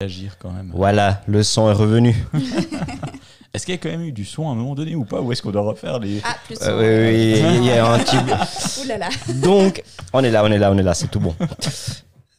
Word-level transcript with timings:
réagir 0.00 0.38
quand 0.38 0.52
même. 0.52 0.70
Voilà, 0.72 1.22
le 1.26 1.42
son 1.42 1.68
est 1.68 1.72
revenu. 1.72 2.14
Est-ce 3.52 3.66
qu'il 3.66 3.74
y 3.74 3.78
a 3.78 3.80
quand 3.80 3.88
même 3.88 4.02
eu 4.02 4.12
du 4.12 4.24
son 4.24 4.48
à 4.48 4.52
un 4.52 4.54
moment 4.54 4.76
donné 4.76 4.94
ou 4.94 5.04
pas? 5.04 5.20
Ou 5.20 5.32
est-ce 5.32 5.42
qu'on 5.42 5.50
doit 5.50 5.62
refaire 5.62 5.98
les. 5.98 6.20
Ah, 6.22 6.36
plus 6.44 6.56
Euh, 6.62 7.10
oui, 7.10 7.42
oui, 7.42 7.56
il 7.56 7.64
y 7.64 7.72
a 7.72 7.84
un 7.92 7.98
petit. 7.98 8.16
Ouh 8.80 8.86
là 8.86 8.98
là. 8.98 9.08
Donc, 9.42 9.82
on 10.12 10.22
est 10.22 10.30
là, 10.30 10.44
on 10.44 10.52
est 10.52 10.58
là, 10.58 10.70
on 10.70 10.78
est 10.78 10.84
là, 10.84 10.94
c'est 10.94 11.08
tout 11.08 11.18
bon. 11.18 11.34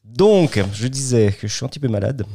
Donc, 0.06 0.64
je 0.72 0.88
disais 0.88 1.34
que 1.34 1.50
je 1.50 1.54
suis 1.54 1.66
un 1.66 1.68
petit 1.68 1.80
peu 1.80 1.90
malade. 1.90 2.26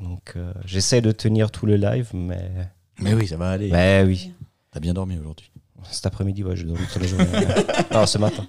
Donc, 0.00 0.32
euh, 0.34 0.52
j'essaie 0.64 1.00
de 1.00 1.12
tenir 1.12 1.52
tout 1.52 1.66
le 1.66 1.76
live, 1.76 2.08
mais. 2.12 2.50
Mais 2.98 3.14
oui, 3.14 3.28
ça 3.28 3.36
va 3.36 3.50
aller. 3.50 3.70
Mais 3.70 4.02
oui. 4.04 4.32
T'as 4.72 4.80
bien 4.80 4.94
dormi 4.94 5.16
aujourd'hui. 5.16 5.52
Cet 5.92 6.06
après-midi, 6.06 6.42
ouais, 6.42 6.56
je 6.56 6.66
dors 6.66 6.76
toute 6.76 7.00
la 7.02 7.06
journée. 7.06 7.26
non, 7.92 8.04
ce 8.04 8.18
matin. 8.18 8.44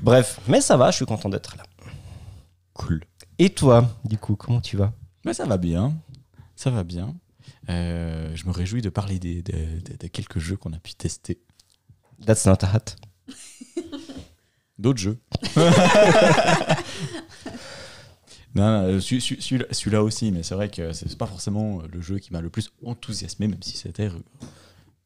Bref, 0.00 0.38
mais 0.46 0.60
ça 0.60 0.76
va, 0.76 0.92
je 0.92 0.96
suis 0.96 1.06
content 1.06 1.28
d'être 1.28 1.56
là. 1.56 1.64
Cool. 2.74 3.00
Et 3.42 3.48
toi, 3.48 3.88
du 4.04 4.18
coup, 4.18 4.36
comment 4.36 4.60
tu 4.60 4.76
vas? 4.76 4.92
Mais 5.24 5.32
ça 5.32 5.46
va 5.46 5.56
bien. 5.56 5.94
Ça 6.56 6.68
va 6.70 6.84
bien. 6.84 7.14
Euh, 7.70 8.30
je 8.34 8.44
me 8.46 8.50
réjouis 8.50 8.82
de 8.82 8.90
parler 8.90 9.18
des, 9.18 9.40
des 9.42 10.10
quelques 10.10 10.38
jeux 10.38 10.56
qu'on 10.58 10.74
a 10.74 10.78
pu 10.78 10.92
tester. 10.94 11.40
That's 12.26 12.44
not 12.44 12.56
a 12.62 12.66
hat. 12.76 12.96
D'autres 14.78 14.98
jeux. 14.98 15.18
non, 18.54 18.62
non, 18.66 18.82
euh, 18.84 19.00
celui- 19.00 19.20
celui- 19.22 19.64
celui-là 19.70 20.02
aussi, 20.02 20.32
mais 20.32 20.42
c'est 20.42 20.54
vrai 20.54 20.68
que 20.70 20.92
c'est 20.92 21.16
pas 21.16 21.26
forcément 21.26 21.80
le 21.90 22.00
jeu 22.02 22.18
qui 22.18 22.32
m'a 22.32 22.40
le 22.42 22.50
plus 22.50 22.70
enthousiasmé, 22.84 23.46
même 23.48 23.62
si 23.62 23.76
c'était 23.76 24.10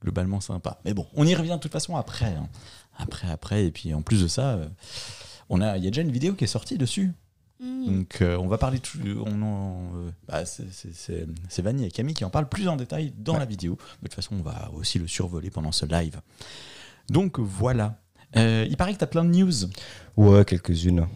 globalement 0.02 0.40
sympa. 0.40 0.80
Mais 0.84 0.92
bon, 0.95 1.06
on 1.14 1.24
y 1.26 1.34
revient 1.37 1.51
de 1.54 1.59
toute 1.59 1.73
façon 1.73 1.96
après. 1.96 2.26
hein. 2.34 2.48
Après, 2.96 3.30
après. 3.30 3.66
Et 3.66 3.70
puis 3.70 3.95
en 3.95 4.02
plus 4.02 4.23
de 4.23 4.28
ça, 4.28 4.54
euh, 4.54 4.68
on 5.51 5.60
a, 5.60 5.76
il 5.76 5.84
y 5.84 5.87
a 5.87 5.90
déjà 5.90 6.02
une 6.02 6.12
vidéo 6.12 6.34
qui 6.34 6.45
est 6.45 6.48
sortie 6.48 6.78
dessus. 6.78 7.12
Hmm. 7.64 7.86
Donc 7.86 8.18
euh, 8.20 8.36
on 8.36 8.46
va 8.46 8.59
parler 8.59 8.78
tout, 8.78 8.98
on 9.24 9.41
en, 9.42 9.78
euh, 9.96 10.10
bah, 10.28 10.45
c'est- 10.45 10.70
c'est- 10.70 10.92
c'est 10.95 11.27
c'est 11.48 11.62
Vanny 11.62 11.87
et 11.87 11.90
Camille 11.90 12.14
qui 12.14 12.24
en 12.24 12.30
parlent 12.30 12.48
plus 12.48 12.68
en 12.68 12.77
détail 12.77 13.12
dans 13.16 13.38
la 13.38 13.46
vidéo. 13.46 13.79
Mais 14.02 14.09
de 14.09 14.15
toute 14.15 14.15
façon, 14.16 14.34
on 14.38 14.43
va 14.43 14.70
aussi 14.74 14.98
le 14.98 15.07
survoler 15.09 15.51
pendant 15.51 15.73
ce 15.73 15.87
live. 15.87 16.20
Donc 17.09 17.38
voilà. 17.38 17.96
Euh, 18.37 18.66
il 18.68 18.76
paraît 18.76 18.92
que 18.92 18.98
tu 18.98 19.04
as 19.04 19.09
plein 19.09 19.24
de 19.24 19.30
news. 19.30 19.52
Ouais, 20.16 20.45
quelques-unes. 20.45 21.07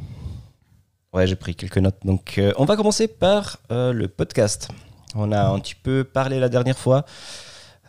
Ouais, 1.12 1.26
j'ai 1.26 1.36
pris 1.36 1.54
quelques 1.54 1.78
notes. 1.78 1.98
Donc, 2.04 2.36
euh, 2.38 2.52
on 2.58 2.64
va 2.64 2.76
commencer 2.76 3.08
par 3.08 3.58
euh, 3.72 3.92
le 3.92 4.08
podcast. 4.08 4.68
On 5.14 5.32
a 5.32 5.48
un 5.48 5.58
petit 5.58 5.74
peu 5.74 6.04
parlé 6.04 6.38
la 6.38 6.48
dernière 6.48 6.78
fois. 6.78 7.04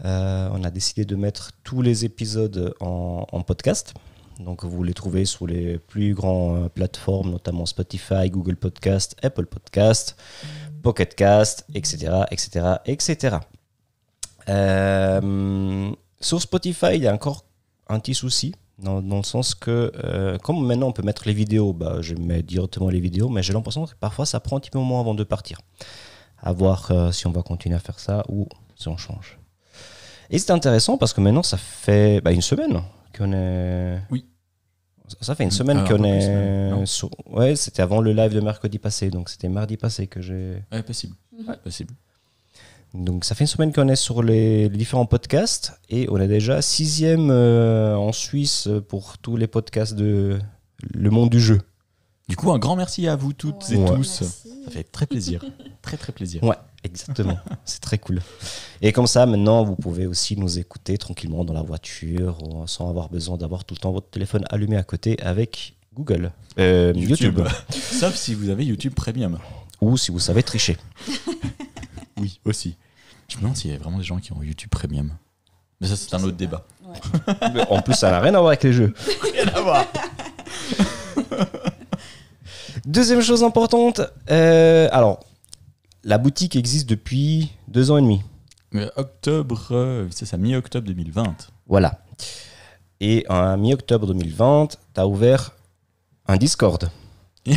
Euh, 0.06 0.50
on 0.54 0.64
a 0.64 0.72
décidé 0.72 1.04
de 1.06 1.16
mettre 1.16 1.52
tous 1.64 1.82
les 1.82 2.06
épisodes 2.06 2.74
en, 2.80 3.26
en 3.32 3.42
podcast. 3.42 3.94
Donc, 4.40 4.64
vous 4.64 4.84
les 4.84 4.94
trouvez 4.94 5.26
sur 5.26 5.48
les 5.48 5.78
plus 5.78 6.14
grandes 6.14 6.70
plateformes, 6.70 7.32
notamment 7.32 7.66
Spotify, 7.66 8.30
Google 8.30 8.56
Podcast, 8.56 9.16
Apple 9.22 9.46
Podcast, 9.46 10.16
Pocket 10.82 11.14
Cast, 11.14 11.66
etc., 11.74 12.24
etc., 12.32 12.66
etc. 12.86 13.38
Euh, 14.48 15.92
sur 16.20 16.42
Spotify, 16.42 16.96
il 16.96 17.04
y 17.04 17.08
a 17.08 17.14
encore 17.14 17.46
un 17.88 18.00
petit 18.00 18.16
souci. 18.16 18.54
Dans, 18.80 19.02
dans 19.02 19.18
le 19.18 19.24
sens 19.24 19.56
que, 19.56 19.92
euh, 20.06 20.38
comme 20.38 20.66
maintenant 20.66 20.88
on 20.88 20.92
peut 20.94 21.04
mettre 21.04 21.24
les 21.26 21.34
vidéos, 21.34 21.74
bah, 21.74 21.98
je 22.00 22.16
mets 22.16 22.42
directement 22.42 22.90
les 22.90 23.02
vidéos, 23.02 23.28
mais 23.28 23.44
j'ai 23.44 23.52
l'impression 23.52 23.86
que 23.86 23.94
parfois 24.00 24.26
ça 24.26 24.40
prend 24.40 24.56
un 24.56 24.62
petit 24.62 24.72
moment 24.74 25.02
avant 25.02 25.14
de 25.14 25.26
partir. 25.26 25.60
À 26.42 26.54
voir 26.54 26.90
euh, 26.92 27.12
si 27.12 27.28
on 27.28 27.32
va 27.32 27.42
continuer 27.42 27.76
à 27.76 27.80
faire 27.80 28.00
ça 28.00 28.24
ou 28.30 28.48
si 28.78 28.88
on 28.88 28.96
change. 28.96 29.38
Et 30.30 30.40
c'est 30.40 30.52
intéressant 30.52 30.98
parce 30.98 31.12
que 31.12 31.20
maintenant 31.20 31.44
ça 31.44 31.58
fait 31.58 32.22
bah, 32.22 32.32
une 32.32 32.42
semaine 32.42 32.82
qu'on 33.18 33.32
est. 33.34 34.00
Oui. 34.12 34.26
Ça 35.22 35.34
fait 35.34 35.44
une 35.44 35.50
semaine 35.52 35.82
Ah, 35.84 35.88
qu'on 35.90 36.04
est. 36.04 36.86
sur- 36.86 37.10
Ouais, 37.26 37.56
c'était 37.56 37.82
avant 37.82 38.00
le 38.00 38.14
live 38.14 38.34
de 38.34 38.42
mercredi 38.42 38.78
passé, 38.78 39.10
donc 39.10 39.30
c'était 39.30 39.50
mardi 39.50 39.76
passé 39.76 40.06
que 40.08 40.22
j'ai. 40.22 40.62
Ouais, 40.72 40.84
possible. 40.84 41.16
Mhm. 41.38 41.50
Ouais, 41.50 41.58
possible. 41.64 41.94
Donc 42.94 43.24
ça 43.26 43.36
fait 43.36 43.44
une 43.44 43.48
semaine 43.48 43.72
qu'on 43.72 43.88
est 43.88 43.96
sur 43.96 44.24
les, 44.24 44.68
les 44.70 44.78
différents 44.78 45.06
podcasts 45.06 45.80
et 45.90 46.08
on 46.10 46.18
est 46.18 46.28
déjà 46.28 46.62
sixième 46.62 47.30
euh, 47.30 47.96
en 47.96 48.12
Suisse 48.12 48.68
pour 48.88 49.18
tous 49.20 49.38
les 49.38 49.46
podcasts 49.48 49.96
de 49.96 50.40
le 50.96 51.10
monde 51.12 51.30
du 51.30 51.40
jeu. 51.40 51.60
Du 52.28 52.36
coup, 52.36 52.52
un 52.52 52.60
grand 52.60 52.76
merci 52.76 53.08
à 53.08 53.16
vous 53.16 53.34
toutes 53.34 53.70
et 53.72 53.76
tous. 53.76 54.22
Merci. 54.22 54.26
Ça 54.66 54.72
fait 54.72 54.84
très 54.84 55.06
plaisir. 55.08 55.44
très 55.82 55.98
très 55.98 56.12
plaisir. 56.14 56.44
Ouais, 56.44 56.56
exactement. 56.84 57.38
C'est 57.66 57.82
très 57.82 57.98
cool. 57.98 58.22
Et 58.82 58.92
comme 58.92 59.08
ça, 59.08 59.26
maintenant, 59.26 59.64
vous 59.64 59.76
pouvez 59.76 60.06
aussi 60.08 60.36
nous 60.38 60.60
écouter 60.60 60.98
tranquillement 60.98 61.44
dans 61.46 61.54
la 61.54 61.62
voiture 61.62 62.38
ou 62.44 62.66
sans 62.68 62.90
avoir 62.90 63.10
besoin 63.10 63.38
d'avoir 63.38 63.66
tout 63.66 63.76
le 63.76 63.80
temps 63.80 63.92
votre 63.92 64.10
téléphone 64.10 64.46
allumé 64.50 64.78
à 64.78 64.84
côté 64.84 65.20
avec 65.22 65.76
Google, 65.94 66.32
Euh, 66.58 66.94
YouTube. 66.96 67.42
Sauf 67.70 68.16
si 68.16 68.34
vous 68.34 68.50
avez 68.50 68.66
YouTube 68.66 68.94
Premium. 68.94 69.40
ou 69.82 69.98
si 69.98 70.12
vous 70.12 70.20
savez 70.20 70.44
tricher. 70.44 70.78
Oui, 72.20 72.42
aussi. 72.44 72.76
Je 73.30 73.38
me 73.38 73.42
demande 73.44 73.56
s'il 73.56 73.72
y 73.72 73.74
a 73.74 73.78
vraiment 73.78 73.98
des 73.98 74.04
gens 74.04 74.18
qui 74.20 74.34
ont 74.34 74.44
YouTube 74.44 74.70
Premium. 74.70 75.12
Mais 75.80 75.88
ça, 75.88 75.96
c'est 75.96 76.14
un 76.14 76.22
autre 76.24 76.36
débat. 76.36 76.66
Ouais. 76.86 77.62
En 77.70 77.82
plus, 77.82 77.94
ça 77.94 78.12
n'a 78.12 78.20
rien 78.20 78.34
à 78.34 78.40
voir 78.40 78.48
avec 78.50 78.64
les 78.64 78.74
jeux. 78.74 78.94
Rien 79.34 79.48
à 79.56 79.62
voir. 79.62 79.86
Deuxième 82.86 83.22
chose 83.22 83.44
importante, 83.44 84.02
euh, 84.32 84.88
alors, 84.92 85.20
la 86.04 86.18
boutique 86.18 86.56
existe 86.56 86.90
depuis 86.90 87.52
deux 87.68 87.92
ans 87.92 87.98
et 87.98 88.02
demi. 88.02 88.22
Mais 88.72 88.88
octobre, 88.96 89.68
euh, 89.72 90.08
c'est 90.12 90.26
ça, 90.26 90.38
mi-octobre 90.38 90.88
2020. 90.88 91.50
Voilà. 91.68 92.04
Et 93.00 93.26
en 93.30 93.58
mi-octobre 93.58 94.08
2020, 94.08 94.78
tu 94.94 95.00
as 95.00 95.08
ouvert 95.08 95.56
un 96.28 96.38
Discord. 96.38 96.90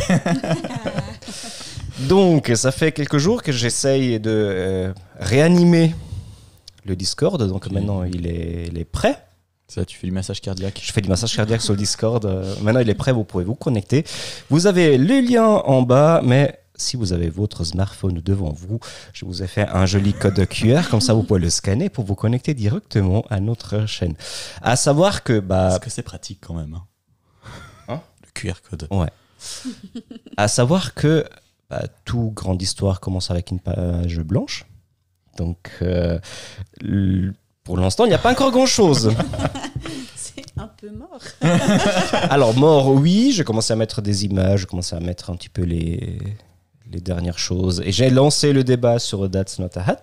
Donc, 2.07 2.51
ça 2.55 2.71
fait 2.71 2.91
quelques 2.91 3.19
jours 3.19 3.43
que 3.43 3.51
j'essaye 3.51 4.19
de 4.19 4.31
euh, 4.31 4.93
réanimer 5.19 5.93
le 6.85 6.95
Discord. 6.95 7.41
Donc, 7.47 7.69
maintenant, 7.69 8.03
il 8.03 8.25
est, 8.25 8.67
il 8.67 8.77
est 8.79 8.85
prêt. 8.85 9.23
Ça, 9.67 9.85
tu 9.85 9.97
fais 9.97 10.07
du 10.07 10.13
massage 10.13 10.41
cardiaque. 10.41 10.81
Je 10.83 10.91
fais 10.91 11.01
du 11.01 11.09
massage 11.09 11.35
cardiaque 11.35 11.61
sur 11.61 11.73
le 11.73 11.77
Discord. 11.77 12.25
Euh, 12.25 12.55
maintenant, 12.61 12.79
il 12.79 12.89
est 12.89 12.95
prêt. 12.95 13.11
Vous 13.11 13.23
pouvez 13.23 13.43
vous 13.43 13.55
connecter. 13.55 14.03
Vous 14.49 14.65
avez 14.67 14.97
le 14.97 15.19
lien 15.21 15.45
en 15.45 15.83
bas, 15.83 16.21
mais 16.23 16.62
si 16.75 16.95
vous 16.97 17.13
avez 17.13 17.29
votre 17.29 17.63
smartphone 17.63 18.15
devant 18.21 18.51
vous, 18.51 18.79
je 19.13 19.25
vous 19.25 19.43
ai 19.43 19.47
fait 19.47 19.67
un 19.69 19.85
joli 19.85 20.13
code 20.13 20.45
QR. 20.47 20.89
Comme 20.89 21.01
ça, 21.01 21.13
vous 21.13 21.23
pouvez 21.23 21.39
le 21.39 21.49
scanner 21.49 21.89
pour 21.89 22.03
vous 22.05 22.15
connecter 22.15 22.53
directement 22.53 23.23
à 23.29 23.39
notre 23.39 23.85
chaîne. 23.85 24.15
À 24.61 24.75
savoir 24.75 25.23
que, 25.23 25.39
bah, 25.39 25.67
Parce 25.69 25.79
que 25.79 25.89
c'est 25.89 26.01
pratique 26.03 26.39
quand 26.45 26.55
même. 26.55 26.73
hein. 26.73 26.83
Hein 27.87 28.01
Le 28.23 28.29
QR 28.33 28.53
code. 28.69 28.87
À 30.37 30.47
savoir 30.47 30.93
que 30.93 31.25
bah, 31.69 31.83
tout 32.05 32.31
grande 32.35 32.61
histoire 32.61 32.99
commence 32.99 33.29
avec 33.31 33.51
une 33.51 33.59
page 33.59 34.19
blanche. 34.19 34.65
Donc, 35.37 35.71
euh, 35.81 36.19
pour 37.63 37.77
l'instant, 37.77 38.05
il 38.05 38.09
n'y 38.09 38.13
a 38.13 38.19
pas 38.19 38.31
encore 38.31 38.51
grand-chose. 38.51 39.11
C'est 40.15 40.45
un 40.57 40.67
peu 40.67 40.89
mort. 40.91 41.19
Alors, 42.29 42.55
mort, 42.55 42.89
oui, 42.89 43.31
j'ai 43.33 43.43
commencé 43.43 43.73
à 43.73 43.75
mettre 43.75 44.01
des 44.01 44.25
images, 44.25 44.61
j'ai 44.61 44.65
commencé 44.65 44.95
à 44.95 44.99
mettre 44.99 45.29
un 45.29 45.35
petit 45.35 45.49
peu 45.49 45.63
les, 45.63 46.19
les 46.93 47.01
dernières 47.01 47.39
choses. 47.39 47.81
Et 47.85 47.91
j'ai 47.91 48.09
lancé 48.09 48.53
le 48.53 48.63
débat 48.63 48.99
sur 48.99 49.29
That's 49.29 49.59
Not 49.59 49.69
a 49.75 49.89
Hat. 49.89 50.01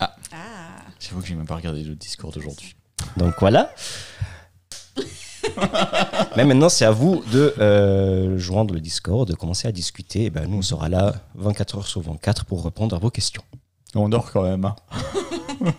Ah. 0.00 0.14
J'avoue 1.00 1.20
que 1.20 1.26
j'ai 1.26 1.34
même 1.34 1.46
pas 1.46 1.56
regardé 1.56 1.82
le 1.82 1.94
Discord 1.94 2.36
aujourd'hui. 2.36 2.74
Donc 3.16 3.34
voilà. 3.40 3.72
Mais 6.36 6.44
maintenant, 6.44 6.68
c'est 6.68 6.84
à 6.84 6.90
vous 6.90 7.22
de 7.32 7.54
euh, 7.58 8.38
joindre 8.38 8.74
le 8.74 8.80
Discord, 8.80 9.26
de 9.28 9.34
commencer 9.34 9.66
à 9.66 9.72
discuter. 9.72 10.24
Et 10.26 10.30
ben, 10.30 10.46
nous, 10.46 10.58
on 10.58 10.62
sera 10.62 10.88
là 10.88 11.14
24 11.34 11.78
heures 11.78 11.86
sur 11.86 12.00
24 12.02 12.44
pour 12.44 12.64
répondre 12.64 12.94
à 12.94 12.98
vos 12.98 13.10
questions. 13.10 13.42
On 13.94 14.08
dort 14.08 14.30
quand 14.30 14.42
même. 14.42 14.64
hein. 14.64 14.76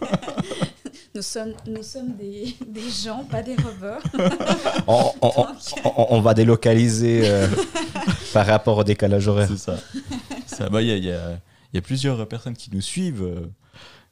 Nous 1.16 1.22
sommes, 1.24 1.54
nous 1.68 1.82
sommes 1.84 2.16
des, 2.16 2.56
des 2.68 2.90
gens, 2.90 3.24
pas 3.26 3.42
des 3.42 3.56
robots. 3.56 4.00
On, 4.88 5.12
on- 5.22 5.32
on- 5.42 5.48
on- 5.86 6.08
on 6.18 6.22
va 6.22 6.34
délocaliser 6.34 7.22
euh, 7.26 7.48
par 8.34 8.46
rapport 8.46 8.78
au 8.78 8.84
décalage 8.84 9.28
horaire. 9.28 9.48
C'est 9.50 9.58
ça. 9.58 9.78
Ça, 10.46 10.70
bah, 10.70 10.82
Il 10.82 10.88
y, 10.88 10.92
a, 10.92 10.96
il 10.98 11.04
y 11.06 11.12
a- 11.12 11.40
il 11.72 11.76
y 11.76 11.80
a 11.80 11.82
plusieurs 11.82 12.28
personnes 12.28 12.56
qui 12.56 12.70
nous 12.74 12.82
suivent, 12.82 13.22
euh, 13.24 13.46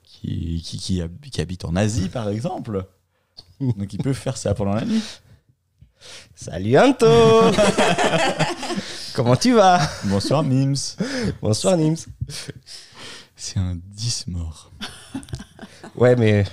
qui, 0.03 0.61
qui, 0.63 0.77
qui 0.77 1.01
qui 1.31 1.41
habitent 1.41 1.65
en 1.65 1.75
Asie, 1.75 2.09
par 2.09 2.29
exemple. 2.29 2.85
Donc 3.59 3.91
ils 3.93 4.01
peuvent 4.01 4.13
faire 4.13 4.37
ça 4.37 4.53
pendant 4.53 4.73
la 4.75 4.85
nuit. 4.85 5.01
Salut 6.35 6.77
Anto 6.77 7.07
Comment 9.15 9.35
tu 9.35 9.53
vas? 9.53 9.79
Bonsoir 10.03 10.43
Mims. 10.43 10.75
Bonsoir 11.41 11.75
Nims. 11.77 12.05
C'est 13.35 13.57
un 13.57 13.75
10 13.75 14.27
mort. 14.27 14.71
Ouais, 15.95 16.15
mais 16.15 16.43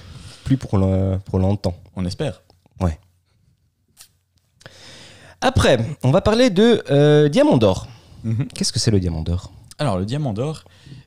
plus 0.45 0.57
pour, 0.57 0.79
le- 0.79 1.19
pour 1.25 1.39
longtemps. 1.39 1.77
On 1.97 2.05
espère. 2.05 2.43
Après, 5.41 5.79
on 6.03 6.11
va 6.11 6.23
parler 6.23 6.49
de 6.49 6.83
euh, 6.91 7.29
Diamant 7.29 7.59
d'Or. 7.59 7.87
Mhm. 8.23 8.49
Qu'est-ce 8.55 8.73
que 8.73 8.79
c'est 8.79 8.91
le 8.91 8.99
Diamant 9.01 9.21
d'Or? 9.23 9.53
Alors 9.79 9.99
le 9.99 10.07
diamant 10.07 10.33
d'or, 10.33 10.65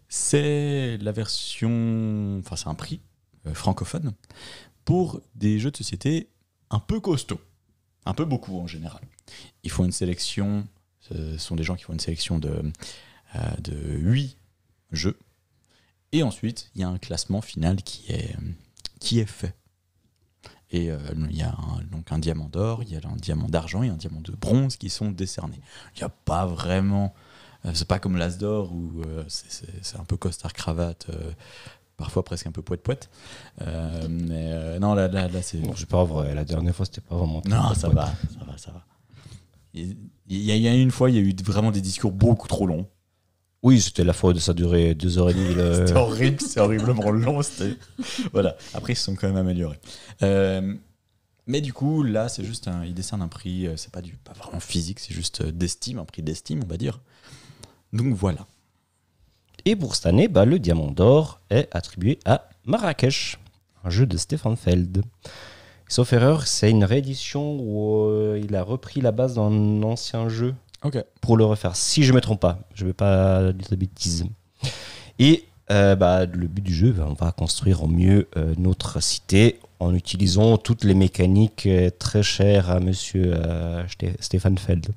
c'est 0.09 0.97
la 0.97 1.11
version, 1.13 2.37
enfin 2.39 2.57
c'est 2.57 2.67
un 2.67 2.75
prix 2.75 2.99
euh, 3.47 3.53
francophone 3.53 4.13
pour 4.83 5.21
des 5.35 5.57
jeux 5.57 5.71
de 5.71 5.77
société 5.77 6.27
un 6.69 6.79
peu 6.79 6.99
costauds, 6.99 7.39
un 8.05 8.13
peu 8.13 8.25
beaucoup 8.25 8.59
en 8.59 8.67
général. 8.67 9.01
Ils 9.63 9.71
font 9.71 9.85
une 9.85 9.93
sélection, 9.93 10.67
ce 10.99 11.37
sont 11.37 11.55
des 11.55 11.63
gens 11.63 11.75
qui 11.77 11.85
font 11.85 11.93
une 11.93 11.99
sélection 12.01 12.39
de, 12.39 12.61
euh, 13.35 13.39
de 13.59 13.73
8 13.73 14.37
jeu. 14.91 15.17
Et 16.11 16.21
ensuite, 16.23 16.69
il 16.75 16.81
y 16.81 16.83
a 16.83 16.89
un 16.89 16.97
classement 16.97 17.41
final 17.41 17.77
qui 17.81 18.11
est, 18.11 18.35
qui 18.99 19.19
est 19.19 19.25
fait. 19.25 19.55
Et 20.69 20.91
euh, 20.91 20.97
il 21.29 21.37
y 21.37 21.43
a 21.43 21.51
un, 21.51 21.81
donc 21.91 22.11
un 22.11 22.19
diamant 22.19 22.49
d'or, 22.49 22.83
il 22.83 22.91
y 22.91 22.95
a 22.95 22.99
un 23.07 23.15
diamant 23.15 23.47
d'argent 23.47 23.83
et 23.83 23.89
un 23.89 23.95
diamant 23.95 24.19
de 24.21 24.33
bronze 24.33 24.75
qui 24.75 24.89
sont 24.89 25.11
décernés. 25.11 25.61
Il 25.95 25.99
n'y 25.99 26.03
a 26.03 26.09
pas 26.09 26.45
vraiment. 26.45 27.13
euh, 27.65 27.71
c'est 27.73 27.87
pas 27.87 27.99
comme 27.99 28.17
l'As 28.17 28.37
d'or 28.37 28.73
où 28.73 29.01
euh, 29.05 29.23
c'est- 29.29 29.95
un 29.97 30.03
peu 30.03 30.17
costard-cravate, 30.17 31.07
euh, 31.09 31.31
parfois 31.95 32.23
presque 32.25 32.47
un 32.47 32.51
peu 32.51 32.61
poète-poète. 32.61 33.09
Mais 34.09 34.77
non, 34.79 34.93
là, 34.93 35.07
là, 35.07 35.27
là 35.29 35.41
c'est. 35.41 35.59
Bon, 35.59 35.73
c'est 35.75 35.87
pas 35.89 36.03
vrai, 36.03 36.35
la 36.35 36.43
dernière 36.43 36.75
fois 36.75 36.85
c'était 36.85 37.01
pas 37.01 37.15
vraiment. 37.15 37.41
Non, 37.45 37.73
ça 37.73 37.87
va, 37.89 38.07
ça 38.37 38.43
va, 38.45 38.57
ça 38.57 38.71
va. 38.71 38.85
Il 39.73 39.95
y 40.27 40.67
a 40.67 40.73
une 40.75 40.91
fois, 40.91 41.09
il 41.09 41.15
y 41.15 41.19
a 41.19 41.21
eu 41.21 41.33
vraiment 41.45 41.71
des 41.71 41.81
discours 41.81 42.11
beaucoup 42.11 42.47
trop 42.47 42.65
longs. 42.67 42.87
Oui, 43.63 43.81
c'était 43.81 44.03
la 44.03 44.13
de 44.33 44.39
ça 44.39 44.53
durait 44.53 44.93
deux 44.95 45.17
heures 45.17 45.29
et 45.29 45.33
demie. 45.33 45.53
le- 45.55 45.73
C'était 45.87 45.97
horrible, 45.99 46.39
c'est 46.41 46.59
horriblement 46.59 47.09
long. 47.11 47.41
c'était- 47.41 47.75
Voilà. 48.31 48.55
Après, 48.73 48.93
ils 48.93 48.95
se 48.95 49.03
sont 49.03 49.15
quand 49.15 49.27
même 49.27 49.37
améliorés. 49.37 49.79
Euh, 50.21 50.75
mais 51.47 51.61
du 51.61 51.73
coup, 51.73 52.03
là, 52.03 52.29
c'est 52.29 52.43
juste 52.43 52.67
un, 52.67 52.85
ils 52.85 52.93
un 53.21 53.27
prix. 53.27 53.67
euh, 53.67 53.75
C'est 53.75 53.91
pas 53.91 54.01
du, 54.01 54.13
pas 54.17 54.33
vraiment 54.33 54.59
physique, 54.59 54.99
c'est 54.99 55.13
juste 55.13 55.41
euh, 55.41 55.51
d'estime, 55.51 55.97
un 55.99 56.05
prix 56.05 56.21
d'estime, 56.21 56.61
on 56.63 56.67
va 56.67 56.77
dire. 56.77 56.99
Donc 57.93 58.13
voilà. 58.13 58.45
Et 59.65 59.75
pour 59.75 59.95
cette 59.95 60.05
année, 60.05 60.27
bah, 60.27 60.45
le 60.45 60.59
diamant 60.59 60.91
d'or 60.91 61.41
est 61.49 61.67
attribué 61.75 62.19
à 62.25 62.49
Marrakech, 62.65 63.37
un 63.83 63.89
jeu 63.89 64.05
de 64.05 64.17
Stefan 64.17 64.55
Feld. 64.55 65.03
Sauf 65.89 66.11
erreur, 66.13 66.45
c'est 66.47 66.69
une 66.69 66.83
réédition 66.83 67.57
où 67.59 68.05
euh, 68.09 68.39
il 68.43 68.55
a 68.55 68.61
repris 68.63 69.01
la 69.01 69.11
base 69.11 69.35
d'un 69.35 69.81
ancien 69.83 70.27
jeu 70.29 70.53
Pour 71.21 71.37
le 71.37 71.45
refaire, 71.45 71.75
si 71.75 72.03
je 72.03 72.11
ne 72.11 72.15
me 72.15 72.21
trompe 72.21 72.39
pas. 72.39 72.59
Je 72.73 72.83
ne 72.83 72.89
vais 72.89 72.93
pas 72.93 73.51
dire 73.51 73.69
de 73.69 73.75
bêtises. 73.75 74.25
Et 75.19 75.45
euh, 75.71 75.95
bah, 75.95 76.25
le 76.25 76.47
but 76.47 76.61
du 76.63 76.73
jeu, 76.73 76.91
bah, 76.91 77.05
on 77.09 77.13
va 77.13 77.31
construire 77.31 77.83
au 77.83 77.87
mieux 77.87 78.27
euh, 78.37 78.53
notre 78.57 79.01
cité 79.01 79.59
en 79.79 79.93
utilisant 79.93 80.57
toutes 80.57 80.83
les 80.83 80.93
mécaniques 80.93 81.65
euh, 81.65 81.89
très 81.89 82.23
chères 82.23 82.69
à 82.69 82.79
monsieur 82.79 83.33
euh, 83.35 83.83
Stefan 84.19 84.57
Feld. 84.57 84.87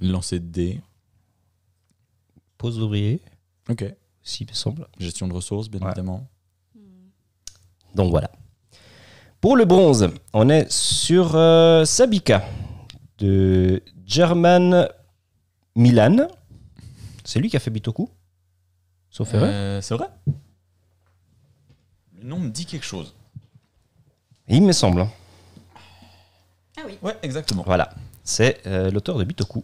Lancer 0.00 0.38
de 0.40 0.46
dés. 0.46 0.80
Pose 2.58 2.78
ouvrier, 2.80 3.20
Ok. 3.70 3.84
si 4.22 4.44
il 4.44 4.48
me 4.50 4.54
semble. 4.54 4.86
Gestion 4.98 5.28
de 5.28 5.32
ressources, 5.32 5.68
bien 5.70 5.80
Ouais. 5.80 5.86
évidemment. 5.88 6.26
Donc 7.94 8.10
voilà. 8.10 8.30
Pour 9.40 9.56
le 9.56 9.64
bronze, 9.64 10.08
on 10.32 10.48
est 10.48 10.70
sur 10.70 11.30
Sabika 11.86 12.42
de 13.24 13.82
German 14.06 14.88
Milan. 15.76 16.28
C'est 17.24 17.38
lui 17.40 17.48
qui 17.48 17.56
a 17.56 17.60
fait 17.60 17.70
Bitoku 17.70 18.08
Sauf 19.10 19.32
erreur. 19.32 19.48
Euh, 19.50 19.80
c'est 19.80 19.94
vrai 19.94 20.08
Le 22.20 22.28
nom 22.28 22.38
me 22.38 22.50
dit 22.50 22.66
quelque 22.66 22.84
chose. 22.84 23.14
Il 24.48 24.62
me 24.62 24.72
semble. 24.72 25.00
hein. 25.02 25.08
Ah 26.76 26.82
oui. 26.86 26.98
Ouais, 27.00 27.16
exactement. 27.22 27.62
Voilà. 27.66 27.90
C'est 28.24 28.60
euh, 28.66 28.90
l'auteur 28.90 29.16
de 29.16 29.24
Bitoku. 29.24 29.62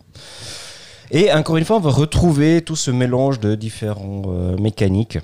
Et 1.10 1.32
encore 1.32 1.56
une 1.56 1.64
fois, 1.64 1.76
on 1.76 1.80
va 1.80 1.90
retrouver 1.90 2.62
tout 2.62 2.76
ce 2.76 2.90
mélange 2.90 3.40
de 3.40 3.54
différents 3.56 4.22
euh, 4.28 4.56
mécaniques 4.56 5.18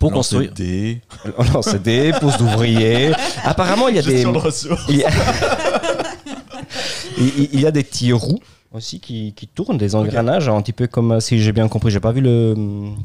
pour 0.00 0.10
Lancer 0.10 0.36
construire. 0.36 0.50
de 0.50 0.54
dés. 0.56 1.00
On 1.38 1.44
lance 1.54 1.74
des 1.76 2.12
poses 2.20 2.36
d'ouvriers. 2.38 3.12
Apparemment, 3.44 3.88
il 3.88 3.94
y 3.96 3.98
a 4.00 4.02
des. 4.02 4.24
De. 4.24 4.90
Il 4.90 4.96
y 4.96 5.04
a, 5.04 5.10
il- 7.18 7.48
il 7.54 7.60
y 7.60 7.66
a 7.66 7.70
des 7.70 7.82
petits 7.84 8.12
roues 8.12 8.40
aussi 8.72 9.00
qui, 9.00 9.32
qui 9.34 9.46
tournent, 9.46 9.78
des 9.78 9.94
engrenages, 9.94 10.48
un 10.48 10.60
petit 10.60 10.72
peu 10.72 10.86
comme, 10.86 11.12
euh, 11.12 11.20
si 11.20 11.38
j'ai 11.40 11.52
bien 11.52 11.66
compris, 11.68 11.90
j'ai 11.90 12.00
pas 12.00 12.12
vu 12.12 12.20
le, 12.20 12.54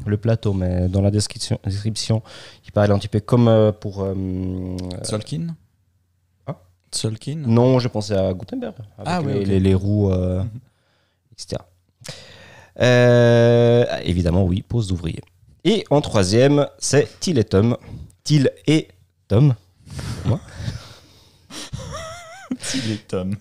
le 0.04 0.16
plateau, 0.18 0.52
mais 0.52 0.88
dans 0.88 1.00
la 1.00 1.10
description, 1.10 1.58
description 1.64 2.22
il 2.66 2.72
parle 2.72 2.92
un 2.92 2.98
petit 2.98 3.08
peu 3.08 3.20
comme 3.20 3.48
euh, 3.48 3.72
pour... 3.72 4.02
euh, 4.02 4.14
Solkin 5.02 5.54
Ah. 6.46 6.56
Solkin 6.90 7.42
non, 7.46 7.78
je 7.78 7.88
pensais 7.88 8.14
à 8.16 8.32
Gutenberg, 8.34 8.74
avec 8.98 9.06
Ah 9.06 9.22
ouais, 9.22 9.32
les, 9.34 9.40
ok. 9.40 9.46
les- 9.46 9.60
les 9.60 9.74
roues, 9.74 10.10
euh, 10.12 10.42
Mhm. 10.42 10.50
etc. 11.32 11.62
Euh, 12.80 13.84
évidemment, 14.04 14.44
oui, 14.44 14.62
pose 14.62 14.88
d'ouvrier. 14.88 15.20
Et 15.64 15.84
en 15.90 16.00
troisième, 16.00 16.66
c'est 16.78 17.20
Till 17.20 17.38
et 17.38 17.44
Tom. 17.44 17.76
Till 18.24 18.50
et 18.66 18.88
Tom. 19.28 19.54
Il 22.74 22.92
est 22.92 23.06
Tom. 23.08 23.36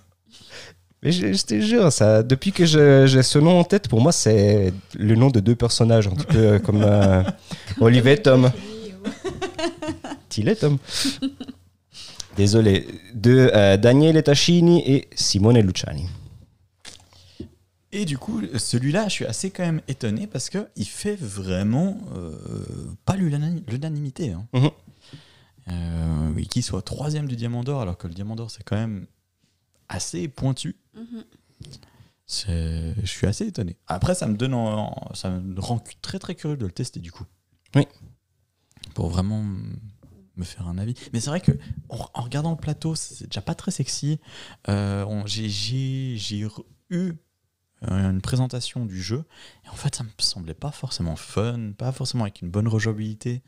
Mais 1.04 1.12
je, 1.12 1.34
je 1.34 1.44
te 1.46 1.60
jure, 1.60 1.92
ça, 1.92 2.22
depuis 2.22 2.52
que 2.52 2.66
j'ai 2.66 3.24
ce 3.24 3.40
nom 3.40 3.60
en 3.60 3.64
tête, 3.64 3.88
pour 3.88 4.02
moi, 4.02 4.12
c'est 4.12 4.72
le 4.96 5.16
nom 5.16 5.30
de 5.32 5.40
deux 5.40 5.56
personnages, 5.56 6.08
un 6.08 6.12
petit 6.12 6.28
peu 6.28 6.38
euh, 6.38 6.60
comme 6.60 6.84
euh, 6.84 7.24
Olivier 7.80 8.14
et 8.14 8.22
Tom. 8.22 8.52
Oui, 8.54 8.94
ou- 9.04 9.10
Till 10.30 10.48
et 10.48 10.56
Tom. 10.56 10.78
Désolé. 12.38 12.88
De 13.16 13.50
euh, 13.54 13.78
Daniele 13.78 14.22
Tachini 14.24 14.84
et 14.90 15.08
Simone 15.16 15.60
Luciani. 15.60 16.06
Et 17.92 18.06
du 18.06 18.18
coup, 18.18 18.42
celui-là, 18.58 19.06
je 19.06 19.14
suis 19.14 19.26
assez 19.26 19.50
quand 19.50 19.64
même 19.66 19.82
étonné 19.90 20.26
parce 20.28 20.50
que 20.50 20.68
il 20.78 20.86
fait 20.86 21.18
vraiment 21.20 21.98
euh, 22.16 22.32
pas 23.06 23.18
l'unani- 23.18 23.64
l'unanimité. 23.68 24.32
Hein. 24.32 24.46
Mhm. 24.54 24.70
Euh, 25.68 26.38
et 26.38 26.46
qu'il 26.46 26.64
soit 26.64 26.82
troisième 26.84 27.28
du 27.28 27.36
Diamant 27.36 27.64
d'Or, 27.64 27.82
alors 27.82 27.98
que 27.98 28.08
le 28.08 28.14
Diamant 28.14 28.36
d'Or, 28.36 28.50
c'est 28.50 28.64
quand 28.64 28.78
même 28.78 29.06
assez 29.90 30.28
pointu. 30.30 30.76
Je 32.28 32.94
suis 33.06 33.28
assez 33.28 33.48
étonné. 33.48 33.78
Après, 33.88 34.16
ça 34.16 34.26
me 34.28 34.36
donne, 34.38 34.54
en- 34.54 35.14
ça 35.14 35.30
me 35.30 35.60
rend 35.60 35.84
très 36.02 36.18
très 36.20 36.36
curieux 36.36 36.58
de 36.58 36.66
le 36.66 36.72
tester 36.72 37.00
du 37.00 37.12
coup. 37.12 37.26
Oui. 37.76 37.88
Pour 38.94 39.10
vraiment 39.10 39.44
me 39.44 40.44
faire 40.44 40.68
un 40.68 40.78
avis. 40.78 40.94
Mais 41.14 41.20
c'est 41.20 41.30
vrai 41.30 41.42
que 41.42 41.52
en, 41.90 42.06
en 42.14 42.22
regardant 42.22 42.52
le 42.52 42.58
plateau, 42.58 42.96
c'est 42.96 43.28
déjà 43.28 43.42
pas 43.42 43.54
très 43.56 43.72
sexy. 43.72 44.20
Euh, 44.70 45.04
on- 45.06 45.26
j'ai- 45.26 46.18
eu 46.90 47.14
euh, 47.90 48.10
une 48.12 48.22
présentation 48.22 48.86
du 48.86 49.02
jeu 49.02 49.24
et 49.66 49.70
en 49.70 49.74
fait, 49.76 49.96
ça 49.96 50.04
me 50.04 50.10
semblait 50.20 50.54
pas 50.54 50.72
forcément 50.72 51.16
fun, 51.16 51.72
pas 51.78 51.92
forcément 51.92 52.24
avec 52.26 52.42
une 52.42 52.50
bonne 52.50 52.68
rejouabilité. 52.68 53.42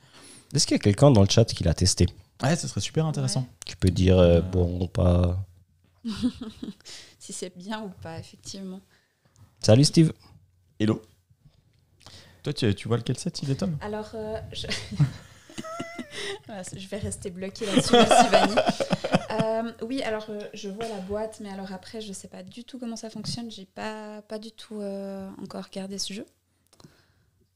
Est-ce 0.54 0.68
qu'il 0.68 0.76
y 0.76 0.80
a 0.80 0.84
quelqu'un 0.84 1.12
dans 1.12 1.22
le 1.22 1.30
chat 1.30 1.46
qui 1.46 1.64
l'a 1.64 1.74
testé? 1.74 2.08
Ouais, 2.42 2.56
ce 2.56 2.68
serait 2.68 2.82
super 2.82 3.06
intéressant. 3.06 3.48
Qui 3.66 3.76
peut 3.76 3.90
dire, 3.90 4.18
euh, 4.18 4.42
bon, 4.42 4.88
pas. 4.88 5.46
Si 7.24 7.32
c'est 7.32 7.58
bien 7.58 7.82
ou 7.82 7.90
pas, 8.02 8.20
effectivement. 8.20 8.82
Salut 9.62 9.86
Steve. 9.86 10.12
Hello. 10.78 11.02
Toi, 12.44 12.52
tu, 12.52 12.76
tu 12.76 12.90
vois 12.90 12.98
lequel 12.98 13.18
c'est, 13.18 13.42
il 13.44 13.50
est 13.50 13.56
Tom? 13.56 13.78
Alors, 13.80 14.12
euh, 14.16 14.42
je... 14.52 14.68
Vais 16.90 16.98
rester 16.98 17.32
bloquée 17.32 17.66
là-dessus, 17.66 17.94
merci 17.94 18.28
Vanny. 18.30 18.56
Euh, 19.32 19.72
oui, 19.84 20.04
alors 20.04 20.26
euh, 20.28 20.42
je 20.54 20.68
vois 20.68 20.86
la 20.86 21.00
boîte, 21.00 21.40
mais 21.40 21.50
alors 21.50 21.72
après, 21.72 22.02
je 22.02 22.12
sais 22.12 22.28
pas 22.28 22.44
du 22.44 22.66
tout 22.66 22.78
comment 22.78 22.98
ça 22.98 23.10
fonctionne. 23.10 23.50
J'ai 23.50 23.68
pas, 23.68 24.22
pas 24.24 24.38
du 24.38 24.52
tout 24.52 24.82
euh, 24.82 25.30
encore 25.42 25.64
regardé 25.64 26.00
ce 26.00 26.12
jeu. 26.12 26.26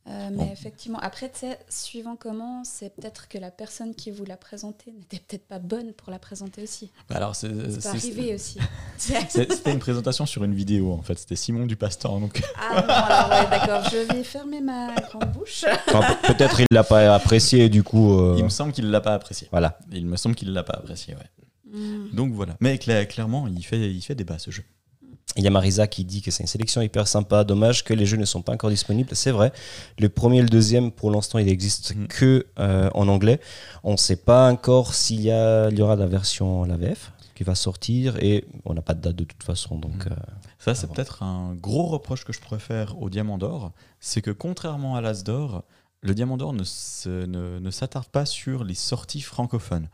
Euh, 0.09 0.29
mais 0.31 0.37
Bon. 0.45 0.49
effectivement, 0.53 0.99
après, 0.99 1.29
tu 1.29 1.39
sais, 1.39 1.59
suivant 1.67 2.15
comment, 2.15 2.63
c'est 2.63 2.95
peut-être 2.95 3.27
que 3.27 3.37
la 3.37 3.51
personne 3.51 3.93
qui 3.93 4.09
vous 4.09 4.23
l'a 4.23 4.37
présenté 4.37 4.91
n'était 4.93 5.19
peut-être 5.19 5.45
pas 5.47 5.59
bonne 5.59 5.91
pour 5.91 6.11
la 6.11 6.17
présenter 6.19 6.63
aussi. 6.63 6.91
Bah 7.09 7.17
Alors, 7.17 7.35
c'est 7.35 7.49
arriver 7.85 8.33
aussi. 8.35 8.57
C'était 8.97 9.71
une 9.73 9.79
présentation 9.79 10.25
sur 10.25 10.43
une 10.45 10.53
vidéo 10.53 10.93
en 10.93 11.01
fait. 11.01 11.17
C'était 11.19 11.35
Simon 11.35 11.65
Dupastor. 11.65 12.19
Donc, 12.21 12.41
ah 12.57 12.81
non, 12.81 12.87
alors 12.89 13.29
ouais, 13.29 13.49
d'accord, 13.59 13.89
je 13.91 14.13
vais 14.13 14.23
fermer 14.23 14.61
ma 14.61 14.95
grande 14.95 15.31
bouche. 15.33 15.65
Enfin, 15.89 16.15
Peut-être 16.23 16.61
il 16.61 16.67
l'a 16.71 16.83
pas 16.85 17.13
apprécié, 17.13 17.67
du 17.69 17.83
coup. 17.83 18.17
euh, 18.17 18.35
il 18.37 18.43
me 18.45 18.49
semble 18.49 18.71
qu'il 18.71 18.89
l'a 18.89 19.01
pas 19.01 19.13
apprécié. 19.13 19.47
Voilà. 19.51 19.77
Il 19.91 20.05
me 20.05 20.15
semble 20.15 20.35
qu'il 20.35 20.53
l'a 20.53 20.63
pas 20.63 20.73
apprécié, 20.77 21.15
ouais. 21.15 21.29
Hmm. 21.77 22.07
Donc 22.13 22.31
voilà. 22.31 22.55
Mais 22.61 22.75
cla- 22.77 23.05
clairement, 23.07 23.45
il 23.47 23.61
fait, 23.65 23.91
il 23.91 24.01
fait 24.01 24.15
débat 24.15 24.39
ce 24.39 24.51
jeu. 24.51 24.63
Il 25.35 25.43
y 25.43 25.47
a 25.47 25.49
Marisa 25.51 25.87
qui 25.87 26.03
dit 26.05 26.21
que 26.21 26.31
c'est 26.31 26.41
une 26.43 26.47
sélection 26.47 26.81
hyper 26.81 27.07
sympa. 27.07 27.43
Dommage 27.43 27.83
que 27.83 27.93
les 27.93 28.05
jeux 28.05 28.17
ne 28.17 28.25
sont 28.25 28.41
pas 28.41 28.53
encore 28.53 28.69
disponibles. 28.71 29.09
C'est 29.13 29.31
vrai. 29.31 29.51
Le 29.99 30.09
premier 30.09 30.39
et 30.39 30.41
le 30.41 30.47
deuxième, 30.49 30.91
pour 30.91 31.11
l'instant, 31.11 31.37
il 31.37 31.45
n'existe 31.45 31.95
Mhm. 31.95 32.07
que 32.07 32.47
euh, 32.59 32.89
en 32.95 33.07
anglais. 33.07 33.39
On 33.83 33.91
ne 33.91 33.97
sait 33.97 34.15
pas 34.15 34.49
encore 34.49 34.95
s'il 34.95 35.21
y, 35.21 35.29
a- 35.31 35.69
il 35.69 35.77
y 35.77 35.81
aura 35.81 35.95
la 35.95 36.07
version 36.07 36.63
la 36.63 36.77
VF 36.77 37.11
qui 37.35 37.43
va 37.43 37.53
sortir 37.53 38.17
et 38.23 38.45
on 38.65 38.73
n'a 38.73 38.81
pas 38.81 38.95
de 38.95 39.01
date 39.01 39.15
de 39.15 39.25
toute 39.25 39.43
façon. 39.43 39.77
Donc, 39.77 40.05
Mhm. 40.05 40.13
euh, 40.13 40.15
Ça, 40.59 40.73
c'est 40.73 40.87
peut-être 40.91 41.21
un 41.21 41.53
gros 41.53 41.85
reproche 41.85 42.23
que 42.25 42.33
je 42.33 42.39
pourrais 42.39 42.59
faire 42.59 42.99
au 42.99 43.09
Diamant 43.11 43.37
d'Or. 43.37 43.73
C'est 43.99 44.21
que 44.23 44.31
contrairement 44.31 44.95
à 44.95 45.01
l'As 45.01 45.23
d'Or, 45.23 45.63
le 46.01 46.15
Diamant 46.15 46.37
d'Or 46.37 46.53
ne, 46.53 46.63
se- 46.63 47.25
ne, 47.27 47.59
ne 47.59 47.71
s'attarde 47.71 48.07
pas 48.07 48.25
sur 48.25 48.63
les 48.63 48.73
sorties 48.75 49.21
francophones. 49.21 49.87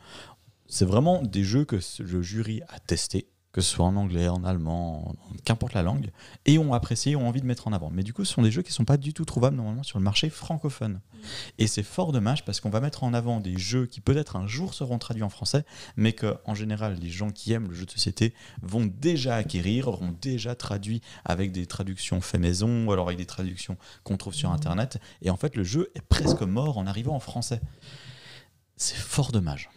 C'est 0.69 0.85
vraiment 0.85 1.21
des 1.21 1.43
jeux 1.43 1.65
que 1.65 1.79
le 1.99 2.21
jury 2.21 2.61
a 2.69 2.79
testé 2.79 3.27
que 3.53 3.61
ce 3.61 3.69
soit 3.69 3.85
en 3.85 3.95
anglais, 3.95 4.27
en 4.27 4.43
allemand, 4.43 5.15
qu'importe 5.45 5.75
la 5.75 5.83
langue, 5.83 6.09
et 6.45 6.57
ont 6.57 6.73
apprécié, 6.73 7.15
ont 7.15 7.27
envie 7.27 7.39
de 7.39 7.45
mettre 7.45 7.67
en 7.67 7.71
avant. 7.73 7.91
Mais 7.91 8.01
du 8.01 8.11
coup, 8.11 8.25
ce 8.25 8.33
sont 8.33 8.41
des 8.41 8.51
jeux 8.51 8.63
qui 8.63 8.71
ne 8.71 8.75
sont 8.75 8.83
pas 8.83 8.97
du 8.97 9.13
tout 9.13 9.25
trouvables 9.25 9.55
normalement 9.55 9.83
sur 9.83 9.99
le 9.99 10.03
marché 10.03 10.31
francophone. 10.31 10.99
Et 11.59 11.67
c'est 11.67 11.83
fort 11.83 12.11
dommage 12.11 12.43
parce 12.45 12.59
qu'on 12.59 12.71
va 12.71 12.81
mettre 12.81 13.03
en 13.03 13.13
avant 13.13 13.39
des 13.39 13.57
jeux 13.57 13.85
qui 13.85 14.01
peut-être 14.01 14.35
un 14.35 14.47
jour 14.47 14.73
seront 14.73 14.97
traduits 14.97 15.23
en 15.23 15.29
français, 15.29 15.65
mais 15.95 16.13
que 16.13 16.35
en 16.45 16.55
général, 16.55 16.97
les 16.99 17.09
gens 17.09 17.29
qui 17.29 17.53
aiment 17.53 17.69
le 17.69 17.75
jeu 17.75 17.85
de 17.85 17.91
société 17.91 18.33
vont 18.63 18.85
déjà 18.85 19.35
acquérir, 19.35 19.87
auront 19.87 20.15
déjà 20.19 20.55
traduit 20.55 21.01
avec 21.23 21.51
des 21.51 21.67
traductions 21.67 22.21
fait 22.21 22.39
maison, 22.39 22.87
ou 22.87 22.91
alors 22.91 23.07
avec 23.07 23.19
des 23.19 23.27
traductions 23.27 23.77
qu'on 24.03 24.17
trouve 24.17 24.33
sur 24.33 24.51
Internet. 24.51 24.99
Et 25.21 25.29
en 25.29 25.37
fait, 25.37 25.55
le 25.55 25.63
jeu 25.63 25.91
est 25.93 26.01
presque 26.01 26.41
mort 26.41 26.79
en 26.79 26.87
arrivant 26.87 27.15
en 27.15 27.19
français. 27.19 27.61
C'est 28.77 28.97
fort 28.97 29.31
dommage. 29.31 29.69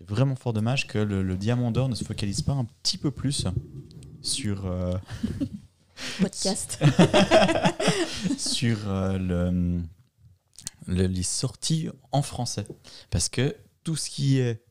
C'est 0.00 0.08
vraiment 0.08 0.34
fort 0.34 0.52
dommage 0.54 0.86
que 0.86 0.98
le, 0.98 1.22
le 1.22 1.36
Diamant 1.36 1.70
d'Or 1.70 1.88
ne 1.90 1.94
se 1.94 2.04
focalise 2.04 2.40
pas 2.42 2.52
un 2.54 2.64
petit 2.82 2.96
peu 2.98 3.10
plus 3.10 3.46
sur, 4.22 4.64
euh, 4.66 4.96
Podcast. 6.20 6.78
sur 8.38 8.78
euh, 8.88 9.18
le, 9.18 9.80
le- 10.86 11.06
les 11.06 11.22
sorties 11.22 11.90
en 12.12 12.22
français. 12.22 12.66
Parce 13.10 13.28
que 13.28 13.54
tout 13.84 13.96
ce 13.96 14.08
qui 14.10 14.38
est 14.38 14.64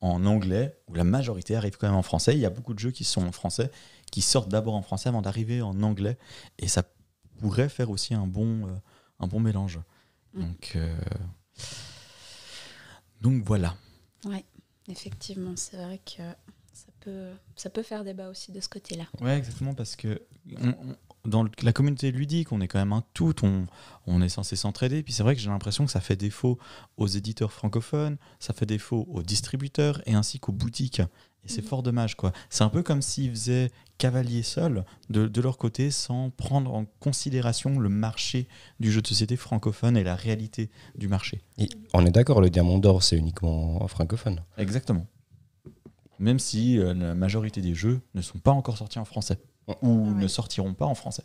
en 0.00 0.24
anglais, 0.24 0.78
ou 0.88 0.94
la 0.94 1.04
majorité 1.04 1.54
arrive 1.56 1.76
quand 1.76 1.86
même 1.86 1.96
en 1.96 2.02
français, 2.02 2.32
il 2.34 2.40
y 2.40 2.46
a 2.46 2.50
beaucoup 2.50 2.72
de 2.72 2.78
jeux 2.78 2.90
qui 2.90 3.04
sont 3.04 3.22
en 3.22 3.32
français, 3.32 3.70
qui 4.10 4.22
sortent 4.22 4.48
d'abord 4.48 4.74
en 4.74 4.80
français 4.82 5.10
avant 5.10 5.20
d'arriver 5.20 5.60
en 5.60 5.82
anglais. 5.82 6.16
Et 6.58 6.68
ça 6.68 6.82
pourrait 7.38 7.68
faire 7.68 7.90
aussi 7.90 8.14
un 8.14 8.26
bon, 8.26 8.66
euh, 8.66 8.70
un 9.18 9.26
bon 9.26 9.40
mélange. 9.40 9.78
Mm. 10.32 10.40
Donc, 10.40 10.72
euh, 10.76 10.98
donc 13.20 13.44
voilà. 13.44 13.74
Ouais, 14.24 14.44
effectivement, 14.88 15.54
c'est 15.56 15.76
vrai 15.76 16.00
que 16.04 16.22
ça 16.72 16.86
peut, 17.00 17.30
ça 17.56 17.70
peut 17.70 17.82
faire 17.82 18.04
débat 18.04 18.28
aussi 18.28 18.52
de 18.52 18.60
ce 18.60 18.68
côté-là. 18.68 19.04
Ouais, 19.20 19.36
exactement, 19.36 19.74
parce 19.74 19.96
que 19.96 20.20
dans 21.24 21.46
la 21.62 21.72
communauté 21.72 22.10
ludique, 22.12 22.52
on 22.52 22.60
est 22.60 22.68
quand 22.68 22.78
même 22.78 22.92
un 22.92 23.04
tout, 23.12 23.34
on, 23.44 23.66
on 24.06 24.22
est 24.22 24.28
censé 24.28 24.56
s'entraider. 24.56 25.02
Puis 25.02 25.12
c'est 25.12 25.22
vrai 25.22 25.34
que 25.34 25.40
j'ai 25.40 25.50
l'impression 25.50 25.84
que 25.84 25.90
ça 25.92 26.00
fait 26.00 26.16
défaut 26.16 26.58
aux 26.96 27.06
éditeurs 27.06 27.52
francophones, 27.52 28.16
ça 28.38 28.52
fait 28.54 28.66
défaut 28.66 29.06
aux 29.10 29.22
distributeurs 29.22 30.00
et 30.06 30.14
ainsi 30.14 30.40
qu'aux 30.40 30.52
boutiques. 30.52 31.02
Et 31.44 31.48
c'est 31.48 31.62
Mhm. 31.62 31.68
fort 31.68 31.82
dommage, 31.82 32.16
quoi. 32.16 32.32
C'est 32.50 32.64
un 32.64 32.68
peu 32.68 32.82
comme 32.82 33.00
s'ils 33.02 33.30
faisaient 33.30 33.70
cavalier 33.96 34.42
seul 34.42 34.84
de, 35.10 35.26
de 35.26 35.40
leur 35.40 35.56
côté 35.58 35.90
sans 35.90 36.30
prendre 36.30 36.74
en 36.74 36.84
considération 37.00 37.78
le 37.78 37.88
marché 37.88 38.46
du 38.78 38.90
jeu 38.92 39.00
de 39.02 39.06
société 39.06 39.36
francophone 39.36 39.96
et 39.96 40.02
la 40.04 40.14
réalité 40.16 40.70
du 40.96 41.06
marché. 41.08 41.42
Et 41.58 41.68
on 41.94 42.04
est 42.06 42.10
d'accord, 42.10 42.40
le 42.40 42.50
diamant 42.50 42.78
d'or, 42.78 43.02
c'est 43.02 43.16
uniquement 43.16 43.86
francophone. 43.88 44.42
Exactement. 44.58 45.06
Même 46.18 46.38
si 46.38 46.78
euh, 46.78 46.92
la 46.94 47.14
majorité 47.14 47.60
des 47.62 47.74
jeux 47.74 48.00
ne 48.14 48.20
sont 48.22 48.38
pas 48.38 48.50
encore 48.52 48.76
sortis 48.78 48.98
en 48.98 49.04
français 49.06 49.38
ou 49.82 50.08
Ouais. 50.08 50.14
ne 50.22 50.28
sortiront 50.28 50.74
pas 50.74 50.86
en 50.86 50.94
français. 50.94 51.24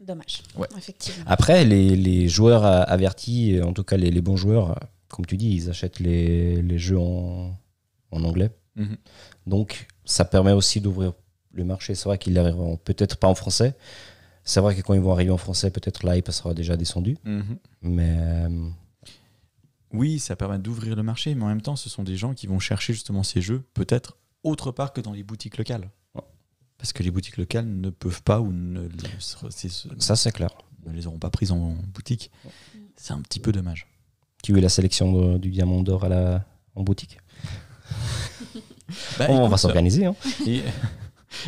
Dommage, 0.00 0.42
Ouais. 0.56 0.66
effectivement. 0.76 1.22
Après, 1.28 1.64
les, 1.64 1.94
les 1.94 2.28
joueurs 2.28 2.64
avertis, 2.64 3.60
en 3.62 3.72
tout 3.72 3.84
cas 3.84 3.96
les, 3.96 4.10
les 4.10 4.20
bons 4.20 4.36
joueurs, 4.36 4.76
comme 5.08 5.26
tu 5.26 5.36
dis, 5.36 5.54
ils 5.54 5.70
achètent 5.70 6.00
les, 6.00 6.60
les 6.60 6.78
jeux 6.78 6.98
en, 6.98 7.54
en 8.12 8.22
anglais. 8.24 8.50
Mhm. 8.76 8.96
Donc, 9.46 9.86
ça 10.04 10.24
permet 10.24 10.52
aussi 10.52 10.80
d'ouvrir 10.80 11.12
le 11.52 11.64
marché. 11.64 11.94
C'est 11.94 12.04
vrai 12.04 12.18
qu'ils 12.18 12.38
arriveront 12.38 12.76
peut-être 12.76 13.16
pas 13.16 13.28
en 13.28 13.34
français. 13.34 13.74
C'est 14.44 14.60
vrai 14.60 14.74
que 14.74 14.80
quand 14.80 14.94
ils 14.94 15.00
vont 15.00 15.12
arriver 15.12 15.30
en 15.30 15.36
français, 15.38 15.70
peut-être 15.70 16.06
l'hype 16.06 16.30
sera 16.30 16.54
déjà 16.54 16.76
descendu. 16.76 17.16
Mais 17.82 18.16
euh, 18.18 18.68
Oui, 19.92 20.18
ça 20.18 20.36
permet 20.36 20.58
d'ouvrir 20.58 20.96
le 20.96 21.02
marché, 21.02 21.34
mais 21.34 21.44
en 21.44 21.48
même 21.48 21.62
temps, 21.62 21.76
ce 21.76 21.88
sont 21.88 22.02
des 22.02 22.16
gens 22.16 22.34
qui 22.34 22.46
vont 22.46 22.58
chercher 22.58 22.92
justement 22.92 23.22
ces 23.22 23.40
jeux, 23.40 23.62
peut-être 23.74 24.16
autre 24.42 24.72
part 24.72 24.92
que 24.92 25.00
dans 25.00 25.12
les 25.12 25.22
boutiques 25.22 25.58
locales. 25.58 25.90
Ouais. 26.14 26.22
Parce 26.78 26.92
que 26.92 27.02
les 27.04 27.12
boutiques 27.12 27.36
locales 27.36 27.66
ne 27.66 27.90
peuvent 27.90 28.22
pas 28.22 28.40
ou 28.40 28.52
ne 28.52 28.88
ça, 29.20 30.16
c'est 30.16 30.32
clair. 30.32 30.50
ne 30.86 30.92
les 30.92 31.06
auront 31.06 31.18
pas 31.18 31.30
prises 31.30 31.52
en 31.52 31.76
boutique. 31.94 32.30
C'est 32.96 33.12
un 33.12 33.20
petit 33.20 33.38
peu 33.38 33.52
dommage. 33.52 33.86
Tu 34.42 34.52
veux 34.52 34.60
la 34.60 34.68
sélection 34.68 35.38
du 35.38 35.50
diamant 35.50 35.82
d'or 35.82 36.04
à 36.04 36.08
la, 36.08 36.44
en 36.74 36.82
boutique? 36.82 37.18
Bah, 39.18 39.26
On 39.30 39.48
va 39.48 39.56
s'organiser. 39.56 40.06
hein. 40.06 40.14
Et 40.46 40.62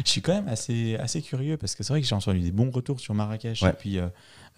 je 0.04 0.10
suis 0.10 0.22
quand 0.22 0.34
même 0.34 0.48
assez, 0.48 0.96
assez 0.96 1.20
curieux 1.22 1.56
parce 1.56 1.74
que 1.74 1.82
c'est 1.82 1.92
vrai 1.92 2.00
que 2.00 2.06
j'ai 2.06 2.14
entendu 2.14 2.40
des 2.40 2.52
bons 2.52 2.70
retours 2.70 3.00
sur 3.00 3.14
Marrakech 3.14 3.62
Ouais. 3.62 3.70
et 3.70 3.72
puis 3.74 3.98
euh, 3.98 4.08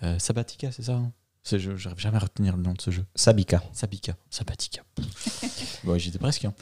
euh, 0.03 0.19
Sabatica, 0.19 0.71
c'est 0.73 0.83
ça 0.85 0.95
hein? 0.95 1.13
Ce 1.43 1.59
jeu, 1.59 1.77
J'arrive 1.77 1.99
jamais 2.01 2.17
à 2.17 2.21
retenir 2.21 2.57
le 2.57 2.63
nom 2.63 2.73
de 2.73 2.81
ce 2.81 2.91
jeu. 2.91 3.05
Sabika. 3.15 3.63
Sabika. 3.73 4.17
Sabatica. 4.31 4.83
ouais, 5.85 5.99
j'étais 6.01 6.19
presque. 6.19 6.45
hein. 6.45 6.55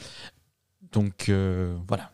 Donc 0.91 1.29
euh, 1.29 1.75
voilà. 1.87 2.11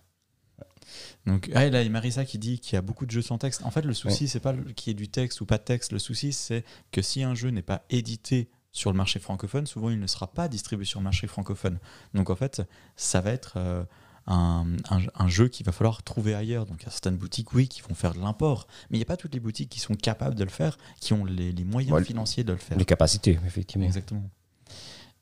Donc 1.26 1.52
ah, 1.54 1.70
là, 1.70 1.82
il 1.82 1.86
y 1.86 1.88
a 1.88 1.90
Marisa 1.92 2.24
qui 2.26 2.38
dit 2.40 2.60
qu'il 2.60 2.74
y 2.74 2.78
a 2.78 2.82
beaucoup 2.82 3.06
de 3.06 3.12
jeux 3.12 3.22
sans 3.22 3.38
texte. 3.38 3.62
En 3.64 3.72
fait, 3.72 3.82
le 3.84 3.94
souci, 3.94 4.28
c'est 4.28 4.40
pas 4.40 4.54
qu'il 4.76 4.90
y 4.90 4.92
ait 4.92 4.96
du 4.96 5.08
texte 5.10 5.42
ou 5.42 5.46
pas 5.46 5.58
de 5.58 5.64
texte. 5.64 5.92
Le 5.92 6.00
souci, 6.00 6.34
c'est 6.34 6.64
que 6.92 7.02
si 7.02 7.24
un 7.24 7.36
jeu 7.36 7.50
n'est 7.50 7.62
pas 7.62 7.84
édité 7.90 8.50
sur 8.72 8.92
le 8.92 8.98
marché 8.98 9.20
francophone, 9.20 9.68
souvent 9.68 9.90
il 9.90 10.00
ne 10.00 10.08
sera 10.08 10.28
pas 10.28 10.48
distribué 10.48 10.86
sur 10.86 11.00
le 11.00 11.04
marché 11.04 11.28
francophone. 11.28 11.80
Donc 12.14 12.30
en 12.30 12.36
fait, 12.36 12.62
ça 12.96 13.20
va 13.22 13.32
être 13.32 13.54
euh, 13.58 13.84
un, 14.28 14.66
un- 14.90 15.02
un 15.16 15.28
jeu 15.28 15.48
qu'il 15.50 15.66
va 15.66 15.72
falloir 15.72 16.04
trouver 16.04 16.34
ailleurs. 16.36 16.66
Donc 16.66 16.82
il 16.82 16.86
y 16.86 16.88
a 16.88 16.92
certaines 16.92 17.18
boutiques, 17.18 17.54
oui, 17.54 17.68
qui 17.68 17.82
vont 17.82 17.96
faire 17.96 18.14
de 18.14 18.20
l'import, 18.20 18.68
mais 18.90 18.98
il 18.98 19.00
n'y 19.00 19.04
a 19.04 19.08
pas 19.08 19.18
toutes 19.18 19.34
les 19.34 19.40
boutiques 19.40 19.70
qui 19.70 19.80
sont 19.80 19.96
capables 19.96 20.36
de 20.36 20.44
le 20.44 20.50
faire, 20.50 20.78
qui 21.00 21.14
ont 21.14 21.26
les, 21.26 21.52
les 21.52 21.64
moyens 21.64 21.94
Ouais, 21.94 22.04
financiers 22.04 22.44
de 22.44 22.54
le 22.54 22.58
faire. 22.60 22.78
Les 22.78 22.86
capacités, 22.86 23.38
effectivement. 23.46 23.86
Exactement. 23.86 24.30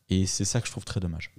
Et 0.10 0.26
c'est 0.26 0.46
ça 0.46 0.60
que 0.62 0.68
je 0.68 0.72
trouve 0.72 0.86
très 0.86 1.00
dommage. 1.00 1.32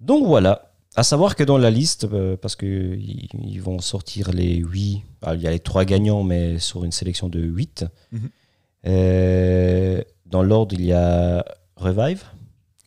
Donc 0.00 0.26
voilà. 0.26 0.68
À 0.94 1.04
savoir 1.04 1.36
que 1.36 1.42
dans 1.44 1.56
la 1.56 1.70
liste, 1.70 2.04
euh, 2.04 2.36
parce 2.36 2.54
qu'ils 2.54 3.28
ils 3.32 3.62
vont 3.62 3.78
sortir 3.78 4.30
les 4.30 4.56
8, 4.56 5.02
il 5.34 5.40
y 5.40 5.46
a 5.46 5.50
les 5.50 5.58
3 5.60 5.86
gagnants, 5.86 6.22
mais 6.22 6.58
sur 6.58 6.84
une 6.84 6.92
sélection 6.92 7.28
de 7.30 7.40
8. 7.40 7.86
Mhm. 8.10 8.28
Euh, 8.86 10.02
dans 10.26 10.42
l'ordre, 10.42 10.74
il 10.74 10.84
y 10.84 10.92
a 10.92 11.44
Revive, 11.76 12.24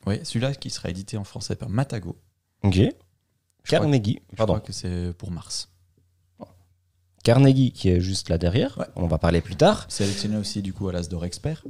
Oui, 0.05 0.19
celui-là 0.23 0.53
qui 0.55 0.69
sera 0.69 0.89
édité 0.89 1.17
en 1.17 1.23
français 1.23 1.55
par 1.55 1.69
Matago. 1.69 2.17
ok. 2.63 2.73
Je 3.63 3.71
Carnegie, 3.71 4.19
je 4.31 4.35
pardon. 4.35 4.53
crois 4.53 4.65
que 4.65 4.71
c'est 4.73 5.11
pour 5.17 5.31
mars. 5.31 5.71
Carnegie 7.23 7.71
qui 7.71 7.89
est 7.89 7.99
juste 7.99 8.29
là 8.29 8.37
derrière, 8.37 8.77
Ouais. 8.77 8.85
on 8.95 9.07
va 9.07 9.17
parler 9.17 9.41
plus 9.41 9.55
tard. 9.55 9.85
Sélectionné 9.89 10.37
aussi 10.37 10.61
du 10.61 10.71
coup 10.73 10.87
à 10.87 10.91
l'As 10.93 11.09
d'Or 11.09 11.25
Expert. 11.25 11.63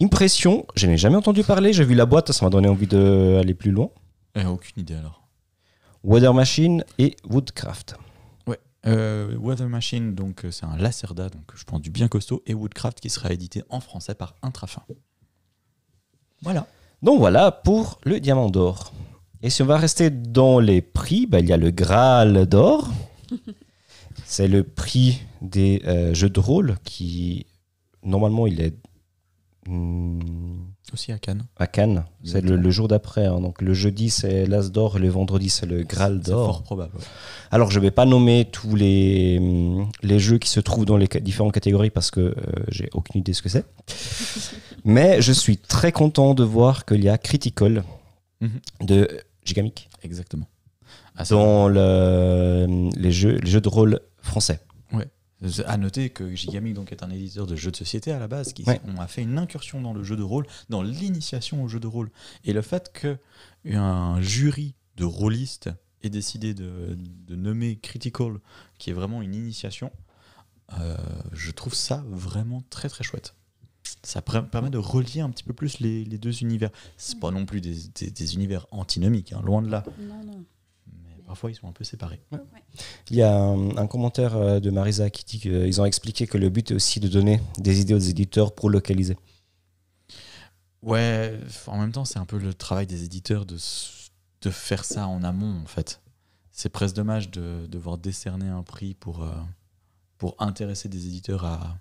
Impression, 0.00 0.66
je 0.76 0.86
n'ai 0.86 0.98
jamais 0.98 1.16
entendu 1.16 1.42
parler, 1.42 1.72
j'ai 1.72 1.84
vu 1.84 1.94
la 1.94 2.04
boîte, 2.06 2.30
ça 2.32 2.44
m'a 2.44 2.50
donné 2.50 2.68
envie 2.68 2.86
d'aller 2.86 3.54
plus 3.54 3.70
loin. 3.70 3.88
Euh, 4.36 4.44
aucune 4.44 4.82
idée 4.82 4.94
alors. 4.94 5.26
Weather 6.04 6.34
Machine 6.34 6.84
et 6.98 7.16
Woodcraft. 7.28 7.96
Euh, 8.88 9.36
Weather 9.36 9.68
Machine, 9.68 10.14
donc 10.14 10.44
euh, 10.44 10.50
c'est 10.50 10.64
un 10.64 10.76
Lacerda, 10.76 11.28
donc 11.28 11.42
je 11.54 11.64
pense 11.64 11.80
du 11.80 11.90
bien 11.90 12.08
costaud, 12.08 12.42
et 12.46 12.54
Woodcraft 12.54 13.00
qui 13.00 13.10
sera 13.10 13.32
édité 13.32 13.62
en 13.68 13.80
français 13.80 14.14
par 14.14 14.34
Intrafin. 14.42 14.82
Voilà. 16.42 16.66
Donc 17.02 17.18
voilà 17.18 17.52
pour 17.52 18.00
le 18.04 18.18
diamant 18.18 18.48
d'or. 18.48 18.92
Et 19.42 19.50
si 19.50 19.62
on 19.62 19.66
va 19.66 19.76
rester 19.76 20.10
dans 20.10 20.58
les 20.58 20.80
prix, 20.80 21.26
bah, 21.26 21.40
il 21.40 21.48
y 21.48 21.52
a 21.52 21.56
le 21.56 21.70
Graal 21.70 22.46
d'or. 22.46 22.90
C'est 24.24 24.48
le 24.48 24.64
prix 24.64 25.22
des 25.42 25.82
euh, 25.86 26.12
jeux 26.14 26.30
de 26.30 26.40
rôle 26.40 26.76
qui, 26.84 27.46
normalement, 28.02 28.46
il 28.46 28.60
est 28.60 28.74
Aussi 30.92 31.12
à 31.12 31.18
Cannes. 31.18 31.44
à 31.58 31.66
Cannes. 31.66 32.04
C'est 32.24 32.40
le, 32.40 32.70
jour 32.70 32.88
d'après. 32.88 33.26
hein. 33.26 33.40
Donc 33.40 33.60
le 33.60 33.74
jeudi, 33.74 34.08
c'est 34.08 34.46
l'As 34.46 34.70
d'or 34.70 34.98
le 34.98 35.08
vendredi, 35.08 35.50
c'est 35.50 35.66
le 35.66 35.82
Graal 35.82 36.20
C'est 36.24 36.30
fort 36.32 36.46
d'or. 36.46 36.62
probable. 36.62 36.96
ouais. 36.96 37.04
Alors, 37.50 37.70
je 37.70 37.78
ne 37.78 37.82
vais 37.84 37.90
pas 37.90 38.06
nommer 38.06 38.46
tous 38.50 38.74
les, 38.74 39.36
hum, 39.38 39.90
les 40.02 40.18
jeux 40.18 40.38
qui 40.38 40.48
se 40.48 40.60
trouvent 40.60 40.86
dans 40.86 40.96
les 40.96 41.06
différentes 41.20 41.52
catégories 41.52 41.90
parce 41.90 42.10
que 42.10 42.20
euh, 42.20 42.34
j'ai 42.68 42.88
aucune 42.94 43.20
idée 43.20 43.34
ce 43.34 43.42
que 43.42 43.48
c'est. 43.50 43.64
Mais 44.84 45.20
je 45.20 45.32
suis 45.32 45.58
très 45.58 45.92
content 45.92 46.34
de 46.34 46.44
voir 46.44 46.84
qu'il 46.86 47.02
y 47.04 47.08
a 47.08 47.18
Critical 47.18 47.84
Mhm. 48.40 48.60
de 48.86 49.08
Gigamic 49.44 49.88
Exactement. 50.02 50.46
Ah, 51.16 51.24
dans 51.30 51.66
le- 51.68 52.88
les, 52.96 53.10
jeux, 53.10 53.36
les 53.42 53.50
jeux 53.50 53.60
de 53.60 53.68
rôle 53.68 54.00
français. 54.22 54.60
À 55.66 55.76
noter 55.76 56.10
que 56.10 56.34
Gigamic 56.34 56.74
donc, 56.74 56.90
est 56.90 57.04
un 57.04 57.10
éditeur 57.10 57.46
de 57.46 57.54
jeux 57.54 57.70
de 57.70 57.76
société 57.76 58.10
à 58.10 58.18
la 58.18 58.26
base, 58.26 58.52
qui 58.52 58.64
Ouais. 58.64 58.80
on 58.84 58.96
a 58.98 59.06
fait 59.06 59.22
une 59.22 59.38
incursion 59.38 59.80
dans 59.80 59.92
le 59.92 60.02
jeu 60.02 60.16
de 60.16 60.22
rôle, 60.24 60.46
dans 60.68 60.82
l'initiation 60.82 61.62
au 61.62 61.68
jeu 61.68 61.78
de 61.78 61.86
rôle. 61.86 62.10
Et 62.44 62.52
le 62.52 62.60
fait 62.60 62.92
qu'un 63.64 64.20
jury 64.20 64.74
de 64.96 65.04
rôlistes 65.04 65.70
ait 66.02 66.10
décidé 66.10 66.54
de, 66.54 66.96
de 66.98 67.36
nommer 67.36 67.76
Critical, 67.76 68.38
qui 68.78 68.90
est 68.90 68.94
vraiment 68.94 69.22
une 69.22 69.34
initiation, 69.34 69.92
euh, 70.80 70.96
je 71.32 71.50
trouve 71.52 71.74
ça 71.74 72.04
vraiment 72.08 72.62
très 72.68 72.88
très 72.88 73.04
chouette. 73.04 73.34
Ça 74.02 74.22
permet 74.22 74.70
de 74.70 74.78
relier 74.78 75.20
un 75.20 75.30
petit 75.30 75.44
peu 75.44 75.52
plus 75.54 75.80
les, 75.80 76.04
les 76.04 76.18
deux 76.18 76.42
univers. 76.42 76.70
C'est 76.96 77.18
pas 77.20 77.30
non 77.30 77.46
plus 77.46 77.60
des, 77.60 77.74
des- 77.94 78.10
des 78.10 78.34
univers 78.34 78.66
antinomiques, 78.70 79.32
hein, 79.32 79.40
loin 79.44 79.62
de 79.62 79.70
là. 79.70 79.84
Non, 80.00 80.24
non. 80.24 80.44
Parfois 81.28 81.50
ils 81.50 81.54
sont 81.54 81.68
un 81.68 81.72
peu 81.72 81.84
séparés. 81.84 82.22
Il 83.10 83.16
y 83.16 83.22
a 83.22 83.32
un, 83.32 83.76
un 83.76 83.86
commentaire 83.86 84.34
euh, 84.34 84.60
de 84.60 84.70
Marisa 84.70 85.10
qui 85.10 85.24
dit 85.24 85.38
qu'ils 85.38 85.80
ont 85.80 85.84
expliqué 85.84 86.26
que 86.26 86.38
le 86.38 86.48
but 86.48 86.70
est 86.70 86.74
aussi 86.74 87.00
de 87.00 87.08
donner 87.08 87.40
des 87.58 87.80
idées 87.80 87.92
aux 87.92 87.98
éditeurs 87.98 88.54
pour 88.54 88.70
localiser. 88.70 89.16
Ouais, 90.82 91.38
en 91.66 91.78
même 91.78 91.92
temps, 91.92 92.06
c'est 92.06 92.18
un 92.18 92.24
peu 92.24 92.38
le 92.38 92.54
travail 92.54 92.86
des 92.86 93.04
éditeurs 93.04 93.44
de, 93.44 93.58
de 94.40 94.50
faire 94.50 94.86
ça 94.86 95.06
en 95.06 95.22
amont, 95.22 95.60
en 95.62 95.66
fait. 95.66 96.00
C'est 96.50 96.70
presque 96.70 96.96
dommage 96.96 97.30
de 97.30 97.66
devoir 97.66 97.98
décerner 97.98 98.48
un 98.48 98.62
prix 98.62 98.94
pour, 98.94 99.22
euh, 99.22 99.30
pour 100.16 100.34
intéresser 100.38 100.88
des 100.88 101.06
éditeurs 101.06 101.44
à 101.44 101.76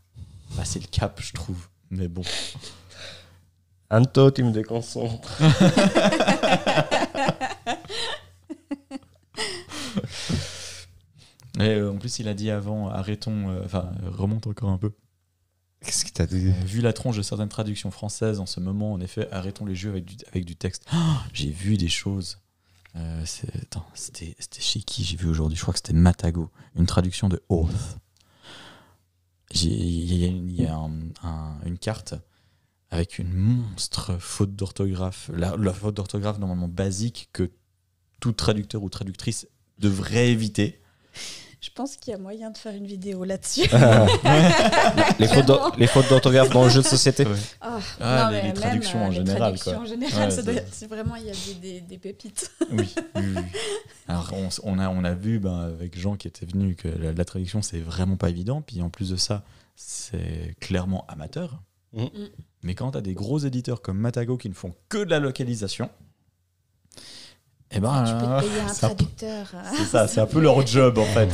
passer 0.58 0.80
le 0.82 0.88
cap, 0.88 1.22
je 1.22 1.32
trouve. 1.32 1.70
Mais 1.90 2.10
bon. 2.10 2.24
Anto, 3.90 4.30
tu 4.32 4.44
me 4.44 4.52
déconcentres. 4.52 5.40
Et 11.60 11.70
euh, 11.76 11.92
en 11.92 11.98
plus, 11.98 12.20
il 12.20 12.28
a 12.28 12.34
dit 12.34 12.50
avant, 12.52 12.90
arrêtons, 12.90 13.50
euh, 13.50 13.62
enfin, 13.66 13.92
remonte 14.06 14.48
encore 14.48 14.70
un 14.70 14.78
peu. 14.78 14.92
Qu'est-ce 15.82 16.06
que 16.06 16.12
t'as 16.12 16.26
dit 16.28 16.48
Euh, 16.50 16.66
vu 16.66 16.82
la 16.82 16.94
tronche 16.94 17.18
de 17.18 17.22
certaines 17.22 17.50
traductions 17.50 17.92
françaises 17.92 18.40
en 18.40 18.46
ce 18.46 18.60
moment, 18.60 18.94
en 18.94 19.00
effet, 19.00 19.28
arrêtons 19.32 19.66
les 19.66 19.76
jeux 19.76 19.90
avec 19.90 20.06
du, 20.06 20.16
avec 20.30 20.46
du 20.46 20.56
texte. 20.56 20.86
Ah, 20.92 21.24
j'ai 21.34 21.50
vu 21.52 21.78
des 21.78 21.88
choses. 21.90 22.40
Euh, 22.96 23.24
c'était 23.26 24.36
chez 24.60 24.82
qui 24.82 25.04
j'ai 25.04 25.18
vu 25.18 25.28
aujourd'hui? 25.28 25.56
Je 25.56 25.62
crois 25.62 25.74
que 25.74 25.80
c'était 25.80 25.94
Matago, 25.94 26.50
une 26.76 26.88
traduction 26.88 27.30
de 27.30 27.42
Oath. 27.50 27.70
Il 29.52 30.14
y 30.14 30.24
a, 30.26 30.28
une- 30.28 30.50
il 30.50 30.62
y 30.62 30.66
a 30.66 30.76
un- 30.76 30.92
un- 31.24 31.60
une 31.66 31.78
carte 31.78 32.16
avec 32.90 33.18
une 33.20 33.32
monstre 33.34 34.18
faute 34.20 34.56
d'orthographe. 34.56 35.30
La, 35.34 35.56
la 35.58 35.74
faute 35.74 35.96
d'orthographe 35.96 36.40
normalement 36.40 36.68
basique 36.68 37.30
que 37.34 37.52
tout 38.20 38.32
traducteur 38.32 38.82
ou 38.84 38.90
traductrice 38.90 39.48
devrait 39.80 40.30
éviter. 40.32 40.82
Je 41.60 41.70
pense 41.74 41.98
qu'il 41.98 42.12
y 42.12 42.16
a 42.16 42.20
moyen 42.20 42.52
de 42.52 42.58
faire 42.58 42.74
une 42.76 42.86
vidéo 42.86 43.24
là-dessus. 43.24 43.68
les, 45.20 45.28
fautes 45.28 45.46
d'or- 45.46 45.74
les 45.78 45.88
fautes 45.88 46.08
d'orthographe 46.10 46.50
dans 46.52 46.64
le 46.64 46.70
jeu 46.70 46.82
de 46.82 46.88
société. 46.88 47.26
Ah, 47.62 47.80
Ah, 48.00 48.24
non, 48.26 48.30
les- 48.30 48.36
mais 48.36 48.42
les 48.42 48.48
même, 48.48 48.54
traductions 48.54 49.00
euh, 49.02 49.06
en 49.06 49.10
les 49.10 49.16
général, 49.16 49.40
traductions 49.40 49.72
quoi. 49.74 49.82
en 49.82 49.86
général, 49.86 50.24
Ouais, 50.30 50.32
ça 50.32 50.42
doit 50.44 50.54
vraiment, 50.88 51.16
il 51.16 51.26
y 51.26 51.30
a 51.30 51.34
des, 51.34 51.54
des- 51.60 51.82
des 51.82 51.98
pépites. 51.98 52.52
Oui, 52.72 52.94
oui, 53.16 53.24
oui. 53.36 53.42
Alors, 54.08 54.32
on, 54.64 54.80
a, 54.80 54.90
on 54.90 55.04
a 55.04 55.14
vu 55.14 55.40
ben, 55.40 55.60
avec 55.62 55.98
Jean 56.00 56.16
qui 56.16 56.28
était 56.28 56.46
venu 56.46 56.76
que 56.76 56.88
la, 56.88 57.12
la 57.12 57.26
traduction, 57.26 57.62
c'est 57.62 57.80
vraiment 57.80 58.18
pas 58.18 58.30
évident. 58.30 58.62
Puis 58.62 58.82
en 58.82 58.90
plus 58.90 59.10
de 59.10 59.16
ça, 59.18 59.44
c'est 59.76 60.56
clairement 60.60 61.06
amateur. 61.08 61.62
Mhm. 61.94 62.04
Mm. 62.06 62.10
Mais 62.64 62.76
quand 62.76 62.92
tu 62.92 62.98
as 62.98 63.02
des 63.02 63.14
gros 63.14 63.40
éditeurs 63.40 63.82
comme 63.82 63.98
Matago 63.98 64.38
qui 64.38 64.50
ne 64.50 64.54
font 64.54 64.74
que 64.90 65.00
de 65.04 65.10
la 65.10 65.20
localisation, 65.20 65.90
eh 67.72 67.80
ben, 67.80 68.04
tu 68.06 68.14
peux 68.14 68.20
te 68.48 68.48
payer 68.50 68.62
un 68.62 68.74
traducteur. 68.74 69.48
euh. 69.54 69.58
c'est 69.78 69.86
ça, 69.86 70.08
c'est 70.08 70.22
un 70.22 70.26
peu 70.26 70.40
leur 70.40 70.66
job 70.66 70.98
en 70.98 71.06
fait. 71.06 71.30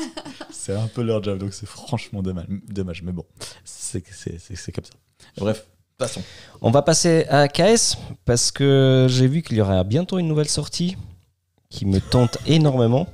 c'est 0.50 0.74
un 0.74 0.86
peu 0.88 1.02
leur 1.02 1.22
job, 1.22 1.38
donc 1.38 1.54
c'est 1.54 1.66
franchement 1.66 2.22
dommage. 2.22 2.46
dommage 2.68 3.02
mais 3.02 3.12
bon, 3.12 3.24
c'est 3.64 4.02
c'est- 4.12 4.38
c'est- 4.38 4.56
c'est 4.56 4.72
comme 4.72 4.84
ça. 4.84 4.92
Bref, 5.38 5.64
passons. 5.96 6.22
On 6.60 6.70
va 6.70 6.82
passer 6.82 7.24
à 7.28 7.48
KS 7.48 7.96
parce 8.24 8.50
que 8.50 9.06
j'ai 9.08 9.26
vu 9.26 9.42
qu'il 9.42 9.56
y 9.56 9.60
aura 9.60 9.82
bientôt 9.84 10.18
une 10.18 10.28
nouvelle 10.28 10.48
sortie 10.48 10.96
qui 11.70 11.86
me 11.86 12.00
tente 12.00 12.36
énormément. 12.46 13.06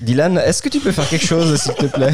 Dylan, 0.00 0.38
est-ce 0.38 0.62
que 0.62 0.68
tu 0.68 0.80
peux 0.80 0.92
faire 0.92 1.08
quelque 1.08 1.26
chose, 1.26 1.60
s'il 1.60 1.74
te 1.74 1.86
plaît? 1.86 2.12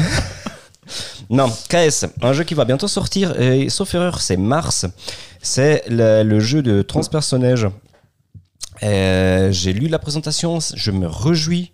Non, 1.29 1.49
KS, 1.69 2.05
un 2.21 2.33
jeu 2.33 2.43
qui 2.43 2.53
va 2.53 2.65
bientôt 2.65 2.87
sortir, 2.87 3.39
et, 3.39 3.69
sauf 3.69 3.93
erreur, 3.95 4.21
c'est 4.21 4.37
Mars. 4.37 4.85
C'est 5.41 5.83
le, 5.89 6.23
le 6.23 6.39
jeu 6.39 6.61
de 6.61 6.81
transpersonnage. 6.81 7.67
Euh, 8.83 9.51
J'ai 9.51 9.73
lu 9.73 9.87
la 9.87 9.99
présentation, 9.99 10.59
je 10.59 10.91
me 10.91 11.07
réjouis 11.07 11.71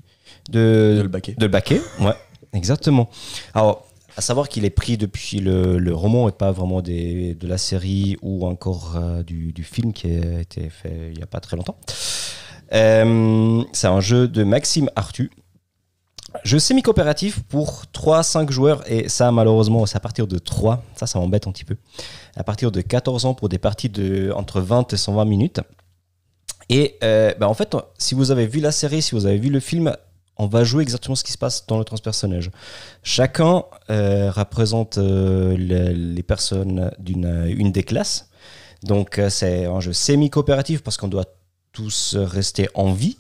de, 0.50 0.96
De 0.98 1.02
le 1.02 1.08
baquer. 1.08 1.36
de 1.38 1.46
le 1.46 2.06
ouais, 2.06 2.14
exactement. 2.54 3.10
Alors, 3.54 3.86
à 4.18 4.22
savoir 4.22 4.50
qu'il 4.50 4.66
est 4.66 4.70
pris 4.72 4.98
depuis 4.98 5.40
le, 5.40 5.78
le 5.80 5.96
roman 5.96 6.28
et 6.30 6.32
pas 6.32 6.52
vraiment 6.52 6.82
des, 6.82 7.34
de 7.34 7.48
la 7.48 7.58
série 7.58 8.18
ou 8.22 8.46
encore 8.46 8.96
euh, 8.96 9.24
du, 9.24 9.54
du 9.54 9.64
film 9.64 9.94
qui 9.94 10.08
a 10.08 10.42
été 10.42 10.70
fait 10.70 11.10
il 11.12 11.18
n'y 11.18 11.24
a 11.24 11.28
pas 11.28 11.40
très 11.40 11.56
longtemps. 11.56 11.78
Euh, 12.74 13.64
c'est 13.74 13.88
un 13.88 14.00
jeu 14.02 14.28
de 14.28 14.44
Maxime 14.44 14.90
Artu. 14.96 15.32
Jeu 16.44 16.60
semi-coopératif 16.60 17.42
pour 17.44 17.84
3-5 17.94 18.50
joueurs 18.52 18.84
et 18.92 19.10
ça 19.10 19.32
malheureusement 19.32 19.86
c'est 19.86 19.98
à 19.98 20.00
partir 20.00 20.28
de 20.28 20.38
3, 20.38 20.84
ça 20.96 21.06
ça 21.06 21.20
m'embête 21.20 21.46
un 21.48 21.52
petit 21.52 21.66
peu. 21.66 21.76
À 22.36 22.44
partir 22.44 22.72
de 22.72 22.82
14 22.82 23.26
ans 23.26 23.34
pour 23.34 23.50
des 23.50 23.58
parties 23.60 23.90
de 23.90 24.32
entre 24.36 24.62
20 24.62 24.94
et 24.94 24.98
120 24.98 25.26
minutes. 25.26 25.60
Et 26.70 26.98
euh, 27.04 27.34
bah, 27.38 27.50
en 27.50 27.54
fait, 27.54 27.76
si 27.98 28.16
vous 28.16 28.32
avez 28.32 28.48
vu 28.48 28.60
la 28.62 28.72
série, 28.72 29.02
si 29.02 29.14
vous 29.14 29.26
avez 29.26 29.38
vu 29.38 29.50
le 29.50 29.60
film, 29.60 29.94
on 30.38 30.48
va 30.48 30.64
jouer 30.64 30.82
exactement 30.84 31.16
ce 31.16 31.24
qui 31.26 31.34
se 31.34 31.38
passe 31.38 31.68
dans 31.68 31.78
le 31.78 31.84
transpersonnage. 31.84 32.50
Chacun 33.04 33.64
euh, 33.90 34.32
représente 34.32 34.98
euh, 34.98 35.56
le- 35.58 35.92
les 35.92 36.24
personnes 36.24 36.92
d'une 36.98 37.46
une 37.50 37.72
des 37.74 37.84
classes. 37.84 38.30
Donc 38.84 39.20
c'est 39.30 39.66
un 39.66 39.80
jeu 39.82 39.94
semi-coopératif 39.94 40.82
parce 40.82 40.98
qu'on 40.98 41.10
doit 41.10 41.26
tous 41.74 42.16
rester 42.16 42.70
en 42.74 42.94
vie. 42.94 43.18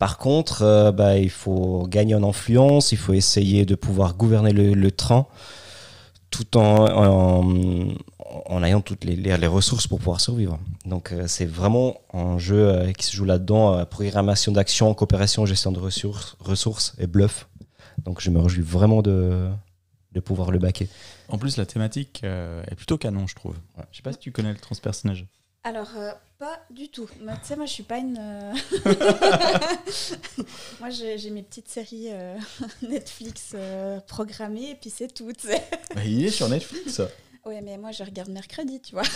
Par 0.00 0.18
contre, 0.18 0.62
euh, 0.62 0.90
bah, 0.92 1.16
il 1.18 1.30
faut 1.30 1.86
gagner 1.86 2.14
en 2.16 2.24
influence, 2.24 2.90
il 2.90 2.98
faut 2.98 3.12
essayer 3.12 3.64
de 3.66 3.74
pouvoir 3.76 4.14
gouverner 4.14 4.52
le, 4.52 4.72
le 4.74 4.90
train 4.90 5.26
tout 6.30 6.56
en, 6.56 6.86
en, 6.86 7.94
en 8.46 8.62
ayant 8.64 8.80
toutes 8.80 9.04
les, 9.04 9.14
les- 9.16 9.36
les 9.36 9.46
ressources 9.46 9.86
pour 9.86 9.98
pouvoir 9.98 10.20
survivre. 10.20 10.58
Donc 10.86 11.12
euh, 11.12 11.26
c'est 11.26 11.44
vraiment 11.44 11.96
un 12.14 12.38
jeu 12.38 12.68
euh, 12.68 12.92
qui 12.92 13.04
se 13.06 13.14
joue 13.14 13.24
là-dedans, 13.26 13.74
euh, 13.74 13.84
programmation 13.84 14.52
d'action, 14.52 14.92
coopération, 14.94 15.44
gestion 15.44 15.70
de 15.72 15.78
ressources, 15.80 16.36
ressources 16.40 16.94
et 16.98 17.06
bluff. 17.06 17.48
Donc 18.04 18.20
je 18.22 18.30
me 18.30 18.38
réjouis 18.40 18.62
vraiment 18.62 19.02
de, 19.02 19.50
de 20.12 20.20
pouvoir 20.20 20.50
le 20.50 20.58
baquer. 20.58 20.88
En 21.28 21.36
plus, 21.36 21.56
la 21.58 21.66
thématique 21.66 22.22
euh, 22.24 22.62
est 22.70 22.74
plutôt 22.74 22.96
canon, 22.96 23.26
je 23.26 23.34
trouve. 23.34 23.56
Ouais. 23.76 23.84
Je 23.92 23.98
sais 23.98 24.02
pas 24.02 24.12
si 24.12 24.18
tu 24.18 24.32
connais 24.32 24.52
le 24.52 24.58
transpersonnage. 24.58 25.26
Alors, 25.64 25.88
euh, 25.98 26.12
pas 26.40 26.58
du 26.70 26.88
tout. 26.88 27.06
Tu 27.06 27.24
sais, 27.42 27.54
moi, 27.54 27.66
je 27.66 27.72
suis 27.72 27.82
pas 27.82 27.98
une. 27.98 28.16
euh, 28.18 28.54
moi, 30.80 30.88
j'ai 30.88 31.30
mes 31.30 31.42
petites 31.42 31.68
séries 31.68 32.06
euh, 32.10 32.38
Netflix 32.82 33.52
euh, 33.54 34.00
programmées 34.00 34.70
et 34.70 34.74
puis 34.74 34.88
c'est 34.88 35.12
tout. 35.12 35.30
Bah, 35.94 36.02
il 36.04 36.24
est 36.24 36.30
sur 36.30 36.48
Netflix. 36.48 37.02
Ouais, 37.44 37.60
mais 37.60 37.76
moi, 37.76 37.92
je 37.92 38.02
regarde 38.02 38.30
mercredi, 38.30 38.80
tu 38.80 38.94
vois. 38.94 39.02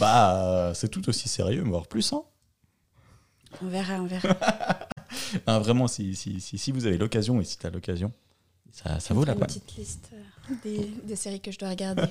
Bah, 0.00 0.36
euh, 0.36 0.74
c'est 0.74 0.88
tout 0.88 1.08
aussi 1.08 1.28
sérieux, 1.28 1.62
voire 1.64 1.86
plus. 1.86 2.12
Hein. 2.12 2.22
On 3.62 3.66
verra, 3.66 3.94
on 3.94 4.06
verra. 4.06 4.36
Ah, 5.46 5.58
vraiment, 5.58 5.88
si, 5.88 6.14
si, 6.14 6.40
si, 6.40 6.56
si 6.58 6.70
vous 6.70 6.86
avez 6.86 6.98
l'occasion 6.98 7.40
et 7.40 7.44
si 7.44 7.58
tu 7.58 7.66
as 7.66 7.70
l'occasion, 7.70 8.12
ça, 8.70 9.00
ça 9.00 9.12
vaut 9.14 9.24
la 9.24 9.32
une 9.32 9.38
peine. 9.40 9.48
petite 9.48 9.76
liste 9.76 10.10
des, 10.62 10.86
des 11.02 11.16
séries 11.16 11.40
que 11.40 11.50
je 11.50 11.58
dois 11.58 11.70
regarder. 11.70 12.04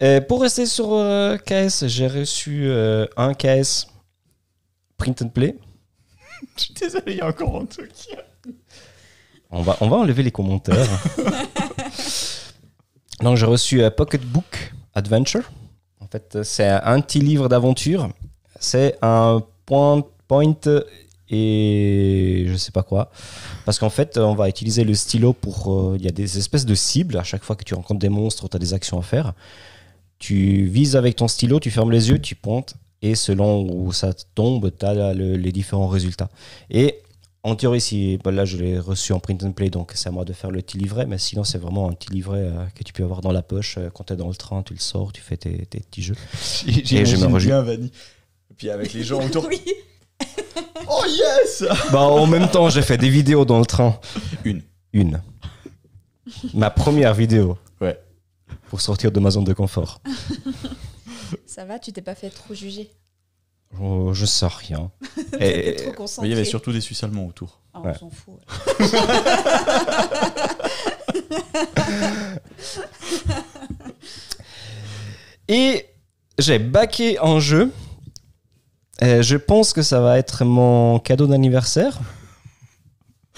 Et 0.00 0.20
pour 0.20 0.42
rester 0.42 0.66
sur 0.66 0.92
euh, 0.92 1.36
KS, 1.38 1.86
j'ai 1.86 2.06
reçu 2.06 2.66
euh, 2.68 3.06
un 3.16 3.34
KS 3.34 3.88
print 4.96 5.22
and 5.22 5.28
play. 5.30 5.56
Je 6.56 6.62
suis 6.64 6.74
désolé, 6.74 7.04
il 7.12 7.16
y 7.16 7.20
a 7.20 7.28
encore 7.28 7.60
un 7.60 7.66
truc. 7.66 7.90
On 9.50 9.62
va, 9.62 9.76
on 9.80 9.88
va 9.88 9.96
enlever 9.96 10.22
les 10.22 10.30
commentaires. 10.30 10.86
Donc 13.20 13.36
j'ai 13.36 13.46
reçu 13.46 13.82
euh, 13.82 13.90
Pocketbook 13.90 14.72
Adventure. 14.94 15.50
En 16.00 16.06
fait, 16.06 16.36
euh, 16.36 16.42
c'est 16.44 16.68
un 16.68 17.00
petit 17.00 17.20
livre 17.20 17.48
d'aventure. 17.48 18.08
C'est 18.60 18.96
un 19.02 19.42
point, 19.66 20.02
point 20.28 20.54
et 21.30 22.44
je 22.48 22.54
sais 22.56 22.70
pas 22.70 22.82
quoi. 22.82 23.10
Parce 23.64 23.78
qu'en 23.78 23.90
fait, 23.90 24.16
on 24.16 24.34
va 24.34 24.48
utiliser 24.48 24.84
le 24.84 24.94
stylo 24.94 25.32
pour... 25.32 25.72
euh, 25.72 25.96
Il 25.98 26.04
y 26.04 26.08
a 26.08 26.12
des 26.12 26.38
espèces 26.38 26.64
de 26.64 26.74
cibles. 26.74 27.18
À 27.18 27.24
chaque 27.24 27.44
fois 27.44 27.56
que 27.56 27.64
tu 27.64 27.74
rencontres 27.74 28.00
des 28.00 28.08
monstres, 28.08 28.48
tu 28.48 28.56
as 28.56 28.60
des 28.60 28.72
actions 28.74 28.98
à 28.98 29.02
faire. 29.02 29.34
Tu 30.18 30.64
vises 30.64 30.96
avec 30.96 31.16
ton 31.16 31.28
stylo, 31.28 31.60
tu 31.60 31.70
fermes 31.70 31.92
les 31.92 32.10
yeux, 32.10 32.18
tu 32.18 32.34
pointes. 32.34 32.74
Et 33.02 33.14
selon 33.14 33.62
où 33.70 33.92
ça 33.92 34.12
tombe, 34.34 34.72
tu 34.76 34.84
as 34.84 35.14
les 35.14 35.52
différents 35.52 35.86
résultats. 35.88 36.28
Et 36.70 36.96
en 37.44 37.54
théorie, 37.54 37.80
si, 37.80 38.18
bah 38.22 38.30
là 38.32 38.44
je 38.44 38.56
l'ai 38.56 38.78
reçu 38.78 39.12
en 39.12 39.20
print 39.20 39.42
and 39.44 39.52
play, 39.52 39.70
donc 39.70 39.92
c'est 39.94 40.08
à 40.08 40.12
moi 40.12 40.24
de 40.24 40.32
faire 40.32 40.50
le 40.50 40.60
petit 40.60 40.76
livret, 40.76 41.06
mais 41.06 41.18
sinon 41.18 41.44
c'est 41.44 41.58
vraiment 41.58 41.88
un 41.88 41.92
petit 41.92 42.10
livret 42.10 42.40
euh, 42.42 42.64
que 42.74 42.82
tu 42.82 42.92
peux 42.92 43.04
avoir 43.04 43.20
dans 43.20 43.30
la 43.30 43.42
poche. 43.42 43.76
euh, 43.78 43.90
quand 43.90 44.04
tu 44.04 44.12
es 44.12 44.16
dans 44.16 44.28
le 44.28 44.34
train, 44.34 44.62
tu 44.62 44.74
le 44.74 44.80
sors, 44.80 45.12
tu 45.12 45.22
fais 45.22 45.36
tes, 45.36 45.64
tes 45.66 45.80
petits 45.80 46.02
jeux. 46.02 46.16
J'imagine 46.66 47.16
je 47.16 47.26
me 47.26 47.38
bien 47.38 47.62
Vanny. 47.62 47.92
Et 48.50 48.54
puis 48.54 48.70
avec 48.70 48.92
les 48.92 49.04
gens 49.04 49.24
autour. 49.24 49.46
oui. 49.48 49.60
Oh 50.90 51.04
yes 51.06 51.64
bah, 51.92 52.00
en 52.00 52.26
même 52.26 52.48
temps, 52.48 52.70
j'ai 52.70 52.80
fait 52.80 52.96
des 52.96 53.10
vidéos 53.10 53.44
dans 53.44 53.58
le 53.58 53.66
train. 53.66 54.00
Une. 54.44 54.62
Une. 54.94 55.20
Ma 56.54 56.70
première 56.70 57.12
vidéo. 57.12 57.58
Ouais. 58.68 58.70
Pour 58.70 58.80
sortir 58.80 59.10
de 59.12 59.20
ma 59.20 59.30
zone 59.30 59.44
de 59.44 59.52
confort. 59.52 60.00
Ça 61.46 61.64
va, 61.64 61.78
tu 61.78 61.92
t'es 61.92 62.02
pas 62.02 62.14
fait 62.14 62.30
trop 62.30 62.54
juger? 62.54 62.90
Oh, 63.80 64.12
je 64.14 64.24
sais 64.24 64.46
rien. 64.46 64.90
Et, 65.40 65.76
trop 65.94 66.06
il 66.22 66.28
y 66.30 66.32
avait 66.32 66.44
surtout 66.44 66.72
des 66.72 66.80
Suisses 66.80 67.02
allemands 67.04 67.26
autour. 67.26 67.60
Ah, 67.74 67.80
Ouais. 67.80 67.92
On 67.96 67.98
s'en 67.98 68.10
fout. 68.10 68.34
ouais. 68.34 68.86
et 75.48 75.86
j'ai 76.38 76.58
baqué 76.58 77.18
un 77.18 77.40
jeu. 77.40 77.72
Euh, 79.02 79.22
je 79.22 79.36
pense 79.36 79.72
que 79.72 79.82
ça 79.82 80.00
va 80.00 80.18
être 80.18 80.44
mon 80.44 80.98
cadeau 80.98 81.26
d'anniversaire. 81.26 81.98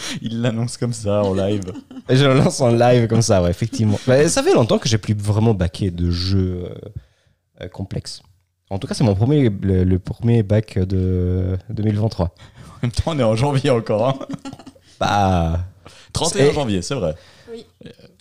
Il 0.22 0.40
l'annonce 0.42 0.76
comme 0.76 0.92
ça 0.92 1.22
en 1.22 1.34
live. 1.34 1.72
Et 2.08 2.16
je 2.16 2.24
le 2.24 2.34
lance 2.34 2.60
en 2.60 2.68
live 2.70 3.06
comme 3.08 3.22
ça, 3.22 3.42
ouais, 3.42 3.50
effectivement. 3.50 3.98
Bah, 4.06 4.28
ça 4.28 4.42
fait 4.42 4.54
longtemps 4.54 4.78
que 4.78 4.88
j'ai 4.88 4.98
plus 4.98 5.14
vraiment 5.14 5.54
baqué 5.54 5.90
de 5.90 6.10
jeux 6.10 6.64
euh, 6.64 6.74
euh, 7.62 7.68
complexes. 7.68 8.22
En 8.70 8.78
tout 8.78 8.86
cas, 8.86 8.94
c'est 8.94 9.04
mon 9.04 9.14
premier, 9.14 9.48
le, 9.48 9.84
le 9.84 9.98
premier 9.98 10.42
bac 10.42 10.78
de 10.78 11.58
2023. 11.70 12.26
En 12.26 12.30
même 12.82 12.92
temps, 12.92 13.02
on 13.12 13.18
est 13.18 13.22
en 13.24 13.34
janvier 13.36 13.70
encore. 13.70 14.08
Hein. 14.08 14.18
Bah, 15.00 15.60
31 16.12 16.44
Et- 16.46 16.52
janvier, 16.52 16.82
c'est 16.82 16.94
vrai. 16.94 17.14
Oui. 17.52 17.66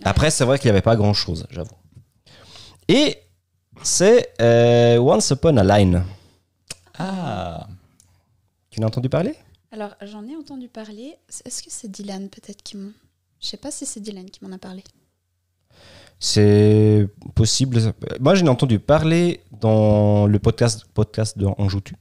après, 0.03 0.31
c'est 0.31 0.43
vrai 0.45 0.57
qu'il 0.57 0.67
n'y 0.67 0.71
avait 0.71 0.81
pas 0.81 0.95
grand 0.95 1.13
chose, 1.13 1.45
j'avoue. 1.51 1.75
Et 2.87 3.17
c'est 3.83 4.33
euh, 4.41 4.97
Once 4.97 5.29
Upon 5.29 5.55
a 5.57 5.63
Line. 5.77 6.03
Ah. 6.97 7.67
Tu 8.71 8.81
n'as 8.81 8.87
entendu 8.87 9.07
parler? 9.07 9.35
Alors, 9.71 9.95
j'en 10.01 10.25
ai 10.27 10.35
entendu 10.35 10.67
parler. 10.67 11.15
Est-ce 11.45 11.61
que 11.61 11.69
c'est 11.69 11.89
Dylan 11.89 12.29
peut-être 12.29 12.63
qui 12.63 12.77
m'en. 12.77 12.89
Je 13.39 13.47
sais 13.47 13.57
pas 13.57 13.71
si 13.71 13.85
c'est 13.85 13.99
Dylan 13.99 14.29
qui 14.29 14.43
m'en 14.43 14.51
a 14.51 14.57
parlé. 14.57 14.83
C'est 16.19 17.07
possible. 17.35 17.79
Moi, 18.19 18.35
j'en 18.35 18.47
ai 18.47 18.49
entendu 18.49 18.79
parler 18.79 19.41
dans 19.51 20.25
le 20.25 20.39
podcast, 20.39 20.85
podcast 20.93 21.37
de 21.37 21.47
joues-tu? 21.67 21.95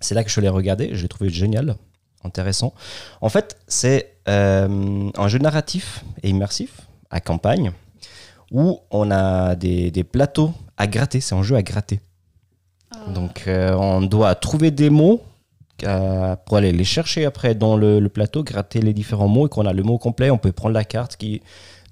C'est 0.00 0.14
là 0.14 0.24
que 0.24 0.30
je 0.30 0.40
l'ai 0.40 0.48
regardé. 0.48 0.90
Je 0.94 1.02
l'ai 1.02 1.08
trouvé 1.08 1.30
génial, 1.30 1.76
intéressant. 2.24 2.74
En 3.20 3.28
fait, 3.28 3.56
c'est 3.68 4.16
euh, 4.28 5.10
un 5.16 5.28
jeu 5.28 5.38
narratif 5.38 6.04
et 6.24 6.30
immersif 6.30 6.80
à 7.10 7.20
campagne 7.20 7.72
où 8.50 8.80
on 8.90 9.10
a 9.12 9.54
des, 9.54 9.92
des 9.92 10.04
plateaux 10.04 10.52
à 10.76 10.88
gratter. 10.88 11.20
C'est 11.20 11.36
un 11.36 11.42
jeu 11.44 11.54
à 11.54 11.62
gratter. 11.62 12.00
Donc, 13.14 13.44
euh, 13.46 13.74
on 13.74 14.02
doit 14.02 14.34
trouver 14.34 14.70
des 14.70 14.90
mots 14.90 15.22
euh, 15.84 16.36
pour 16.36 16.56
aller 16.56 16.72
les 16.72 16.84
chercher 16.84 17.24
après 17.24 17.54
dans 17.54 17.76
le, 17.76 18.00
le 18.00 18.08
plateau, 18.08 18.42
gratter 18.42 18.80
les 18.80 18.92
différents 18.92 19.28
mots 19.28 19.46
et 19.46 19.48
qu'on 19.48 19.66
a 19.66 19.72
le 19.72 19.82
mot 19.82 19.98
complet, 19.98 20.30
on 20.30 20.38
peut 20.38 20.52
prendre 20.52 20.74
la 20.74 20.84
carte 20.84 21.16
qui 21.16 21.42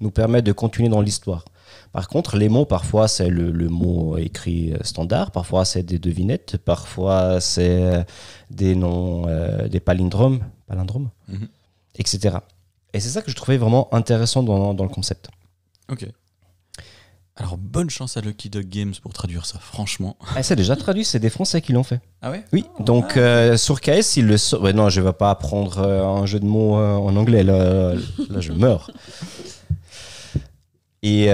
nous 0.00 0.10
permet 0.10 0.42
de 0.42 0.52
continuer 0.52 0.88
dans 0.88 1.00
l'histoire. 1.00 1.44
Par 1.92 2.08
contre, 2.08 2.36
les 2.36 2.48
mots, 2.48 2.64
parfois, 2.64 3.08
c'est 3.08 3.28
le, 3.28 3.50
le 3.50 3.68
mot 3.68 4.16
écrit 4.16 4.72
euh, 4.72 4.78
standard, 4.82 5.30
parfois, 5.32 5.64
c'est 5.64 5.82
des 5.82 5.98
devinettes, 5.98 6.56
parfois, 6.56 7.40
c'est 7.40 7.82
euh, 7.82 8.02
des 8.50 8.74
noms, 8.76 9.26
euh, 9.28 9.68
des 9.68 9.80
palindromes, 9.80 10.40
palindromes 10.66 11.10
Mhm. 11.28 11.48
etc. 11.98 12.36
Et 12.92 13.00
c'est 13.00 13.08
ça 13.10 13.22
que 13.22 13.30
je 13.30 13.36
trouvais 13.36 13.56
vraiment 13.56 13.92
intéressant 13.94 14.42
dans, 14.42 14.72
dans 14.74 14.84
le 14.84 14.90
concept. 14.90 15.28
Ok. 15.90 16.06
Alors, 17.40 17.56
bonne 17.56 17.88
chance 17.90 18.16
à 18.18 18.20
Lucky 18.20 18.50
Dog 18.50 18.66
Games 18.68 18.92
pour 19.02 19.12
traduire 19.14 19.46
ça, 19.46 19.58
franchement. 19.58 20.16
Ah, 20.36 20.42
c'est 20.42 20.56
déjà 20.56 20.76
traduit, 20.76 21.04
c'est 21.04 21.18
des 21.18 21.30
Français 21.30 21.60
qui 21.62 21.72
l'ont 21.72 21.82
fait. 21.82 22.00
Ah 22.22 22.30
ouais 22.30 22.44
Oui, 22.52 22.66
donc 22.80 23.16
euh, 23.16 23.56
sur 23.56 23.80
KS, 23.80 24.16
il 24.18 24.26
le 24.26 24.36
sort. 24.36 24.62
Ouais, 24.62 24.72
non, 24.74 24.90
je 24.90 25.00
vais 25.00 25.12
pas 25.14 25.30
apprendre 25.30 25.78
euh, 25.78 26.04
un 26.04 26.26
jeu 26.26 26.38
de 26.38 26.44
mots 26.44 26.78
euh, 26.78 26.94
en 26.94 27.16
anglais, 27.16 27.42
là, 27.42 27.94
là 28.28 28.40
je 28.40 28.52
meurs. 28.52 28.90
Et 31.02 31.30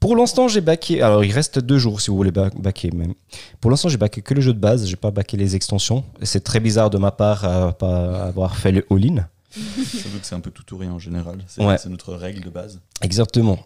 pour 0.00 0.16
l'instant, 0.16 0.48
j'ai 0.48 0.60
backé. 0.60 1.00
Alors, 1.00 1.24
il 1.24 1.30
reste 1.32 1.58
deux 1.60 1.78
jours 1.78 2.00
si 2.00 2.10
vous 2.10 2.16
voulez 2.16 2.32
ba- 2.32 2.50
backer 2.56 2.92
même. 2.92 3.14
Pour 3.60 3.70
l'instant, 3.70 3.88
j'ai 3.88 3.96
backé 3.96 4.20
que 4.22 4.34
le 4.34 4.40
jeu 4.40 4.52
de 4.52 4.58
base, 4.58 4.86
j'ai 4.86 4.96
pas 4.96 5.10
backé 5.12 5.36
les 5.36 5.54
extensions. 5.56 6.04
C'est 6.22 6.42
très 6.44 6.60
bizarre 6.60 6.90
de 6.90 6.98
ma 6.98 7.10
part 7.12 7.44
à 7.44 7.72
pas 7.72 8.24
avoir 8.26 8.56
fait 8.56 8.72
le 8.72 8.84
all-in. 8.90 9.26
Surtout 9.54 10.18
que 10.18 10.26
c'est 10.26 10.34
un 10.34 10.40
peu 10.40 10.50
tout 10.50 10.74
ou 10.74 10.78
rien 10.78 10.90
en 10.92 10.98
général. 10.98 11.38
C'est 11.46 11.64
Ouais. 11.64 11.78
c'est 11.78 11.88
notre 11.88 12.12
règle 12.14 12.42
de 12.42 12.50
base. 12.50 12.80
Exactement. 13.00 13.58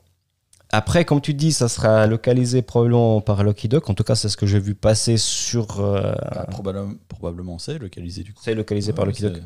Après, 0.71 1.05
comme 1.07 1.21
tu 1.23 1.33
dis, 1.33 1.53
ça 1.53 1.69
sera 1.69 2.07
localisé 2.07 2.61
probablement 2.61 3.21
par 3.23 3.43
Lucky 3.43 3.69
Duck. 3.69 3.89
En 3.89 3.95
tout 3.95 4.05
cas, 4.05 4.15
c'est 4.15 4.29
ce 4.29 4.37
que 4.37 4.47
j'ai 4.47 4.59
vu 4.61 4.75
passer 4.75 5.17
sur. 5.17 5.81
euh, 5.81 6.13
Ah, 6.21 6.45
probablement, 6.47 6.95
probablement 7.09 7.59
c'est 7.59 7.79
localisé 7.79 8.23
du 8.23 8.35
coup. 8.35 8.41
c'est 8.45 8.55
localisé 8.55 8.93
par 8.93 9.05
Ouais, 9.07 9.13
Lucky 9.13 9.23
Duck. 9.23 9.43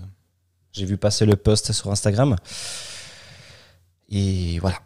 J'ai 0.72 0.84
vu 0.84 0.96
passer 0.96 1.24
le 1.26 1.36
post 1.36 1.72
sur 1.72 1.90
Instagram. 1.92 2.36
Et 4.08 4.58
voilà. 4.58 4.78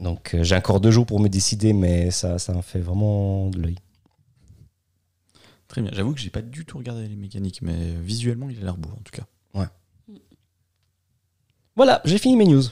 Donc 0.00 0.34
euh, 0.34 0.42
j'ai 0.44 0.54
encore 0.56 0.80
deux 0.80 0.90
jours 0.90 1.06
pour 1.06 1.20
me 1.20 1.28
décider, 1.28 1.72
mais 1.72 2.10
ça, 2.10 2.38
ça 2.38 2.52
me 2.52 2.60
fait 2.60 2.80
vraiment 2.80 3.48
de 3.48 3.58
l'œil. 3.60 3.76
Très 5.68 5.80
bien. 5.80 5.90
J'avoue 5.94 6.12
que 6.12 6.20
j'ai 6.20 6.30
pas 6.30 6.42
du 6.42 6.64
tout 6.66 6.76
regardé 6.78 7.08
les 7.08 7.16
mécaniques, 7.16 7.62
mais 7.62 7.92
visuellement, 8.02 8.50
il 8.50 8.58
a 8.60 8.64
l'air 8.64 8.76
beau 8.76 8.90
en 8.90 9.00
tout 9.04 9.12
cas. 9.12 9.24
Voilà, 11.76 12.00
j'ai 12.06 12.16
fini 12.16 12.36
mes 12.36 12.46
news. 12.46 12.62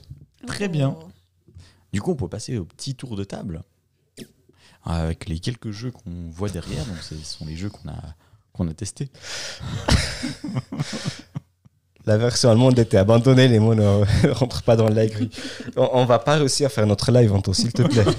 Très 0.47 0.66
bien. 0.66 0.97
Du 1.94 2.02
coup, 2.02 2.11
on 2.11 2.16
peut 2.16 2.28
passer 2.28 2.59
au 2.59 2.64
petit 2.64 2.94
tour 2.96 3.14
de 3.16 3.22
table 3.24 3.62
avec 4.85 5.28
les 5.28 5.38
quelques 5.38 5.70
jeux 5.70 5.90
qu'on 5.92 6.28
voit 6.30 6.48
derrière. 6.50 6.85
Donc, 6.85 6.96
ce 7.02 7.14
sont 7.16 7.46
les 7.46 7.57
jeux 7.57 7.70
qu'on 7.70 7.88
a 7.88 7.94
qu'on 8.52 8.68
a 8.68 8.74
testés. 8.74 9.09
La 12.07 12.18
version 12.18 12.50
allemande 12.50 12.78
était 12.78 12.98
abandonnée, 12.98 13.48
les 13.48 13.59
mots 13.61 13.74
ne 13.74 14.28
rentrent 14.33 14.62
pas 14.62 14.76
dans 14.76 14.88
la 14.90 15.07
grille. 15.07 15.30
On, 15.76 15.88
on 15.94 16.04
va 16.04 16.18
pas 16.18 16.37
réussir 16.37 16.66
à 16.66 16.68
faire 16.68 16.87
notre 16.87 17.11
live, 17.12 17.33
Anto, 17.33 17.54
s'il 17.54 17.72
te 17.72 17.83
plaît. 17.83 18.04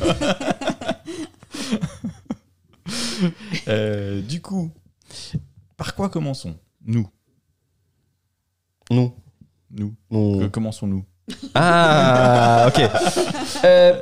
Euh, 3.68 4.22
du 4.22 4.42
coup, 4.42 4.70
par 5.78 5.96
quoi 5.96 6.10
commençons? 6.10 6.56
Nous. 6.86 7.08
Nous. 8.92 9.14
Nous. 9.72 9.96
nous- 10.12 10.40
Que 10.42 10.46
commençons-nous? 10.48 11.04
Ah, 11.54 12.66
ok. 12.68 12.82
Euh, 13.64 13.94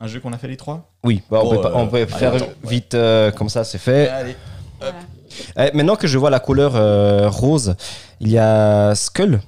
Un 0.00 0.06
jeu 0.08 0.20
qu'on 0.20 0.32
a 0.32 0.38
fait 0.38 0.48
les 0.48 0.56
trois 0.58 0.90
oui, 1.04 1.22
bah, 1.30 1.40
on 1.42 1.44
Bon, 1.44 1.50
peut, 1.56 1.60
pas- 1.62 1.72
on 1.74 1.84
euh, 1.84 1.86
peut 1.86 1.96
allez, 1.96 2.06
faire 2.06 2.34
attends, 2.34 2.44
ouais. 2.46 2.54
vite 2.70 2.94
euh, 2.94 3.30
comme 3.30 3.48
ça, 3.48 3.64
c'est 3.64 3.78
fait. 3.78 4.08
Allez. 4.08 4.36
Voilà. 4.78 4.94
Eh, 5.58 5.76
maintenant 5.76 5.96
que 5.96 6.06
je 6.06 6.18
vois 6.18 6.28
la 6.30 6.40
couleur 6.40 6.72
euh, 6.76 7.28
rose, 7.30 7.76
il 8.20 8.28
y 8.30 8.38
a 8.38 8.94
Skull. 8.94 9.40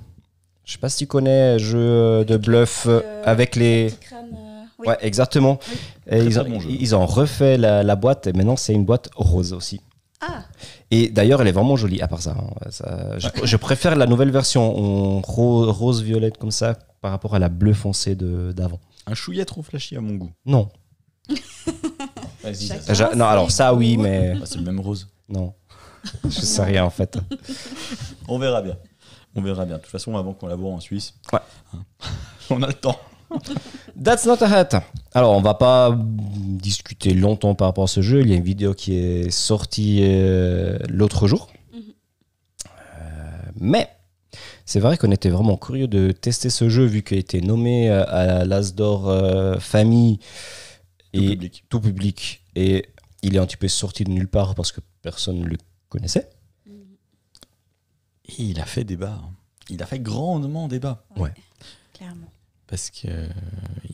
Je 0.65 0.73
sais 0.73 0.79
pas 0.79 0.89
si 0.89 0.99
tu 0.99 1.07
connais, 1.07 1.59
jeu 1.59 2.25
de 2.25 2.37
bluff 2.37 2.85
euh, 2.87 3.01
Euh, 3.05 3.23
avec 3.27 3.57
les. 3.57 3.87
Petit 3.91 4.07
crâne, 4.07 4.27
euh, 4.33 4.65
oui. 4.79 4.87
Ouais, 4.89 4.97
exactement. 5.03 5.59
Oui. 5.71 5.79
Et 6.07 6.11
Très, 6.19 6.25
ils, 6.27 6.33
très 6.35 6.41
ont, 6.41 6.49
bon 6.51 6.61
jeu. 6.61 6.69
ils 6.71 6.95
ont 6.97 7.05
refait 7.07 7.57
la, 7.59 7.83
la 7.83 7.97
boîte 7.97 8.27
et 8.29 8.33
maintenant 8.33 8.57
c'est 8.57 8.73
une 8.73 8.85
boîte 8.87 9.11
rose 9.17 9.53
aussi. 9.53 9.81
Ah, 10.21 10.43
Et 10.91 11.09
d'ailleurs, 11.11 11.41
elle 11.43 11.49
est 11.49 11.53
vraiment 11.53 11.77
jolie, 11.77 12.01
à 12.03 12.09
part 12.09 12.21
ça. 12.23 12.37
hein. 12.39 12.51
Ça- 12.71 13.19
je, 13.19 13.29
je 13.45 13.57
préfère 13.57 13.95
la 13.97 14.07
nouvelle 14.07 14.31
version 14.33 14.77
en 14.77 15.21
ro- 15.21 15.71
rose-violette 15.71 16.39
comme 16.39 16.51
ça 16.51 16.75
par 17.01 17.13
rapport 17.13 17.35
à 17.37 17.39
la 17.39 17.49
bleu 17.49 17.73
foncé 17.75 18.15
de- 18.17 18.53
d'avant. 18.53 18.81
Un 19.07 19.15
chouïa 19.15 19.45
trop 19.45 19.63
flashy 19.63 19.97
à 19.97 20.01
mon 20.01 20.15
goût. 20.17 20.31
Non. 20.45 20.69
Vas-y, 22.43 22.67
ça- 22.95 23.15
non, 23.15 23.27
alors 23.27 23.51
ça, 23.51 23.75
oui, 23.75 23.97
mais 23.97 24.35
Ah, 24.41 24.47
c'est 24.47 24.59
le 24.59 24.65
même 24.65 24.81
rose. 24.81 25.09
non. 25.29 25.55
Je 26.25 26.31
sais 26.31 26.63
rien 26.63 26.85
en 26.85 26.91
fait. 26.91 27.19
On 28.29 28.39
verra 28.39 28.63
bien. 28.63 28.77
On 29.35 29.43
verra 29.43 29.65
bien. 29.65 29.77
De 29.77 29.83
toute 29.83 29.91
façon, 29.91 30.17
avant 30.17 30.33
qu'on 30.33 30.47
la 30.47 30.55
voit 30.55 30.71
en 30.73 30.81
Suisse, 30.81 31.15
Ouais. 31.33 31.41
hein, 31.75 31.79
on 32.51 32.63
a 32.63 32.67
le 32.69 32.73
temps. 32.73 32.99
That's 34.03 34.27
not 34.27 34.43
a 34.43 34.47
hat. 34.49 34.83
Alors, 35.13 35.37
on 35.37 35.41
va 35.41 35.55
pas 35.55 35.97
discuter 35.99 37.15
longtemps 37.15 37.55
par 37.55 37.69
rapport 37.69 37.85
à 37.85 37.89
ce 37.89 38.01
jeu. 38.03 38.21
Il 38.23 38.29
y 38.31 38.33
a 38.33 38.37
une 38.37 38.43
vidéo 38.45 38.75
qui 38.75 38.95
est 38.97 39.31
sortie 39.31 40.01
euh, 40.03 40.79
l'autre 40.89 41.27
jour. 41.29 41.49
Euh, 41.75 43.41
mais 43.61 43.89
c'est 44.65 44.81
vrai 44.81 44.97
qu'on 44.99 45.11
était 45.11 45.31
vraiment 45.31 45.57
curieux 45.57 45.89
de 45.89 46.13
tester 46.13 46.51
ce 46.51 46.69
jeu 46.69 46.85
vu 46.85 47.03
qu'il 47.03 47.17
a 47.17 47.21
été 47.21 47.41
nommé 47.41 47.91
euh, 47.91 48.05
à 48.09 48.45
l'As 48.45 48.75
d'Or 48.75 49.09
euh, 49.09 49.59
Famille 49.59 50.19
Tout 50.19 50.25
et 51.23 51.29
public. 51.31 51.65
tout 51.69 51.81
public. 51.81 52.43
Et 52.55 52.87
il 53.23 53.35
est 53.37 53.39
un 53.39 53.47
petit 53.47 53.57
peu 53.57 53.69
sorti 53.69 54.05
de 54.05 54.11
nulle 54.11 54.29
part 54.29 54.55
parce 54.55 54.73
que 54.73 54.81
personne 55.03 55.41
ne 55.41 55.47
le 55.47 55.57
connaissait. 55.89 56.29
Et 58.29 58.43
il 58.43 58.61
a 58.61 58.65
fait 58.67 58.85
débat. 58.85 59.19
hein. 59.23 59.31
Il 59.71 59.83
a 59.83 59.87
fait 59.87 59.99
grandement 60.01 60.69
débat. 60.69 61.05
clairement. 61.95 62.27
Parce 62.69 62.91
que 62.91 63.09
euh, 63.09 63.27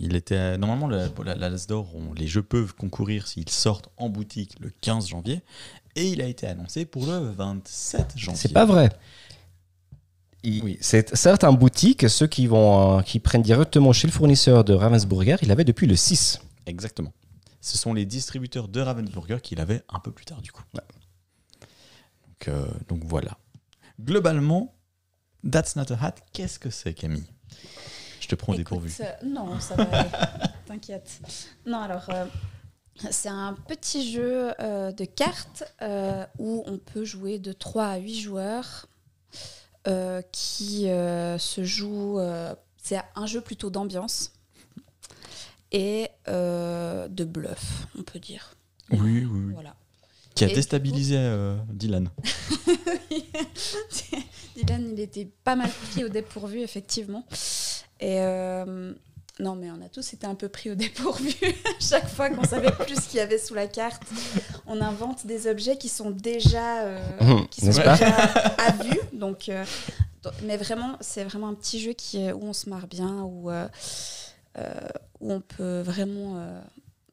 il 0.01 0.17
était 0.17 0.59
normalement 0.59 0.89
la, 0.89 1.09
la, 1.25 1.35
la 1.37 1.49
Las 1.49 1.67
d'Or, 1.69 1.95
on- 1.95 2.13
les 2.13 2.27
jeux 2.27 2.43
peuvent 2.43 2.75
concourir 2.75 3.27
s'ils 3.29 3.49
sortent 3.49 3.89
en 3.97 4.09
boutique 4.09 4.57
le 4.61 4.71
15 4.81 5.07
janvier, 5.09 5.43
et 5.97 6.09
il 6.09 6.21
a 6.21 6.27
été 6.27 6.47
annoncé 6.49 6.85
pour 6.85 7.07
le 7.07 7.19
27 7.19 8.15
janvier. 8.17 8.41
C'est 8.41 8.53
pas 8.53 8.65
vrai. 8.67 8.91
Il- 10.43 10.63
Oui. 10.65 10.77
C'est 10.81 11.15
certes 11.17 11.45
boutique, 11.57 12.09
ceux 12.11 12.27
qui, 12.27 12.47
vont, 12.49 12.99
euh, 12.99 13.03
qui 13.03 13.21
prennent 13.21 13.43
directement 13.43 13.93
chez 13.93 14.09
le 14.09 14.13
fournisseur 14.13 14.65
de 14.65 14.75
Ravensburger, 14.75 15.37
il 15.43 15.51
avait 15.53 15.65
depuis 15.65 15.87
le 15.87 15.95
6. 15.97 16.41
Exactement. 16.67 17.13
Ce 17.61 17.79
sont 17.79 17.95
les 17.95 18.05
distributeurs 18.05 18.67
de 18.69 18.81
Ravensburger 18.81 19.39
qui 19.41 19.55
l'avaient 19.55 19.83
un 19.89 20.01
peu 20.01 20.11
plus 20.11 20.25
tard 20.27 20.43
du 20.43 20.51
coup. 20.53 20.65
Donc, 20.75 22.49
euh, 22.49 22.67
donc 22.89 23.05
voilà. 23.05 23.39
Globalement, 24.01 24.75
That's 25.49 25.77
Not 25.77 25.93
a 25.93 26.05
Hat, 26.07 26.15
qu'est-ce 26.33 26.59
que 26.59 26.71
c'est 26.71 26.93
Camille? 26.93 27.25
Je 28.25 28.29
te 28.31 28.35
prends 28.37 28.55
Écoute, 28.55 28.65
dépourvu. 28.65 28.95
euh, 29.01 29.05
non, 29.23 29.61
ça 29.61 29.75
va 29.75 29.83
aller. 29.85 30.09
T'inquiète. 30.67 31.21
Non, 31.67 31.81
alors, 31.81 32.09
euh, 32.09 32.25
c'est 33.11 33.29
un 33.29 33.53
petit 33.69 34.11
jeu 34.11 34.51
euh, 34.61 34.93
de 34.93 35.05
cartes 35.05 35.63
où 36.39 36.63
on 36.67 36.79
peut 36.79 37.05
jouer 37.05 37.39
de 37.39 37.53
3 37.53 37.85
à 37.85 37.97
8 37.99 38.21
joueurs 38.21 38.87
qui 40.33 40.85
se 40.87 41.65
joue. 41.65 42.19
c'est 42.83 42.99
un 43.15 43.27
jeu 43.27 43.43
plutôt 43.43 43.69
d'ambiance 43.69 44.33
et 45.71 46.09
de 46.27 47.25
bluff, 47.25 47.87
on 47.99 48.03
peut 48.05 48.21
dire. 48.21 48.55
Oui, 48.91 48.99
oui, 49.01 49.25
oui. 49.31 49.53
Voilà. 49.53 49.77
Qui 50.35 50.45
a 50.45 50.49
Et- 50.49 50.55
déstabilisé 50.55 51.19
Dylan. 51.69 52.09
Dylan, 54.57 54.89
il 54.93 55.01
était 55.01 55.29
pas 55.45 55.57
mal 55.57 55.71
pris 55.91 56.05
au 56.05 56.09
dépourvu, 56.09 56.61
effectivement. 56.61 57.27
Et 58.01 58.21
euh, 58.21 58.93
non, 59.41 59.55
mais 59.57 59.71
on 59.71 59.81
a 59.85 59.89
tous 59.89 60.13
été 60.15 60.27
un 60.27 60.35
peu 60.35 60.49
pris 60.49 60.71
au 60.71 60.75
dépourvu. 60.87 61.33
Chaque 61.81 62.09
fois 62.09 62.31
qu'on 62.31 62.45
savait 62.45 62.71
plus 62.73 62.97
ce 62.97 63.09
qu'il 63.09 63.19
y 63.19 63.21
avait 63.21 63.39
sous 63.39 63.55
la 63.55 63.67
carte, 63.67 64.03
on 64.67 64.81
invente 64.81 65.27
des 65.27 65.47
objets 65.47 65.77
qui 65.79 65.89
sont 65.89 66.11
déjà, 66.11 66.83
euh, 66.85 67.01
Hum, 67.21 67.49
qui 67.49 67.61
sont 67.61 67.67
déjà 67.69 67.95
à 68.59 68.73
vue. 68.83 68.99
Donc, 69.13 69.49
euh, 69.49 69.65
donc- 70.23 70.35
mais 70.45 70.57
vraiment, 70.57 70.97
c'est 71.01 71.25
vraiment 71.25 71.49
un 71.49 71.55
petit 71.55 71.81
jeu 71.81 71.93
qui, 71.93 72.19
est- 72.19 72.33
où 72.33 72.43
on 72.45 72.53
se 72.53 72.69
marre 72.69 72.87
bien, 72.87 73.23
où, 73.23 73.51
euh, 73.51 73.69
où 75.21 75.33
on 75.33 75.41
peut 75.41 75.81
vraiment, 75.81 76.37
euh, 76.39 76.61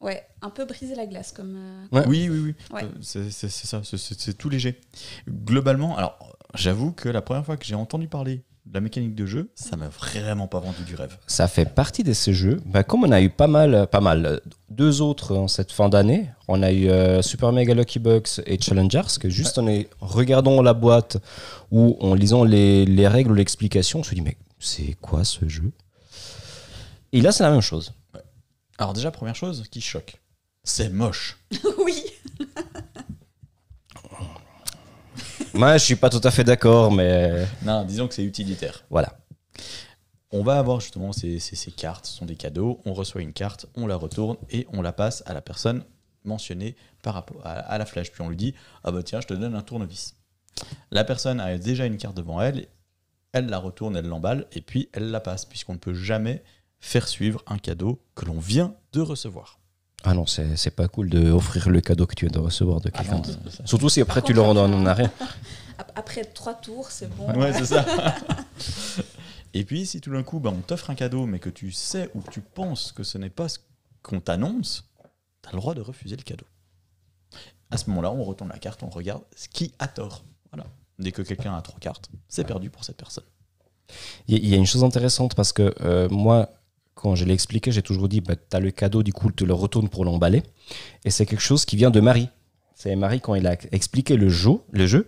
ouais, 0.02 0.26
un 0.42 0.50
peu 0.50 0.66
briser 0.66 0.96
la 0.96 1.06
glace 1.08 1.32
comme. 1.32 1.56
euh, 1.58 1.86
Ouais. 2.00 2.06
Oui, 2.08 2.30
oui, 2.30 2.40
oui. 2.40 2.56
Ouais. 2.74 2.88
C'est 3.02 3.30
ça, 3.32 3.82
c'est- 3.84 4.38
tout 4.38 4.50
léger. 4.50 4.80
Globalement, 5.28 5.98
alors 5.98 6.36
j'avoue 6.54 6.92
que 6.92 7.10
la 7.10 7.22
première 7.22 7.46
fois 7.46 7.58
que 7.58 7.66
j'ai 7.66 7.76
entendu 7.76 8.08
parler 8.08 8.44
la 8.74 8.80
mécanique 8.82 9.16
de 9.16 9.26
jeu, 9.26 9.50
ça 9.56 9.76
m'a 9.76 9.88
vraiment 9.90 10.48
pas 10.48 10.60
vendu 10.60 10.84
du 10.84 10.96
rêve. 10.96 11.18
Ça 11.28 11.48
fait 11.48 11.66
partie 11.66 12.04
de 12.04 12.14
ces 12.14 12.34
jeux. 12.34 12.62
Bah, 12.66 12.84
comme 12.84 13.04
on 13.04 13.12
a 13.12 13.22
eu 13.22 13.30
pas 13.30 13.48
mal, 13.48 13.88
pas 13.88 14.02
mal, 14.02 14.26
euh, 14.26 14.40
deux 14.70 15.02
autres 15.02 15.36
en 15.36 15.48
cette 15.48 15.72
fin 15.72 15.90
d'année. 15.90 16.30
On 16.48 16.62
a 16.64 16.72
eu 16.72 16.90
euh, 16.90 17.22
Super 17.22 17.52
Mega 17.52 17.74
Lucky 17.74 18.00
Box 18.00 18.42
et 18.46 18.60
Challengers, 18.62 19.18
que 19.20 19.30
juste 19.30 19.58
en 19.58 19.68
est- 19.68 19.90
regardant 20.00 20.62
la 20.62 20.74
boîte 20.74 21.18
ou 21.72 21.98
en 22.02 22.14
lisant 22.14 22.44
les, 22.44 22.86
les 22.86 23.08
règles 23.08 23.32
ou 23.32 23.36
l'explication, 23.36 24.00
on 24.00 24.04
se 24.04 24.14
dit 24.16 24.22
mais 24.22 24.38
c'est 24.60 24.96
quoi 25.02 25.24
ce 25.24 25.48
jeu? 25.50 25.72
Et 27.14 27.22
là 27.22 27.32
c'est 27.32 27.44
la 27.44 27.52
même 27.52 27.62
chose. 27.62 27.94
Alors 28.78 28.94
déjà, 28.94 29.12
première 29.12 29.36
chose 29.36 29.64
qui 29.70 29.82
choque, 29.82 30.16
c'est 30.64 30.90
moche. 30.90 31.38
oui. 31.86 32.04
Moi 35.62 35.78
je 35.78 35.86
suis 35.86 35.96
pas 35.96 36.10
tout 36.10 36.22
à 36.24 36.32
fait 36.32 36.44
d'accord, 36.44 36.92
mais 36.92 37.46
Non, 37.62 37.84
disons 37.86 38.08
que 38.08 38.16
c'est 38.16 38.24
utilitaire. 38.24 38.84
voilà. 38.90 39.16
On 40.32 40.42
va 40.42 40.58
avoir 40.58 40.80
justement 40.80 41.12
ces, 41.14 41.38
ces- 41.38 41.56
ces 41.56 41.72
cartes, 41.72 42.08
ce 42.08 42.18
sont 42.18 42.26
des 42.26 42.36
cadeaux, 42.36 42.82
on 42.86 42.94
reçoit 42.96 43.22
une 43.22 43.32
carte, 43.32 43.68
on 43.76 43.86
la 43.86 43.96
retourne 43.96 44.38
et 44.50 44.66
on 44.74 44.82
la 44.82 44.92
passe 44.92 45.22
à 45.28 45.36
la 45.36 45.42
personne 45.42 45.84
mentionnée 46.24 46.76
par 47.04 47.14
rapport 47.14 47.46
à, 47.46 47.52
à 47.52 47.78
la 47.78 47.86
flèche. 47.86 48.12
Puis 48.12 48.24
on 48.24 48.30
lui 48.30 48.38
dit 48.38 48.56
Ah 48.84 48.90
bah 48.92 49.04
tiens, 49.04 49.22
je 49.22 49.28
te 49.28 49.36
donne 49.36 49.54
un 49.54 49.62
tournevis. 49.62 50.16
La 50.90 51.04
personne 51.04 51.40
a 51.40 51.56
déjà 51.60 51.86
une 51.86 51.98
carte 51.98 52.18
devant 52.18 52.42
elle, 52.42 52.66
elle 53.32 53.46
la 53.46 53.60
retourne, 53.60 53.96
elle 53.96 54.08
l'emballe 54.08 54.48
et 54.54 54.62
puis 54.62 54.90
elle 54.94 55.12
la 55.12 55.20
passe, 55.20 55.46
puisqu'on 55.46 55.74
ne 55.74 55.78
peut 55.78 55.94
jamais 55.94 56.44
faire 56.80 57.08
suivre 57.08 57.44
un 57.46 57.60
cadeau 57.60 58.02
que 58.16 58.26
l'on 58.26 58.40
vient 58.40 58.74
de 58.94 59.02
recevoir. 59.02 59.60
Ah 60.04 60.14
non, 60.14 60.26
c'est 60.26 60.56
c'est 60.58 60.72
pas 60.72 60.88
cool 60.88 61.10
de 61.10 61.30
offrir 61.32 61.70
le 61.70 61.80
cadeau 61.82 62.08
que 62.08 62.16
tu 62.16 62.26
viens 62.26 62.32
de 62.34 62.44
recevoir 62.44 62.82
de 62.82 62.90
Ah 62.94 62.98
quelqu'un. 63.04 63.22
Surtout 63.66 63.90
si 63.90 64.02
après 64.02 64.22
Par 64.22 64.28
tu 64.28 64.34
le 64.34 64.42
redonnes 64.42 64.74
en 64.74 64.86
arrière. 64.86 65.12
Ap- 65.78 65.92
Après 65.96 66.24
trois 66.26 66.54
tours, 66.56 66.90
c'est 66.90 67.10
bon. 67.16 67.32
Ouais, 67.40 67.54
c'est 67.54 67.66
ça. 67.66 67.86
Et 69.54 69.66
puis, 69.66 69.86
si 69.86 70.00
tout 70.00 70.12
d'un 70.12 70.24
coup, 70.24 70.40
bah, 70.40 70.52
on 70.56 70.62
t'offre 70.62 70.90
un 70.90 70.96
cadeau, 70.96 71.26
mais 71.26 71.40
que 71.40 71.50
tu 71.50 71.72
sais 71.72 72.10
ou 72.16 72.22
que 72.22 72.32
tu 72.32 72.40
penses 72.42 72.92
que 72.94 73.04
ce 73.04 73.18
n'est 73.18 73.30
pas 73.30 73.50
ce 73.50 73.60
qu'on 74.02 74.20
t'annonce, 74.22 74.86
tu 75.44 75.50
as 75.50 75.52
le 75.52 75.58
droit 75.60 75.74
de 75.76 75.82
refuser 75.82 76.16
le 76.16 76.24
cadeau. 76.24 76.46
À 77.70 77.78
ce 77.78 77.90
moment-là, 77.90 78.12
on 78.12 78.24
retourne 78.24 78.50
la 78.50 78.60
carte, 78.60 78.82
on 78.84 78.90
regarde 78.90 79.24
ce 79.36 79.48
qui 79.50 79.74
a 79.80 79.88
tort. 79.88 80.24
Voilà. 80.52 80.66
Dès 81.00 81.12
que 81.12 81.22
quelqu'un 81.22 81.56
a 81.56 81.62
trois 81.62 81.80
cartes, 81.80 82.10
c'est 82.30 82.44
perdu 82.46 82.70
pour 82.70 82.84
cette 82.86 82.98
personne. 82.98 83.24
Il 84.28 84.38
y- 84.38 84.42
il 84.42 84.50
y 84.50 84.54
a 84.54 84.58
une 84.58 84.66
chose 84.66 84.84
intéressante 84.86 85.36
parce 85.36 85.52
que 85.52 85.74
euh, 85.82 86.08
moi, 86.10 86.50
quand 87.02 87.16
je 87.16 87.26
l'ai 87.26 87.34
expliqué, 87.34 87.72
j'ai 87.72 87.82
toujours 87.82 88.08
dit 88.08 88.22
bah, 88.22 88.36
tu 88.36 88.56
as 88.56 88.60
le 88.60 88.70
cadeau, 88.70 89.02
du 89.02 89.12
coup, 89.12 89.32
tu 89.32 89.46
le 89.46 89.54
retournes 89.54 89.90
pour 89.90 90.06
l'emballer. 90.06 90.44
Et 91.04 91.10
c'est 91.10 91.26
quelque 91.26 91.42
chose 91.42 91.66
qui 91.66 91.76
vient 91.76 91.90
de 91.90 92.00
Marie. 92.00 92.30
C'est 92.84 92.96
Marie, 92.96 93.22
quand 93.22 93.36
il 93.36 93.46
a 93.46 93.56
expliqué 93.72 94.16
le 94.18 94.28
jeu, 94.30 94.54
le 94.72 94.88
jeu 94.88 95.08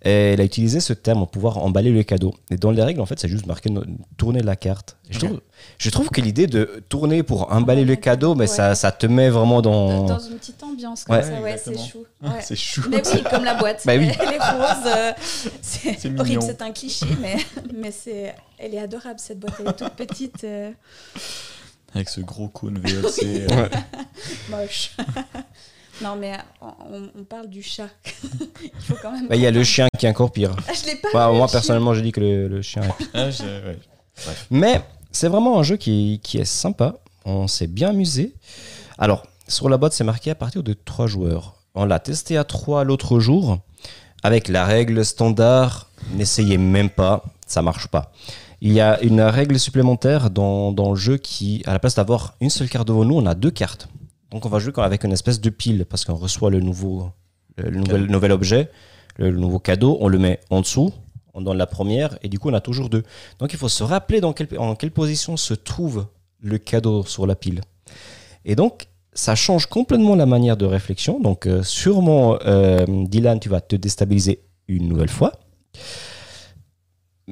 elle 0.00 0.40
a 0.40 0.44
utilisé 0.44 0.80
ce 0.80 0.94
terme, 0.94 1.26
pouvoir 1.26 1.58
emballer 1.58 1.90
le 1.90 2.02
cadeau. 2.02 2.32
Et 2.50 2.56
dans 2.56 2.70
les 2.70 2.82
règles, 2.82 3.02
en 3.02 3.04
fait, 3.04 3.20
c'est 3.20 3.28
juste 3.28 3.44
marqué 3.44 3.68
tourner 4.16 4.40
la 4.40 4.56
carte. 4.56 4.96
Je, 5.10 5.18
trouve, 5.18 5.40
je 5.76 5.90
trouve 5.90 6.08
que 6.08 6.22
l'idée 6.22 6.46
de 6.46 6.82
tourner 6.88 7.22
pour 7.22 7.52
emballer 7.52 7.84
le 7.84 7.96
cadeau, 7.96 8.34
mais 8.34 8.42
Ouais. 8.44 8.46
ça, 8.46 8.74
ça 8.74 8.90
te 8.92 9.04
met 9.04 9.28
vraiment 9.28 9.60
dans. 9.60 10.04
Dans 10.06 10.18
une 10.18 10.38
petite 10.38 10.62
ambiance 10.62 11.04
comme 11.04 11.16
Ouais. 11.16 11.22
ça, 11.22 11.40
ouais, 11.42 11.58
c'est 11.62 11.76
chou. 11.78 12.06
Ouais. 12.22 12.30
C'est 12.40 12.56
chou. 12.56 12.84
Mais 12.88 13.02
oui, 13.12 13.22
comme 13.30 13.44
la 13.44 13.54
boîte. 13.56 13.82
Bah 13.86 13.92
oui. 13.98 14.08
Elle 14.18 14.32
est 14.32 14.38
rose. 14.38 14.86
euh, 14.86 15.12
c'est 15.60 15.98
C'est 15.98 16.08
horrible, 16.18 16.22
mignon. 16.24 16.40
c'est 16.40 16.62
un 16.62 16.72
cliché, 16.72 17.04
mais, 17.20 17.36
mais 17.74 17.90
c'est, 17.90 18.34
elle 18.58 18.74
est 18.74 18.78
adorable 18.80 19.18
cette 19.20 19.38
boîte. 19.40 19.56
Elle 19.60 19.68
est 19.68 19.72
toute 19.76 19.90
petite, 19.90 20.44
euh, 20.44 20.70
Avec 21.94 22.08
ce 22.08 22.22
gros 22.22 22.48
cône 22.48 22.78
VLC. 22.78 23.46
euh, 23.52 23.68
moche. 24.48 24.92
Non, 26.02 26.16
mais 26.16 26.32
on, 26.60 27.08
on 27.20 27.24
parle 27.24 27.48
du 27.48 27.62
chat. 27.62 27.88
Il 28.62 28.70
faut 28.80 28.94
quand 29.02 29.12
même. 29.12 29.28
Bah, 29.28 29.36
Il 29.36 29.42
y 29.42 29.46
a 29.46 29.50
le 29.50 29.62
chien 29.64 29.86
qui 29.98 30.06
est 30.06 30.08
encore 30.08 30.32
pire. 30.32 30.54
Ah, 30.68 30.72
je 30.72 30.86
l'ai 30.90 30.96
pas. 30.96 31.08
Bah, 31.12 31.30
vu, 31.30 31.36
moi, 31.36 31.48
personnellement, 31.48 31.94
je 31.94 32.00
dis 32.00 32.12
que 32.12 32.20
le, 32.20 32.48
le 32.48 32.62
chien 32.62 32.82
est 32.82 33.04
ah, 33.14 33.30
je- 33.30 33.42
ouais. 33.44 33.78
Mais 34.50 34.80
c'est 35.12 35.28
vraiment 35.28 35.58
un 35.58 35.62
jeu 35.62 35.76
qui, 35.76 36.20
qui 36.22 36.38
est 36.38 36.44
sympa. 36.44 36.96
On 37.24 37.46
s'est 37.48 37.66
bien 37.66 37.90
amusé. 37.90 38.34
Alors, 38.98 39.24
sur 39.48 39.68
la 39.68 39.76
boîte, 39.76 39.92
c'est 39.92 40.04
marqué 40.04 40.30
à 40.30 40.34
partir 40.34 40.62
de 40.62 40.72
3 40.72 41.06
joueurs. 41.06 41.54
On 41.74 41.84
l'a 41.84 41.98
testé 41.98 42.36
à 42.36 42.44
3 42.44 42.84
l'autre 42.84 43.20
jour. 43.20 43.58
Avec 44.22 44.48
la 44.48 44.64
règle 44.66 45.04
standard, 45.04 45.88
n'essayez 46.12 46.58
même 46.58 46.90
pas, 46.90 47.24
ça 47.46 47.62
marche 47.62 47.86
pas. 47.88 48.12
Il 48.60 48.72
y 48.72 48.80
a 48.80 49.00
une 49.00 49.22
règle 49.22 49.58
supplémentaire 49.58 50.28
dans, 50.28 50.72
dans 50.72 50.90
le 50.90 50.96
jeu 50.96 51.16
qui, 51.16 51.62
à 51.66 51.72
la 51.72 51.78
place 51.78 51.94
d'avoir 51.94 52.34
une 52.42 52.50
seule 52.50 52.68
carte 52.68 52.86
devant 52.88 53.04
nous, 53.06 53.16
on 53.16 53.24
a 53.24 53.34
deux 53.34 53.50
cartes. 53.50 53.88
Donc 54.30 54.46
on 54.46 54.48
va 54.48 54.58
jouer 54.58 54.72
avec 54.76 55.04
une 55.04 55.12
espèce 55.12 55.40
de 55.40 55.50
pile 55.50 55.86
parce 55.86 56.04
qu'on 56.04 56.14
reçoit 56.14 56.50
le 56.50 56.60
nouveau, 56.60 57.10
le 57.56 57.70
nouvel, 57.70 58.06
nouvel 58.06 58.32
objet, 58.32 58.70
le, 59.16 59.30
nouveau 59.32 59.58
cadeau, 59.58 59.98
on 60.00 60.08
le 60.08 60.18
met 60.18 60.40
en 60.50 60.60
dessous, 60.60 60.92
on 61.34 61.40
donne 61.40 61.58
la 61.58 61.66
première 61.66 62.18
et 62.22 62.28
du 62.28 62.38
coup 62.38 62.50
on 62.50 62.54
a 62.54 62.60
toujours 62.60 62.88
deux. 62.88 63.02
Donc 63.38 63.52
il 63.52 63.58
faut 63.58 63.68
se 63.68 63.82
rappeler 63.82 64.20
dans 64.20 64.32
quelle, 64.32 64.48
en 64.58 64.74
quelle 64.76 64.92
position 64.92 65.36
se 65.36 65.54
trouve 65.54 66.06
le 66.40 66.58
cadeau 66.58 67.04
sur 67.04 67.26
la 67.26 67.34
pile. 67.34 67.60
Et 68.44 68.54
donc 68.54 68.86
ça 69.12 69.34
change 69.34 69.66
complètement 69.66 70.14
la 70.14 70.26
manière 70.26 70.56
de 70.56 70.66
réflexion. 70.66 71.20
Donc 71.20 71.46
euh, 71.46 71.62
sûrement, 71.62 72.38
euh, 72.46 72.84
Dylan, 72.86 73.40
tu 73.40 73.48
vas 73.48 73.60
te 73.60 73.76
déstabiliser 73.76 74.44
une 74.68 74.88
nouvelle 74.88 75.08
fois. 75.08 75.32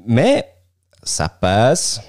Mais 0.06 0.52
ça 1.02 1.28
passe. 1.28 2.00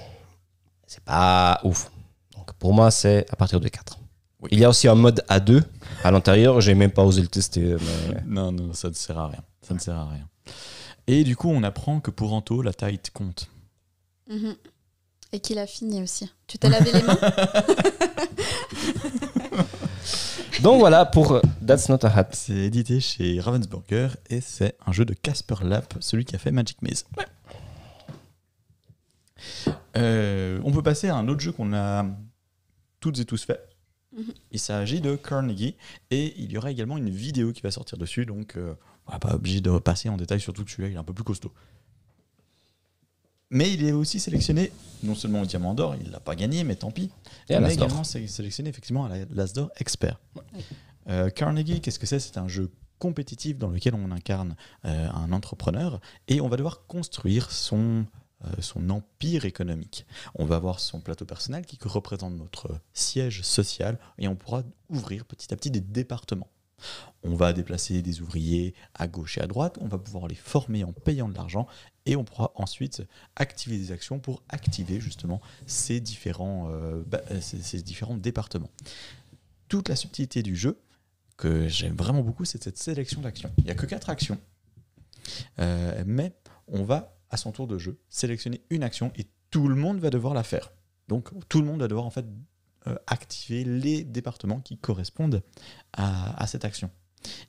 C'est 0.86 1.04
pas 1.04 1.60
ouf. 1.64 1.90
Donc 2.36 2.52
pour 2.54 2.74
moi, 2.74 2.90
c'est 2.90 3.26
à 3.30 3.36
partir 3.36 3.60
de 3.60 3.68
4. 3.68 3.99
Oui. 4.42 4.48
Il 4.52 4.58
y 4.58 4.64
a 4.64 4.68
aussi 4.70 4.88
un 4.88 4.94
mode 4.94 5.22
A2 5.28 5.62
à 6.04 6.10
l'intérieur. 6.10 6.60
J'ai 6.60 6.74
même 6.74 6.90
pas 6.92 7.04
osé 7.04 7.20
le 7.22 7.28
tester. 7.28 7.76
mais- 8.08 8.22
Non, 8.26 8.52
non, 8.52 8.72
ça 8.72 8.88
ne 8.88 8.94
sert 8.94 9.18
à 9.18 9.28
rien. 9.28 9.42
Ça 9.62 9.74
ne 9.74 9.78
sert 9.78 9.96
à 9.96 10.08
rien. 10.08 10.26
Et 11.06 11.24
du 11.24 11.36
coup, 11.36 11.48
on 11.50 11.62
apprend 11.62 12.00
que 12.00 12.10
pour 12.10 12.32
Anto, 12.32 12.62
la 12.62 12.72
taille 12.72 12.98
compte. 13.12 13.48
Mhm. 14.30 14.54
Et 15.32 15.40
qu'il 15.40 15.58
a 15.58 15.66
fini 15.66 16.02
aussi. 16.02 16.30
Tu 16.46 16.58
t'es 16.58 16.68
lavé 16.68 16.90
les 16.92 17.02
mains? 17.02 17.18
Donc 20.62 20.78
voilà 20.80 21.06
pour 21.06 21.32
euh, 21.32 21.40
That's 21.66 21.88
Not 21.88 22.04
a 22.04 22.08
Hat. 22.18 22.28
C'est 22.32 22.52
édité 22.52 23.00
chez 23.00 23.40
Ravensburger 23.40 24.08
et 24.28 24.40
c'est 24.40 24.76
un 24.86 24.92
jeu 24.92 25.04
de 25.04 25.14
Casper 25.14 25.54
Lap, 25.62 25.94
celui 26.00 26.24
qui 26.24 26.34
a 26.36 26.38
fait 26.38 26.50
Magic 26.50 26.82
Maze. 26.82 27.04
Euh, 29.96 30.60
on 30.64 30.72
peut 30.72 30.82
passer 30.82 31.08
à 31.08 31.16
un 31.16 31.28
autre 31.28 31.40
jeu 31.40 31.52
qu'on 31.52 31.72
a 31.72 32.04
toutes 33.00 33.18
et 33.20 33.24
tous 33.24 33.42
fait. 33.44 33.60
Il 34.52 34.58
s'agit 34.60 35.00
de 35.00 35.16
Carnegie 35.16 35.74
et 36.10 36.34
il 36.40 36.50
y 36.52 36.58
aura 36.58 36.70
également 36.70 36.96
une 36.98 37.10
vidéo 37.10 37.52
qui 37.52 37.60
va 37.62 37.70
sortir 37.70 37.98
dessus, 37.98 38.26
donc 38.26 38.56
euh, 38.56 38.74
on 39.06 39.12
va 39.12 39.18
pas 39.18 39.34
obligé 39.34 39.60
de 39.60 39.78
passer 39.78 40.08
en 40.08 40.16
détail, 40.16 40.40
surtout 40.40 40.64
que 40.64 40.70
celui-là 40.70 40.88
il 40.90 40.94
est 40.94 40.98
un 40.98 41.04
peu 41.04 41.12
plus 41.14 41.24
costaud. 41.24 41.52
Mais 43.52 43.72
il 43.72 43.84
est 43.84 43.92
aussi 43.92 44.20
sélectionné, 44.20 44.70
non 45.02 45.16
seulement 45.16 45.40
au 45.42 45.44
Diamant 45.46 45.74
d'Or, 45.74 45.96
il 46.00 46.10
l'a 46.12 46.20
pas 46.20 46.36
gagné, 46.36 46.62
mais 46.62 46.76
tant 46.76 46.92
pis. 46.92 47.10
Et 47.48 47.54
l'As 47.54 47.60
d'Or. 47.60 47.70
également 47.70 48.04
sé- 48.04 48.28
sélectionné 48.28 48.70
effectivement 48.70 49.06
à 49.06 49.08
la- 49.08 49.24
l'As 49.30 49.52
d'Or 49.52 49.70
Expert. 49.78 50.20
Euh, 51.08 51.30
Carnegie, 51.30 51.80
qu'est-ce 51.80 51.98
que 51.98 52.06
c'est? 52.06 52.20
C'est 52.20 52.38
un 52.38 52.46
jeu 52.46 52.70
compétitif 53.00 53.58
dans 53.58 53.70
lequel 53.70 53.94
on 53.94 54.12
incarne 54.12 54.54
euh, 54.84 55.08
un 55.10 55.32
entrepreneur 55.32 56.00
et 56.28 56.40
on 56.40 56.48
va 56.48 56.56
devoir 56.56 56.86
construire 56.86 57.50
son, 57.50 58.04
euh, 58.04 58.19
son 58.60 58.88
empire 58.90 59.44
économique. 59.44 60.06
On 60.34 60.44
va 60.44 60.56
avoir 60.56 60.80
son 60.80 61.00
plateau 61.00 61.24
personnel 61.24 61.66
qui 61.66 61.78
représente 61.82 62.34
notre 62.34 62.80
siège 62.94 63.42
social 63.42 63.98
et 64.18 64.28
on 64.28 64.36
pourra 64.36 64.62
ouvrir 64.88 65.24
petit 65.24 65.52
à 65.52 65.56
petit 65.56 65.70
des 65.70 65.80
départements. 65.80 66.48
On 67.22 67.34
va 67.34 67.52
déplacer 67.52 68.02
des 68.02 68.22
ouvriers 68.22 68.74
à 68.94 69.06
gauche 69.06 69.38
et 69.38 69.42
à 69.42 69.46
droite, 69.46 69.76
on 69.80 69.88
va 69.88 69.98
pouvoir 69.98 70.26
les 70.28 70.34
former 70.34 70.84
en 70.84 70.92
payant 70.92 71.28
de 71.28 71.34
l'argent 71.34 71.66
et 72.06 72.16
on 72.16 72.24
pourra 72.24 72.52
ensuite 72.54 73.02
activer 73.36 73.76
des 73.76 73.92
actions 73.92 74.18
pour 74.18 74.42
activer 74.48 75.00
justement 75.00 75.40
ces 75.66 76.00
différents, 76.00 76.70
euh, 76.70 77.02
bah, 77.06 77.20
euh, 77.30 77.40
ces, 77.40 77.82
différents 77.82 78.16
départements. 78.16 78.70
Toute 79.68 79.88
la 79.88 79.96
subtilité 79.96 80.42
du 80.42 80.56
jeu, 80.56 80.80
que 81.36 81.68
j'aime 81.68 81.96
vraiment 81.96 82.22
beaucoup, 82.22 82.44
c'est 82.44 82.62
cette 82.62 82.76
sélection 82.76 83.22
d'actions. 83.22 83.50
Il 83.58 83.64
n'y 83.64 83.70
a 83.70 83.74
que 83.74 83.86
quatre 83.86 84.10
actions, 84.10 84.38
Euh, 85.58 86.02
mais 86.06 86.32
on 86.66 86.82
va, 86.82 87.19
à 87.30 87.36
son 87.36 87.52
tour 87.52 87.66
de 87.66 87.78
jeu, 87.78 87.98
sélectionner 88.08 88.62
une 88.70 88.82
action 88.82 89.12
et 89.16 89.26
tout 89.50 89.68
le 89.68 89.74
monde 89.74 89.98
va 90.00 90.10
devoir 90.10 90.34
la 90.34 90.42
faire. 90.42 90.72
Donc 91.08 91.30
tout 91.48 91.60
le 91.60 91.66
monde 91.66 91.80
va 91.80 91.88
devoir 91.88 92.06
en 92.06 92.10
fait 92.10 92.26
euh, 92.86 92.96
activer 93.06 93.64
les 93.64 94.04
départements 94.04 94.60
qui 94.60 94.78
correspondent 94.78 95.42
à, 95.92 96.46
cette 96.46 96.64
action. 96.64 96.90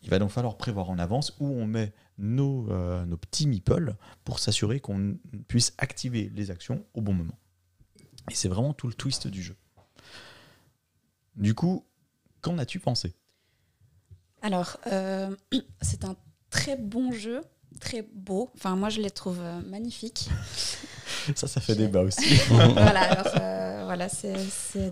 Il 0.03 0.09
va 0.09 0.19
donc 0.19 0.31
falloir 0.31 0.57
prévoir 0.57 0.89
en 0.89 0.99
avance 0.99 1.35
où 1.39 1.47
on 1.47 1.65
met 1.65 1.93
nos, 2.17 2.69
euh, 2.71 3.05
nos 3.05 3.17
petits 3.17 3.47
meeples 3.47 3.95
pour 4.23 4.39
s'assurer 4.39 4.79
qu'on 4.79 5.17
puisse 5.47 5.73
activer 5.77 6.31
les 6.35 6.51
actions 6.51 6.85
au 6.93 7.01
bon 7.01 7.13
moment. 7.13 7.37
Et 8.29 8.35
c'est 8.35 8.49
vraiment 8.49 8.73
tout 8.73 8.87
le 8.87 8.93
twist 8.93 9.27
du 9.27 9.41
jeu. 9.41 9.55
Du 11.35 11.55
coup, 11.55 11.85
qu'en 12.41 12.57
as-tu 12.57 12.79
pensé? 12.79 13.15
Alors, 14.41 14.77
euh, 14.87 15.35
c'est 15.81 16.03
un 16.03 16.15
très 16.49 16.75
bon 16.75 17.11
jeu, 17.11 17.41
très 17.79 18.01
beau. 18.13 18.49
Enfin, 18.55 18.75
moi, 18.75 18.89
je 18.89 19.01
les 19.01 19.11
trouve 19.11 19.39
euh, 19.41 19.59
magnifiques. 19.67 20.29
Ça, 21.35 21.47
ça 21.47 21.61
fait 21.61 21.75
débat 21.75 22.01
aussi. 22.01 22.35
voilà, 22.47 23.01
alors, 23.01 23.33
euh, 23.39 23.81
voilà, 23.85 24.09
c'est 24.09 24.33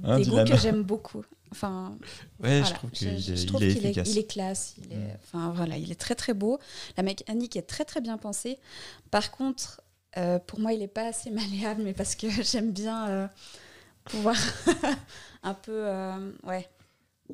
Hein, 0.03 0.17
des 0.19 0.25
goûts 0.25 0.43
que 0.43 0.57
j'aime 0.57 0.83
beaucoup. 0.83 1.23
Enfin, 1.51 1.97
Ouais, 2.39 2.61
je 2.63 2.73
trouve 2.73 2.91
je- 2.93 2.99
qu'il 2.99 3.19
je 3.19 3.33
est, 3.33 3.45
trouve 3.47 3.63
il 3.63 3.69
est 3.69 3.71
efficace. 3.89 4.09
il 4.11 4.17
est 4.19 4.29
classe. 4.31 4.75
Il 4.77 4.93
est, 4.93 4.95
Mm. 4.97 5.17
enfin, 5.23 5.53
voilà, 5.55 5.77
il 5.77 5.91
est 5.91 5.99
très 5.99 6.13
très 6.13 6.33
beau. 6.35 6.59
La 6.97 7.03
mécanique 7.03 7.55
est 7.55 7.63
très 7.63 7.83
très 7.85 8.01
bien 8.01 8.17
pensée. 8.19 8.59
Par 9.09 9.31
contre, 9.31 9.81
euh, 10.17 10.37
pour 10.37 10.59
moi, 10.59 10.73
il 10.73 10.79
n'est 10.79 10.87
pas 10.87 11.07
assez 11.07 11.31
malléable, 11.31 11.81
mais 11.83 11.93
parce 11.93 12.13
que 12.15 12.27
j'aime 12.43 12.71
bien 12.73 13.07
euh, 13.07 13.27
pouvoir 14.05 14.35
un 15.41 15.53
peu, 15.55 15.85
ouais, 16.43 16.69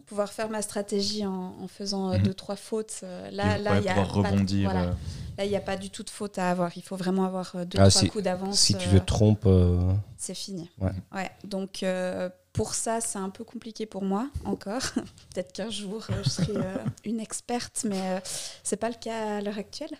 pouvoir 0.05 0.31
faire 0.31 0.49
ma 0.49 0.61
stratégie 0.61 1.25
en, 1.25 1.55
en 1.61 1.67
faisant 1.67 2.13
Mhm. 2.13 2.23
deux 2.23 2.33
trois 2.33 2.55
fautes. 2.55 3.01
Là, 3.31 3.57
là, 3.57 3.79
il 3.79 3.83
y 3.85 3.89
a 3.89 3.95
pouvoir 3.95 4.13
rebondir. 4.13 4.71
voilà. 4.71 4.95
Là, 5.37 5.45
il 5.45 5.49
n'y 5.49 5.55
a 5.55 5.61
pas 5.61 5.75
du 5.77 5.89
tout 5.89 6.03
de 6.03 6.09
faute 6.09 6.37
à 6.37 6.49
avoir. 6.51 6.71
Il 6.77 6.81
faut 6.83 6.95
vraiment 6.95 7.25
avoir 7.25 7.55
euh, 7.55 7.65
deux 7.65 7.77
Ah, 7.79 7.89
trois 7.89 8.01
si- 8.01 8.07
coups 8.09 8.23
d'avance. 8.23 8.59
Si 8.59 8.75
tu 8.75 8.87
euh, 8.89 8.99
te 8.99 9.05
trompes, 9.05 9.45
euh, 9.45 9.93
c'est 10.17 10.33
fini. 10.35 10.69
Ouais. 10.79 10.91
Ouais. 11.13 11.29
Donc 11.43 11.83
euh, 11.83 12.29
pour 12.53 12.73
ça, 12.73 13.01
c'est 13.01 13.19
un 13.19 13.29
peu 13.29 13.43
compliqué 13.43 13.85
pour 13.85 14.03
moi 14.03 14.29
encore. 14.45 14.81
Peut-être 15.33 15.51
qu'un 15.53 15.69
jour 15.69 16.05
je 16.23 16.29
serai 16.29 16.55
euh, 16.55 16.77
une 17.03 17.19
experte, 17.19 17.85
mais 17.87 18.21
c'est 18.63 18.77
pas 18.77 18.89
le 18.89 18.95
cas 18.95 19.37
à 19.37 19.41
l'heure 19.41 19.57
actuelle. 19.57 19.91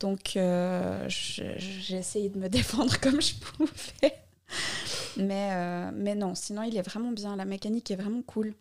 Donc 0.00 0.30
j'ai 0.34 1.96
essayé 1.96 2.28
de 2.28 2.38
me 2.38 2.48
défendre 2.50 2.98
comme 3.00 3.20
je 3.20 3.34
pouvais. 3.34 4.14
Mais, 5.16 5.92
mais 5.92 6.14
non, 6.14 6.34
sinon 6.34 6.62
il 6.62 6.76
est 6.76 6.82
vraiment 6.82 7.12
bien. 7.12 7.36
La 7.36 7.44
mécanique 7.44 7.90
est 7.90 7.96
vraiment 7.96 8.22
cool. 8.22 8.54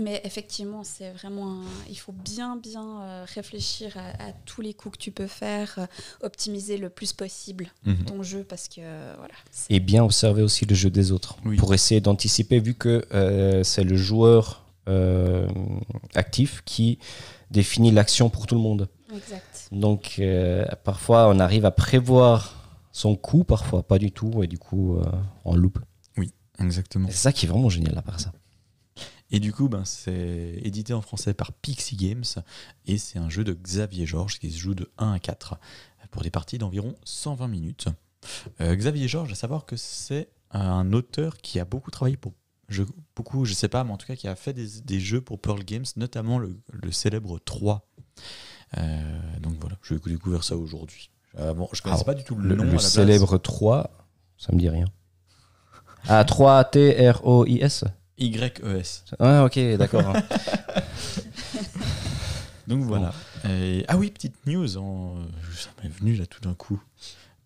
Mais 0.00 0.20
effectivement, 0.24 0.84
c'est 0.84 1.10
vraiment 1.10 1.54
un- 1.60 1.64
il 1.90 1.96
faut 1.98 2.12
bien 2.12 2.56
bien 2.56 3.02
euh, 3.02 3.26
réfléchir 3.34 3.96
à, 3.98 4.28
à 4.28 4.32
tous 4.46 4.60
les 4.62 4.72
coups 4.72 4.96
que 4.96 5.02
tu 5.02 5.10
peux 5.10 5.26
faire, 5.26 5.74
euh, 5.78 5.86
optimiser 6.22 6.78
le 6.78 6.88
plus 6.88 7.12
possible 7.12 7.66
mhm. 7.84 8.04
ton 8.04 8.22
jeu 8.22 8.44
parce 8.44 8.68
que 8.68 8.76
euh, 8.78 9.14
voilà. 9.18 9.34
et 9.70 9.80
bien 9.80 10.04
observer 10.04 10.42
aussi 10.42 10.64
le 10.66 10.74
jeu 10.76 10.88
des 10.88 11.10
autres 11.10 11.36
Oui. 11.44 11.56
pour 11.56 11.74
essayer 11.74 12.00
d'anticiper, 12.00 12.60
vu 12.60 12.74
que 12.74 13.04
euh, 13.12 13.64
c'est 13.64 13.82
le 13.82 13.96
joueur 13.96 14.64
euh, 14.88 15.48
actif 16.14 16.62
qui 16.64 16.98
définit 17.50 17.90
l'action 17.90 18.30
pour 18.30 18.46
tout 18.46 18.54
le 18.54 18.60
monde. 18.60 18.88
Exact. 19.12 19.68
Donc 19.72 20.16
euh, 20.20 20.64
parfois 20.84 21.28
on 21.28 21.40
arrive 21.40 21.64
à 21.66 21.72
prévoir 21.72 22.54
son 22.92 23.16
coup, 23.16 23.42
parfois 23.42 23.82
pas 23.82 23.98
du 23.98 24.12
tout, 24.12 24.42
et 24.44 24.46
du 24.46 24.58
coup 24.58 24.96
euh, 24.96 25.02
on 25.44 25.56
loupe. 25.56 25.80
Exactement. 26.60 27.06
Et 27.08 27.12
C'est 27.12 27.18
ça 27.18 27.32
qui 27.32 27.46
est 27.46 27.48
vraiment 27.48 27.68
génial 27.68 27.96
à 27.96 28.02
part 28.02 28.18
ça. 28.18 28.32
Et 29.30 29.40
du 29.40 29.52
coup, 29.52 29.68
ben, 29.68 29.84
c'est 29.84 30.58
édité 30.62 30.94
en 30.94 31.02
français 31.02 31.34
par 31.34 31.52
Pixie 31.52 31.96
Games 31.96 32.24
et 32.86 32.96
c'est 32.98 33.18
un 33.18 33.28
jeu 33.28 33.44
de 33.44 33.52
Xavier 33.52 34.06
Georges 34.06 34.38
qui 34.38 34.50
se 34.50 34.58
joue 34.58 34.74
de 34.74 34.90
1 34.98 35.12
à 35.12 35.18
4 35.18 35.56
pour 36.10 36.22
des 36.22 36.30
parties 36.30 36.56
d'environ 36.56 36.94
120 37.04 37.48
minutes. 37.48 37.88
Euh, 38.60 38.74
Xavier 38.74 39.06
Georges, 39.06 39.32
à 39.32 39.34
savoir 39.34 39.66
que 39.66 39.76
c'est 39.76 40.30
un 40.50 40.92
auteur 40.94 41.36
qui 41.36 41.60
a 41.60 41.64
beaucoup 41.66 41.90
travaillé 41.90 42.16
pour. 42.16 42.32
Je, 42.68 42.82
beaucoup, 43.16 43.44
je 43.44 43.52
sais 43.54 43.68
pas, 43.68 43.84
mais 43.84 43.92
en 43.92 43.96
tout 43.98 44.06
cas 44.06 44.16
qui 44.16 44.28
a 44.28 44.34
fait 44.36 44.52
des, 44.54 44.80
des 44.82 45.00
jeux 45.00 45.20
pour 45.20 45.38
Pearl 45.40 45.62
Games, 45.64 45.84
notamment 45.96 46.38
le, 46.38 46.58
le 46.72 46.90
célèbre 46.92 47.38
3. 47.38 47.86
Euh, 48.78 49.20
donc 49.40 49.54
voilà, 49.60 49.76
j'ai 49.82 49.98
découvert 49.98 50.44
ça 50.44 50.56
aujourd'hui. 50.56 51.10
Avant, 51.36 51.68
je 51.72 51.82
connaissais 51.82 52.02
Ah, 52.02 52.06
pas 52.06 52.14
du 52.14 52.24
tout 52.24 52.34
le, 52.34 52.48
Le, 52.48 52.56
nom. 52.56 52.64
le 52.64 52.70
à 52.70 52.72
la 52.74 52.78
célèbre 52.78 53.36
3, 53.38 53.90
ça 54.38 54.52
me 54.52 54.58
dit 54.58 54.68
rien. 54.70 54.86
Ah, 56.08 56.24
3-T-R-O-I-S 56.24 57.84
YES. 58.18 59.04
Ah, 59.18 59.44
ok, 59.44 59.58
d'accord. 59.78 60.12
Donc 62.66 62.82
voilà. 62.82 63.12
Et- 63.48 63.84
ah 63.88 63.96
oui, 63.96 64.10
petite 64.10 64.34
news, 64.46 64.76
en, 64.76 65.16
ça 65.56 65.70
m'est 65.82 65.88
venu 65.88 66.14
là 66.16 66.26
tout 66.26 66.40
d'un 66.40 66.54
coup. 66.54 66.80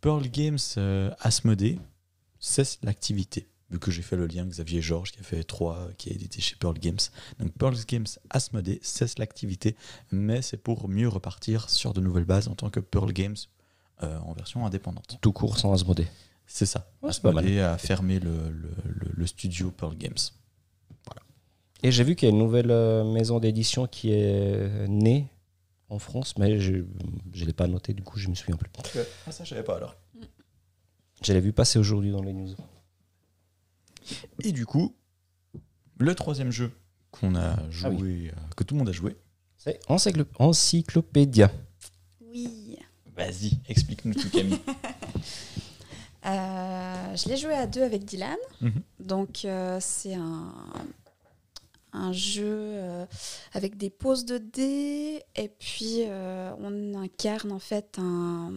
Pearl 0.00 0.26
Games 0.28 0.58
euh, 0.78 1.10
Asmodée 1.20 1.78
cesse 2.40 2.78
l'activité. 2.82 3.48
Vu 3.70 3.78
que 3.78 3.90
j'ai 3.90 4.02
fait 4.02 4.16
le 4.16 4.26
lien 4.26 4.44
Xavier 4.44 4.82
Georges 4.82 5.12
qui 5.12 5.20
a 5.20 5.22
fait 5.22 5.44
3, 5.44 5.88
qui 5.96 6.10
a 6.10 6.12
édité 6.12 6.40
chez 6.42 6.56
Pearl 6.56 6.76
Games. 6.78 6.98
Donc 7.38 7.52
Pearl 7.52 7.74
Games 7.86 8.06
Asmodée 8.30 8.80
cesse 8.82 9.18
l'activité, 9.18 9.76
mais 10.10 10.42
c'est 10.42 10.56
pour 10.58 10.88
mieux 10.88 11.08
repartir 11.08 11.70
sur 11.70 11.94
de 11.94 12.00
nouvelles 12.00 12.24
bases 12.26 12.48
en 12.48 12.54
tant 12.54 12.68
que 12.68 12.80
Pearl 12.80 13.12
Games 13.12 13.36
euh, 14.02 14.18
en 14.18 14.32
version 14.34 14.66
indépendante. 14.66 15.18
Tout 15.22 15.32
court 15.32 15.56
sans 15.58 15.72
Asmodée. 15.72 16.08
C'est 16.46 16.66
ça. 16.66 16.90
Ouais. 17.02 17.10
Asmodée 17.10 17.60
a 17.60 17.78
fermé 17.78 18.18
le, 18.18 18.50
le- 18.50 18.74
le- 18.84 19.10
le 19.14 19.26
studio 19.26 19.70
Pearl 19.70 19.96
Games. 19.96 20.16
Et 21.82 21.90
j'ai 21.90 22.04
vu 22.04 22.14
qu'il 22.16 22.28
y 22.28 22.30
a 22.30 22.34
une 22.34 22.38
nouvelle 22.40 22.70
euh, 22.70 23.04
maison 23.04 23.40
d'édition 23.40 23.86
qui 23.86 24.12
est 24.12 24.86
née 24.88 25.26
en 25.88 25.98
France, 25.98 26.34
mais 26.38 26.58
je 26.60 26.74
ne 26.76 27.44
l'ai 27.44 27.52
pas 27.52 27.66
noté, 27.66 27.92
du 27.92 28.02
coup 28.02 28.18
je 28.18 28.28
me 28.28 28.34
souviens 28.34 28.56
plus. 28.56 28.70
Ah 29.26 29.32
ça 29.32 29.44
je 29.44 29.50
savais 29.50 29.62
pas 29.64 29.76
alors. 29.76 29.96
Je 31.24 31.32
l'ai 31.32 31.40
vu 31.40 31.52
passer 31.52 31.78
aujourd'hui 31.78 32.10
dans 32.10 32.22
les 32.22 32.32
news. 32.32 32.54
Et 34.42 34.52
du 34.52 34.66
coup, 34.66 34.94
le 35.98 36.14
troisième 36.14 36.50
jeu 36.50 36.72
qu'on 37.10 37.34
a 37.36 37.56
joué, 37.70 37.90
Ah 37.92 38.02
oui. 38.02 38.28
euh, 38.28 38.32
que 38.56 38.64
tout 38.64 38.74
le 38.74 38.78
monde 38.80 38.88
a 38.88 38.92
joué, 38.92 39.16
C'est 39.56 39.78
Encyclo- 39.88 40.26
Encyclopédia. 40.38 41.50
Oui. 42.22 42.78
Vas-y, 43.16 43.58
explique-nous 43.68 44.14
tout, 44.14 44.30
Camille. 44.30 44.58
Euh, 46.24 47.16
je 47.16 47.28
l'ai 47.28 47.36
joué 47.36 47.52
à 47.52 47.66
deux 47.66 47.82
avec 47.82 48.04
Dylan. 48.04 48.36
Mhm. 48.60 48.72
Donc, 49.00 49.44
euh, 49.44 49.78
c'est 49.80 50.14
un, 50.14 50.52
un 51.92 52.12
jeu 52.12 52.44
euh, 52.46 53.06
avec 53.52 53.76
des 53.76 53.90
poses 53.90 54.24
de 54.24 54.38
dés. 54.38 55.22
Et 55.36 55.48
puis, 55.48 56.04
euh, 56.06 56.52
on 56.58 56.94
incarne 56.94 57.52
en 57.52 57.58
fait 57.58 57.96
un. 57.98 58.52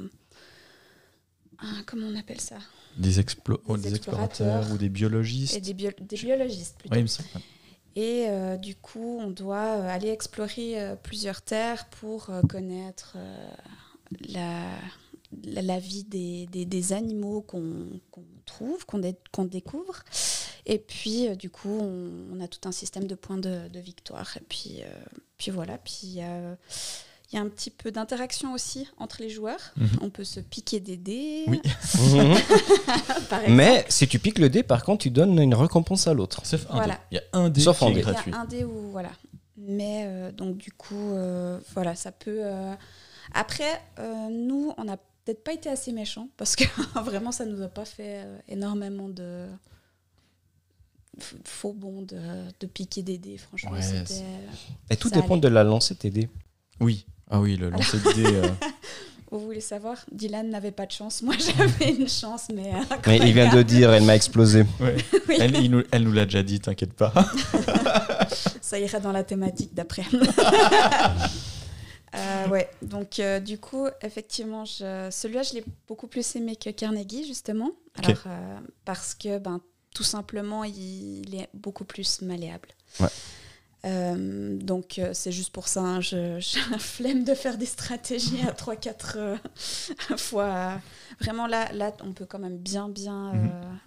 un- 1.60 1.84
comment 1.86 2.08
on 2.08 2.16
appelle 2.18 2.42
ça? 2.42 2.58
Des, 2.98 3.20
explo- 3.22 3.60
Des 3.76 3.82
des 3.90 3.96
explorateurs 3.96 4.30
explorateurs. 4.48 4.72
ou 4.74 4.78
des 4.78 4.90
biologistes. 4.90 5.56
Et 5.58 5.62
des, 5.62 5.74
bio- 5.74 5.92
des 6.00 6.16
biologistes 6.16 6.78
plutôt. 6.78 6.94
Ouais, 6.96 7.02
il 7.02 7.04
me 7.04 7.08
semble. 7.08 7.30
Et 7.98 8.26
euh, 8.28 8.58
du 8.58 8.76
coup, 8.76 9.20
on 9.22 9.30
doit 9.32 9.78
euh, 9.80 9.90
aller 9.90 10.10
explorer 10.10 10.82
euh, 10.82 10.96
plusieurs 10.96 11.42
terres 11.42 11.86
pour 11.90 12.30
connaître 12.50 13.16
la, 14.30 14.70
la, 15.44 15.62
la 15.62 15.80
vie 15.80 16.04
des, 16.04 16.46
des, 16.48 16.66
des 16.66 16.94
animaux 16.94 17.42
qu'on 17.42 18.00
qu'on 18.12 18.24
trouve, 18.46 18.86
qu'on 18.86 19.00
dé- 19.00 19.16
qu'on 19.32 19.46
découvre. 19.46 20.04
Et 20.66 20.80
puis, 20.80 21.28
euh, 21.28 21.36
du 21.36 21.50
coup, 21.50 21.70
on, 21.80 22.12
on 22.34 22.42
a 22.42 22.48
tout 22.48 22.68
un 22.68 22.72
système 22.72 23.06
de 23.08 23.16
points 23.16 23.38
de, 23.38 23.68
de 23.68 23.80
victoire. 23.80 24.36
Et 24.38 24.44
puis, 24.50 24.82
euh, 24.82 24.86
puis 25.38 25.52
voilà. 25.52 25.78
Puis 25.78 26.00
il 26.04 26.14
y 26.16 26.22
a, 26.22 26.56
il 27.32 27.36
y 27.36 27.38
a 27.38 27.42
un 27.42 27.48
petit 27.50 27.70
peu 27.70 27.92
d'interaction 27.92 28.54
aussi 28.54 28.88
entre 28.98 29.18
les 29.22 29.30
joueurs. 29.30 29.74
Mhm. 29.78 29.88
On 30.02 30.10
peut 30.10 30.24
se 30.24 30.40
piquer 30.40 30.80
des 30.80 30.98
dés. 30.98 31.44
Oui. 31.48 31.62
par 33.30 33.40
exemple. 33.42 33.52
mais 33.52 33.86
si 33.90 34.08
tu 34.08 34.20
piques 34.20 34.40
le 34.40 34.50
dé, 34.50 34.64
par 34.64 34.84
contre, 34.84 35.04
tu 35.04 35.10
donnes 35.12 35.38
une 35.40 35.54
récompense 35.56 36.08
à 36.08 36.14
l'autre. 36.14 36.46
Sauf 36.46 36.66
un 36.70 36.76
Voilà. 36.76 36.94
dé. 36.96 37.00
Il 37.12 37.16
y 37.16 37.20
a 37.20 37.24
un 37.40 37.50
dé 37.50 37.62
Sauf 37.62 37.80
qui 37.80 37.86
est 37.86 37.94
dé. 37.94 38.02
gratuit. 38.02 38.32
Il 38.32 38.34
y 38.34 38.36
a 38.38 38.40
un 38.42 38.46
dé 38.46 38.64
où 38.64 38.92
voilà. 38.92 39.12
Mais 39.58 40.04
euh, 40.08 40.32
donc 40.32 40.58
du 40.58 40.72
coup, 40.72 41.14
euh, 41.14 41.60
voilà, 41.74 41.96
ça 41.96 42.12
peut. 42.12 42.40
euh, 42.44 42.74
Après, 43.34 43.82
euh, 44.00 44.28
nous, 44.30 44.74
on 44.78 44.84
n'a 44.84 44.98
peut-être 44.98 45.44
pas 45.44 45.54
été 45.54 45.70
assez 45.70 45.92
méchants 45.92 46.28
parce 46.38 46.56
que 46.56 46.64
vraiment, 47.04 47.32
ça 47.32 47.46
nous 47.46 47.62
a 47.62 47.68
pas 47.68 47.86
fait 47.86 48.24
euh, 48.24 48.38
énormément 48.48 49.10
de 49.10 49.46
faux 51.44 51.74
bons 51.74 52.02
de, 52.02 52.20
de 52.60 52.68
piquer 52.68 53.02
des 53.04 53.18
dés. 53.18 53.38
Franchement, 53.38 53.72
Ouais, 53.72 53.82
c'était. 53.82 54.06
c'est- 54.06 54.24
Et 54.90 54.98
tout 54.98 55.10
Ça 55.10 55.16
dépend 55.16 55.34
allait. 55.36 55.42
de 55.42 55.48
la 55.50 55.64
lancée 55.64 55.94
de 55.94 56.00
tes 56.00 56.10
dés. 56.10 56.30
Oui. 56.80 57.06
Ah 57.30 57.40
oui, 57.40 57.56
le 57.58 57.70
lancer 57.70 57.98
de 58.00 58.14
dés. 58.14 58.26
euh, 58.36 58.48
Vous 59.32 59.40
voulez 59.40 59.60
savoir 59.62 59.98
Dylan 60.12 60.50
n'avait 60.50 60.72
pas 60.72 60.86
de 60.86 60.92
chance. 60.92 61.22
Moi, 61.24 61.36
j'avais 61.40 61.94
une 61.96 62.08
chance, 62.08 62.48
mais. 62.54 62.72
euh, 62.74 62.96
Mais 63.08 63.18
il 63.18 63.34
vient 63.34 63.54
de 63.54 63.64
dire, 63.64 63.92
elle 63.92 64.04
m'a 64.04 64.16
explosé. 64.16 64.62
ouais. 64.80 64.96
Oui. 65.28 65.38
elle, 65.40 65.56
il 65.58 65.72
nous, 65.72 65.84
elle 65.92 66.04
nous 66.04 66.12
l'a 66.14 66.26
déjà 66.26 66.44
dit, 66.44 66.60
t'inquiète 66.60 66.94
pas. 66.94 67.12
Ça 68.62 68.80
irait 68.80 69.02
dans 69.02 69.12
la 69.12 69.24
thématique 69.24 69.74
d'après. 69.74 70.04
Euh, 72.16 72.48
ouais, 72.48 72.70
donc 72.82 73.20
euh, 73.20 73.42
du 73.42 73.58
coup, 73.58 73.88
effectivement, 74.02 74.64
je- 74.64 75.10
celui-là, 75.12 75.44
je 75.44 75.54
l'ai 75.56 75.66
beaucoup 75.88 76.08
plus 76.08 76.36
aimé 76.38 76.56
que 76.56 76.70
Carnegie, 76.70 77.26
justement. 77.28 77.72
Alors, 78.02 78.24
euh, 78.28 78.58
parce 78.86 79.14
que, 79.16 79.38
ben, 79.38 79.60
tout 79.96 80.04
simplement, 80.04 80.64
il 80.64 81.34
est 81.34 81.50
beaucoup 81.56 81.86
plus 81.86 82.22
malléable. 82.22 82.70
Ouais. 83.00 83.08
Euh, 83.86 84.58
donc, 84.58 84.98
euh, 85.00 85.12
c'est 85.14 85.32
juste 85.32 85.52
pour 85.52 85.68
ça, 85.68 85.82
hein, 85.82 86.02
je- 86.02 86.38
j'ai 86.40 86.60
la 86.72 86.78
flemme 86.80 87.24
de 87.24 87.34
faire 87.34 87.58
des 87.58 87.66
stratégies 87.66 88.42
à 88.42 88.52
3-4 88.52 89.14
euh, 89.18 89.38
fois. 90.18 90.80
Vraiment, 91.22 91.48
là, 91.48 91.72
là, 91.74 91.94
on 92.04 92.12
peut 92.14 92.26
quand 92.26 92.40
même 92.40 92.58
bien, 92.58 92.90
bien 92.90 93.34
Mhm. 93.34 93.80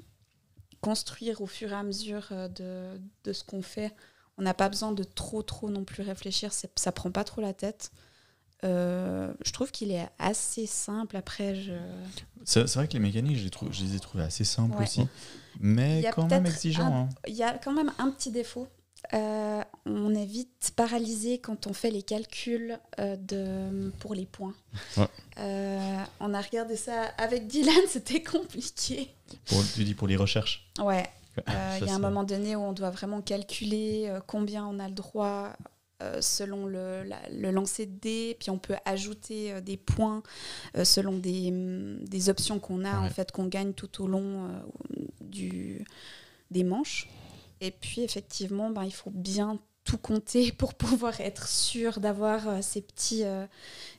construire 0.80 1.40
au 1.40 1.46
fur 1.46 1.72
et 1.72 1.74
à 1.74 1.82
mesure 1.82 2.28
de, 2.30 3.00
de 3.24 3.32
ce 3.32 3.42
qu'on 3.44 3.62
fait 3.62 3.92
On 4.38 4.42
n'a 4.42 4.54
pas 4.54 4.68
besoin 4.68 4.92
de 4.92 5.02
trop, 5.02 5.42
trop 5.42 5.68
non 5.68 5.82
plus 5.84 6.02
réfléchir. 6.04 6.52
Ça 6.76 6.92
prend 6.92 7.10
pas 7.10 7.24
trop 7.24 7.40
la 7.40 7.52
tête. 7.52 7.90
Je 8.62 9.52
trouve 9.52 9.72
qu'il 9.72 9.90
est 9.90 10.08
assez 10.20 10.66
simple. 10.66 11.16
Après, 11.16 11.56
je... 11.56 11.72
C'est 12.44 12.72
vrai 12.74 12.86
que 12.86 12.92
les 12.92 12.98
mécaniques, 13.00 13.36
je 13.38 13.44
les, 13.44 13.50
trouve- 13.50 13.72
je 13.72 13.82
les 13.82 13.96
ai 13.96 14.00
trouvées 14.00 14.22
assez 14.24 14.44
simples 14.44 14.76
Ouais. 14.76 14.84
aussi, 14.84 15.06
mais 15.58 16.02
quand 16.14 16.28
même 16.30 16.46
un- 16.46 16.80
hein. 16.80 17.08
il 17.26 17.34
y 17.34 17.42
a 17.42 17.58
quand 17.58 17.72
même 17.72 17.92
un 17.98 18.10
petit 18.10 18.30
défaut. 18.30 18.68
Euh, 19.14 19.62
on 19.86 20.12
est 20.14 20.24
vite 20.26 20.72
paralysé 20.74 21.38
quand 21.38 21.68
on 21.68 21.72
fait 21.72 21.90
les 21.92 22.02
calculs 22.02 22.78
euh, 22.98 23.16
de, 23.16 23.90
pour 24.00 24.12
les 24.14 24.26
points. 24.26 24.54
Ouais. 24.96 25.06
Euh, 25.38 26.02
on 26.20 26.34
a 26.34 26.40
regardé 26.40 26.74
ça 26.76 27.04
avec 27.16 27.46
Dylan, 27.46 27.74
c'était 27.88 28.22
compliqué. 28.22 29.08
Pour, 29.46 29.62
tu 29.74 29.84
dis 29.84 29.94
pour 29.94 30.08
les 30.08 30.16
recherches. 30.16 30.68
Ouais, 30.80 31.06
Euh, 31.48 31.78
Il 31.80 31.86
y 31.86 31.90
a 31.90 31.94
un 31.94 31.98
moment 32.00 32.24
donné 32.24 32.56
où 32.56 32.60
on 32.60 32.72
doit 32.72 32.90
vraiment 32.90 33.20
calculer 33.22 34.12
combien 34.26 34.66
on 34.66 34.80
a 34.80 34.88
le 34.88 34.94
droit 34.94 35.52
selon 36.20 36.66
le, 36.66 37.02
la- 37.04 37.28
le 37.32 37.50
lancer 37.50 37.84
de 37.86 37.98
dés, 37.98 38.36
puis 38.38 38.50
on 38.50 38.58
peut 38.58 38.76
ajouter 38.84 39.52
euh, 39.52 39.60
des 39.60 39.76
points 39.76 40.22
euh, 40.76 40.84
selon 40.84 41.18
des, 41.18 41.48
hum, 41.50 42.04
des 42.04 42.28
options 42.30 42.60
qu'on 42.60 42.84
a, 42.84 42.98
en 43.00 43.10
fait, 43.10 43.32
qu'on 43.32 43.46
gagne 43.46 43.72
tout 43.72 44.02
au 44.02 44.06
long 44.06 44.46
euh, 44.46 44.60
du, 45.28 45.84
des 46.50 46.64
manches. 46.64 47.08
Et 47.60 47.70
puis, 47.70 48.02
effectivement, 48.02 48.70
ben, 48.70 48.84
il 48.84 48.92
faut 48.92 49.10
bien 49.10 49.58
tout 49.84 49.98
compter 49.98 50.52
pour 50.58 50.74
pouvoir 50.74 51.20
être 51.20 51.48
sûr 51.48 51.98
d'avoir 52.00 52.48
euh, 52.48 52.58
ces, 52.62 52.80
petits, 52.82 53.24
euh, 53.24 53.46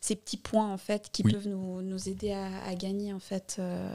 ces 0.01 0.15
petits 0.15 0.37
points, 0.37 0.71
en 0.71 0.77
fait, 0.77 1.09
qui 1.11 1.23
Oui. 1.23 1.33
peuvent 1.33 1.47
nous, 1.47 1.81
nous 1.81 2.09
aider 2.09 2.31
à, 2.31 2.63
à 2.63 2.75
gagner, 2.75 3.11
en 3.13 3.19
fait, 3.19 3.57
euh, 3.59 3.91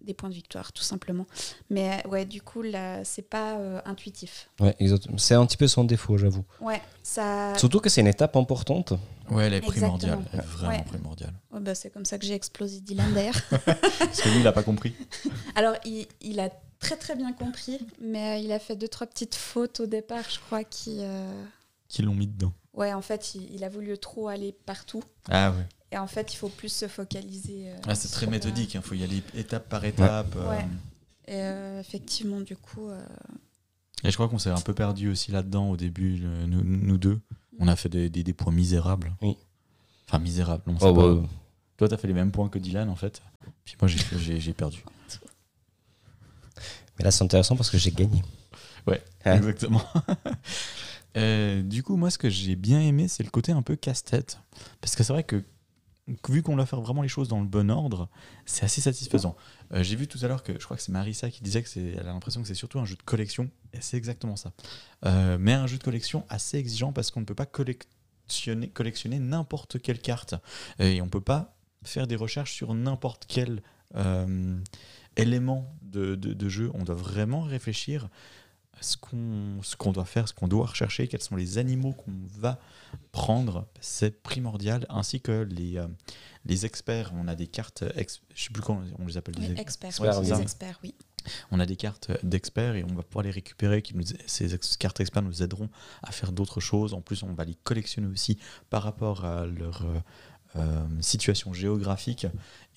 des 0.00 0.14
points 0.14 0.28
de 0.30 0.34
victoire, 0.34 0.72
tout 0.72 0.82
simplement. 0.82 1.26
Mais 1.70 2.02
ouais, 2.08 2.24
du 2.24 2.42
coup, 2.42 2.62
là, 2.62 3.04
c'est 3.04 3.22
pas 3.28 3.56
euh, 3.58 3.80
intuitif. 3.84 4.48
Ouais, 4.60 4.74
exactement. 4.80 5.18
C'est 5.18 5.34
un 5.34 5.44
petit 5.46 5.56
peu 5.56 5.68
son 5.68 5.84
défaut, 5.84 6.16
j'avoue. 6.16 6.44
Ouais, 6.60 6.80
ça. 7.02 7.56
Surtout 7.58 7.78
que 7.80 7.88
c'est 7.88 8.00
une 8.00 8.06
étape 8.08 8.34
importante. 8.36 8.94
Ouais, 9.30 9.46
elle 9.46 9.54
est 9.54 9.56
Exactement. 9.58 9.98
primordiale. 9.98 10.24
Elle 10.32 10.38
est 10.40 10.42
vraiment 10.42 10.72
Ouais. 10.76 10.84
primordiale. 10.84 11.34
Ouais, 11.52 11.60
bah, 11.60 11.74
c'est 11.74 11.90
comme 11.90 12.04
ça 12.04 12.18
que 12.18 12.24
j'ai 12.26 12.34
explosé 12.34 12.80
Dylan 12.80 13.12
d'ailleurs. 13.14 13.40
Parce 13.66 14.20
que 14.22 14.28
lui, 14.28 14.38
il 14.38 14.42
n'a 14.44 14.52
pas 14.52 14.62
compris. 14.64 14.92
Alors, 15.54 15.74
il, 15.84 16.06
il 16.20 16.40
a 16.40 16.50
très 16.82 16.96
très 16.96 17.16
bien 17.16 17.32
compris, 17.32 17.78
mais 18.00 18.36
euh, 18.38 18.44
il 18.44 18.52
a 18.52 18.58
fait 18.58 18.76
deux 18.76 18.88
trois 18.88 19.06
petites 19.06 19.34
fautes 19.34 19.80
au 19.80 19.86
départ, 19.86 20.24
je 20.30 20.38
crois, 20.40 20.64
qui. 20.64 20.98
euh, 21.00 21.44
Qui 21.88 22.02
l'ont 22.02 22.14
mis 22.14 22.26
dedans. 22.26 22.52
Ouais, 22.74 22.92
en 22.92 23.02
fait, 23.02 23.34
il, 23.34 23.54
il 23.54 23.64
a 23.64 23.68
voulu 23.68 23.96
trop 23.98 24.28
aller 24.28 24.52
partout. 24.66 25.02
Ah 25.30 25.50
ouais. 25.52 25.66
Et 25.90 25.98
en 25.98 26.06
fait, 26.06 26.32
il 26.32 26.36
faut 26.36 26.48
plus 26.48 26.72
se 26.72 26.88
focaliser. 26.88 27.70
euh, 27.70 27.76
Ah, 27.86 27.94
c'est 27.94 28.08
très 28.08 28.26
méthodique. 28.26 28.74
Il 28.74 28.80
faut 28.80 28.94
y 28.94 29.04
aller 29.04 29.22
étape 29.34 29.68
par 29.68 29.84
étape. 29.84 30.34
euh, 30.36 30.50
Ouais. 30.50 30.66
Et 31.28 31.34
euh, 31.42 31.80
effectivement, 31.80 32.40
du 32.40 32.56
coup. 32.56 32.88
euh, 32.88 33.04
Et 34.04 34.10
je 34.10 34.14
crois 34.14 34.28
qu'on 34.28 34.38
s'est 34.38 34.50
un 34.50 34.60
peu 34.60 34.72
perdu 34.74 35.10
aussi 35.10 35.30
là-dedans 35.32 35.70
au 35.70 35.76
début, 35.76 36.16
le- 36.16 36.46
nous, 36.46 36.62
nous 36.64 36.96
deux. 36.98 37.20
On 37.58 37.68
a 37.68 37.76
fait 37.76 37.90
des, 37.90 38.08
des, 38.08 38.22
des 38.24 38.32
points 38.32 38.52
misérables. 38.52 39.14
Oui. 39.20 39.36
Enfin, 40.08 40.18
misérables. 40.18 40.62
Non, 40.66 40.78
c'est 40.78 40.86
Oh, 40.86 40.94
pas- 40.94 41.14
bah, 41.14 41.28
Toi, 41.76 41.88
t'as 41.88 41.96
fait 41.98 42.08
les 42.08 42.14
mêmes 42.14 42.32
points 42.32 42.48
que 42.48 42.58
Dylan, 42.58 42.88
en 42.88 42.96
fait. 42.96 43.22
Puis 43.64 43.76
moi, 43.80 43.88
j'ai 43.88 44.52
perdu. 44.54 44.82
Mais 46.98 47.04
là, 47.04 47.10
c'est 47.10 47.24
intéressant 47.24 47.56
parce 47.56 47.70
que 47.70 47.78
j'ai 47.78 47.90
gagné. 47.90 48.22
Ouais, 48.86 49.02
Ah. 49.24 49.36
exactement. 49.36 49.82
Euh, 51.16 51.62
du 51.62 51.82
coup, 51.82 51.96
moi, 51.96 52.10
ce 52.10 52.16
que 52.16 52.30
j'ai 52.30 52.56
bien 52.56 52.80
aimé, 52.80 53.06
c'est 53.06 53.22
le 53.22 53.28
côté 53.28 53.52
un 53.52 53.60
peu 53.60 53.76
casse-tête. 53.76 54.38
Parce 54.80 54.96
que 54.96 55.02
c'est 55.02 55.12
vrai 55.12 55.24
que, 55.24 55.44
vu 56.26 56.42
qu'on 56.42 56.56
doit 56.56 56.64
faire 56.64 56.80
vraiment 56.80 57.02
les 57.02 57.08
choses 57.08 57.28
dans 57.28 57.40
le 57.40 57.46
bon 57.46 57.70
ordre, 57.70 58.08
c'est 58.46 58.64
assez 58.64 58.80
satisfaisant. 58.80 59.36
Euh, 59.74 59.82
j'ai 59.82 59.94
vu 59.96 60.08
tout 60.08 60.18
à 60.22 60.26
l'heure 60.28 60.42
que, 60.42 60.54
je 60.58 60.64
crois 60.64 60.74
que 60.76 60.82
c'est 60.82 60.90
Marissa 60.92 61.28
qui 61.30 61.42
disait 61.42 61.62
que 61.62 61.68
c'est, 61.68 61.82
elle 61.98 62.08
a 62.08 62.12
l'impression 62.14 62.40
que 62.40 62.48
c'est 62.48 62.54
surtout 62.54 62.78
un 62.78 62.86
jeu 62.86 62.96
de 62.96 63.02
collection. 63.02 63.50
Et 63.74 63.78
c'est 63.82 63.98
exactement 63.98 64.36
ça. 64.36 64.52
Euh, 65.04 65.36
mais 65.38 65.52
un 65.52 65.66
jeu 65.66 65.76
de 65.76 65.82
collection 65.82 66.24
assez 66.30 66.56
exigeant 66.56 66.92
parce 66.94 67.10
qu'on 67.10 67.20
ne 67.20 67.26
peut 67.26 67.34
pas 67.34 67.44
collectionner, 67.44 68.68
collectionner 68.68 69.18
n'importe 69.18 69.82
quelle 69.82 70.00
carte. 70.00 70.34
Et 70.78 71.02
on 71.02 71.06
ne 71.06 71.10
peut 71.10 71.20
pas 71.20 71.54
faire 71.84 72.06
des 72.06 72.16
recherches 72.16 72.54
sur 72.54 72.72
n'importe 72.72 73.26
quel 73.28 73.62
euh, 73.96 74.58
élément 75.16 75.74
de, 75.92 76.14
de- 76.16 76.32
de 76.32 76.48
jeu. 76.48 76.70
On 76.74 76.82
doit 76.84 76.94
vraiment 76.96 77.42
réfléchir 77.42 78.08
à 78.78 78.82
ce 78.82 78.96
qu'on 78.96 79.62
ce 79.62 79.76
qu'on 79.76 79.92
doit 79.92 80.04
faire, 80.06 80.26
ce 80.26 80.32
qu'on 80.34 80.48
doit 80.48 80.66
rechercher, 80.66 81.06
quels 81.06 81.22
sont 81.22 81.36
les 81.36 81.58
animaux 81.58 81.92
qu'on 81.92 82.12
va 82.40 82.58
prendre. 83.12 83.66
C'est 83.80 84.22
primordial, 84.22 84.86
ainsi 84.88 85.20
que 85.20 85.42
les, 85.42 85.76
euh, 85.76 85.86
les 86.46 86.64
experts. 86.66 87.12
On 87.14 87.28
a 87.28 87.34
des 87.34 87.46
cartes, 87.46 87.84
ex- 87.96 88.22
je 88.34 88.44
sais 88.44 88.50
plus 88.50 88.62
comment 88.62 88.82
on 88.98 89.06
les 89.06 89.16
appelle. 89.16 89.34
oui, 89.38 89.48
des- 89.48 89.60
experts, 89.60 89.90
Experts, 89.90 90.18
oui, 90.20 90.26
oui. 90.30 90.36
des 90.36 90.42
experts, 90.42 90.78
oui. 90.82 90.94
on 91.52 91.60
a 91.60 91.66
des 91.66 91.76
cartes 91.76 92.10
d'experts 92.24 92.74
et 92.74 92.82
on 92.82 92.94
va 92.94 93.02
pouvoir 93.02 93.22
les 93.24 93.30
récupérer. 93.30 93.82
Qui 93.82 93.96
nous, 93.96 94.02
ces 94.26 94.54
ex- 94.54 94.76
cartes 94.76 94.98
experts 95.00 95.22
nous 95.22 95.42
aideront 95.42 95.68
à 96.02 96.10
faire 96.10 96.32
d'autres 96.32 96.58
choses. 96.60 96.94
En 96.94 97.00
plus, 97.02 97.22
on 97.22 97.32
va 97.34 97.44
les 97.44 97.54
collectionner 97.62 98.08
aussi 98.08 98.38
par 98.70 98.82
rapport 98.82 99.24
à 99.24 99.46
leur 99.46 99.84
euh, 100.56 100.84
situation 101.00 101.52
géographique. 101.52 102.26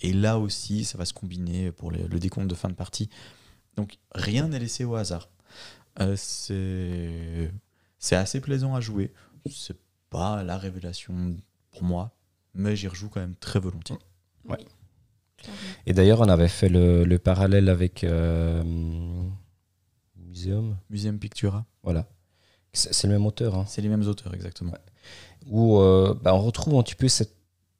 Et 0.01 0.13
là 0.13 0.37
aussi, 0.39 0.85
ça 0.85 0.97
va 0.97 1.05
se 1.05 1.13
combiner 1.13 1.71
pour 1.71 1.91
les- 1.91 2.07
le 2.07 2.19
décompte 2.19 2.47
de 2.47 2.55
fin 2.55 2.69
de 2.69 2.73
partie. 2.73 3.09
Donc, 3.75 3.97
rien 4.13 4.47
n'est 4.47 4.59
laissé 4.59 4.83
au 4.85 4.95
hasard. 4.95 5.29
Euh, 5.99 6.15
c'est 6.17 7.51
c'est 7.99 8.15
assez 8.15 8.39
plaisant 8.41 8.75
à 8.75 8.81
jouer. 8.81 9.13
C'est 9.49 9.77
pas 10.09 10.43
la 10.43 10.57
révélation 10.57 11.35
pour 11.71 11.83
moi, 11.83 12.11
mais 12.53 12.75
j'y 12.75 12.87
rejoue 12.87 13.09
quand 13.09 13.19
même 13.21 13.35
très 13.35 13.59
volontiers. 13.59 13.97
Ouais. 14.47 14.57
Et 15.85 15.93
d'ailleurs, 15.93 16.21
on 16.21 16.27
avait 16.29 16.47
fait 16.47 16.69
le, 16.69 17.03
le 17.05 17.19
parallèle 17.19 17.69
avec 17.69 18.03
euh, 18.03 18.63
Museum. 20.17 20.77
Museum 20.89 21.19
Pictura, 21.19 21.65
Voilà. 21.83 22.07
C'est 22.73 22.93
c'est 22.93 23.07
le 23.07 23.13
même 23.13 23.25
auteur. 23.25 23.55
hein. 23.55 23.65
c'est 23.67 23.81
les 23.81 23.87
mêmes 23.89 24.05
auteurs 24.07 24.33
exactement. 24.33 24.73
où 25.47 25.77
euh, 25.79 26.13
bah, 26.21 26.33
on 26.35 26.41
retrouve 26.41 26.77
un 26.77 26.83
petit 26.83 26.95
peu 26.95 27.07
cette 27.07 27.34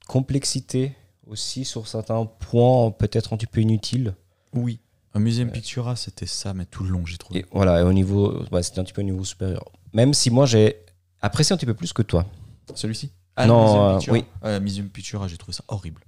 complexité 0.08 0.95
aussi 1.28 1.66
sur 1.66 1.88
certains 1.88 2.26
points 2.26 2.91
peut-être 2.91 3.34
un 3.34 3.38
petit 3.38 3.47
peu 3.47 3.62
inutiles. 3.62 4.14
Oui. 4.53 4.80
Un 5.14 5.20
Museum 5.20 5.49
Pictura, 5.49 5.95
c'était 5.95 6.26
ça, 6.26 6.53
mais 6.53 6.66
tout 6.66 6.84
le 6.84 6.89
long, 6.89 7.06
j'ai 7.06 7.18
trouvé. 7.18 7.39
Et 7.39 7.45
voilà, 7.51 7.80
et 7.80 7.84
au 7.84 7.93
niveau, 7.93 8.43
ouais, 8.51 8.64
c'était 8.64 8.80
un 8.80 8.84
petit 8.84 8.93
peu 8.93 9.01
au 9.01 9.06
niveau 9.06 9.24
supérieur. 9.24 9.64
Même 9.93 10.14
si 10.14 10.30
moi 10.30 10.45
j'ai 10.45 10.78
apprécié 11.22 11.53
un 11.53 11.58
petit 11.58 11.66
peu 11.66 11.74
plus 11.74 11.93
que 11.93 12.01
toi. 12.01 12.26
Celui-ci? 12.74 13.12
Non, 13.47 13.95
Museum 13.95 14.16
euh, 14.16 14.20
oui. 14.20 14.26
Euh, 14.43 14.60
Museum 14.60 14.89
Pictura, 14.89 15.28
j'ai 15.28 15.38
trouvé 15.38 15.53
ça 15.53 15.64
horrible. 15.68 16.01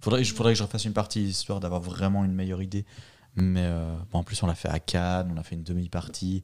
Faudrait, 0.00 0.22
il 0.22 0.26
faudrait 0.26 0.52
que 0.52 0.58
je 0.58 0.62
refasse 0.62 0.84
une 0.84 0.92
partie 0.92 1.22
histoire 1.22 1.58
d'avoir 1.58 1.80
vraiment 1.80 2.24
une 2.24 2.32
meilleure 2.32 2.62
idée. 2.62 2.84
Mais 3.34 3.64
euh, 3.64 3.94
bon, 4.12 4.20
en 4.20 4.24
plus, 4.24 4.42
on 4.42 4.46
l'a 4.46 4.54
fait 4.54 4.68
à 4.68 4.78
Cannes, 4.78 5.30
on 5.34 5.38
a 5.38 5.42
fait 5.42 5.56
une 5.56 5.62
demi-partie. 5.62 6.42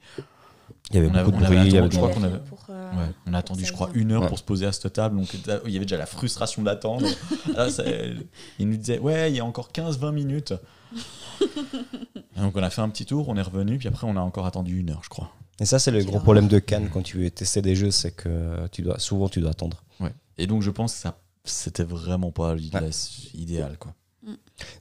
Il 0.90 0.96
y 0.96 0.98
avait 0.98 1.08
On 1.10 1.14
a- 1.14 1.24
beaucoup 1.24 1.36
on 1.38 1.40
de 1.40 1.46
bruit. 1.46 1.56
il 1.58 1.72
y 1.72 1.76
attendu, 1.76 1.78
avait 1.78 1.90
je 1.90 1.96
crois 1.96 2.10
qu'on 2.10 2.22
avait 2.22 2.38
pour, 2.40 2.66
euh, 2.70 2.90
Ouais, 2.92 3.12
on 3.26 3.34
a 3.34 3.38
attendu, 3.38 3.64
je 3.64 3.72
crois, 3.72 3.90
une 3.94 4.12
heure 4.12 4.22
Ouais. 4.22 4.28
pour 4.28 4.38
se 4.38 4.44
poser 4.44 4.66
à 4.66 4.72
cette 4.72 4.92
table. 4.92 5.16
Donc, 5.16 5.28
euh, 5.48 5.60
il 5.66 5.72
y 5.72 5.76
avait 5.76 5.84
déjà 5.84 5.96
la 5.96 6.06
frustration 6.06 6.62
d'attendre. 6.62 7.06
Il 8.58 8.68
nous 8.68 8.76
disait, 8.76 8.98
ouais, 8.98 9.30
il 9.30 9.36
y 9.36 9.40
a 9.40 9.44
encore 9.44 9.70
15-20 9.72 10.12
minutes. 10.12 10.54
Et 10.94 11.46
donc, 12.40 12.56
on 12.56 12.62
a 12.62 12.70
fait 12.70 12.80
un 12.82 12.88
petit 12.88 13.06
tour, 13.06 13.28
on 13.28 13.36
est 13.36 13.42
revenu, 13.42 13.78
puis 13.78 13.88
après, 13.88 14.06
on 14.06 14.16
a 14.16 14.20
encore 14.20 14.46
attendu 14.46 14.78
une 14.78 14.90
heure, 14.90 15.00
je 15.02 15.08
crois. 15.08 15.30
Et 15.60 15.64
ça, 15.66 15.78
c'est 15.78 15.90
le 15.90 16.02
gros 16.04 16.18
problème 16.20 16.48
de 16.48 16.58
Cannes 16.58 16.88
quand 16.92 17.02
tu 17.02 17.18
veux 17.18 17.30
tester 17.30 17.62
des 17.62 17.76
jeux, 17.76 17.90
c'est 17.90 18.12
que 18.12 18.66
tu 18.72 18.82
dois, 18.82 18.98
souvent 18.98 19.28
tu 19.28 19.40
dois 19.40 19.50
attendre. 19.50 19.82
Ouais. 20.00 20.12
Et 20.38 20.46
donc, 20.46 20.62
je 20.62 20.70
pense 20.70 20.92
que 20.94 20.98
ça, 21.00 21.18
c'était 21.44 21.84
vraiment 21.84 22.30
pas 22.32 22.54
l'idée 22.54 22.90
idéal, 23.34 23.76
quoi. 23.78 23.94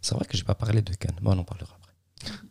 C'est 0.01 0.13
vrai 0.15 0.25
que 0.25 0.37
j'ai 0.37 0.43
pas 0.43 0.55
parlé 0.55 0.81
de 0.81 0.93
Cannes, 0.93 1.15
mais 1.21 1.29
on 1.29 1.37
en 1.37 1.43
parlera 1.43 1.75
après. 1.79 2.33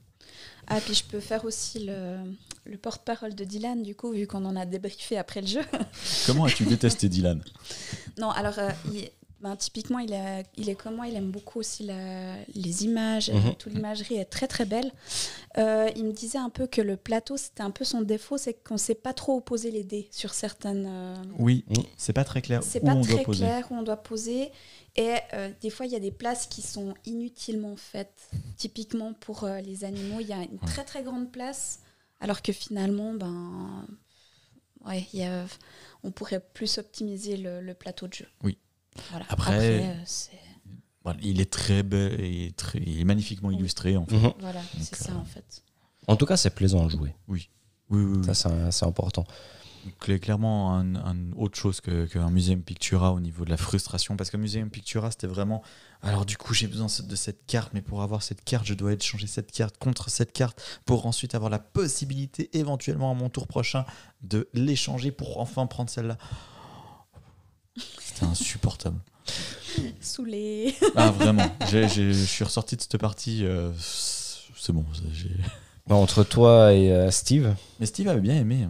Ah, 0.70 0.80
puis 0.80 0.94
je 0.94 1.04
peux 1.04 1.20
faire 1.20 1.44
aussi 1.44 1.80
le, 1.80 2.16
le 2.64 2.76
porte-parole 2.78 3.34
de 3.34 3.44
Dylan, 3.44 3.82
du 3.82 3.94
coup, 3.94 4.12
vu 4.12 4.26
qu'on 4.26 4.44
en 4.44 4.54
a 4.56 4.64
débriefé 4.66 5.18
après 5.18 5.40
le 5.40 5.46
jeu. 5.48 5.62
Comment 6.26 6.44
as-tu 6.44 6.64
détesté 6.64 7.08
Dylan? 7.08 7.42
Non, 8.18 8.30
alors, 8.30 8.58
euh, 8.58 8.70
il- 8.94 9.10
ben, 9.40 9.56
typiquement, 9.56 9.98
il, 10.00 10.12
est- 10.12 10.44
il 10.58 10.68
est 10.68 10.74
comme 10.74 10.96
moi, 10.96 11.08
il 11.08 11.16
aime 11.16 11.30
beaucoup 11.30 11.60
aussi 11.60 11.82
la- 11.84 12.36
les 12.54 12.84
images, 12.84 13.30
Mhm. 13.30 13.36
euh, 13.36 13.50
toute 13.58 13.72
l'imagerie 13.72 14.16
est 14.16 14.26
très 14.26 14.46
très 14.46 14.66
belle. 14.66 14.92
Euh, 15.58 15.88
il 15.96 16.04
me 16.04 16.12
disait 16.12 16.36
un 16.38 16.50
peu 16.50 16.66
que 16.66 16.82
le 16.82 16.96
plateau, 16.98 17.36
c'était 17.38 17.62
un 17.62 17.70
peu 17.70 17.84
son 17.86 18.02
défaut, 18.02 18.36
c'est 18.38 18.52
qu'on 18.52 18.74
ne 18.74 18.78
sait 18.78 18.94
pas 18.94 19.14
trop 19.14 19.36
où 19.36 19.40
poser 19.40 19.70
les 19.70 19.82
dés 19.82 20.08
sur 20.12 20.34
certaines... 20.34 20.86
euh, 20.86 21.14
Oui, 21.38 21.64
Mm. 21.70 21.74
c'est 21.96 22.12
pas 22.12 22.24
très 22.24 22.42
clair 22.42 22.62
c'est 22.62 22.82
où 22.82 22.86
pas 22.86 22.92
on 22.94 23.00
très 23.00 23.14
doit 23.14 23.22
poser. 23.24 23.44
clair 23.46 23.66
où 23.70 23.74
on 23.76 23.82
doit 23.82 23.96
poser. 23.96 24.50
Et 25.00 25.16
euh, 25.32 25.50
des 25.62 25.70
fois, 25.70 25.86
il 25.86 25.92
y 25.92 25.96
a 25.96 26.00
des 26.00 26.10
places 26.10 26.46
qui 26.46 26.60
sont 26.60 26.92
inutilement 27.06 27.74
faites. 27.76 28.28
Typiquement 28.58 29.14
pour 29.14 29.44
euh, 29.44 29.60
les 29.60 29.84
animaux, 29.84 30.20
il 30.20 30.26
y 30.26 30.32
a 30.34 30.42
une 30.42 30.58
très 30.58 30.84
très 30.84 31.02
grande 31.02 31.32
place, 31.32 31.80
alors 32.20 32.42
que 32.42 32.52
finalement, 32.52 33.14
ben, 33.14 33.86
ouais, 34.86 35.06
il 35.14 35.20
y 35.20 35.24
a- 35.24 35.46
on 36.02 36.10
pourrait 36.10 36.40
plus 36.40 36.76
optimiser 36.78 37.36
le, 37.38 37.60
le 37.62 37.72
plateau 37.74 38.08
de 38.08 38.12
jeu. 38.14 38.26
Oui. 38.42 38.58
Voilà. 39.10 39.24
Après- 39.30 39.80
euh, 39.88 39.94
c'est 40.04 40.38
Voilà, 41.02 41.18
il 41.22 41.40
est 41.40 41.50
très 41.50 41.82
bel 41.82 42.20
et 42.20 42.52
très, 42.54 42.78
il 42.78 43.00
est 43.00 43.04
magnifiquement 43.04 43.48
Oui. 43.48 43.56
illustré 43.56 43.96
en 43.96 44.04
fait. 44.04 44.16
Mhm. 44.16 44.32
voilà, 44.38 44.60
c'est 44.82 45.00
euh, 45.00 45.04
ça 45.06 45.16
en 45.16 45.24
fait. 45.24 45.62
En 46.08 46.16
tout 46.16 46.26
cas, 46.26 46.36
c'est 46.36 46.50
plaisant 46.50 46.84
à 46.84 46.88
jouer. 46.90 47.14
Oui, 47.26 47.48
oui, 47.88 48.02
oui. 48.02 48.24
Ça, 48.26 48.34
c'est 48.34 48.48
un- 48.48 48.70
c'est 48.70 48.84
important. 48.84 49.24
Clé- 50.00 50.18
clairement 50.20 50.74
un, 50.76 50.94
un 50.96 51.32
autre 51.36 51.58
chose 51.58 51.80
que- 51.80 52.06
qu'un 52.06 52.30
Museum 52.30 52.62
Pictura 52.62 53.12
au 53.12 53.20
niveau 53.20 53.44
de 53.44 53.50
la 53.50 53.56
frustration. 53.56 54.16
Parce 54.16 54.30
que 54.30 54.36
Museum 54.36 54.70
Pictura, 54.70 55.10
c'était 55.10 55.26
vraiment. 55.26 55.62
Alors, 56.02 56.24
du 56.24 56.36
coup, 56.36 56.54
j'ai 56.54 56.66
besoin 56.66 56.86
de 56.86 57.16
cette 57.16 57.44
carte, 57.46 57.72
mais 57.74 57.82
pour 57.82 58.02
avoir 58.02 58.22
cette 58.22 58.42
carte, 58.44 58.66
je 58.66 58.74
dois 58.74 58.92
échanger 58.92 59.26
cette 59.26 59.52
carte 59.52 59.76
contre 59.78 60.08
cette 60.10 60.32
carte 60.32 60.62
pour 60.86 61.06
ensuite 61.06 61.34
avoir 61.34 61.50
la 61.50 61.58
possibilité, 61.58 62.48
éventuellement 62.58 63.10
à 63.10 63.14
mon 63.14 63.28
tour 63.28 63.46
prochain, 63.46 63.84
de 64.22 64.48
l'échanger 64.54 65.10
pour 65.12 65.38
enfin 65.40 65.66
prendre 65.66 65.90
celle-là. 65.90 66.16
C'était 67.98 68.24
insupportable. 68.24 68.98
Saoulé. 70.00 70.74
Ah, 70.96 71.10
vraiment. 71.10 71.46
Je 71.70 72.12
suis 72.12 72.44
ressorti 72.44 72.76
de 72.76 72.80
cette 72.82 72.98
partie. 72.98 73.44
euh, 73.44 73.70
c'est 73.78 74.72
bon. 74.72 74.84
entre 75.88 76.24
toi 76.24 76.72
et 76.74 76.92
euh, 76.92 77.10
Steve. 77.10 77.54
Mais 77.78 77.86
Steve 77.86 78.08
avait 78.08 78.20
bien 78.20 78.36
aimé. 78.36 78.68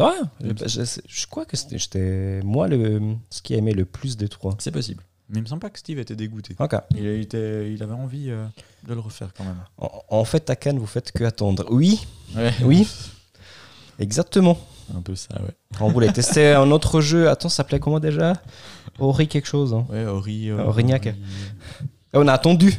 Hein. 0.00 0.28
C'est 0.40 0.48
vrai 0.48 0.84
Oui. 0.86 0.98
je, 1.08 1.26
crois 1.26 1.44
que 1.44 1.56
c'était 1.56 1.78
j'étais 1.78 2.40
moi 2.44 2.68
le, 2.68 3.14
ce 3.30 3.42
qui 3.42 3.54
a 3.54 3.58
aimé 3.58 3.72
le 3.72 3.84
plus 3.84 4.16
des 4.16 4.28
trois. 4.28 4.54
C'est 4.58 4.70
possible. 4.70 5.02
Mais 5.28 5.38
il 5.38 5.42
me 5.42 5.46
semble 5.46 5.60
pas 5.60 5.70
que 5.70 5.78
Steve 5.78 5.98
était 5.98 6.16
dégoûté. 6.16 6.54
Ok. 6.58 6.74
Il, 6.94 7.06
était, 7.06 7.72
il 7.72 7.82
avait 7.82 7.94
envie 7.94 8.30
euh, 8.30 8.44
de 8.86 8.92
le 8.94 9.00
refaire 9.00 9.32
quand 9.36 9.44
même. 9.44 9.56
En, 9.78 9.90
en 10.08 10.24
fait, 10.24 10.50
à 10.50 10.56
Cannes, 10.56 10.78
vous 10.78 10.86
faites 10.86 11.10
que 11.12 11.24
attendre. 11.24 11.64
Oui, 11.70 12.06
Ouais. 12.36 12.52
oui, 12.62 12.86
exactement. 13.98 14.58
Un 14.94 15.00
peu 15.00 15.14
ça, 15.14 15.40
ouais. 15.42 15.54
On 15.80 15.88
voulait 15.88 16.12
tester 16.12 16.52
un 16.52 16.70
autre 16.70 17.00
jeu. 17.00 17.28
Attends, 17.30 17.48
ça 17.48 17.56
s'appelait 17.58 17.78
comment 17.78 18.00
déjà? 18.00 18.34
Ori 18.98 19.26
quelque 19.28 19.46
chose. 19.48 19.72
hein. 19.72 19.86
Ouais, 19.88 20.04
Ori. 20.04 20.50
euh. 20.50 20.64
Ori- 20.64 20.84
Et 22.14 22.18
on 22.18 22.26
a 22.28 22.32
attendu. 22.32 22.78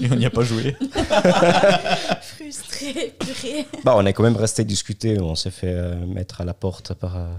Et 0.00 0.10
on 0.10 0.16
n'y 0.16 0.26
a 0.26 0.30
pas 0.30 0.42
joué. 0.42 0.76
Frustré, 2.22 3.14
purée. 3.18 3.66
Bah, 3.84 3.94
on 3.96 4.04
est 4.04 4.12
quand 4.12 4.22
même 4.22 4.36
resté 4.36 4.64
discuter. 4.64 5.18
On 5.20 5.34
s'est 5.34 5.50
fait 5.50 5.72
euh, 5.72 6.06
mettre 6.06 6.40
à 6.42 6.44
la 6.44 6.52
porte 6.54 6.92
par, 6.94 7.16
euh, 7.16 7.34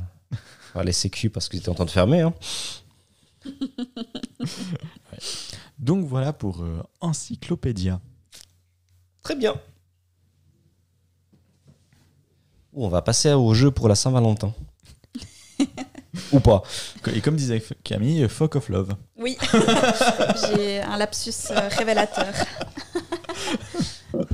par 0.74 0.84
les 0.84 0.92
sécu 0.94 1.30
parce 1.30 1.48
qu'ils 1.48 1.60
étaient 1.60 1.70
en 1.70 1.76
train 1.76 1.86
de 1.86 1.92
fermer. 1.92 2.22
hein. 2.22 2.34
Donc 5.80 6.06
voilà 6.06 6.34
pour 6.34 6.62
euh, 6.64 6.82
Encyclopédia. 7.02 8.00
Très 9.22 9.36
bien. 9.36 9.56
On 12.74 12.88
va 12.88 13.02
passer 13.02 13.32
au 13.34 13.54
jeu 13.54 13.70
pour 13.70 13.88
la 13.90 13.96
Saint-Valentin. 13.96 14.54
Ou 16.32 16.40
pas. 16.40 16.64
Et 17.14 17.22
comme 17.22 17.36
disait 17.36 17.64
Camille, 17.84 18.28
Fuck 18.28 18.56
of 18.56 18.70
Love. 18.70 18.96
Oui, 19.18 19.38
j'ai 20.56 20.82
un 20.82 20.98
lapsus 20.98 21.52
euh, 21.52 21.70
révélateur. 21.70 22.34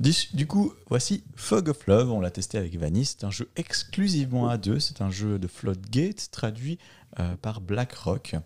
Du, 0.00 0.14
du 0.32 0.46
coup, 0.46 0.72
voici 0.88 1.22
Fog 1.36 1.68
of 1.68 1.86
Love. 1.86 2.10
On 2.10 2.20
l'a 2.20 2.30
testé 2.30 2.56
avec 2.56 2.74
Vanny. 2.78 3.04
C'est 3.04 3.22
un 3.22 3.30
jeu 3.30 3.50
exclusivement 3.56 4.48
à 4.48 4.56
deux. 4.56 4.80
C'est 4.80 5.02
un 5.02 5.10
jeu 5.10 5.38
de 5.38 5.46
Floodgate 5.46 6.30
traduit 6.30 6.78
euh, 7.18 7.36
par 7.36 7.60
BlackRock. 7.60 8.36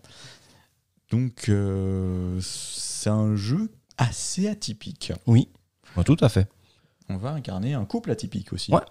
Donc, 1.11 1.47
euh, 1.47 2.37
c'est 2.41 3.09
un 3.09 3.37
jeu 3.37 3.71
assez 3.97 4.49
atypique. 4.49 5.13
Oui. 5.27 5.47
tout 6.05 6.17
à 6.19 6.27
fait. 6.27 6.49
On 7.07 7.15
va 7.15 7.31
incarner 7.31 7.73
un 7.73 7.85
couple 7.85 8.11
atypique 8.11 8.51
aussi. 8.51 8.73
Ouais. 8.73 8.81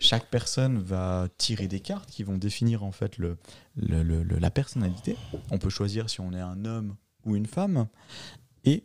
Chaque 0.00 0.30
personne 0.30 0.78
va 0.78 1.28
tirer 1.36 1.68
des 1.68 1.80
cartes 1.80 2.10
qui 2.10 2.22
vont 2.22 2.38
définir 2.38 2.82
en 2.82 2.90
fait 2.90 3.18
le, 3.18 3.36
la 3.76 4.50
personnalité. 4.50 5.16
On 5.50 5.58
peut 5.58 5.68
choisir 5.68 6.08
si 6.08 6.20
on 6.20 6.32
est 6.32 6.40
un 6.40 6.64
homme 6.64 6.96
ou 7.24 7.36
une 7.36 7.46
femme. 7.46 7.86
Et 8.64 8.84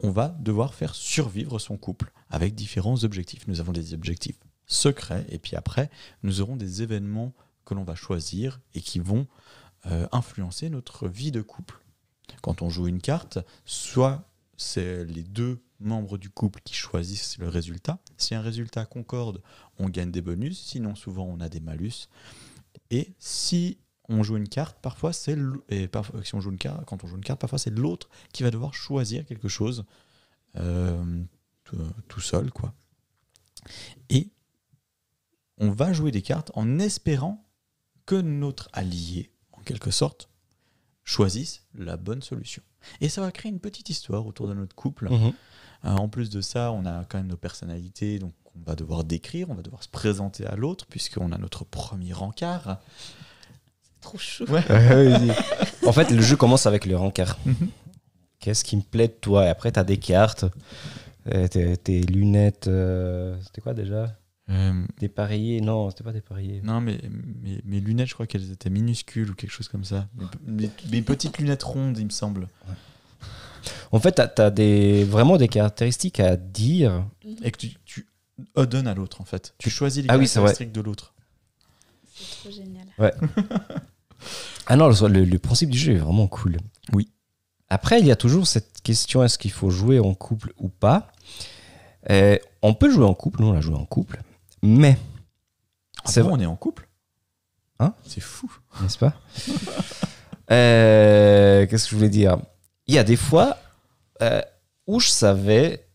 on 0.00 0.10
va 0.10 0.28
devoir 0.40 0.74
faire 0.74 0.94
survivre 0.94 1.58
son 1.58 1.76
couple 1.76 2.12
avec 2.30 2.54
différents 2.54 3.04
objectifs. 3.04 3.46
Nous 3.46 3.60
avons 3.60 3.72
des 3.72 3.92
objectifs 3.92 4.38
secrets 4.66 5.26
et 5.28 5.38
puis 5.38 5.54
après, 5.54 5.90
nous 6.22 6.40
aurons 6.40 6.56
des 6.56 6.82
événements 6.82 7.34
que 7.66 7.74
l'on 7.74 7.84
va 7.84 7.94
choisir 7.94 8.60
et 8.74 8.80
qui 8.80 8.98
vont 8.98 9.26
euh, 9.86 10.08
influencer 10.12 10.70
notre 10.70 11.08
vie 11.08 11.30
de 11.30 11.42
couple. 11.42 11.78
Quand 12.40 12.62
on 12.62 12.70
joue 12.70 12.88
une 12.88 13.00
carte, 13.00 13.38
soit 13.66 14.30
c'est 14.56 15.04
les 15.04 15.22
deux 15.22 15.62
membres 15.78 16.18
du 16.18 16.30
couple 16.30 16.60
qui 16.64 16.74
choisissent 16.74 17.38
le 17.38 17.48
résultat. 17.48 17.98
Si 18.16 18.34
un 18.34 18.40
résultat 18.40 18.86
concorde, 18.86 19.42
on 19.78 19.88
gagne 19.88 20.10
des 20.10 20.22
bonus, 20.22 20.58
sinon 20.60 20.94
souvent 20.94 21.24
on 21.24 21.40
a 21.40 21.48
des 21.48 21.60
malus. 21.60 22.08
Et 22.90 23.14
si 23.18 23.78
on 24.08 24.22
joue 24.22 24.36
une 24.36 24.48
carte, 24.48 24.78
parfois 24.80 25.12
c'est 25.12 25.36
et 25.68 25.88
parfois, 25.88 26.22
si 26.24 26.34
on 26.34 26.40
joue 26.40 26.50
une 26.50 26.58
carte, 26.58 26.84
quand 26.86 27.02
on 27.04 27.06
joue 27.06 27.16
une 27.16 27.24
carte, 27.24 27.40
parfois 27.40 27.58
c'est 27.58 27.70
l'autre 27.70 28.08
qui 28.32 28.42
va 28.42 28.50
devoir 28.50 28.74
choisir 28.74 29.26
quelque 29.26 29.48
chose 29.48 29.84
euh, 30.56 31.22
tout, 31.64 31.78
tout 32.08 32.20
seul, 32.20 32.50
quoi. 32.50 32.72
Et 34.08 34.30
on 35.58 35.70
va 35.70 35.92
jouer 35.92 36.10
des 36.10 36.22
cartes 36.22 36.50
en 36.54 36.78
espérant 36.78 37.44
que 38.04 38.14
notre 38.14 38.68
allié, 38.72 39.32
en 39.52 39.62
quelque 39.62 39.90
sorte, 39.90 40.28
choisisse 41.04 41.64
la 41.74 41.96
bonne 41.96 42.22
solution. 42.22 42.62
Et 43.00 43.08
ça 43.08 43.20
va 43.20 43.32
créer 43.32 43.50
une 43.50 43.60
petite 43.60 43.90
histoire 43.90 44.26
autour 44.26 44.48
de 44.48 44.54
notre 44.54 44.74
couple. 44.74 45.10
Mhm. 45.10 45.32
Euh, 45.84 45.88
en 45.88 46.08
plus 46.08 46.30
de 46.30 46.40
ça, 46.40 46.72
on 46.72 46.84
a 46.86 47.04
quand 47.04 47.18
même 47.18 47.26
nos 47.26 47.36
personnalités, 47.36 48.18
donc 48.18 48.32
on 48.58 48.70
va 48.70 48.76
devoir 48.76 49.04
décrire, 49.04 49.50
on 49.50 49.54
va 49.54 49.62
devoir 49.62 49.82
se 49.82 49.88
présenter 49.88 50.46
à 50.46 50.56
l'autre, 50.56 50.86
puisqu'on 50.86 51.32
a 51.32 51.38
notre 51.38 51.64
premier 51.64 52.14
encart. 52.14 52.78
Trop 54.00 54.18
chou. 54.18 54.44
en 55.86 55.92
fait, 55.92 56.10
le 56.10 56.22
jeu 56.22 56.36
commence 56.36 56.66
avec 56.66 56.86
le 56.86 56.96
rencard. 56.96 57.38
Mhm. 57.44 57.68
Qu'est-ce 58.40 58.64
qui 58.64 58.76
me 58.76 58.82
plaît 58.82 59.08
de 59.08 59.14
toi? 59.14 59.46
Et 59.46 59.48
après, 59.48 59.72
tu 59.72 59.78
as 59.80 59.84
des 59.84 59.96
cartes, 59.96 60.44
euh, 61.34 61.48
tes, 61.48 61.76
tes 61.76 62.02
lunettes. 62.02 62.68
euh, 62.68 63.36
c'était 63.44 63.60
quoi 63.60 63.74
déjà? 63.74 64.16
Euh, 64.48 64.84
Dépareillées 65.00 65.60
Non, 65.60 65.90
c'était 65.90 66.04
pas 66.04 66.12
dépareillé. 66.12 66.60
non, 66.62 66.80
mais 66.80 67.00
mes, 67.42 67.60
mes 67.64 67.80
lunettes, 67.80 68.06
je 68.08 68.14
crois 68.14 68.28
qu'elles 68.28 68.52
étaient 68.52 68.70
minuscules 68.70 69.30
ou 69.30 69.34
quelque 69.34 69.50
chose 69.50 69.66
comme 69.68 69.84
ça. 69.84 70.06
Mes, 70.46 70.62
mes- 70.66 70.70
mes 70.92 71.02
petites 71.02 71.38
lunettes 71.38 71.64
rondes, 71.64 71.98
il 71.98 72.04
me 72.04 72.10
semble. 72.10 72.46
En 73.90 73.98
fait, 73.98 74.20
tu 74.36 74.40
as, 74.42 74.50
des, 74.50 75.02
vraiment 75.02 75.36
des 75.36 75.48
caractéristiques 75.48 76.20
à 76.20 76.36
dire. 76.36 77.04
Et 77.42 77.50
que 77.50 77.58
tu, 77.58 77.70
tu 77.84 78.06
donnes 78.66 78.86
à 78.86 78.94
l'autre, 78.94 79.20
en 79.20 79.24
fait. 79.24 79.54
Tu 79.58 79.70
choisis 79.70 80.02
les 80.02 80.08
Ah 80.10 80.18
oui, 80.18 80.26
c'est 80.28 80.38
vrai. 80.40 80.48
caractéristiques 80.48 80.72
de 80.74 80.80
l'autre. 80.80 81.14
C'est 82.14 82.40
trop 82.40 82.50
génial. 82.50 82.86
Ah 84.68 84.74
non, 84.76 84.88
le, 84.88 85.08
le- 85.08 85.24
le 85.24 85.38
principe 85.38 85.70
du 85.70 85.78
jeu 85.78 85.92
est 85.92 85.98
vraiment 85.98 86.26
cool. 86.26 86.56
Oui. 86.92 87.08
Après, 87.68 88.00
il 88.00 88.06
y 88.06 88.10
a 88.10 88.16
toujours 88.16 88.46
cette 88.48 88.80
question 88.82 89.22
est-ce 89.22 89.38
qu'il 89.38 89.52
faut 89.52 89.70
jouer 89.70 90.00
en 90.00 90.12
couple 90.14 90.52
ou 90.58 90.68
pas? 90.68 91.12
Euh, 92.10 92.36
On 92.62 92.74
peut 92.74 92.90
jouer 92.90 93.04
en 93.04 93.14
couple, 93.14 93.42
nous 93.42 93.48
on 93.48 93.56
a 93.56 93.60
joué 93.60 93.76
en 93.76 93.84
couple, 93.84 94.20
mais, 94.62 94.98
Ah 96.04 96.10
C'est 96.10 96.22
bon, 96.22 96.30
vrai. 96.30 96.38
on 96.38 96.40
est 96.42 96.46
en 96.46 96.56
couple? 96.56 96.88
Hein? 97.78 97.94
C'est 98.04 98.20
fou. 98.22 98.50
n'est-ce 98.82 98.98
pas? 98.98 99.14
Euh, 100.50 101.66
Qu'est-ce 101.66 101.84
que 101.86 101.90
je 101.90 101.96
voulais 101.96 102.08
dire? 102.08 102.38
Il 102.86 102.94
y 102.94 102.98
a 102.98 103.04
des 103.04 103.16
fois 103.16 103.58
euh, 104.22 104.40
où 104.86 105.00
je 105.00 105.08
savais 105.08 105.85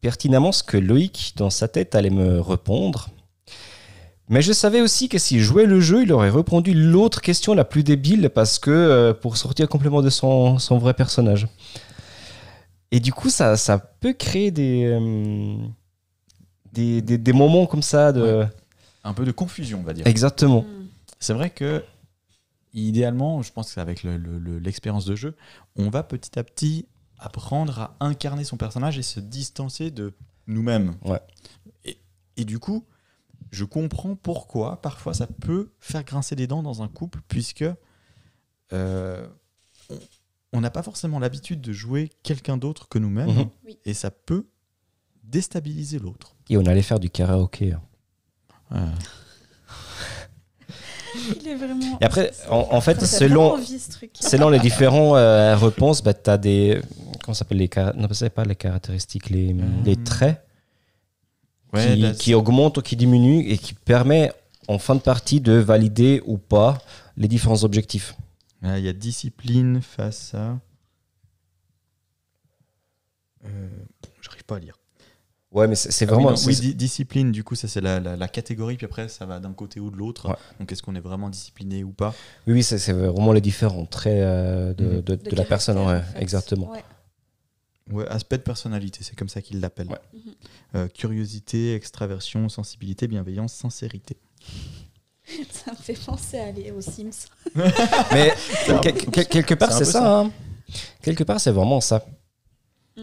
pertinemment 0.00 0.52
ce 0.52 0.62
que 0.62 0.76
Loïc, 0.76 1.34
dans 1.36 1.50
sa 1.50 1.68
tête, 1.68 1.94
allait 1.94 2.10
me 2.10 2.40
répondre. 2.40 3.08
Mais 4.28 4.42
je 4.42 4.52
savais 4.52 4.80
aussi 4.80 5.08
que 5.08 5.18
s'il 5.18 5.40
jouait 5.40 5.66
le 5.66 5.80
jeu, 5.80 6.02
il 6.02 6.12
aurait 6.12 6.30
répondu 6.30 6.72
l'autre 6.72 7.20
question 7.20 7.52
la 7.52 7.64
plus 7.64 7.82
débile 7.82 8.30
parce 8.30 8.58
que 8.60 8.70
euh, 8.70 9.12
pour 9.12 9.36
sortir 9.36 9.68
complètement 9.68 10.02
de 10.02 10.10
son, 10.10 10.58
son 10.58 10.78
vrai 10.78 10.94
personnage. 10.94 11.48
Et 12.92 13.00
du 13.00 13.12
coup, 13.12 13.28
ça, 13.28 13.56
ça 13.56 13.78
peut 13.78 14.12
créer 14.12 14.50
des, 14.52 14.84
euh, 14.84 15.56
des, 16.72 17.02
des, 17.02 17.18
des 17.18 17.32
moments 17.32 17.66
comme 17.66 17.82
ça 17.82 18.12
de. 18.12 18.44
Un 19.02 19.14
peu 19.14 19.24
de 19.24 19.32
confusion, 19.32 19.80
on 19.80 19.82
va 19.86 19.92
dire. 19.94 20.06
Exactement. 20.06 20.62
Mm. 20.62 20.86
C'est 21.18 21.32
vrai 21.32 21.50
que, 21.50 21.82
idéalement, 22.72 23.42
je 23.42 23.52
pense 23.52 23.74
qu'avec 23.74 24.02
le- 24.04 24.16
le- 24.16 24.38
le- 24.38 24.58
l'expérience 24.58 25.04
de 25.06 25.16
jeu, 25.16 25.34
on 25.76 25.88
va 25.90 26.02
petit 26.02 26.38
à 26.38 26.44
petit 26.44 26.86
apprendre 27.20 27.78
à 27.80 27.96
incarner 28.00 28.44
son 28.44 28.56
personnage 28.56 28.98
et 28.98 29.02
se 29.02 29.20
distancer 29.20 29.90
de 29.90 30.14
nous-mêmes. 30.46 30.94
Ouais. 31.04 31.20
Et, 31.84 31.98
et 32.36 32.44
du 32.44 32.58
coup, 32.58 32.84
je 33.50 33.64
comprends 33.64 34.14
pourquoi 34.16 34.80
parfois 34.80 35.12
ça 35.14 35.26
peut 35.26 35.70
faire 35.80 36.04
grincer 36.04 36.36
des 36.36 36.46
dents 36.46 36.62
dans 36.62 36.82
un 36.82 36.88
couple, 36.88 37.20
puisque 37.28 37.64
euh, 38.72 39.26
on- 40.52 40.60
n'a 40.60 40.70
pas 40.70 40.82
forcément 40.82 41.18
l'habitude 41.18 41.60
de 41.60 41.72
jouer 41.72 42.10
quelqu'un 42.22 42.56
d'autre 42.56 42.88
que 42.88 42.98
nous-mêmes, 42.98 43.28
Mhm. 43.30 43.48
Oui. 43.66 43.78
et 43.84 43.94
ça 43.94 44.10
peut 44.10 44.46
déstabiliser 45.24 45.98
l'autre. 45.98 46.34
Et 46.48 46.56
on 46.56 46.64
allait 46.66 46.82
faire 46.82 47.00
du 47.00 47.10
karaoké. 47.10 47.72
hein. 47.72 47.82
Ah. 48.70 48.86
Il 51.40 51.48
est 51.48 51.56
vraiment. 51.56 51.98
Et 52.00 52.04
après, 52.04 52.30
en, 52.48 52.68
en 52.70 52.80
fait, 52.80 53.04
selon, 53.04 53.48
vraiment 53.48 53.54
envie, 53.62 53.78
ce 53.80 53.90
truc. 53.90 54.10
selon 54.20 54.48
les 54.48 54.60
différents 54.60 55.16
euh, 55.16 55.56
réponses, 55.56 56.02
bah, 56.02 56.14
tu 56.14 56.30
as 56.30 56.38
des. 56.38 56.80
Comment 57.24 57.34
ça 57.34 57.40
s'appelle 57.40 57.58
les 57.58 57.70
Non, 57.96 58.08
c'est 58.12 58.30
pas 58.30 58.44
les 58.44 58.56
caractéristiques, 58.56 59.30
les, 59.30 59.52
Hmm. 59.54 59.82
les 59.84 59.96
traits 59.96 60.42
Ouais, 61.72 62.12
qui, 62.18 62.34
augmentent 62.34 62.78
ou 62.78 62.82
qui 62.82 62.96
diminuent 62.96 63.44
et 63.48 63.56
qui 63.56 63.74
permet 63.74 64.32
en 64.66 64.78
fin 64.78 64.96
de 64.96 65.00
partie 65.00 65.40
de 65.40 65.52
valider 65.52 66.20
ou 66.26 66.36
pas 66.36 66.78
les 67.16 67.28
différents 67.28 67.62
objectifs. 67.62 68.16
Là, 68.62 68.78
il 68.78 68.84
y 68.84 68.88
a 68.88 68.92
discipline 68.92 69.80
face 69.80 70.34
à. 70.34 70.58
Euh, 73.46 73.68
J'arrive 74.20 74.44
pas 74.44 74.56
à 74.56 74.58
lire. 74.58 74.74
Ouais, 75.52 75.66
mais 75.66 75.74
c'est 75.74 75.90
c'est 75.90 76.04
Ah 76.08 76.12
oui, 76.16 76.22
vraiment. 76.22 76.30
non, 76.36 76.42
oui, 76.46 76.54
di- 76.56 76.74
discipline, 76.74 77.32
du 77.32 77.42
coup, 77.42 77.54
ça 77.56 77.66
c'est 77.66 77.80
la, 77.80 77.98
la- 77.98 78.16
la 78.16 78.28
catégorie, 78.28 78.76
puis 78.76 78.84
après 78.86 79.08
ça 79.08 79.26
va 79.26 79.40
d'un 79.40 79.52
côté 79.52 79.80
ou 79.80 79.90
de 79.90 79.96
l'autre. 79.96 80.28
Ouais. 80.28 80.36
Donc 80.60 80.70
est-ce 80.70 80.82
qu'on 80.82 80.94
est 80.94 81.00
vraiment 81.00 81.28
discipliné 81.28 81.82
ou 81.82 81.90
pas? 81.90 82.14
Oui, 82.46 82.52
oui, 82.54 82.62
c'est 82.62 82.92
vraiment 82.92 83.32
les 83.32 83.40
différents 83.40 83.84
traits 83.86 84.12
euh, 84.22 84.74
de, 84.74 84.84
Mhm. 84.84 85.00
de- 85.02 85.14
De 85.16 85.30
de 85.30 85.36
la 85.36 85.44
personne. 85.44 85.76
caractère, 85.76 86.02
ouais, 86.04 86.08
en 86.08 86.12
fait. 86.18 86.22
exactement. 86.22 86.70
Ouais. 86.70 86.84
Ouais, 87.90 88.06
aspect 88.08 88.38
de 88.38 88.42
personnalité, 88.42 89.00
c'est 89.02 89.16
comme 89.16 89.28
ça 89.28 89.42
qu'ils 89.42 89.60
l'appellent. 89.60 89.88
Ouais. 89.88 89.98
Mhm. 90.14 90.32
Euh, 90.76 90.88
curiosité, 90.88 91.74
extraversion, 91.74 92.48
sensibilité, 92.48 93.08
bienveillance, 93.08 93.52
sincérité. 93.54 94.16
Ça 95.50 95.70
me 95.72 95.76
fait 95.76 95.98
penser 96.04 96.38
à 96.38 96.46
aller 96.46 96.70
aux 96.72 96.80
Sims. 96.80 97.28
Mais 98.12 98.32
quel- 98.82 98.94
quel- 98.94 99.28
quelque 99.28 99.54
part, 99.54 99.72
C'est 99.72 99.84
ça. 99.84 100.20
hein. 100.20 100.32
Quelque 101.02 101.22
part, 101.24 101.40
c'est 101.40 101.52
vraiment 101.52 101.80
ça. 101.80 102.04
Mm. 102.96 103.02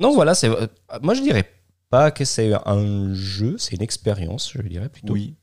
Non, 0.00 0.14
voilà, 0.14 0.34
c'est. 0.34 0.48
euh, 0.48 0.66
Moi, 1.02 1.14
je 1.14 1.20
dirais 1.22 1.44
pas 1.90 2.10
que 2.10 2.24
c'est 2.24 2.52
un 2.66 3.12
jeu, 3.14 3.56
c'est 3.58 3.74
une 3.76 3.82
expérience, 3.82 4.52
je 4.54 4.62
dirais 4.62 4.88
plutôt. 4.88 5.12
Oui. 5.14 5.34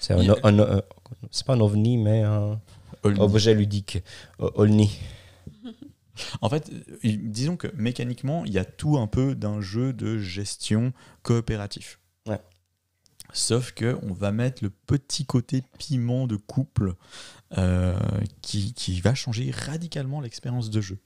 C'est 0.00 0.14
un, 0.14 0.18
Il 0.18 0.26
y 0.26 0.30
a- 0.30 0.36
un- 0.44 0.58
un- 0.58 0.82
c'est 1.30 1.44
pas 1.46 1.54
un 1.54 1.60
ovni, 1.60 1.98
mais 1.98 2.22
un 2.22 2.60
objet 3.04 3.54
ludique. 3.54 4.02
Olni. 4.38 4.90
En 6.40 6.48
fait, 6.48 6.70
euh, 6.70 6.98
disons 7.02 7.56
que 7.56 7.68
mécaniquement, 7.74 8.44
il 8.44 8.52
y 8.52 8.58
a 8.58 8.64
tout 8.64 8.98
un 8.98 9.06
peu 9.06 9.34
d'un 9.34 9.60
jeu 9.60 9.92
de 9.92 10.18
gestion 10.18 10.92
coopératif. 11.22 11.98
Ouais. 12.26 12.40
Sauf 13.32 13.72
que 13.72 13.98
on 14.02 14.12
va 14.12 14.32
mettre 14.32 14.62
le 14.64 14.70
petit 14.70 15.24
côté 15.24 15.62
piment 15.78 16.26
de 16.26 16.36
couple 16.36 16.94
euh, 17.58 17.98
qui, 18.42 18.74
qui 18.74 19.00
va 19.00 19.14
changer 19.14 19.50
radicalement 19.50 20.20
l'expérience 20.20 20.70
de 20.70 20.80
jeu. 20.80 20.98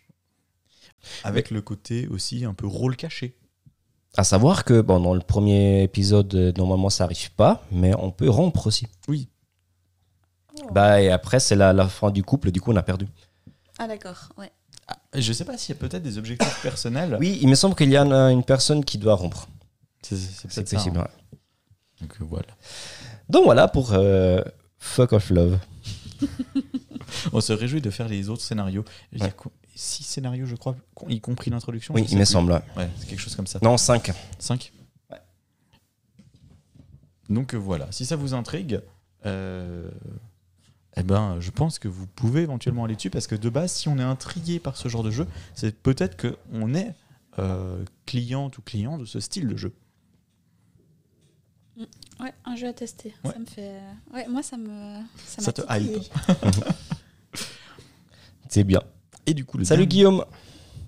Avec 1.23 1.51
le 1.51 1.61
côté 1.61 2.07
aussi 2.09 2.45
un 2.45 2.55
peu 2.55 2.67
rôle 2.67 2.97
caché. 2.97 3.37
À 4.17 4.25
savoir 4.25 4.65
que 4.65 4.81
bon, 4.81 5.01
dans 5.01 5.15
le 5.15 5.21
premier 5.21 5.83
épisode, 5.83 6.35
euh, 6.35 6.53
normalement, 6.57 6.89
ça 6.89 7.05
arrive 7.05 7.33
pas, 7.33 7.67
mais 7.73 7.95
on 7.99 8.11
peut 8.11 8.31
rompre 8.31 8.69
aussi. 8.69 8.87
Oui. 9.09 9.29
Oh. 10.63 10.69
Bah, 10.73 11.03
et 11.03 11.11
après, 11.11 11.41
c'est 11.41 11.57
la, 11.57 11.73
la 11.73 11.89
fin 11.89 12.11
du 12.11 12.23
couple, 12.23 12.53
du 12.53 12.61
coup, 12.61 12.73
on 12.73 12.77
a 12.77 12.83
perdu. 12.83 13.07
Ah 13.79 13.89
d'accord, 13.89 14.29
ouais. 14.39 14.53
Ah, 14.87 14.97
je 15.15 15.33
sais 15.33 15.45
pas 15.45 15.57
s'il 15.57 15.75
y 15.75 15.79
a 15.79 15.81
peut-être 15.81 16.03
des 16.03 16.19
objectifs 16.19 16.63
personnels. 16.63 17.17
Oui, 17.21 17.39
il 17.41 17.49
me 17.49 17.55
semble 17.55 17.75
qu'il 17.75 17.91
y 17.91 17.97
a 17.97 18.03
une, 18.03 18.45
personne 18.45 18.85
qui 18.85 18.99
doit 18.99 19.15
rompre. 19.15 19.49
C'est 20.03 20.17
possible. 20.71 20.99
hein. 20.99 21.03
ouais. 21.03 21.39
Donc 22.01 22.17
euh, 22.21 22.25
voilà. 22.25 22.49
Donc 23.29 23.45
voilà 23.45 23.69
pour 23.69 23.93
euh, 23.93 24.43
Fuck 24.79 25.13
of 25.13 25.31
Love. 25.31 25.59
On 27.33 27.41
se 27.41 27.53
réjouit 27.53 27.81
de 27.81 27.91
faire 27.91 28.09
les 28.09 28.29
autres 28.29 28.43
scénarios. 28.43 28.85
Il 29.13 29.23
y 29.23 29.25
a 29.25 29.33
six 29.75 30.05
scénarios, 30.05 30.47
je 30.47 30.57
crois, 30.57 30.77
y 31.09 31.21
compris 31.21 31.51
l'introduction. 31.51 31.95
Oui, 31.95 32.07
il 32.11 32.19
me 32.19 32.25
semble. 32.25 32.53
ouais. 32.53 32.63
Ouais, 32.77 32.89
c'est 32.99 33.07
quelque 33.09 33.21
chose 33.21 33.35
comme 33.35 33.47
ça. 33.47 33.59
Non, 33.63 33.77
5. 33.77 34.13
5 34.39 34.73
Ouais. 35.11 35.19
Donc 37.29 37.55
euh, 37.55 37.59
voilà, 37.59 37.91
si 37.91 38.05
ça 38.05 38.17
vous 38.17 38.35
intrigue, 38.35 38.81
euh, 39.27 39.91
eh 40.97 41.03
ben, 41.03 41.39
je 41.41 41.51
pense 41.51 41.79
que 41.79 41.89
vous 41.89 42.07
pouvez 42.07 42.43
éventuellement 42.43 42.85
aller 42.85 42.97
dessus 42.97 43.11
parce 43.11 43.27
que 43.27 43.35
de 43.35 43.49
base, 43.49 43.73
si 43.73 43.89
on 43.89 43.99
est 43.99 44.03
intrigué 44.03 44.61
par 44.61 44.77
ce 44.77 44.89
genre 44.89 45.03
de 45.03 45.11
jeu, 45.11 45.27
c'est 45.55 45.77
peut-être 45.77 46.17
qu'on 46.51 46.75
est 46.75 46.95
euh, 47.39 47.85
cliente 48.07 48.59
ou 48.59 48.63
client 48.63 48.99
de 48.99 49.05
ce 49.05 49.21
style 49.21 49.49
de 49.49 49.57
jeu. 49.57 49.73
Ouais, 52.21 52.33
un 52.45 52.55
jeu 52.55 52.69
à 52.69 52.73
tester. 52.73 53.13
Ouais. 53.25 53.33
Ça 53.33 53.39
me 53.41 53.47
fait. 53.47 53.73
Ouais, 54.13 54.29
moi 54.29 54.43
ça 54.45 54.57
me. 54.57 55.01
Ça, 55.27 55.53
te 55.53 55.63
titillé. 55.63 56.01
C'est 58.49 58.65
bien. 58.65 58.81
Et 59.27 59.35
du 59.35 59.45
coup, 59.45 59.59
le 59.59 59.65
Salut 59.65 59.87
dernier- 59.87 59.89
Guillaume. 59.89 60.25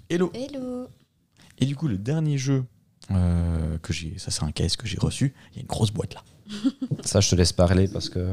Hello. 0.09 0.31
Hello. 0.35 0.89
Et 1.59 1.67
du 1.67 1.75
coup, 1.75 1.89
le 1.89 1.99
dernier 1.99 2.39
jeu 2.39 2.65
euh, 3.11 3.79
que 3.79 3.93
j'ai, 3.93 4.19
ça 4.19 4.31
c'est 4.31 4.45
un 4.45 4.53
case 4.53 4.77
que 4.77 4.87
j'ai 4.87 4.99
reçu. 4.99 5.35
Il 5.53 5.57
y 5.57 5.59
a 5.59 5.63
une 5.63 5.67
grosse 5.67 5.91
boîte 5.91 6.15
là. 6.15 6.23
Ça, 7.03 7.21
je 7.21 7.31
te 7.31 7.35
laisse 7.35 7.53
parler 7.53 7.89
parce 7.89 8.09
que. 8.09 8.31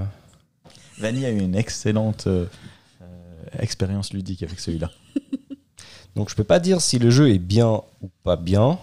Vanny 0.98 1.26
a 1.26 1.32
eu 1.32 1.40
une 1.40 1.56
excellente 1.56 2.28
euh, 2.28 2.46
euh, 3.02 3.46
expérience 3.60 4.14
ludique 4.14 4.44
avec 4.44 4.60
celui-là. 4.60 4.92
Donc, 6.16 6.30
je 6.30 6.36
peux 6.36 6.44
pas 6.44 6.60
dire 6.60 6.82
si 6.82 7.00
le 7.00 7.10
jeu 7.10 7.30
est 7.30 7.40
bien 7.40 7.82
ou 8.02 8.10
pas 8.24 8.36
bien. 8.36 8.80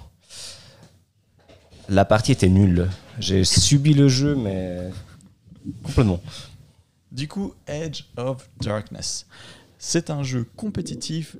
La 1.89 2.05
partie 2.05 2.33
était 2.33 2.49
nulle. 2.49 2.89
J'ai 3.19 3.45
subi 3.45 3.95
le 3.95 4.09
jeu, 4.09 4.35
mais 4.35 4.91
complètement. 5.83 6.21
Du 7.13 7.29
coup, 7.29 7.55
Edge 7.67 8.05
of 8.17 8.49
Darkness. 8.61 9.27
C'est 9.79 10.11
un 10.11 10.23
jeu 10.23 10.47
compétitif 10.57 11.37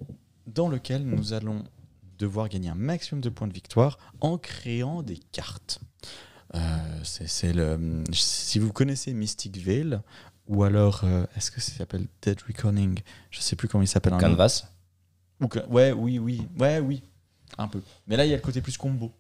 dans 0.47 0.69
lequel 0.69 1.05
nous 1.05 1.33
allons 1.33 1.65
devoir 2.19 2.49
gagner 2.49 2.69
un 2.69 2.75
maximum 2.75 3.21
de 3.21 3.29
points 3.29 3.49
de 3.49 3.53
victoire 3.53 3.99
en 4.21 4.39
créant 4.39 5.03
des 5.03 5.19
cartes. 5.33 5.81
Euh, 6.55 6.59
c'est 7.05 7.29
c'est 7.29 7.53
le, 7.53 8.03
si 8.13 8.59
vous 8.59 8.73
connaissez 8.73 9.13
Mystic 9.13 9.57
Veil, 9.59 10.01
ou 10.51 10.65
alors, 10.65 11.01
euh, 11.05 11.25
est-ce 11.37 11.51
que 11.51 11.61
ça 11.61 11.73
s'appelle 11.73 12.07
Dead 12.21 12.39
Reckoning? 12.47 13.01
Je 13.31 13.41
sais 13.41 13.57
plus 13.57 13.69
comment 13.69 13.83
il 13.83 13.87
s'appelle. 13.87 14.13
Canvas. 14.19 14.65
Ou 15.41 15.49
ouais, 15.71 15.93
oui, 15.93 16.19
oui, 16.19 16.47
ouais, 16.59 16.81
oui, 16.81 17.03
un 17.57 17.69
peu. 17.69 17.81
Mais 18.07 18.17
là, 18.17 18.27
il 18.27 18.31
y 18.31 18.35
a 18.35 18.37
le 18.37 18.43
côté 18.43 18.61
plus 18.61 18.77
combo, 18.77 19.13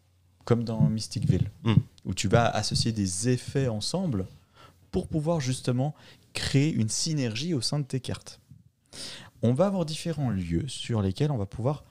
comme 0.45 0.65
dans 0.65 0.81
Mystic 0.89 1.27
Veil, 1.27 1.49
Mm. 1.65 1.75
où 2.05 2.15
tu 2.15 2.29
vas 2.29 2.47
associer 2.51 2.93
des 2.93 3.29
effets 3.29 3.69
ensemble 3.69 4.27
pour 4.91 5.07
pouvoir 5.09 5.41
justement 5.41 5.95
créer 6.35 6.73
une 6.73 6.89
synergie 6.89 7.55
au 7.55 7.61
sein 7.61 7.79
de 7.79 7.85
tes 7.85 8.01
cartes. 8.01 8.41
On 9.43 9.55
va 9.55 9.67
avoir 9.67 9.87
différents 9.87 10.31
lieux 10.31 10.67
sur 10.69 11.01
lesquels 11.01 11.31
on 11.31 11.39
va 11.39 11.47
pouvoir 11.47 11.85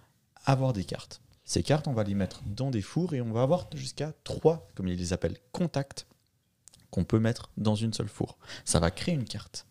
avoir 0.45 0.73
des 0.73 0.83
cartes. 0.83 1.21
Ces 1.45 1.63
cartes, 1.63 1.87
on 1.87 1.93
va 1.93 2.03
les 2.03 2.13
mettre 2.13 2.43
dans 2.45 2.69
des 2.69 2.81
fours 2.81 3.13
et 3.13 3.21
on 3.21 3.31
va 3.31 3.41
avoir 3.41 3.67
jusqu'à 3.73 4.13
trois, 4.23 4.67
comme 4.75 4.87
ils 4.87 4.97
les 4.97 5.13
appellent, 5.13 5.37
contacts 5.51 6.05
qu'on 6.91 7.03
peut 7.03 7.19
mettre 7.19 7.51
dans 7.57 7.75
une 7.75 7.93
seule 7.93 8.09
four. 8.09 8.37
Ça 8.65 8.79
va 8.79 8.91
créer 8.91 9.15
une 9.15 9.25
carte. 9.25 9.65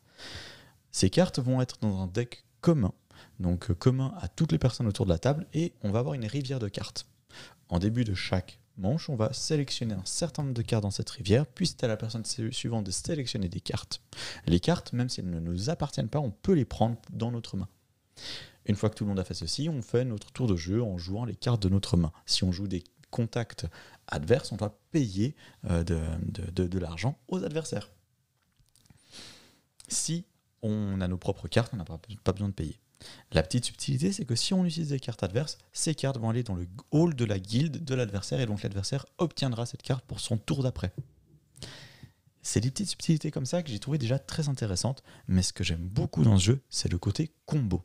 Ces 0.93 1.11
cartes 1.11 1.39
vont 1.39 1.61
être 1.61 1.79
dans 1.81 2.01
un 2.01 2.07
deck 2.07 2.45
commun 2.61 2.93
donc 3.41 3.71
euh, 3.71 3.75
commun 3.75 4.15
à 4.21 4.29
toutes 4.29 4.53
les 4.53 4.59
personnes 4.59 4.87
autour 4.87 5.07
de 5.07 5.11
la 5.11 5.19
table, 5.19 5.47
et 5.55 5.73
on 5.83 5.91
va 5.91 6.01
avoir 6.01 6.15
une 6.15 6.27
rivière 6.27 6.59
de 6.59 6.69
cartes. 6.69 7.07
En 7.69 7.79
début 7.79 8.05
de 8.05 8.15
chaque 8.15 8.61
manche, 8.77 9.09
on 9.09 9.17
va 9.17 9.33
sélectionner 9.33 9.95
un 9.95 10.05
certain 10.05 10.43
nombre 10.43 10.55
de 10.55 10.63
cartes 10.63 10.83
dans 10.83 10.91
cette 10.91 11.11
rivière, 11.11 11.47
puis 11.47 11.67
c'est 11.67 11.85
à 11.85 11.89
la 11.89 11.97
personne 11.97 12.25
su- 12.25 12.53
suivante 12.53 12.85
de 12.85 12.91
sélectionner 12.91 13.49
des 13.49 13.61
cartes. 13.61 14.01
Les 14.47 14.61
cartes, 14.61 14.93
même 14.93 15.09
si 15.09 15.21
elles 15.21 15.31
ne 15.31 15.41
nous 15.41 15.71
appartiennent 15.71 16.09
pas, 16.09 16.21
on 16.21 16.31
peut 16.31 16.55
les 16.55 16.65
prendre 16.65 16.97
dans 17.13 17.31
notre 17.31 17.57
main. 17.57 17.69
Une 18.67 18.77
fois 18.77 18.91
que 18.91 18.95
tout 18.95 19.05
le 19.05 19.09
monde 19.09 19.21
a 19.21 19.25
fait 19.25 19.35
ceci, 19.35 19.69
on 19.69 19.83
fait 19.83 20.05
notre 20.05 20.31
tour 20.33 20.47
de 20.47 20.57
jeu 20.57 20.83
en 20.83 20.99
jouant 20.99 21.25
les 21.25 21.37
cartes 21.37 21.63
de 21.63 21.69
notre 21.69 21.97
main. 21.97 22.13
Si 22.27 22.45
on 22.45 22.53
joue 22.53 22.69
des 22.69 22.85
contacts 23.11 23.67
adverses, 24.09 24.53
on 24.53 24.57
doit 24.57 24.79
payer 24.91 25.35
euh, 25.69 25.85
de, 25.85 26.79
l'argent 26.79 27.19
aux 27.29 27.45
adversaires. 27.45 27.91
Si 29.89 30.25
on 30.63 31.01
a 31.01 31.09
nos 31.09 31.17
propres 31.17 31.49
cartes, 31.49 31.73
on 31.73 31.77
n'a 31.77 31.85
pas, 31.85 32.33
besoin 32.33 32.49
de 32.49 32.55
payer. 32.55 32.79
La 33.31 33.43
petite 33.43 33.65
subtilité, 33.65 34.13
c'est 34.13 34.25
que 34.25 34.35
si 34.35 34.55
on 34.55 34.65
utilise 34.65 34.89
des 34.89 34.99
cartes 34.99 35.23
adverses, 35.23 35.59
ces 35.73 35.95
cartes 35.95 36.19
vont 36.19 36.31
aller 36.31 36.43
dans 36.43 36.57
le 36.57 36.67
hall 36.91 37.15
de 37.15 37.25
la 37.25 37.39
guilde 37.39 37.85
de 37.85 37.95
l'adversaire 37.95 38.41
et 38.41 38.47
donc 38.47 38.63
l'adversaire 38.63 39.07
obtiendra 39.19 39.67
cette 39.67 39.83
carte 39.83 40.05
pour 40.05 40.19
son 40.19 40.37
tour 40.37 40.63
d'après. 40.63 40.93
C'est 42.43 42.61
des 42.61 42.71
petites 42.71 42.89
subtilités 42.89 43.31
comme 43.31 43.47
ça 43.47 43.63
que 43.63 43.71
j'ai 43.71 43.79
trouvé 43.79 43.99
déjà 43.99 44.19
très 44.19 44.49
intéressantes, 44.49 45.03
mais 45.29 45.43
ce 45.43 45.53
que 45.53 45.63
j'aime 45.63 45.87
beaucoup 45.87 46.25
dans 46.25 46.39
ce 46.39 46.45
jeu, 46.45 46.61
c'est 46.71 46.91
le 46.91 46.99
côté 46.99 47.31
combo. 47.47 47.85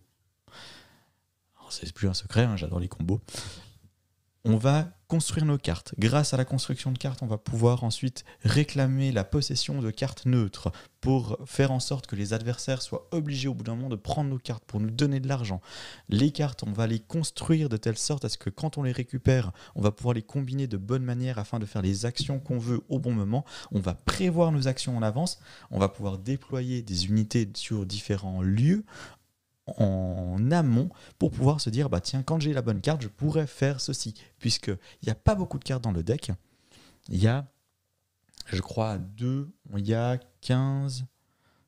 C'est 1.69 1.91
plus 1.91 2.07
un 2.07 2.13
secret, 2.13 2.43
hein, 2.43 2.55
j'adore 2.55 2.80
les 2.80 2.88
combos. 2.88 3.19
On 4.46 4.58
va 4.58 4.89
construire 5.08 5.46
nos 5.46 5.58
cartes. 5.58 5.96
Grâce 5.98 6.34
à 6.34 6.38
la 6.38 6.44
construction 6.44 6.91
de 6.91 6.98
cartes, 6.98 7.22
on 7.22 7.28
va 7.28 7.38
pouvoir 7.38 7.86
ensuite 7.86 8.26
réclamer 8.44 9.14
la 9.14 9.24
possession 9.24 9.82
de 9.82 9.89
cartes 9.89 10.26
neutres 10.26 10.70
pour 11.00 11.38
faire 11.46 11.72
en 11.72 11.80
sorte 11.80 12.08
que 12.08 12.18
les 12.18 12.34
adversaires 12.34 12.82
soient 12.82 13.08
obligés 13.12 13.48
au 13.48 13.54
bout 13.54 13.64
d'un 13.64 13.76
moment 13.76 13.88
de 13.88 13.96
prendre 13.96 14.30
nos 14.30 14.39
cartes 14.39 14.66
pour 14.66 14.82
nous 14.82 14.89
donner 14.89 15.22
de 15.22 15.30
l'argent. 15.30 15.62
Les 16.10 16.32
cartes, 16.32 16.64
on 16.64 16.74
va 16.74 16.88
les 16.88 17.00
construire 17.00 17.70
de 17.70 17.78
telle 17.78 17.98
sorte 17.98 18.26
à 18.26 18.30
ce 18.30 18.38
que 18.38 18.50
quand 18.50 18.78
on 18.78 18.84
les 18.84 18.91
récupère, 18.91 19.54
on 19.76 19.82
va 19.82 19.91
pouvoir 19.91 20.14
les 20.14 20.24
combiner 20.24 20.68
de 20.68 20.76
bonne 20.78 21.04
manière 21.04 21.39
afin 21.39 21.58
de 21.58 21.66
faire 21.66 21.82
les 21.82 22.06
actions 22.06 22.41
qu'on 22.41 22.58
veut 22.58 22.82
au 22.89 23.00
bon 23.00 23.14
moment. 23.14 23.46
On 23.72 23.80
va 23.80 23.94
prévoir 23.94 24.52
nos 24.52 24.68
actions 24.68 24.98
en 24.98 25.04
avance. 25.04 25.39
On 25.72 25.80
va 25.80 25.88
pouvoir 25.88 26.18
déployer 26.18 26.82
des 26.82 27.06
unités 27.06 27.50
sur 27.56 27.86
différents 27.86 28.41
lieux 28.41 28.84
en 29.68 30.51
amont 30.51 30.89
pour 31.20 31.32
pouvoir 31.32 31.61
se 31.61 31.70
dire 31.70 31.89
bah 31.89 32.01
tiens 32.01 32.22
quand 32.22 32.39
j'ai 32.39 32.53
la 32.53 32.61
bonne 32.61 32.82
carte 32.82 33.01
je 33.01 33.07
pourrais 33.07 33.47
faire 33.47 33.80
ceci. 33.80 34.14
Puisque 34.39 34.68
il 34.68 35.05
n'y 35.05 35.11
a 35.11 35.16
pas 35.16 35.36
beaucoup 35.36 35.59
de 35.59 35.64
cartes 35.64 35.84
dans 35.84 35.91
le 35.91 36.03
deck. 36.03 36.32
Il 37.09 37.22
y 37.22 37.28
a 37.28 37.45
je 38.47 38.61
crois 38.61 38.97
deux 38.97 39.51
il 39.76 39.88
y 39.88 39.93
a 39.93 40.18
15 40.41 41.05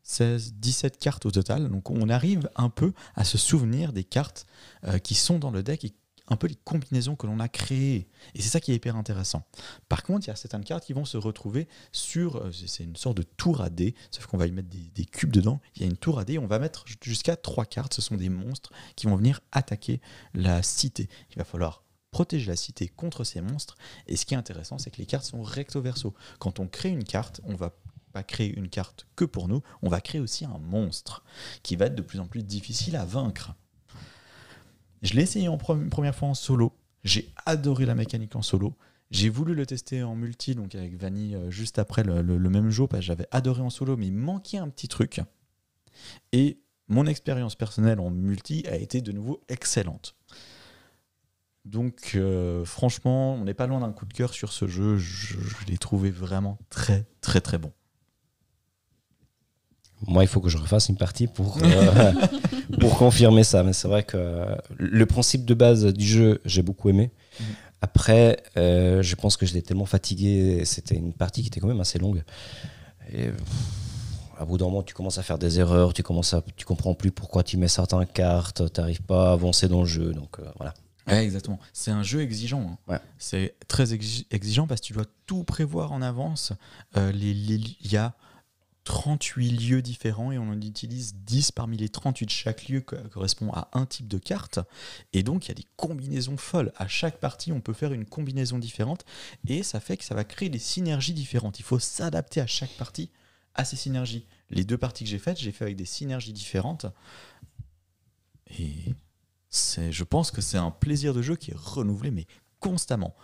16 0.03 0.53
17 0.55 0.97
cartes 0.97 1.25
au 1.25 1.31
total. 1.31 1.69
Donc 1.69 1.89
on 1.89 2.09
arrive 2.09 2.49
un 2.55 2.69
peu 2.69 2.93
à 3.15 3.23
se 3.23 3.37
souvenir 3.37 3.91
des 3.91 4.03
cartes 4.03 4.45
euh, 4.85 4.99
qui 4.99 5.15
sont 5.15 5.39
dans 5.39 5.51
le 5.51 5.63
deck 5.63 5.83
et 5.83 5.93
un 6.27 6.35
peu 6.35 6.47
les 6.47 6.55
combinaisons 6.55 7.15
que 7.15 7.27
l'on 7.27 7.39
a 7.39 7.47
créées 7.47 8.07
et 8.33 8.41
c'est 8.41 8.49
ça 8.49 8.59
qui 8.59 8.71
est 8.71 8.75
hyper 8.75 8.95
intéressant 8.95 9.45
par 9.89 10.03
contre 10.03 10.25
il 10.25 10.29
y 10.29 10.33
a 10.33 10.35
certaines 10.35 10.63
cartes 10.63 10.85
qui 10.85 10.93
vont 10.93 11.05
se 11.05 11.17
retrouver 11.17 11.67
sur 11.91 12.37
euh, 12.37 12.51
c'est 12.51 12.83
une 12.83 12.95
sorte 12.95 13.17
de 13.17 13.23
tour 13.23 13.61
à 13.61 13.69
dés 13.69 13.95
sauf 14.11 14.25
qu'on 14.25 14.37
va 14.37 14.47
y 14.47 14.51
mettre 14.51 14.69
des, 14.69 14.91
des 14.93 15.05
cubes 15.05 15.31
dedans 15.31 15.61
il 15.75 15.81
y 15.81 15.85
a 15.85 15.87
une 15.87 15.97
tour 15.97 16.19
à 16.19 16.25
dés 16.25 16.39
on 16.39 16.47
va 16.47 16.59
mettre 16.59 16.85
jusqu'à 17.01 17.35
trois 17.35 17.65
cartes 17.65 17.93
ce 17.93 18.01
sont 18.01 18.15
des 18.15 18.29
monstres 18.29 18.71
qui 18.95 19.07
vont 19.07 19.15
venir 19.15 19.41
attaquer 19.51 20.01
la 20.33 20.63
cité 20.63 21.09
il 21.31 21.37
va 21.37 21.43
falloir 21.43 21.85
protéger 22.15 22.47
la 22.47 22.55
cité 22.55 22.87
contre 22.87 23.25
ces 23.25 23.41
monstres. 23.41 23.75
Et 24.07 24.15
ce 24.15 24.25
qui 24.25 24.35
est 24.35 24.37
intéressant, 24.37 24.77
c'est 24.77 24.89
que 24.89 24.99
les 24.99 25.05
cartes 25.05 25.25
sont 25.25 25.43
recto 25.43 25.81
verso. 25.81 26.13
Quand 26.39 26.61
on 26.61 26.67
crée 26.69 26.87
une 26.87 27.03
carte, 27.03 27.41
on 27.43 27.55
va 27.55 27.75
pas 28.13 28.23
créer 28.23 28.55
une 28.55 28.69
carte 28.69 29.05
que 29.17 29.25
pour 29.25 29.49
nous, 29.49 29.61
on 29.81 29.89
va 29.89 29.99
créer 29.99 30.21
aussi 30.21 30.45
un 30.45 30.57
monstre 30.57 31.25
qui 31.61 31.75
va 31.75 31.87
être 31.87 31.95
de 31.95 32.01
plus 32.01 32.21
en 32.21 32.27
plus 32.27 32.41
difficile 32.41 32.95
à 32.95 33.03
vaincre. 33.03 33.53
Je 35.01 35.13
l'ai 35.13 35.23
essayé 35.23 35.47
en 35.47 35.57
première 35.57 36.15
fois 36.15 36.29
en 36.29 36.33
solo. 36.33 36.73
J'ai 37.03 37.31
adoré 37.45 37.85
la 37.85 37.95
mécanique 37.95 38.35
en 38.35 38.41
solo. 38.41 38.75
J'ai 39.11 39.29
voulu 39.29 39.53
le 39.53 39.65
tester 39.65 40.01
en 40.03 40.15
multi, 40.15 40.55
donc 40.55 40.73
avec 40.73 40.97
Vanny 40.97 41.35
euh, 41.35 41.51
juste 41.51 41.77
après 41.77 42.03
le, 42.03 42.49
même 42.49 42.69
jour, 42.69 42.89
parce 42.89 43.01
que 43.01 43.05
j'avais 43.05 43.27
adoré 43.31 43.61
en 43.61 43.69
solo, 43.69 43.95
mais 43.97 44.07
il 44.07 44.13
manquait 44.13 44.57
un 44.57 44.69
petit 44.69 44.87
truc. 44.87 45.21
Et 46.31 46.59
mon 46.87 47.05
expérience 47.05 47.55
personnelle 47.55 47.99
en 47.99 48.09
multi 48.09 48.65
a 48.67 48.75
été 48.75 49.01
de 49.01 49.11
nouveau 49.11 49.41
excellente. 49.47 50.15
Donc 51.65 52.11
euh, 52.15 52.65
franchement, 52.65 53.35
on 53.35 53.45
n'est 53.45 53.53
pas 53.53 53.67
loin 53.67 53.79
d'un 53.79 53.91
coup 53.91 54.05
de 54.05 54.13
cœur 54.13 54.33
sur 54.33 54.51
ce 54.51 54.67
jeu. 54.67 54.97
Je, 54.97 55.39
je 55.39 55.65
l'ai 55.67 55.77
trouvé 55.77 56.11
vraiment 56.11 56.59
très 56.69 57.05
très 57.21 57.41
très 57.41 57.57
bon. 57.57 57.71
Moi, 60.07 60.23
il 60.23 60.27
faut 60.27 60.39
que 60.41 60.49
je 60.49 60.57
refasse 60.57 60.89
une 60.89 60.97
partie 60.97 61.27
pour, 61.27 61.57
euh, 61.63 62.11
pour 62.79 62.97
confirmer 62.97 63.43
ça. 63.43 63.63
Mais 63.63 63.73
c'est 63.73 63.87
vrai 63.87 64.03
que 64.03 64.45
le 64.77 65.05
principe 65.05 65.45
de 65.45 65.53
base 65.53 65.85
du 65.85 66.05
jeu, 66.05 66.41
j'ai 66.45 66.61
beaucoup 66.61 66.89
aimé. 66.89 67.11
Après, 67.81 68.41
euh, 68.57 69.01
je 69.01 69.15
pense 69.15 69.37
que 69.37 69.45
j'étais 69.45 69.61
tellement 69.61 69.85
fatigué. 69.85 70.63
C'était 70.65 70.95
une 70.95 71.13
partie 71.13 71.41
qui 71.41 71.47
était 71.47 71.59
quand 71.59 71.67
même 71.67 71.79
assez 71.81 71.99
longue. 71.99 72.23
Et 73.11 73.27
pff, 73.27 73.39
à 74.39 74.45
bout 74.45 74.57
d'un 74.57 74.65
moment, 74.65 74.83
tu 74.83 74.93
commences 74.93 75.17
à 75.17 75.23
faire 75.23 75.37
des 75.37 75.59
erreurs. 75.59 75.93
Tu 75.93 76.03
commences 76.03 76.33
à, 76.33 76.43
tu 76.55 76.65
comprends 76.65 76.93
plus 76.93 77.11
pourquoi 77.11 77.43
tu 77.43 77.57
mets 77.57 77.67
certaines 77.67 78.05
cartes. 78.05 78.71
Tu 78.73 78.81
n'arrives 78.81 79.01
pas 79.03 79.29
à 79.29 79.33
avancer 79.33 79.67
dans 79.67 79.81
le 79.81 79.87
jeu. 79.87 80.13
Donc 80.13 80.39
euh, 80.39 80.43
voilà. 80.57 80.73
Ouais, 81.07 81.23
exactement. 81.23 81.59
C'est 81.71 81.91
un 81.91 82.01
jeu 82.03 82.21
exigeant. 82.21 82.61
hein. 82.61 82.77
Ouais. 82.91 82.99
C'est 83.19 83.55
très 83.67 83.93
exi- 83.93 84.25
exigeant 84.31 84.65
parce 84.67 84.81
que 84.81 84.87
tu 84.87 84.93
dois 84.93 85.05
tout 85.27 85.43
prévoir 85.43 85.91
en 85.91 86.01
avance. 86.01 86.51
Euh, 86.97 87.11
les- 87.11 87.33
les- 87.33 87.77
Il 87.83 87.91
y 87.91 87.97
a 87.97 88.13
38 88.85 89.51
lieux 89.51 89.81
différents 89.81 90.31
et 90.31 90.37
on 90.37 90.49
en 90.49 90.61
utilise 90.61 91.15
10 91.15 91.51
parmi 91.51 91.75
les 91.75 91.89
38. 91.89 92.29
Chaque 92.29 92.67
lieu 92.69 92.81
co- 92.81 92.95
correspond 93.11 93.51
à 93.51 93.69
un 93.73 93.85
type 93.85 94.07
de 94.07 94.17
carte. 94.17 94.59
Et 95.11 95.23
donc, 95.23 95.45
il 95.45 95.49
y 95.49 95.51
a 95.51 95.55
des 95.55 95.65
combinaisons 95.75 96.37
folles. 96.37 96.71
À 96.77 96.87
chaque 96.87 97.19
partie, 97.19 97.51
on 97.51 97.61
peut 97.61 97.73
faire 97.73 97.91
une 97.93 98.05
combinaison 98.05 98.57
différente. 98.59 99.03
Et 99.47 99.63
ça 99.63 99.79
fait 99.79 99.97
que 99.97 100.03
ça 100.05 100.15
va 100.15 100.23
créer 100.23 100.49
des 100.49 100.59
synergies 100.59 101.13
différentes. 101.13 101.59
Il 101.59 101.63
faut 101.63 101.79
s'adapter 101.79 102.39
à 102.41 102.47
chaque 102.47 102.71
partie 102.77 103.09
à 103.55 103.65
ces 103.65 103.75
synergies. 103.75 104.25
Les 104.49 104.63
deux 104.63 104.77
parties 104.77 105.03
que 105.03 105.09
j'ai 105.09 105.19
faites, 105.19 105.39
j'ai 105.39 105.51
fait 105.51 105.65
avec 105.65 105.75
des 105.77 105.85
synergies 105.85 106.33
différentes. 106.33 106.85
Et 108.59 108.73
c'est, 109.49 109.91
je 109.91 110.03
pense 110.03 110.29
que 110.31 110.41
c'est 110.41 110.57
un 110.57 110.71
plaisir 110.71 111.13
de 111.13 111.21
jeu 111.21 111.35
qui 111.35 111.51
est 111.51 111.57
renouvelé, 111.57 112.11
mais 112.11 112.27
constamment. 112.59 113.15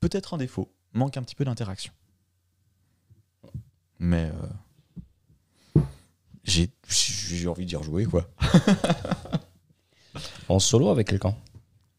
Peut-être 0.00 0.34
un 0.34 0.38
défaut, 0.38 0.72
manque 0.94 1.16
un 1.16 1.22
petit 1.22 1.34
peu 1.36 1.44
d'interaction. 1.44 1.92
Mais 3.98 4.30
euh, 4.34 4.46
j'ai, 6.56 6.70
j'ai 7.36 7.48
envie 7.48 7.66
d'y 7.66 7.76
rejouer, 7.76 8.04
quoi. 8.06 8.26
En 10.48 10.58
solo 10.58 10.88
avec 10.88 11.08
quelqu'un? 11.08 11.34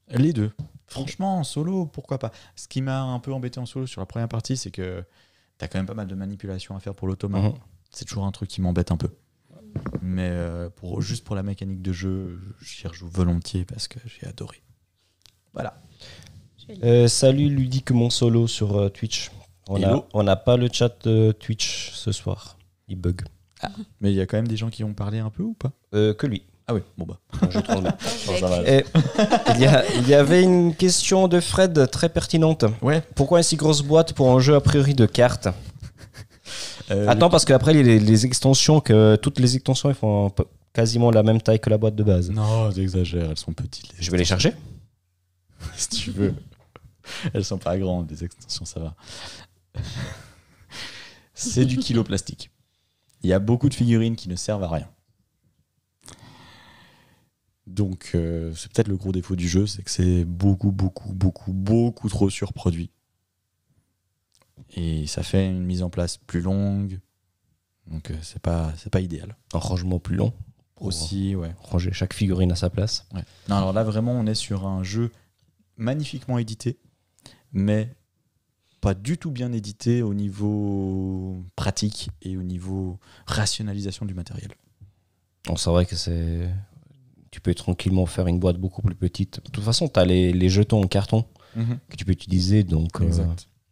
Les 0.09 0.33
deux. 0.33 0.51
Franchement, 0.87 1.39
en 1.39 1.43
solo, 1.43 1.85
pourquoi 1.85 2.17
pas? 2.17 2.31
Ce 2.55 2.67
qui 2.67 2.81
m'a 2.81 3.01
un 3.01 3.19
peu 3.19 3.33
embêté 3.33 3.59
en 3.59 3.65
solo 3.65 3.85
sur 3.85 3.99
la 4.01 4.05
première 4.05 4.29
partie, 4.29 4.55
c'est 4.55 4.71
que 4.71 5.03
t'as 5.57 5.67
quand 5.67 5.77
même 5.79 5.85
pas 5.85 5.93
mal 5.93 6.07
de 6.07 6.15
manipulations 6.15 6.75
à 6.75 6.79
faire 6.79 6.95
pour 6.95 7.07
l'automa. 7.07 7.39
Mhm. 7.41 7.53
C'est 7.91 8.05
toujours 8.05 8.25
un 8.25 8.31
truc 8.31 8.49
qui 8.49 8.61
m'embête 8.61 8.91
un 8.91 8.97
peu. 8.97 9.09
Mais 10.01 10.29
euh, 10.31 10.69
pour, 10.69 11.01
juste 11.01 11.25
pour 11.25 11.35
la 11.35 11.43
mécanique 11.43 11.81
de 11.81 11.91
jeu, 11.91 12.39
j'y 12.61 12.87
rejoue 12.87 13.07
volontiers 13.09 13.65
parce 13.65 13.87
que 13.87 13.99
j'ai 14.05 14.25
adoré. 14.25 14.61
Voilà. 15.53 15.81
Euh, 16.83 17.07
salut 17.07 17.49
Ludique 17.49 17.91
Mon 17.91 18.09
Solo 18.09 18.47
sur 18.47 18.77
euh, 18.77 18.89
Twitch. 18.89 19.29
On 19.67 19.75
a- 19.83 19.87
Hello. 19.87 20.05
on 20.13 20.23
n'a 20.23 20.35
pas 20.37 20.57
le 20.57 20.69
chat 20.71 21.05
de 21.05 21.31
Twitch 21.33 21.91
ce 21.91 22.11
soir. 22.11 22.57
Il 22.87 22.95
bug. 22.95 23.21
Mais 24.01 24.11
il 24.11 24.15
y 24.15 24.21
a 24.21 24.25
quand 24.25 24.37
même 24.37 24.47
des 24.47 24.57
gens 24.57 24.69
qui 24.69 24.83
ont 24.83 24.93
parlé 24.93 25.19
un 25.19 25.29
peu 25.29 25.43
ou 25.43 25.53
pas 25.53 25.71
Euh, 25.93 26.13
que 26.13 26.27
lui. 26.27 26.43
Ah 26.67 26.73
oui, 26.73 26.81
bon 26.97 27.05
bah. 27.05 27.17
Je. 27.49 27.57
Et 28.67 28.83
il, 29.55 29.61
y 29.61 29.65
a- 29.65 29.85
il 29.95 30.07
y 30.07 30.13
avait 30.13 30.43
une 30.43 30.75
question 30.75 31.27
de 31.29 31.39
Fred 31.39 31.89
très 31.91 32.09
pertinente. 32.09 32.65
Ouais. 32.81 33.01
Pourquoi 33.15 33.39
une 33.39 33.43
si 33.43 33.55
grosse 33.55 33.81
boîte 33.83 34.13
pour 34.13 34.29
un 34.31 34.39
jeu 34.39 34.53
a 34.55 34.61
priori 34.61 34.93
de 34.93 35.05
cartes 35.05 35.47
Euh, 36.91 37.07
Attends, 37.07 37.29
parce 37.29 37.43
qu'après, 37.45 37.73
les, 37.73 37.99
les 37.99 38.25
extensions, 38.25 38.79
que 38.81 39.15
toutes 39.17 39.39
les 39.39 39.55
extensions, 39.55 39.89
ils 39.89 39.95
font 39.95 40.31
quasiment 40.73 41.09
la 41.11 41.23
même 41.23 41.41
taille 41.41 41.59
que 41.59 41.69
la 41.69 41.77
boîte 41.77 41.95
de 41.95 42.03
base. 42.03 42.29
Non, 42.31 42.71
t'exagères, 42.71 43.29
elles 43.31 43.37
sont 43.37 43.51
petites. 43.53 43.91
Je 43.99 44.09
vais 44.11 44.17
les 44.17 44.25
chercher. 44.25 44.53
si 45.75 45.89
tu 45.89 46.11
veux. 46.11 46.33
Elles 47.33 47.43
sont 47.45 47.57
pas 47.57 47.77
grandes, 47.77 48.09
les 48.11 48.23
extensions, 48.25 48.65
ça 48.65 48.79
va. 48.81 48.95
C'est 51.33 51.65
du 51.65 51.77
kilo 51.77 52.03
plastique. 52.03 52.51
Il 53.23 53.29
y 53.29 53.33
a 53.33 53.39
beaucoup 53.39 53.69
de 53.69 53.73
figurines 53.73 54.15
qui 54.15 54.29
ne 54.29 54.35
servent 54.35 54.63
à 54.63 54.69
rien. 54.69 54.89
Donc, 57.65 58.11
euh, 58.15 58.53
c'est 58.55 58.71
peut-être 58.71 58.87
le 58.87 58.95
gros 58.95 59.11
défaut 59.11 59.35
du 59.35 59.47
jeu, 59.47 59.67
c'est 59.67 59.83
que 59.83 59.91
c'est 59.91 60.23
beaucoup, 60.23 60.71
beaucoup, 60.71 61.13
beaucoup, 61.13 61.51
beaucoup 61.51 62.07
trop 62.07 62.29
surproduit. 62.29 62.91
Et 64.75 65.05
ça 65.07 65.21
fait 65.21 65.47
une 65.47 65.63
mise 65.63 65.83
en 65.83 65.89
place 65.89 66.17
plus 66.17 66.41
longue. 66.41 66.99
Donc, 67.87 68.11
euh, 68.11 68.17
c'est 68.21 68.41
pas, 68.41 68.73
c'est 68.77 68.89
pas 68.89 69.01
idéal. 69.01 69.35
Un 69.53 69.59
rangement 69.59 69.99
plus 69.99 70.15
long. 70.15 70.33
Aussi, 70.79 71.35
ouais. 71.35 71.55
ranger 71.59 71.91
chaque 71.91 72.13
figurine 72.13 72.51
à 72.51 72.55
sa 72.55 72.69
place. 72.69 73.05
Ouais. 73.13 73.23
Non, 73.49 73.55
alors 73.55 73.73
là, 73.73 73.83
vraiment, 73.83 74.13
on 74.13 74.27
est 74.27 74.35
sur 74.35 74.67
un 74.67 74.83
jeu 74.83 75.11
magnifiquement 75.75 76.37
édité, 76.37 76.77
mais 77.51 77.95
pas 78.81 78.93
du 78.93 79.17
tout 79.17 79.31
bien 79.31 79.51
édité 79.53 80.01
au 80.01 80.13
niveau 80.13 81.43
pratique 81.55 82.09
et 82.21 82.37
au 82.37 82.43
niveau 82.43 82.99
rationalisation 83.25 84.05
du 84.05 84.13
matériel. 84.13 84.51
Bon, 85.45 85.55
c'est 85.55 85.69
vrai 85.69 85.85
que 85.85 85.95
c'est. 85.95 86.49
Tu 87.31 87.41
peux 87.41 87.53
tranquillement 87.53 88.05
faire 88.05 88.27
une 88.27 88.39
boîte 88.39 88.57
beaucoup 88.57 88.81
plus 88.81 88.95
petite. 88.95 89.43
De 89.43 89.51
toute 89.51 89.63
façon, 89.63 89.87
tu 89.87 89.99
as 89.99 90.05
les, 90.05 90.33
les 90.33 90.49
jetons 90.49 90.81
en 90.81 90.87
carton 90.87 91.25
que 91.89 91.95
tu 91.95 92.05
peux 92.05 92.11
utiliser, 92.11 92.63
donc 92.63 93.01
euh, 93.01 93.09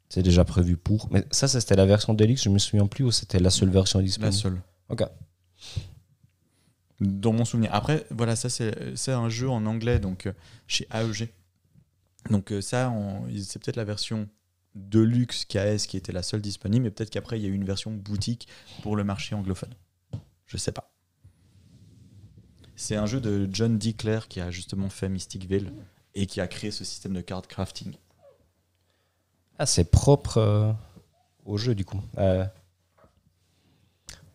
c'est 0.09 0.23
déjà 0.23 0.43
prévu 0.43 0.75
pour. 0.77 1.07
Mais 1.11 1.25
ça, 1.31 1.47
ça, 1.47 1.61
c'était 1.61 1.75
la 1.75 1.85
version 1.85 2.13
Deluxe, 2.13 2.43
je 2.43 2.49
me 2.49 2.57
souviens 2.57 2.87
plus, 2.87 3.03
ou 3.03 3.11
c'était 3.11 3.39
la 3.39 3.49
seule 3.49 3.69
version 3.69 3.99
La 3.99 4.05
disponible 4.05 4.33
seule. 4.33 4.61
Ok. 4.89 5.03
Dans 6.99 7.33
mon 7.33 7.45
souvenir. 7.45 7.73
Après, 7.73 8.05
voilà, 8.09 8.35
ça, 8.35 8.49
c'est 8.49 9.11
un 9.11 9.29
jeu 9.29 9.49
en 9.49 9.65
anglais, 9.65 9.99
donc 9.99 10.25
euh, 10.25 10.33
chez 10.67 10.87
AEG. 10.91 11.29
Donc, 12.29 12.51
euh, 12.51 12.61
ça, 12.61 12.91
c'est 13.43 13.61
peut-être 13.61 13.75
la 13.75 13.83
version 13.83 14.27
Deluxe 14.75 15.45
KS 15.45 15.87
qui 15.87 15.97
était 15.97 16.11
la 16.11 16.21
seule 16.23 16.41
disponible, 16.41 16.83
mais 16.83 16.91
peut-être 16.91 17.09
qu'après, 17.09 17.39
il 17.39 17.43
y 17.43 17.45
a 17.45 17.49
eu 17.49 17.53
une 17.53 17.65
version 17.65 17.91
boutique 17.91 18.47
pour 18.83 18.95
le 18.95 19.03
marché 19.03 19.33
anglophone. 19.35 19.73
Je 20.45 20.57
sais 20.57 20.71
pas. 20.71 20.91
C'est 22.75 22.95
un 22.97 23.05
jeu 23.05 23.21
de 23.21 23.47
John 23.51 23.77
D. 23.77 23.93
Clare 23.93 24.27
qui 24.27 24.41
a 24.41 24.51
justement 24.51 24.89
fait 24.89 25.07
Mystic 25.09 25.49
Vale 25.49 25.71
et 26.13 26.25
qui 26.27 26.41
a 26.41 26.47
créé 26.47 26.71
ce 26.71 26.83
système 26.83 27.13
de 27.13 27.21
card 27.21 27.47
crafting. 27.47 27.93
Ah, 29.57 29.65
c'est 29.65 29.89
propre 29.89 30.37
euh, 30.37 30.71
au 31.45 31.57
jeu, 31.57 31.73
du 31.73 31.85
coup. 31.85 32.01
Euh, 32.17 32.45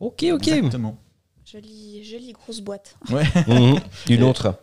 Ok, 0.01 0.25
ok. 0.33 0.49
Exactement. 0.49 0.97
Jolie, 1.45 2.03
jolie 2.05 2.33
grosse 2.33 2.61
boîte. 2.61 2.97
Mhm. 3.11 3.79
Une 4.09 4.23
autre. 4.23 4.59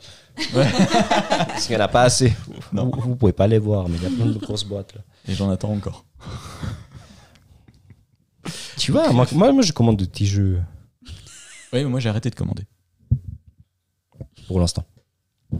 Parce 0.53 1.67
qu'il 1.67 1.75
n'y 1.75 1.81
en 1.81 1.85
a 1.85 1.87
pas 1.87 2.03
assez. 2.03 2.33
Non. 2.73 2.89
Vous, 2.89 3.01
vous 3.09 3.15
pouvez 3.15 3.33
pas 3.33 3.45
les 3.47 3.59
voir, 3.59 3.87
mais 3.87 3.97
il 3.97 4.03
y 4.03 4.05
a 4.07 4.09
plein 4.09 4.25
de 4.25 4.37
grosses 4.39 4.63
boîtes 4.63 4.95
là. 4.95 5.01
Et 5.27 5.33
j'en 5.33 5.49
attends 5.49 5.71
encore. 5.73 6.05
Tu 8.77 8.91
vois, 8.93 9.11
moi, 9.11 9.25
moi, 9.33 9.51
moi, 9.51 9.61
je 9.63 9.73
commande 9.73 9.97
de 9.97 10.05
petits 10.05 10.27
jeux 10.27 10.61
Oui, 11.73 11.83
mais 11.83 11.85
moi 11.85 11.99
j'ai 11.99 12.07
arrêté 12.09 12.29
de 12.29 12.35
commander. 12.35 12.63
pour 14.47 14.59
l'instant. 14.61 14.85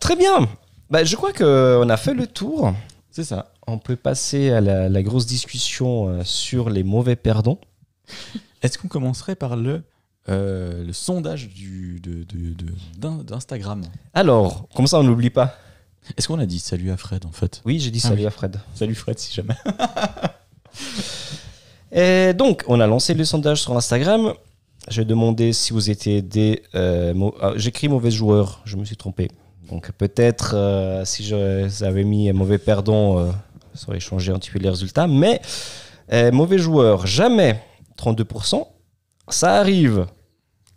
Très 0.00 0.16
bien. 0.16 0.48
Bah, 0.90 1.04
je 1.04 1.16
crois 1.16 1.32
qu'on 1.32 1.88
a 1.88 1.96
fait 1.96 2.14
le 2.14 2.26
tour. 2.26 2.74
C'est 3.10 3.24
ça. 3.24 3.52
On 3.66 3.78
peut 3.78 3.96
passer 3.96 4.50
à 4.50 4.60
la, 4.60 4.88
la 4.88 5.02
grosse 5.02 5.26
discussion 5.26 6.08
euh, 6.08 6.24
sur 6.24 6.68
les 6.68 6.82
mauvais 6.82 7.16
perdants. 7.16 7.60
Est-ce 8.62 8.76
qu'on 8.78 8.88
commencerait 8.88 9.36
par 9.36 9.56
le, 9.56 9.82
euh, 10.28 10.84
le 10.84 10.92
sondage 10.92 11.48
du, 11.48 12.00
de, 12.00 12.24
de- 12.24 12.52
de- 12.54 12.72
d'in- 12.98 13.22
d'Instagram? 13.22 13.82
Alors, 14.14 14.68
comme 14.74 14.86
ça, 14.86 14.98
on 14.98 15.04
n'oublie 15.04 15.30
pas. 15.30 15.56
Est-ce 16.16 16.28
qu'on 16.28 16.38
a 16.38 16.46
dit 16.46 16.58
salut 16.58 16.90
à 16.90 16.96
Fred 16.96 17.24
en 17.26 17.32
fait? 17.32 17.62
Oui, 17.64 17.78
j'ai 17.80 17.90
dit 17.90 18.00
Ah 18.04 18.08
salut 18.08 18.22
oui. 18.22 18.26
à 18.26 18.30
Fred. 18.30 18.60
Salut 18.74 18.94
Fred 18.94 19.18
si 19.18 19.32
jamais. 19.32 19.54
Et 21.92 22.32
donc, 22.34 22.64
on 22.68 22.80
a 22.80 22.86
lancé 22.86 23.14
le 23.14 23.24
sondage 23.24 23.62
sur 23.62 23.76
Instagram. 23.76 24.32
J'ai 24.88 25.04
demandé 25.04 25.52
si 25.52 25.72
vous 25.72 25.90
étiez 25.90 26.22
des. 26.22 26.62
euh, 26.74 27.30
ah, 27.40 27.52
J'écris 27.56 27.88
mauvais 27.88 28.10
joueur, 28.10 28.62
je 28.64 28.76
me 28.76 28.84
suis 28.84 28.96
trompé. 28.96 29.30
Donc, 29.70 29.90
peut-être 29.92 30.52
euh, 30.54 31.04
si 31.04 31.24
j'avais 31.24 32.04
mis 32.04 32.32
mauvais 32.32 32.58
perdant, 32.58 33.18
euh, 33.18 33.30
ça 33.74 33.88
aurait 33.88 34.00
changé 34.00 34.32
un 34.32 34.38
petit 34.38 34.50
peu 34.50 34.58
les 34.58 34.68
résultats. 34.70 35.06
Mais 35.06 35.40
mauvais 36.32 36.58
joueur, 36.58 37.06
jamais 37.06 37.62
32%. 37.96 38.66
Ça 39.28 39.58
arrive 39.60 40.06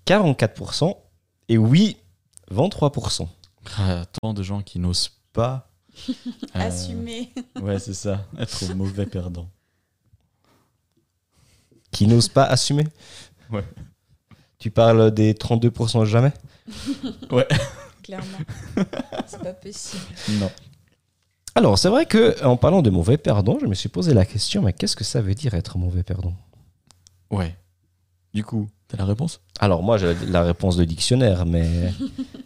44%. 0.06 0.96
Et 1.50 1.58
oui, 1.58 1.98
23%. 2.54 3.28
Ah, 3.78 4.05
tant 4.22 4.34
de 4.34 4.43
gens 4.43 4.61
qui 4.61 4.80
n'osent 4.80 5.11
pas. 5.34 5.70
euh, 6.09 6.13
Assumer. 6.53 7.34
Ouais, 7.61 7.80
c'est 7.80 7.93
ça. 7.93 8.26
Être 8.38 8.74
mauvais 8.74 9.05
perdant. 9.05 9.49
Qui 11.91 12.07
n'osent 12.07 12.30
pas 12.30 12.43
assumer 12.43 12.88
Ouais. 13.51 13.63
Tu 14.59 14.72
parles 14.72 15.11
des 15.11 15.34
32% 15.34 16.05
jamais? 16.05 16.34
Clairement. 18.03 18.38
C'est 19.26 19.41
pas 19.41 19.53
possible. 19.53 20.03
Non. 20.39 20.51
Alors, 21.55 21.80
c'est 21.80 21.89
vrai 21.89 22.05
que 22.05 22.43
en 22.43 22.57
parlant 22.57 22.82
de 22.82 22.89
mauvais 22.89 23.18
perdant, 23.18 23.57
je 23.59 23.66
me 23.66 23.74
suis 23.74 23.89
posé 23.89 24.13
la 24.13 24.26
question, 24.26 24.61
mais 24.61 24.74
qu'est-ce 24.74 24.95
que 24.95 25.03
ça 25.05 25.22
veut 25.22 25.34
dire 25.34 25.53
être 25.53 25.78
mauvais 25.78 26.03
perdant? 26.03 26.34
Ouais. 27.32 27.55
Du 28.34 28.43
coup, 28.43 28.68
t'as 28.89 28.97
la 28.97 29.05
réponse? 29.05 29.39
Alors, 29.59 29.82
moi, 29.82 29.97
j'ai 29.97 30.13
la 30.28 30.43
réponse 30.43 30.76
de 30.76 30.84
dictionnaire, 30.84 31.45
mais 31.45 31.93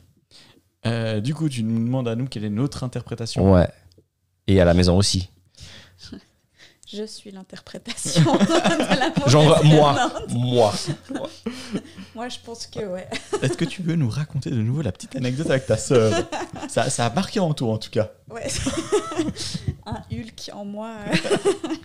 Euh, 0.85 1.19
Du 1.19 1.33
coup, 1.35 1.49
tu 1.49 1.63
nous 1.63 1.83
demandes 1.85 2.07
à 2.07 2.15
nous 2.15 2.27
quelle 2.27 2.45
est 2.45 2.49
notre 2.49 2.83
interprétation. 2.83 3.51
ouais. 3.53 3.67
Et 4.47 4.59
à 4.61 4.65
la 4.65 4.73
maison 4.73 4.97
aussi. 4.97 5.29
Je 6.91 7.03
suis 7.03 7.29
l'interprétation 7.29 8.23
de 8.35 8.99
la 8.99 9.29
Genre, 9.29 9.63
moi. 9.63 10.11
Moi. 10.29 10.73
Moi, 12.15 12.27
je 12.29 12.37
pense 12.43 12.65
que 12.65 12.79
ouais. 12.79 13.07
Est-ce 13.43 13.53
que 13.55 13.63
tu 13.63 13.83
veux 13.83 13.95
nous 13.95 14.09
raconter 14.09 14.49
de 14.49 14.55
nouveau 14.55 14.81
la 14.81 14.91
petite 14.91 15.15
anecdote 15.15 15.51
avec 15.51 15.67
ta 15.67 15.77
sœur? 15.77 16.27
Ça, 16.67 16.89
ça 16.89 17.05
a 17.05 17.09
marqué 17.13 17.39
en 17.39 17.53
toi, 17.53 17.73
en 17.73 17.77
tout 17.77 17.91
cas. 17.91 18.09
Ouais. 18.27 18.47
Un 19.85 20.01
Hulk 20.11 20.49
en 20.53 20.65
moi. 20.65 20.95
euh, 21.07 21.15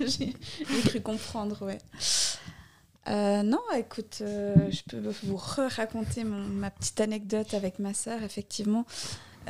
J'ai 0.00 0.34
j'ai 0.58 0.80
cru 0.88 1.00
comprendre, 1.02 1.62
ouais. 1.66 1.78
Euh, 3.08 3.42
non, 3.42 3.60
écoute, 3.76 4.18
euh, 4.22 4.54
je 4.70 4.82
peux 4.88 4.98
vous 5.24 5.36
raconter 5.36 6.24
ma 6.24 6.70
petite 6.70 7.00
anecdote 7.00 7.54
avec 7.54 7.78
ma 7.78 7.94
sœur, 7.94 8.22
effectivement. 8.22 8.86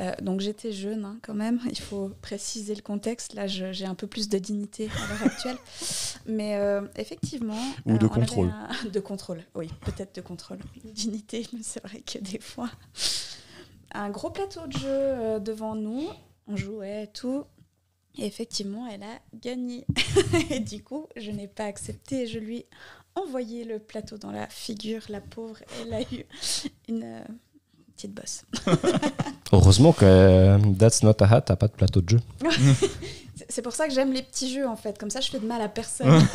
Euh, 0.01 0.13
donc 0.21 0.41
j'étais 0.41 0.73
jeune 0.73 1.05
hein, 1.05 1.17
quand 1.21 1.33
même, 1.35 1.61
il 1.69 1.79
faut 1.79 2.11
préciser 2.21 2.75
le 2.75 2.81
contexte. 2.81 3.33
Là, 3.33 3.47
j'ai 3.47 3.85
un 3.85 3.95
peu 3.95 4.07
plus 4.07 4.27
de 4.27 4.37
dignité 4.37 4.89
à 4.89 5.07
l'heure 5.07 5.23
actuelle. 5.23 5.57
Mais 6.25 6.59
effectivement... 6.97 7.57
Ou 7.85 7.97
de 7.97 8.07
contrôle. 8.07 8.49
un- 8.49 8.89
De 8.89 8.99
contrôle, 8.99 9.43
oui, 9.55 9.69
peut-être 9.85 10.15
de 10.15 10.21
contrôle. 10.21 10.59
Dignité, 10.83 11.47
mais 11.53 11.63
c'est 11.63 11.81
vrai 11.83 12.01
que 12.01 12.17
des 12.19 12.39
fois... 12.39 12.69
Un 13.91 14.09
gros 14.09 14.29
plateau 14.29 14.67
de 14.67 14.73
jeu 14.73 15.39
devant 15.39 15.73
nous, 15.75 16.09
on 16.47 16.57
jouait 16.57 17.03
et 17.03 17.07
tout. 17.07 17.45
Et 18.17 18.25
effectivement, 18.25 18.87
elle 18.87 19.03
a 19.03 19.19
gagné. 19.33 19.85
et 20.49 20.59
du 20.59 20.83
coup, 20.83 21.07
je 21.15 21.31
n'ai 21.31 21.47
pas 21.47 21.63
accepté. 21.65 22.27
Je 22.27 22.39
lui 22.39 22.65
envoyé 23.15 23.63
le 23.63 23.79
plateau 23.79 24.17
dans 24.17 24.31
la 24.31 24.47
figure, 24.47 25.01
la 25.09 25.21
pauvre. 25.21 25.57
Elle 25.81 25.93
a 25.93 26.01
eu 26.01 26.25
une 26.87 27.03
euh, 27.03 27.23
petite 27.95 28.13
bosse. 28.13 28.43
Heureusement 29.51 29.93
que 29.93 30.05
euh, 30.05 30.57
That's 30.77 31.03
Not 31.03 31.21
a 31.23 31.33
Hat, 31.35 31.41
t'as 31.41 31.55
pas 31.55 31.67
de 31.67 31.73
plateau 31.73 32.01
de 32.01 32.09
jeu. 32.09 32.19
C'est- 33.49 33.61
pour 33.61 33.73
ça 33.73 33.87
que 33.87 33.93
j'aime 33.93 34.13
les 34.13 34.21
petits 34.23 34.53
jeux, 34.53 34.67
en 34.67 34.75
fait. 34.75 34.97
Comme 34.97 35.09
ça, 35.09 35.21
je 35.21 35.29
fais 35.29 35.39
de 35.39 35.45
mal 35.47 35.61
à 35.61 35.69
personne. 35.69 36.07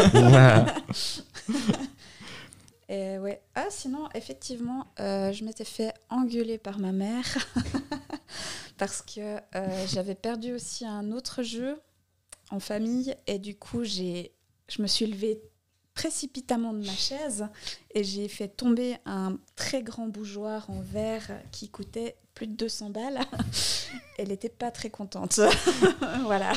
Et 2.89 3.19
ouais. 3.19 3.41
Ah, 3.55 3.67
sinon, 3.71 4.09
effectivement, 4.15 4.87
euh, 4.99 5.33
je 5.33 5.45
m'étais 5.45 5.65
fait 5.65 5.95
engueuler 6.09 6.59
par 6.59 6.79
ma 6.81 6.91
mère 6.93 7.25
parce 8.79 9.01
que 9.03 9.37
euh, 9.55 9.87
j'avais 9.87 10.17
perdu 10.17 10.53
aussi 10.55 10.85
un 10.85 11.13
autre 11.13 11.43
jeu 11.45 11.81
en 12.51 12.59
famille 12.59 13.15
et 13.29 13.39
du 13.39 13.55
coup, 13.55 13.85
j'ai, 13.85 14.33
je 14.69 14.83
me 14.83 14.89
suis 14.89 15.07
levée 15.07 15.41
précipitamment 15.95 16.73
de 16.73 16.85
ma 16.87 16.93
chaise 16.93 17.47
et 17.95 18.05
j'ai 18.05 18.29
fait 18.29 18.49
tomber 18.49 18.97
un 19.07 19.39
très 19.57 19.83
grand 19.83 20.07
bougeoir 20.09 20.69
en 20.71 20.81
verre 20.81 21.31
qui 21.53 21.69
coûtait 21.69 22.17
plus 22.35 22.47
de 22.47 22.55
200 22.55 22.91
balles. 22.91 23.21
Elle 24.19 24.29
n'était 24.29 24.49
pas 24.49 24.71
très 24.71 24.91
contente. 24.91 25.41
voilà. 26.25 26.53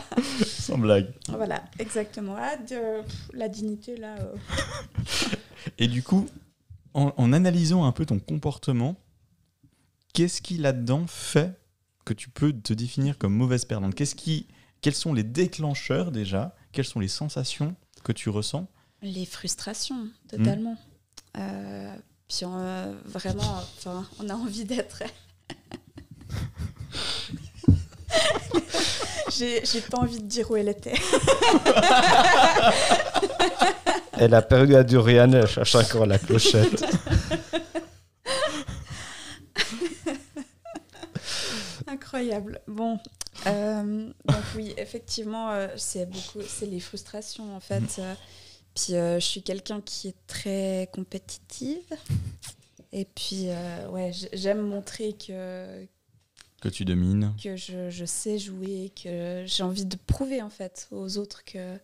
Sans 0.46 0.78
blague. 0.78 1.14
Voilà, 1.30 1.64
exactement. 1.80 2.36
Ah, 2.38 2.58
de, 2.58 3.02
pff, 3.02 3.30
la 3.34 3.50
dignité, 3.50 3.98
là. 3.98 4.16
euh, 4.20 4.36
Et 5.78 5.88
du 5.88 6.04
coup, 6.04 6.28
en, 6.94 7.14
en 7.18 7.34
analysant 7.34 7.86
un 7.86 7.92
peu 7.92 8.06
ton 8.06 8.20
comportement, 8.20 8.96
qu'est-ce 10.14 10.42
qui 10.42 10.58
là-dedans 10.58 11.06
fait 11.08 11.60
que 12.06 12.14
tu 12.14 12.30
peux 12.30 12.54
te 12.54 12.74
définir 12.74 13.18
comme 13.18 13.34
mauvaise 13.34 13.66
perdante? 13.66 13.96
Qu'est-ce 13.96 14.16
qui, 14.16 14.48
Quels 14.82 14.94
sont 14.96 15.14
les 15.14 15.24
déclencheurs 15.24 16.12
déjà? 16.12 16.56
Quelles 16.72 16.86
sont 16.86 17.00
les 17.00 17.08
sensations 17.08 17.76
que 18.04 18.12
tu 18.12 18.30
ressens? 18.30 18.68
Les 19.04 19.26
frustrations, 19.26 20.08
totalement. 20.30 20.78
Euh, 21.38 21.94
puis 22.28 22.46
on, 22.46 22.58
euh, 22.58 22.94
vraiment, 23.06 23.62
enfin, 23.78 24.08
on 24.20 24.30
a 24.30 24.34
envie 24.34 24.64
d'être. 24.66 25.04
J'ai 29.36 29.66
j'ai 29.66 29.82
pas 29.82 29.98
envie 29.98 30.20
de 30.20 30.28
dire 30.28 30.50
où 30.52 30.56
elle 30.56 30.70
était. 30.70 30.94
Elle 34.14 34.36
a 34.36 34.42
perdu 34.42 34.76
à 34.76 34.84
Durian, 34.84 35.32
elle 35.34 35.48
cherche 35.48 35.76
encore 35.76 36.06
la 36.06 36.20
clochette. 36.20 36.86
Incroyable. 41.88 42.62
Bon, 42.68 43.00
euh, 43.48 44.10
donc 44.26 44.44
oui, 44.56 44.74
effectivement, 44.78 45.52
euh, 45.52 45.68
c'est 45.78 46.06
beaucoup, 46.06 46.40
c'est 46.48 46.66
les 46.66 46.80
frustrations 46.80 47.56
en 47.56 47.60
fait. 47.60 48.00
Euh, 48.00 48.14
puis 48.76 48.96
euh, 48.96 49.20
je 49.20 49.26
suis 49.26 49.42
quelqu'un 49.44 49.82
qui 49.82 50.10
est 50.10 50.16
très 50.28 50.90
compétitive. 50.94 51.84
Et 52.92 53.06
puis, 53.06 53.46
euh, 53.48 53.88
ouais, 53.90 54.12
j'aime 54.34 54.62
montrer 54.62 55.14
que, 55.14 55.86
Que 56.62 56.70
tu 56.70 56.86
domines 56.86 57.34
que 57.42 57.56
je, 57.56 57.90
je 57.90 58.06
sais 58.06 58.38
jouer, 58.38 58.92
que 59.02 59.44
j'ai 59.48 59.64
envie 59.64 59.86
de 59.86 59.98
prouver 60.08 60.42
en 60.42 60.50
fait 60.52 60.88
aux 60.92 61.18
autres 61.18 61.44
que, 61.44 61.76
que 61.76 61.80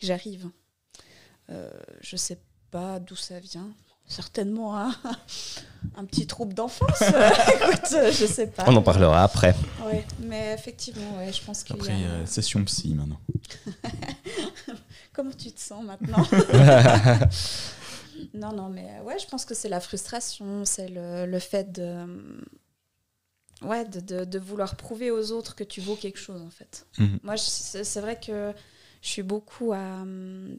j'arrive. 0.00 0.48
Euh, 1.50 1.70
je 2.00 2.16
sais 2.16 2.38
pas 2.70 3.00
d'où 3.00 3.16
ça 3.16 3.40
vient. 3.40 3.70
Certainement 4.06 4.76
un, 4.76 4.94
un 5.96 6.04
petit 6.04 6.26
trouble 6.26 6.52
d'enfance. 6.52 7.00
Écoute, 7.00 7.92
euh, 7.94 8.12
je 8.12 8.26
sais 8.26 8.48
pas. 8.48 8.64
On 8.66 8.76
en 8.76 8.82
parlera 8.82 9.22
après. 9.22 9.54
Ouais, 9.86 10.04
mais 10.20 10.52
effectivement, 10.52 11.16
ouais, 11.18 11.32
je 11.32 11.42
pense 11.42 11.62
qu'il 11.64 11.76
Après, 11.76 11.92
a... 12.04 12.26
session 12.26 12.62
psy 12.64 12.94
maintenant. 12.94 13.20
Comment 15.12 15.30
tu 15.32 15.50
te 15.52 15.60
sens 15.60 15.84
maintenant 15.84 16.24
Non, 18.34 18.52
non, 18.52 18.68
mais 18.68 18.86
euh, 18.98 19.02
ouais, 19.04 19.18
je 19.18 19.26
pense 19.26 19.44
que 19.44 19.54
c'est 19.54 19.68
la 19.68 19.80
frustration, 19.80 20.64
c'est 20.64 20.88
le, 20.88 21.26
le 21.26 21.38
fait 21.38 21.72
de... 21.72 21.82
euh, 21.82 22.40
Ouais, 23.62 23.84
de, 23.84 24.00
de- 24.00 24.24
de 24.24 24.38
vouloir 24.38 24.74
prouver 24.76 25.10
aux 25.10 25.32
autres 25.32 25.54
que 25.54 25.64
tu 25.64 25.80
vaux 25.82 25.94
quelque 25.96 26.18
chose, 26.18 26.40
en 26.40 26.48
fait. 26.50 26.86
Mhm. 26.98 27.18
Moi, 27.22 27.36
c'est 27.36 28.00
vrai 28.00 28.18
que 28.18 28.54
je 29.02 29.08
suis 29.08 29.22
beaucoup 29.22 29.72
à... 29.72 30.00
hum, 30.02 30.58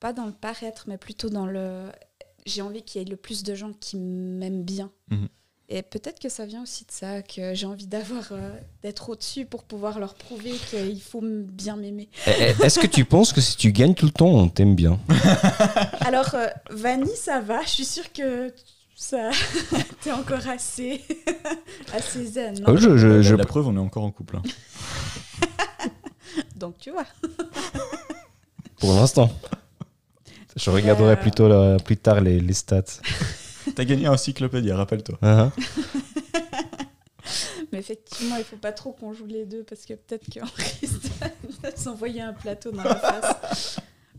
Pas 0.00 0.12
dans 0.12 0.26
le 0.26 0.32
paraître, 0.32 0.84
mais 0.88 0.98
plutôt 0.98 1.30
dans 1.30 1.46
le... 1.46 1.90
J'ai 2.46 2.60
envie 2.62 2.82
qu'il 2.82 3.00
y 3.00 3.04
ait 3.04 3.08
le 3.08 3.16
plus 3.16 3.42
de 3.42 3.54
gens 3.54 3.72
qui 3.72 3.96
m'aiment 3.96 4.64
bien. 4.64 4.90
Mhm. 5.10 5.28
Et 5.70 5.82
peut-être 5.82 6.18
que 6.18 6.30
ça 6.30 6.46
vient 6.46 6.62
aussi 6.62 6.86
de 6.86 6.90
ça, 6.90 7.20
que 7.20 7.52
j'ai 7.52 7.66
envie 7.66 7.86
d'avoir, 7.86 8.28
euh, 8.32 8.52
d'être 8.82 9.10
au-dessus 9.10 9.44
pour 9.44 9.64
pouvoir 9.64 9.98
leur 9.98 10.14
prouver 10.14 10.52
qu'il 10.70 11.02
faut 11.02 11.20
m- 11.20 11.44
bien 11.44 11.76
m'aimer. 11.76 12.08
Eh, 12.26 12.30
eh, 12.38 12.64
Est-ce 12.64 12.78
que 12.78 12.86
tu 12.86 13.04
penses 13.04 13.34
que 13.34 13.42
si 13.42 13.54
tu 13.56 13.70
gagnes 13.70 13.92
tout 13.94 14.06
le 14.06 14.12
temps, 14.12 14.28
on 14.28 14.48
t'aime 14.48 14.74
bien? 14.74 14.98
Alors, 16.00 16.34
euh, 16.34 16.46
Vanny, 16.70 17.14
ça 17.14 17.40
va. 17.40 17.60
Je 17.64 17.68
suis 17.68 17.84
sûre 17.84 18.10
que 18.14 18.50
ça, 18.96 19.28
t'es 20.02 20.10
encore 20.10 20.48
assez, 20.48 21.02
assez 21.92 22.24
zen. 22.24 22.54
non? 22.60 22.68
Oh, 22.68 22.76
je, 22.78 22.96
je- 22.96 23.20
je- 23.20 23.34
La 23.34 23.44
preuve, 23.44 23.68
on 23.68 23.76
est 23.76 23.80
encore 23.80 24.04
en 24.04 24.10
couple. 24.10 24.38
hein. 24.38 24.42
Donc, 26.56 26.78
tu 26.78 26.90
vois. 26.92 27.04
Pour 28.80 28.94
l'instant. 28.94 29.30
Je 30.56 30.70
regarderai 30.70 31.12
Euh, 31.12 31.16
plutôt 31.16 31.78
plus 31.84 31.98
tard 31.98 32.22
les, 32.22 32.40
les 32.40 32.54
stats. 32.54 32.82
T'as 33.78 33.84
gagné 33.84 34.06
un 34.08 34.12
encyclopédie, 34.14 34.72
rappelle-toi. 34.72 35.16
Hein 35.22 35.52
Mais 37.72 37.78
effectivement, 37.78 38.34
il 38.36 38.42
faut 38.42 38.56
pas 38.56 38.72
trop 38.72 38.90
qu'on 38.90 39.12
joue 39.12 39.26
les 39.26 39.46
deux 39.46 39.62
parce 39.62 39.82
que 39.86 39.94
peut-être 39.94 40.24
qu'on 40.32 40.44
risque 40.56 41.00
de 41.62 41.70
s'envoyer 41.76 42.20
un 42.22 42.32
plateau 42.32 42.72
dans 42.72 42.82
la 42.82 42.96
face. 42.96 43.78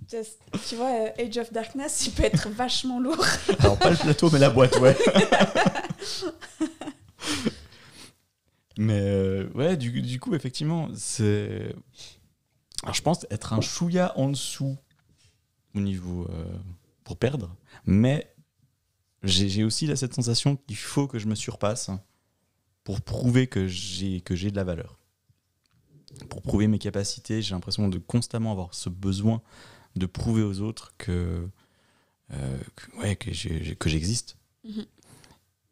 Just- 0.09 0.39
Tu 0.69 0.75
vois, 0.77 0.91
euh, 0.91 1.09
Age 1.25 1.37
of 1.39 1.51
Darkness, 1.51 2.07
il 2.07 2.13
peut 2.13 2.23
être 2.23 2.47
vachement 2.47 3.01
lourd. 3.01 3.21
Alors, 3.59 3.77
pas 3.77 3.89
le 3.89 3.97
plateau, 3.97 4.29
mais 4.31 4.39
la 4.39 4.49
boîte, 4.49 4.77
ouais. 4.79 4.95
mais 8.77 9.01
euh, 9.01 9.49
ouais, 9.55 9.75
du, 9.75 10.01
du 10.01 10.19
coup, 10.21 10.35
effectivement, 10.35 10.87
c'est. 10.95 11.75
Alors, 12.83 12.95
je 12.95 13.01
pense 13.01 13.25
être 13.29 13.51
un 13.51 13.59
chouïa 13.59 14.13
en 14.17 14.29
dessous 14.29 14.77
au 15.75 15.81
niveau. 15.81 16.25
euh, 16.29 16.45
pour 17.03 17.17
perdre. 17.17 17.53
Mais 17.85 18.31
j'ai 19.23 19.63
aussi 19.63 19.85
là, 19.87 19.95
cette 19.95 20.13
sensation 20.13 20.55
qu'il 20.55 20.77
faut 20.77 21.07
que 21.07 21.19
je 21.19 21.27
me 21.27 21.35
surpasse 21.35 21.89
pour 22.83 23.01
prouver 23.01 23.47
que 23.47 23.67
j'ai 23.67 24.21
que 24.21 24.35
j'ai 24.35 24.51
de 24.51 24.55
la 24.55 24.63
valeur. 24.63 24.97
Pour 26.29 26.41
prouver 26.41 26.67
mes 26.67 26.79
capacités, 26.79 27.41
j'ai 27.41 27.53
l'impression 27.53 27.87
de 27.87 27.97
constamment 27.99 28.51
avoir 28.51 28.73
ce 28.73 28.89
besoin 28.89 29.41
de 29.95 30.05
prouver 30.05 30.41
aux 30.43 30.61
autres 30.61 30.93
que, 30.97 31.47
euh, 32.31 32.59
que- 32.75 32.97
ouais, 32.97 33.15
que 33.15 33.89
j'existe. 33.89 34.37
Mhm. 34.63 34.85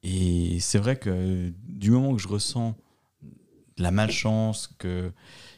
Et 0.03 0.59
c'est 0.59 0.77
vrai 0.77 0.97
que 0.97 1.51
du 1.67 1.91
moment 1.91 2.15
que 2.15 2.21
je 2.21 2.27
ressens 2.27 2.75
la 3.77 3.91
malchance, 3.91 4.69
que 4.77 5.11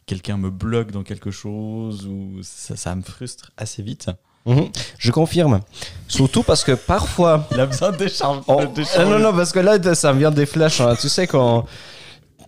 quelqu'un 0.05 0.37
me 0.37 0.49
bloque 0.49 0.91
dans 0.91 1.03
quelque 1.03 1.31
chose, 1.31 2.05
ou 2.07 2.41
ça, 2.41 2.75
ça 2.75 2.95
me 2.95 3.01
frustre 3.01 3.51
assez 3.57 3.83
vite. 3.83 4.09
Mhm. 4.45 4.69
Je 4.97 5.11
confirme. 5.11 5.59
Surtout 6.07 6.43
parce 6.43 6.63
que 6.63 6.71
parfois. 6.71 7.47
Il 7.51 7.59
a 7.59 7.65
besoin 7.65 7.91
de 7.91 7.97
décharger. 7.97 8.39
Oh, 8.47 8.57
ah 8.61 8.65
décharger. 8.65 9.09
non, 9.09 9.19
non, 9.19 9.33
parce 9.33 9.51
que 9.51 9.59
là, 9.59 9.77
ça 9.95 10.13
me 10.13 10.19
vient 10.19 10.31
des 10.31 10.45
flashs. 10.45 10.81
hein. 10.81 10.95
Tu 10.99 11.09
sais, 11.09 11.27
quand, 11.27 11.65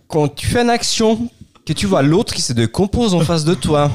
quand 0.08 0.28
tu 0.34 0.46
fais 0.46 0.62
une 0.62 0.70
action, 0.70 1.28
que 1.64 1.72
tu 1.72 1.86
vois 1.86 2.02
l'autre 2.02 2.34
qui 2.34 2.42
se 2.42 2.52
décompose 2.52 3.14
en 3.14 3.20
face 3.20 3.44
de 3.44 3.54
toi, 3.54 3.90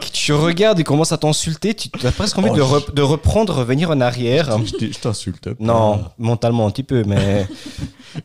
que 0.00 0.06
tu 0.06 0.32
regardes 0.32 0.78
et 0.80 0.84
commence 0.84 1.12
à 1.12 1.18
t'insulter, 1.18 1.74
tu 1.74 1.90
as 2.06 2.12
presque 2.12 2.38
envie 2.38 2.48
Oh, 2.52 2.54
de, 2.56 2.60
je- 2.62 2.64
re- 2.64 2.94
de 2.94 3.02
reprendre, 3.02 3.52
revenir 3.54 3.90
en 3.90 4.00
arrière. 4.00 4.56
Je 4.64 4.86
t'insulte. 4.98 5.50
pas. 5.52 5.54
Non, 5.58 6.04
mentalement 6.18 6.66
un 6.66 6.70
petit 6.70 6.84
peu, 6.84 7.02
mais. 7.06 7.46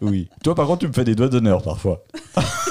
Oui. 0.01 0.27
Toi, 0.43 0.55
par 0.55 0.65
contre, 0.65 0.79
tu 0.79 0.87
me 0.87 0.93
fais 0.93 1.03
des 1.03 1.13
doigts 1.13 1.27
d'honneur 1.27 1.61
parfois. 1.61 2.01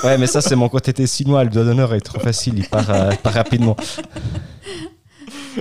Ouais, 0.02 0.18
mais 0.18 0.26
ça, 0.26 0.40
c'est 0.40 0.57
mon 0.57 0.68
côté 0.68 0.92
tessinois. 0.92 1.44
Le 1.44 1.50
doigt 1.50 1.62
d'honneur 1.62 1.94
est 1.94 2.00
trop 2.00 2.18
facile, 2.18 2.55
il 2.59 2.68
part, 2.68 2.90
euh, 2.90 3.12
part 3.22 3.34
rapidement. 3.34 3.76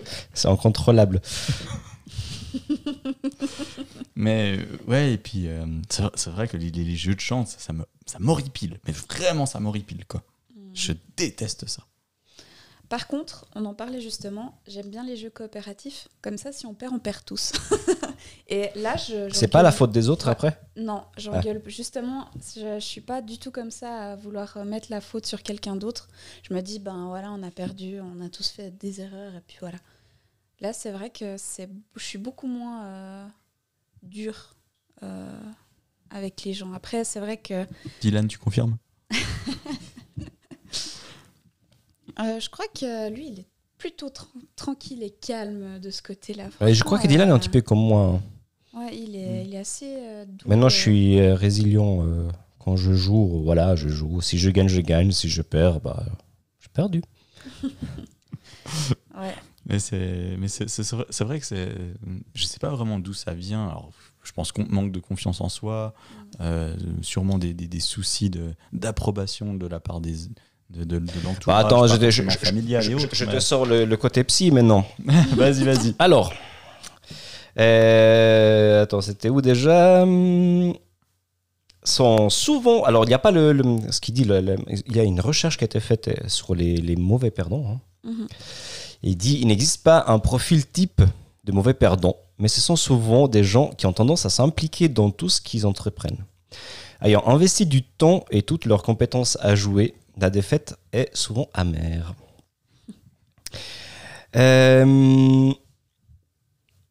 C'est 0.33 0.47
incontrôlable. 0.47 1.21
Mais 4.15 4.57
euh, 4.59 4.65
ouais, 4.87 5.13
et 5.13 5.17
puis 5.17 5.47
euh, 5.47 5.65
c'est 5.89 6.29
vrai 6.29 6.47
que 6.47 6.57
les, 6.57 6.69
les- 6.71 6.83
les 6.83 6.95
jeux 6.95 7.15
de 7.15 7.19
chance, 7.19 7.55
ça 7.57 7.73
me 7.73 7.83
ça 8.05 8.19
m'horripile. 8.19 8.79
Mais 8.85 8.93
vraiment, 8.93 9.45
ça 9.45 9.59
m'horripile 9.59 10.05
quoi. 10.05 10.23
Je 10.73 10.93
déteste 11.17 11.67
ça. 11.67 11.83
Par 12.93 13.07
contre, 13.07 13.47
on 13.55 13.65
en 13.65 13.73
parlait 13.73 14.01
justement, 14.01 14.61
j'aime 14.67 14.87
bien 14.87 15.03
les 15.03 15.17
jeux 15.17 15.31
coopératifs. 15.31 16.09
Comme 16.21 16.37
ça, 16.37 16.51
si 16.51 16.67
on 16.67 16.75
perd, 16.75 16.93
on 16.93 16.99
perd 16.99 17.25
tous. 17.25 17.51
Et 18.49 18.69
là, 18.75 18.95
je. 18.97 19.33
C'est 19.33 19.47
pas 19.47 19.63
la 19.63 19.71
faute 19.71 19.91
des 19.91 20.09
autres 20.09 20.27
après? 20.27 20.61
Non, 20.77 21.03
j'engueule. 21.17 21.63
Justement, 21.65 22.29
je, 22.55 22.75
je 22.75 22.85
suis 22.85 23.01
pas 23.01 23.23
du 23.23 23.39
tout 23.39 23.49
comme 23.49 23.71
ça 23.71 24.11
à 24.11 24.15
vouloir 24.15 24.63
mettre 24.63 24.91
la 24.91 25.01
faute 25.01 25.25
sur 25.25 25.41
quelqu'un 25.41 25.75
d'autre. 25.75 26.07
Je 26.47 26.53
me 26.53 26.61
dis, 26.61 26.77
ben 26.77 27.07
voilà, 27.07 27.31
on 27.31 27.41
a 27.41 27.49
perdu, 27.49 27.99
on 27.99 28.23
a 28.23 28.29
tous 28.29 28.49
fait 28.49 28.69
des 28.69 29.01
erreurs, 29.01 29.33
et 29.33 29.41
puis 29.47 29.57
voilà. 29.59 29.79
Là, 30.59 30.71
c'est 30.71 30.91
vrai 30.91 31.09
que 31.09 31.35
c'est, 31.39 31.71
je 31.95 32.03
suis 32.03 32.19
beaucoup 32.19 32.45
moins 32.45 32.85
euh, 32.85 33.27
dure 34.03 34.55
euh, 35.01 35.41
avec 36.11 36.43
les 36.43 36.53
gens. 36.53 36.73
Après, 36.73 37.03
c'est 37.05 37.19
vrai 37.19 37.37
que 37.37 37.65
Dylan, 38.01 38.27
tu 38.27 38.37
confirmes? 38.37 38.77
euh, 42.19 42.39
je 42.39 42.49
crois 42.49 42.65
que 42.67 43.09
lui, 43.09 43.27
il 43.29 43.39
est 43.39 43.47
plutôt 43.77 44.09
tran- 44.09 44.27
tranquille 44.55 45.03
et 45.03 45.09
calme 45.11 45.79
de 45.79 45.89
ce 45.89 46.01
côté-là. 46.01 46.45
Ouais, 46.61 46.73
Je 46.73 46.83
crois 46.83 46.99
que 46.99 47.07
Dylan 47.07 47.27
est 47.29 47.31
un 47.31 47.35
euh, 47.35 47.39
petit 47.39 47.49
peu 47.49 47.61
comme 47.61 47.79
moi. 47.79 48.01
hein. 48.73 48.79
Ouais, 48.79 48.95
il 48.97 49.15
est, 49.15 49.45
il 49.45 49.53
est 49.53 49.59
assez 49.59 49.85
euh, 49.97 50.25
doux. 50.25 50.47
Maintenant, 50.47 50.69
je 50.69 50.77
suis 50.77 51.19
euh, 51.19 51.35
résilient. 51.35 52.05
euh, 52.05 52.27
quand 52.59 52.75
je 52.77 52.93
joue, 52.93 53.41
voilà, 53.43 53.75
je 53.75 53.89
joue. 53.89 54.21
Si 54.21 54.37
je 54.37 54.49
gagne, 54.49 54.69
je 54.69 54.79
gagne. 54.81 55.11
Si 55.11 55.27
je 55.29 55.41
perds, 55.41 55.79
bah, 55.81 56.03
j'ai 56.59 56.69
perdu. 56.73 57.01
Ouais. 59.15 59.33
Mais 59.65 59.79
c'est 59.79 60.35
mais 60.39 60.47
c'est 60.47 60.67
c'est 60.69 60.89
vrai, 60.91 61.05
c'est 61.09 61.23
vrai 61.23 61.39
que 61.39 61.45
c'est 61.45 61.69
je 62.33 62.45
sais 62.45 62.59
pas 62.59 62.69
vraiment 62.69 62.99
d'où 62.99 63.13
ça 63.13 63.33
vient. 63.33 63.65
Alors 63.67 63.91
je 64.23 64.31
pense 64.33 64.51
qu'on 64.51 64.65
manque 64.67 64.91
de 64.91 64.99
confiance 64.99 65.39
en 65.41 65.49
soi, 65.49 65.93
euh, 66.41 66.75
sûrement 67.01 67.37
des, 67.37 67.53
des, 67.53 67.67
des 67.67 67.79
soucis 67.79 68.29
de 68.29 68.53
d'approbation 68.73 69.53
de 69.53 69.67
la 69.67 69.79
part 69.79 70.01
des 70.01 70.15
de, 70.73 70.83
de. 70.99 71.05
Bah, 71.45 71.57
attends, 71.57 71.87
je, 71.87 71.95
te- 71.95 72.09
je- 72.09 72.23
forcément 72.23 72.29
je- 72.31 72.37
familial 72.49 72.81
je- 72.81 72.91
et 72.91 72.97
je- 72.99 73.05
autres, 73.05 73.15
je 73.15 73.25
te 73.25 73.39
sors 73.39 73.65
le, 73.65 73.85
le 73.85 73.97
côté 73.97 74.23
psy 74.23 74.51
maintenant. 74.51 74.85
vas-y, 75.35 75.63
vas-y. 75.63 75.95
Alors, 75.99 76.33
euh, 77.59 78.83
attends, 78.83 79.01
c'était 79.01 79.29
où 79.29 79.41
déjà? 79.41 80.05
Sont 81.85 82.29
souvent. 82.29 82.83
Alors, 82.83 83.03
il 83.03 83.09
n'y 83.09 83.13
a 83.13 83.19
pas 83.19 83.31
le, 83.31 83.51
le- 83.51 83.91
ce 83.91 83.99
qu'il 83.99 84.13
dit. 84.13 84.23
il 84.25 84.95
y 84.95 84.99
a 84.99 85.03
une 85.03 85.19
recherche 85.19 85.57
qui 85.57 85.65
a 85.65 85.67
été 85.67 85.81
faite 85.81 86.07
euh, 86.07 86.13
sur 86.27 86.55
les, 86.55 86.77
les 86.77 86.95
mauvais 86.95 87.29
perdants. 87.29 87.65
hein. 87.67 87.79
Mhm. 88.05 88.27
Il 89.05 89.17
dit 89.17 89.39
il 89.41 89.47
n'existe 89.47 89.83
pas 89.83 90.05
un 90.07 90.17
profil 90.19 90.65
type 90.65 91.01
de 91.43 91.51
mauvais 91.51 91.73
perdants, 91.73 92.15
mais 92.37 92.47
ce 92.47 92.61
sont 92.61 92.77
souvent 92.77 93.27
des 93.27 93.43
gens 93.43 93.67
qui 93.77 93.85
ont 93.85 93.91
tendance 93.91 94.25
à 94.25 94.29
s'impliquer 94.29 94.87
dans 94.87 95.11
tout 95.11 95.27
ce 95.27 95.41
qu'ils 95.41 95.65
entreprennent. 95.65 96.23
Ayant 97.01 97.21
investi 97.27 97.65
du 97.65 97.83
temps 97.83 98.23
et 98.31 98.43
toutes 98.43 98.63
leurs 98.63 98.81
compétences 98.81 99.37
à 99.41 99.53
jouer, 99.55 99.93
la 100.17 100.29
défaite 100.29 100.75
est 100.91 101.15
souvent 101.15 101.49
amère. 101.53 102.13
Euh, 104.35 105.51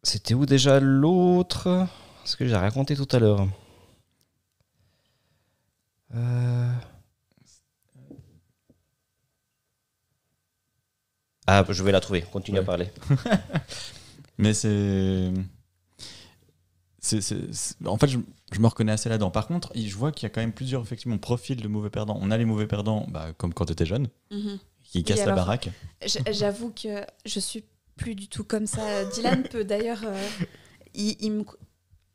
C'était 0.02 0.34
où 0.34 0.46
déjà 0.46 0.80
l'autre? 0.80 1.86
Ce 2.24 2.36
que 2.36 2.46
j'ai 2.46 2.54
raconté 2.56 2.94
tout 2.96 3.08
à 3.12 3.18
l'heure. 3.18 3.46
Euh, 6.14 6.72
Ah, 11.46 11.64
je 11.68 11.82
vais 11.82 11.92
la 11.92 12.00
trouver. 12.00 12.22
Continue 12.22 12.58
à 12.58 12.62
parler. 12.62 12.88
Mais 14.38 14.54
c'est- 14.54 15.32
En 17.84 17.98
fait, 17.98 18.08
je, 18.08 18.18
je 18.52 18.60
me 18.60 18.66
reconnais 18.66 18.92
assez 18.92 19.08
là-dedans. 19.08 19.30
Par 19.30 19.46
contre, 19.46 19.72
je 19.74 19.94
vois 19.94 20.12
qu'il 20.12 20.24
y 20.24 20.26
a 20.26 20.30
quand 20.30 20.40
même 20.40 20.52
plusieurs 20.52 20.82
effectivement, 20.82 21.18
profils 21.18 21.60
de 21.60 21.68
mauvais 21.68 21.90
perdants. 21.90 22.18
On 22.20 22.30
a 22.30 22.36
les 22.38 22.44
mauvais 22.44 22.66
perdants, 22.66 23.06
bah, 23.08 23.32
comme 23.36 23.52
quand 23.54 23.64
tu 23.66 23.72
étais 23.72 23.86
jeune, 23.86 24.08
Mhm. 24.30 24.58
qui 24.84 25.04
cassent 25.04 25.24
la 25.26 25.34
baraque. 25.34 25.70
J'avoue 26.30 26.70
que 26.70 27.04
je 27.24 27.40
suis 27.40 27.64
plus 27.96 28.14
du 28.14 28.28
tout 28.28 28.44
comme 28.44 28.66
ça. 28.66 29.04
Dylan 29.14 29.42
peut 29.44 29.64
d'ailleurs. 29.64 30.00
euh, 30.04 30.28
il, 30.94 31.16
il 31.20 31.32
me... 31.32 31.44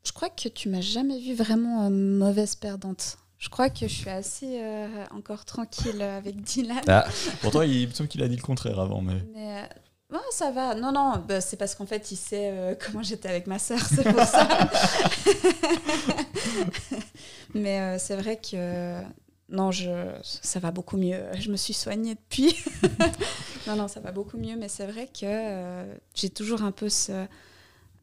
Je 0.06 0.12
crois 0.12 0.30
que 0.30 0.48
tu 0.50 0.70
m'as 0.70 0.82
jamais 0.82 1.20
vu 1.20 1.34
vraiment 1.34 1.86
euh, 1.86 1.90
mauvaise 1.90 2.56
perdante. 2.56 3.18
Je 3.40 3.50
crois 3.50 3.70
que 3.70 3.88
je 3.88 3.94
suis 3.94 4.10
assez 4.10 4.60
euh, 4.62 4.88
encore 5.12 5.46
tranquille 5.46 6.02
avec 6.02 6.42
Dylan. 6.42 6.82
Ah, 6.88 7.06
Pourtant, 7.42 7.62
il 7.62 7.88
me 7.88 7.94
semble 7.94 8.10
qu'il 8.10 8.24
a 8.24 8.28
dit 8.28 8.36
le 8.36 8.42
contraire 8.42 8.80
avant. 8.80 9.02
Mais... 9.02 9.22
Mais 9.36 9.70
ouais, 10.12 10.20
ça 10.32 10.52
va. 10.52 10.76
Non, 10.76 10.92
non, 10.92 11.24
bah, 11.28 11.42
c'est 11.42 11.58
parce 11.58 11.76
qu'en 11.76 11.86
fait, 11.86 12.12
il 12.12 12.18
sait 12.18 12.52
euh, 12.52 12.76
comment 12.86 13.04
j'étais 13.04 13.30
avec 13.30 13.48
ma 13.48 13.60
sœur, 13.60 13.80
c'est 13.80 14.04
pour 14.04 14.24
ça. 14.24 14.48
Mais 17.54 17.80
euh, 17.80 17.98
c'est 17.98 18.16
vrai 18.16 18.38
que 18.38 19.02
non, 19.50 19.72
je, 19.72 19.90
ça 20.24 20.60
va 20.60 20.72
beaucoup 20.72 20.98
mieux. 20.98 21.24
Je 21.40 21.52
me 21.52 21.58
suis 21.58 21.74
soignée 21.74 22.16
depuis. 22.16 22.64
non, 23.68 23.76
non, 23.76 23.88
ça 23.88 24.00
va 24.02 24.12
beaucoup 24.12 24.38
mieux. 24.38 24.58
Mais 24.58 24.68
c'est 24.68 24.86
vrai 24.86 25.08
que 25.08 25.26
euh, 25.26 25.96
j'ai 26.14 26.30
toujours 26.30 26.64
un 26.64 26.72
peu 26.72 26.90
ce. 26.90 27.26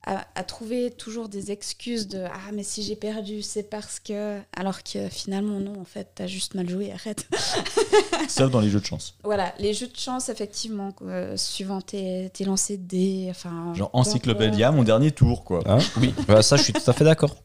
À, 0.06 0.26
à 0.34 0.44
trouver 0.44 0.90
toujours 0.90 1.28
des 1.30 1.50
excuses 1.50 2.08
de 2.08 2.24
Ah, 2.26 2.52
mais 2.52 2.62
si 2.62 2.82
j'ai 2.82 2.94
perdu, 2.96 3.40
c'est 3.40 3.62
parce 3.62 4.00
que. 4.00 4.38
Alors 4.54 4.82
que 4.82 5.08
finalement, 5.08 5.60
non, 5.60 5.80
en 5.80 5.84
fait, 5.84 6.08
t'as 6.14 6.26
juste 6.26 6.54
mal 6.54 6.68
joué, 6.68 6.92
arrête. 6.92 7.26
Sauf 8.28 8.50
dans 8.50 8.60
les 8.60 8.68
jeux 8.68 8.80
de 8.80 8.84
chance. 8.86 9.14
Voilà, 9.24 9.54
les 9.58 9.72
jeux 9.72 9.86
de 9.86 9.96
chance, 9.96 10.28
effectivement, 10.28 10.92
euh, 11.06 11.36
suivant 11.36 11.80
tes, 11.80 12.30
tes 12.34 12.44
lancers 12.44 12.76
de 12.76 12.82
dés, 12.82 13.26
enfin... 13.30 13.72
Genre 13.74 13.90
Encyclopédia, 13.92 14.72
mon 14.72 14.82
dernier 14.82 15.10
tour, 15.10 15.42
quoi. 15.44 15.62
hein 15.66 15.78
oui, 16.00 16.12
Bah, 16.28 16.42
ça, 16.42 16.56
je 16.56 16.64
suis 16.64 16.72
tout 16.74 16.90
à 16.90 16.92
fait 16.92 17.04
d'accord. 17.04 17.36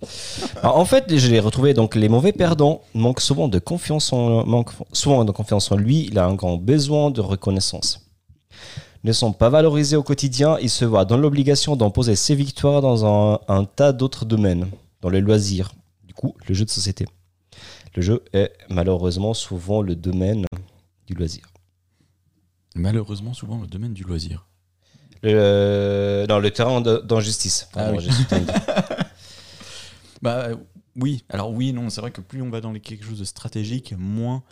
Alors, 0.61 0.77
En 0.77 0.85
fait, 0.85 1.05
je 1.17 1.27
l'ai 1.29 1.39
retrouvé. 1.39 1.73
Donc, 1.73 1.95
les 1.95 2.09
mauvais 2.09 2.33
perdants 2.33 2.81
manquent 2.93 3.21
souvent 3.21 3.47
de 3.47 3.59
confiance 3.59 4.11
en, 4.11 4.45
manquent 4.45 4.73
souvent 4.91 5.23
de 5.23 5.31
confiance 5.31 5.71
en 5.71 5.77
lui. 5.77 6.07
Il 6.11 6.19
a 6.19 6.25
un 6.25 6.33
grand 6.33 6.57
besoin 6.57 7.09
de 7.11 7.21
reconnaissance. 7.21 8.01
Ne 9.03 9.13
sont 9.13 9.31
pas 9.31 9.49
valorisés 9.49 9.95
au 9.95 10.03
quotidien. 10.03 10.57
Il 10.61 10.69
se 10.69 10.83
voit 10.85 11.05
dans 11.05 11.17
l'obligation 11.17 11.75
d'imposer 11.75 12.15
ses 12.15 12.35
victoires 12.35 12.81
dans 12.81 13.05
un, 13.05 13.39
un 13.47 13.63
tas 13.65 13.93
d'autres 13.93 14.25
domaines, 14.25 14.69
dans 15.01 15.09
les 15.09 15.21
loisirs. 15.21 15.71
Du 16.03 16.13
coup, 16.13 16.35
le 16.47 16.53
jeu 16.53 16.65
de 16.65 16.69
société. 16.69 17.05
Le 17.95 18.01
jeu 18.01 18.23
est 18.33 18.51
malheureusement 18.69 19.33
souvent 19.33 19.81
le 19.81 19.95
domaine 19.95 20.45
du 21.07 21.13
loisir. 21.13 21.45
Malheureusement, 22.75 23.33
souvent, 23.33 23.59
le 23.61 23.67
domaine 23.67 23.93
du 23.93 24.03
loisir. 24.03 24.45
Le, 25.23 26.25
non, 26.29 26.39
le 26.39 26.51
terrain 26.51 26.81
d'injustice. 26.81 27.67
Ah 27.75 27.91
oui. 27.93 28.07
Bah 30.21 30.47
euh, 30.49 30.55
oui, 30.97 31.23
alors 31.29 31.51
oui, 31.51 31.71
non, 31.71 31.89
c'est 31.89 32.01
vrai 32.01 32.11
que 32.11 32.19
plus 32.21 32.41
on 32.41 32.49
va 32.49 32.59
dans 32.59 32.71
les- 32.73 32.81
quelque 32.81 33.05
chose 33.05 33.19
de 33.19 33.23
stratégique, 33.25 33.93
moins, 33.97 34.43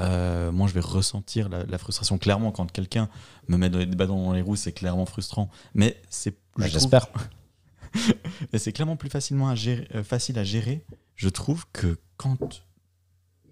euh, 0.00 0.50
moins 0.50 0.66
je 0.66 0.74
vais 0.74 0.80
ressentir 0.80 1.48
la, 1.48 1.64
la 1.64 1.78
frustration. 1.78 2.18
Clairement, 2.18 2.50
quand 2.50 2.70
quelqu'un 2.70 3.08
me 3.48 3.56
met 3.56 3.70
des 3.70 3.86
bâtons 3.86 4.24
dans 4.24 4.32
les 4.32 4.42
roues, 4.42 4.56
c'est 4.56 4.72
clairement 4.72 5.06
frustrant. 5.06 5.50
Mais 5.74 6.00
c'est, 6.10 6.36
Bah, 6.56 6.66
je 6.66 6.72
J'espère. 6.72 7.08
mais 8.52 8.58
c'est 8.58 8.72
clairement 8.72 8.96
plus 8.96 9.10
facilement 9.10 9.48
à 9.48 9.54
gérer, 9.54 9.86
euh, 9.94 10.02
facile 10.02 10.38
à 10.38 10.44
gérer. 10.44 10.84
Je 11.14 11.28
trouve 11.28 11.64
que 11.72 11.98
quand 12.16 12.62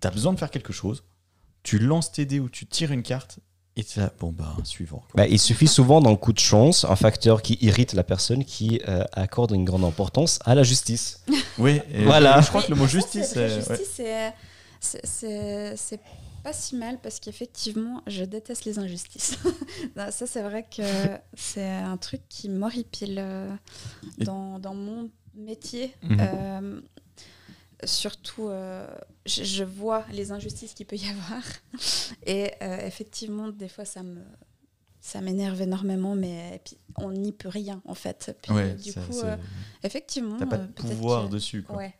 tu 0.01 0.07
as 0.07 0.11
besoin 0.11 0.33
de 0.33 0.39
faire 0.39 0.51
quelque 0.51 0.73
chose, 0.73 1.05
tu 1.63 1.79
lances 1.79 2.11
tes 2.11 2.27
dés 2.27 2.41
ou 2.41 2.49
tu 2.49 2.67
tires 2.67 2.91
une 2.91 3.03
carte 3.03 3.39
et 3.75 3.85
tu 3.85 4.01
là, 4.01 4.13
bon 4.21 4.33
bah 4.33 4.55
suivant. 4.65 5.03
Bah, 5.15 5.27
il 5.27 5.39
suffit 5.39 5.67
souvent 5.69 6.03
d'un 6.03 6.15
coup 6.17 6.35
de 6.35 6.39
chance, 6.39 6.85
un 6.85 6.97
facteur 6.97 7.41
qui 7.41 7.57
irrite 7.63 7.95
la 7.95 8.03
personne 8.03 8.45
qui 8.45 8.83
euh, 8.87 9.05
accorde 9.13 9.53
une 9.53 9.65
grande 9.65 9.85
importance 9.85 10.41
à 10.45 10.55
la 10.55 10.63
justice. 10.63 11.25
Oui, 11.59 11.81
Voilà. 12.05 12.41
Je 12.43 12.49
crois 12.49 12.63
que 12.63 12.71
le 12.71 12.77
mot 12.77 12.87
justice, 12.87 13.35
c'est 14.79 16.01
pas 16.43 16.53
si 16.53 16.77
mal 16.77 17.01
parce 17.01 17.21
qu'effectivement, 17.21 18.03
je 18.07 18.25
déteste 18.25 18.65
les 18.65 18.79
injustices. 18.79 19.39
Non, 19.97 20.11
ça, 20.11 20.27
c'est 20.27 20.43
vrai 20.43 20.65
que 20.65 20.83
c'est 21.35 21.69
un 21.69 21.97
truc 21.97 22.23
qui 22.29 22.49
m'horripile 22.49 23.17
euh, 23.19 23.55
dans, 24.19 24.59
dans 24.59 24.75
mon 24.75 25.11
métier. 25.35 25.95
Mhm. 26.03 26.17
Euh, 26.21 26.81
surtout, 27.85 28.49
euh, 28.49 28.87
je, 29.27 29.43
je 29.45 29.65
vois 29.65 30.05
les 30.13 30.31
injustices 30.33 30.75
qu'il 30.75 30.87
peut 30.87 30.97
y 30.97 31.09
avoir. 31.09 31.43
Et 32.27 32.53
euh, 32.63 32.87
effectivement, 32.87 33.49
des 33.49 33.69
fois, 33.69 33.85
ça 33.85 34.03
me. 34.03 34.21
Ça 35.05 35.21
m'énerve 35.21 35.61
énormément, 35.61 36.15
mais 36.15 36.61
puis, 36.65 36.79
on 36.97 37.11
n'y 37.11 37.33
peut 37.33 37.49
rien 37.49 37.83
en 37.87 37.95
fait. 37.95 38.39
Puis, 38.41 38.53
Ouais, 38.53 38.75
du 38.75 38.93
coup, 38.95 39.21
effectivement, 39.83 40.37
t'as 40.39 40.47
pas 40.47 40.59
de 40.59 40.69
pouvoir 40.73 41.25
que- 41.29 41.33
dessus. 41.33 41.65
Quoi. 41.65 41.75
Ouais, 41.77 41.95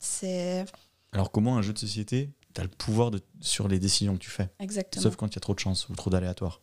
c'est 0.00 0.64
Alors 1.12 1.30
comment 1.30 1.56
un 1.56 1.62
jeu 1.62 1.72
de 1.72 1.78
société, 1.78 2.30
t'as 2.54 2.62
le 2.62 2.68
pouvoir 2.68 3.10
de, 3.10 3.20
sur 3.40 3.68
les 3.68 3.78
décisions 3.78 4.14
que 4.14 4.22
tu 4.22 4.30
fais, 4.30 4.48
exactement. 4.58 5.02
sauf 5.02 5.16
quand 5.16 5.28
il 5.28 5.34
y 5.34 5.38
a 5.38 5.40
trop 5.40 5.54
de 5.54 5.58
chance 5.60 5.88
ou 5.88 5.94
trop 5.94 6.10
d'aléatoires. 6.10 6.60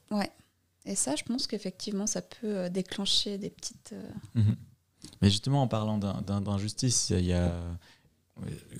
Et 0.86 0.96
ça, 0.96 1.16
je 1.16 1.24
pense 1.24 1.46
qu'effectivement, 1.46 2.08
ça 2.08 2.22
peut 2.22 2.58
euh, 2.58 2.70
déclencher 2.70 3.38
des 3.38 3.50
petites. 3.50 3.92
euh, 3.94 4.10
Mhm. 4.36 4.56
Mais 5.22 5.30
justement, 5.30 5.62
en 5.62 5.68
parlant 5.68 5.98
d'injustice, 5.98 7.10
il 7.12 7.26
y 7.26 7.34
a... 7.34 7.54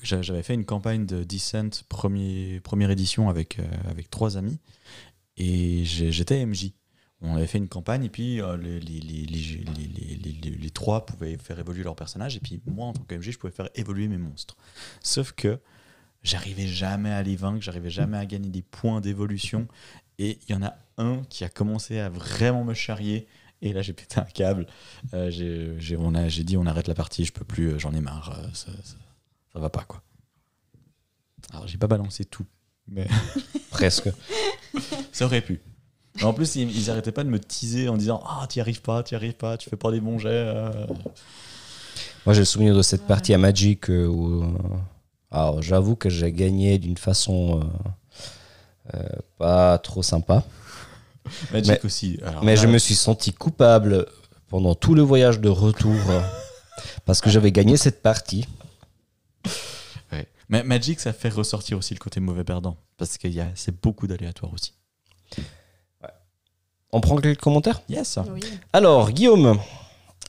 j'a- 0.04 0.22
j'avais 0.22 0.44
fait 0.44 0.54
une 0.54 0.66
campagne 0.66 1.06
de 1.06 1.24
Descent 1.24 1.84
premier, 1.90 2.60
première 2.62 2.92
édition 2.92 3.30
avec, 3.30 3.60
euh, 3.60 3.64
avec 3.90 4.10
trois 4.10 4.38
amis 4.38 4.58
et 5.38 5.84
j'étais 5.86 6.46
MJ. 6.46 6.72
On 7.22 7.36
avait 7.36 7.48
fait 7.48 7.58
une 7.58 7.68
campagne 7.68 8.06
et 8.06 8.10
puis 8.10 8.42
euh, 8.42 8.56
les, 8.58 8.80
les, 8.80 9.00
les, 9.02 9.26
les, 9.26 9.40
les, 9.40 9.88
les- 9.88 10.16
les- 10.16 10.32
les- 10.42 10.50
les 10.58 10.70
trois 10.70 11.06
pouvaient 11.06 11.38
faire 11.38 11.60
évoluer 11.60 11.84
leur 11.84 11.96
personnage 11.96 12.38
et 12.38 12.40
puis 12.40 12.62
moi 12.66 12.88
en 12.88 12.94
tant 12.94 13.04
que 13.04 13.16
MJ 13.16 13.32
je 13.32 13.38
pouvais 13.38 13.52
faire 13.52 13.70
évoluer 13.76 14.08
mes 14.08 14.18
monstres. 14.18 14.56
Sauf 15.04 15.34
que 15.34 15.60
j'arrivais 16.24 16.68
jamais 16.68 17.12
à 17.12 17.24
les 17.24 17.36
vaincre, 17.36 17.62
j'arrivais 17.62 17.90
jamais 17.90 18.18
à 18.18 18.26
gagner 18.26 18.50
des 18.50 18.62
points 18.62 19.02
d'évolution 19.02 19.68
et 20.18 20.40
il 20.48 20.52
y 20.52 20.56
en 20.56 20.64
a 20.64 20.76
un 20.98 21.22
qui 21.30 21.44
a 21.44 21.50
commencé 21.50 22.00
à 22.00 22.10
vraiment 22.10 22.64
me 22.64 22.74
charrier 22.74 23.28
et 23.62 23.74
là 23.74 23.82
j'ai 23.82 23.94
pété 23.94 24.20
un 24.20 24.26
câble. 24.26 24.68
Euh, 25.14 25.30
j'ai 25.32 26.44
dit 26.44 26.58
on 26.58 26.66
arrête 26.66 26.88
la 26.88 26.96
partie, 26.96 27.26
je 27.26 27.34
peux 27.34 27.46
plus, 27.46 27.70
euh, 27.70 27.80
j'en 27.80 27.94
ai 27.94 28.02
marre, 28.02 28.38
euh, 28.38 28.48
ça, 28.54 28.72
ça, 28.84 29.60
va 29.60 29.70
pas 29.70 29.84
quoi. 29.84 30.02
Alors 31.52 31.68
j'ai 31.68 31.78
pas 31.78 31.88
balancé 31.88 32.26
tout, 32.26 32.46
mais 32.88 33.08
Presque. 33.72 34.10
ça 35.12 35.26
aurait 35.26 35.42
pu. 35.42 35.62
Mais 36.18 36.24
en 36.24 36.34
plus 36.34 36.56
ils, 36.56 36.70
ils 36.70 36.90
arrêtaient 36.90 37.12
pas 37.12 37.24
de 37.24 37.30
me 37.30 37.40
teaser 37.40 37.88
en 37.88 37.98
disant 37.98 38.22
ah 38.26 38.46
t'y 38.48 38.60
arrives 38.60 38.82
pas, 38.82 39.04
t'y 39.04 39.16
arrives 39.16 39.34
pas, 39.36 39.58
tu 39.58 39.70
fais 39.70 39.78
pas 39.78 39.92
des 39.92 40.02
bons 40.02 40.20
jets. 40.20 40.54
Moi, 42.26 42.34
j'ai 42.34 42.42
le 42.42 42.46
souvenir 42.46 42.76
de 42.76 42.82
cette 42.82 43.08
partie 43.08 43.34
à 43.34 43.38
Magic 43.38 43.88
où. 43.88 44.44
Alors, 45.32 45.62
j'avoue 45.62 45.96
que 45.96 46.10
j'ai 46.10 46.32
gagné 46.32 46.78
d'une 46.80 46.98
façon 46.98 47.62
euh, 47.62 48.98
euh, 48.98 49.08
pas 49.38 49.78
trop 49.78 50.02
sympa. 50.04 50.44
Magic 51.54 51.68
Mais- 51.72 51.86
aussi. 51.86 52.20
Alors 52.26 52.44
Mais 52.44 52.56
là, 52.56 52.62
je 52.62 52.68
me 52.68 52.78
suis 52.78 52.96
senti 52.96 53.34
coupable 53.34 54.08
pendant 54.48 54.74
tout 54.76 54.96
le 54.96 55.02
voyage 55.04 55.40
de 55.40 55.50
retour 55.50 55.96
parce 57.06 57.22
que 57.22 57.30
j'avais 57.30 57.52
gagné 57.52 57.78
cette 57.78 58.02
partie. 58.02 58.48
ouais. 60.12 60.28
Mais 60.50 60.64
Magic 60.64 61.00
ça 61.00 61.14
fait 61.14 61.30
ressortir 61.30 61.78
aussi 61.78 61.94
le 61.94 62.00
côté 62.00 62.20
mauvais 62.20 62.44
perdant 62.44 62.78
parce 62.98 63.18
qu'il 63.20 63.32
y 63.32 63.40
a 63.42 63.48
c'est 63.56 63.80
beaucoup 63.82 64.08
d'aléatoires 64.08 64.54
aussi. 64.54 64.74
On 66.92 67.02
prend 67.02 67.16
quelques 67.18 67.40
commentaires 67.42 67.82
Yes. 67.88 68.18
Oui. 68.34 68.40
Alors, 68.74 69.12
Guillaume, 69.12 69.60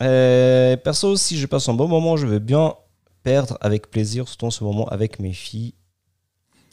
euh, 0.02 0.76
perso, 0.76 1.16
si 1.16 1.38
je 1.38 1.46
passe 1.46 1.66
un 1.70 1.72
bon 1.74 1.88
moment, 1.88 2.18
je 2.18 2.26
veux 2.26 2.38
bien 2.38 2.74
perdre 3.22 3.58
avec 3.60 3.90
plaisir, 3.90 4.26
surtout 4.28 4.46
en 4.46 4.50
ce 4.50 4.64
moment 4.64 4.86
avec 4.88 5.18
mes 5.18 5.32
filles 5.32 5.74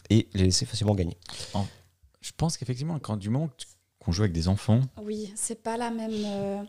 et 0.09 0.27
les 0.33 0.45
laisser 0.45 0.65
facilement 0.65 0.95
gagner. 0.95 1.17
Je 2.21 2.31
pense 2.35 2.57
qu'effectivement 2.57 2.99
quand 2.99 3.17
du 3.17 3.29
moment 3.29 3.49
qu'on 3.99 4.11
joue 4.11 4.23
avec 4.23 4.33
des 4.33 4.47
enfants, 4.47 4.81
Oui, 5.01 5.31
c'est 5.35 5.61
pas 5.61 5.77
la 5.77 5.91
même. 5.91 6.11
euh, 6.25 6.63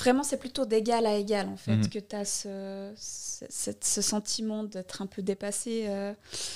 Vraiment, 0.00 0.22
c'est 0.24 0.38
plutôt 0.38 0.64
d'égal 0.64 1.06
à 1.06 1.14
égal, 1.16 1.48
en 1.48 1.56
fait, 1.56 1.76
Mhm. 1.76 1.88
que 1.90 1.98
tu 2.00 2.16
as 2.16 2.24
ce, 2.24 2.92
ce, 2.96 3.44
cette- 3.48 3.84
ce 3.84 4.02
sentiment 4.02 4.64
d'être 4.64 5.02
un 5.02 5.06
peu 5.06 5.22
dépassé. 5.22 5.84
euh, 5.86 6.12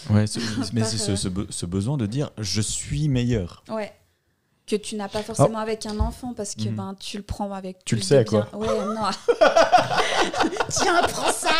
ouais, 0.09 0.27
ce- 0.27 0.41
mais 0.73 0.83
c'est 0.85 0.97
ce, 0.99 1.13
euh, 1.13 1.17
ce 1.17 1.29
be- 1.29 1.47
ce 1.51 1.67
besoin 1.67 1.97
de 1.97 2.07
dire 2.07 2.31
je 2.39 2.61
suis 2.63 3.09
meilleur. 3.09 3.63
Ouais. 3.69 3.93
Que 4.67 4.75
tu 4.75 4.97
n'as 4.97 5.09
pas 5.09 5.23
forcément 5.23 5.59
avec 5.59 5.85
un 5.87 6.01
enfant, 6.01 6.33
parce 6.35 6.55
que 6.57 6.69
Mhm. 6.71 6.75
ben, 6.77 6.97
tu 6.99 7.19
le 7.19 7.23
prends 7.23 7.53
avec. 7.53 7.85
Tu 7.85 7.95
le 7.95 8.03
sais, 8.03 8.25
bien- 8.25 8.49
Ouais, 8.55 8.67
non. 8.95 9.11
Tiens, 10.71 11.03
prends 11.09 11.33
ça 11.33 11.51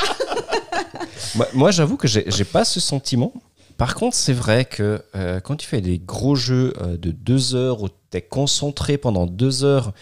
Moi, 1.35 1.47
moi, 1.55 1.71
j'avoue 1.71 1.97
que 1.97 2.09
j'ai 2.09 2.45
pas 2.45 2.65
ce 2.65 2.81
sentiment. 2.81 3.33
Par 3.77 3.95
contre, 3.95 4.17
c'est 4.17 4.33
vrai 4.35 4.65
que 4.65 5.03
euh, 5.15 5.41
quand 5.41 5.57
tu 5.57 5.67
fais 5.67 5.81
des 5.81 5.99
gros 5.99 6.35
jeux 6.35 6.75
euh, 6.81 6.97
de 6.99 7.11
deux 7.13 7.55
heures 7.55 7.83
où 7.83 7.89
tu 7.89 7.95
es 8.19 8.21
concentré 8.23 8.99
pendant 8.99 9.27
deux 9.27 9.65
heures 9.65 9.93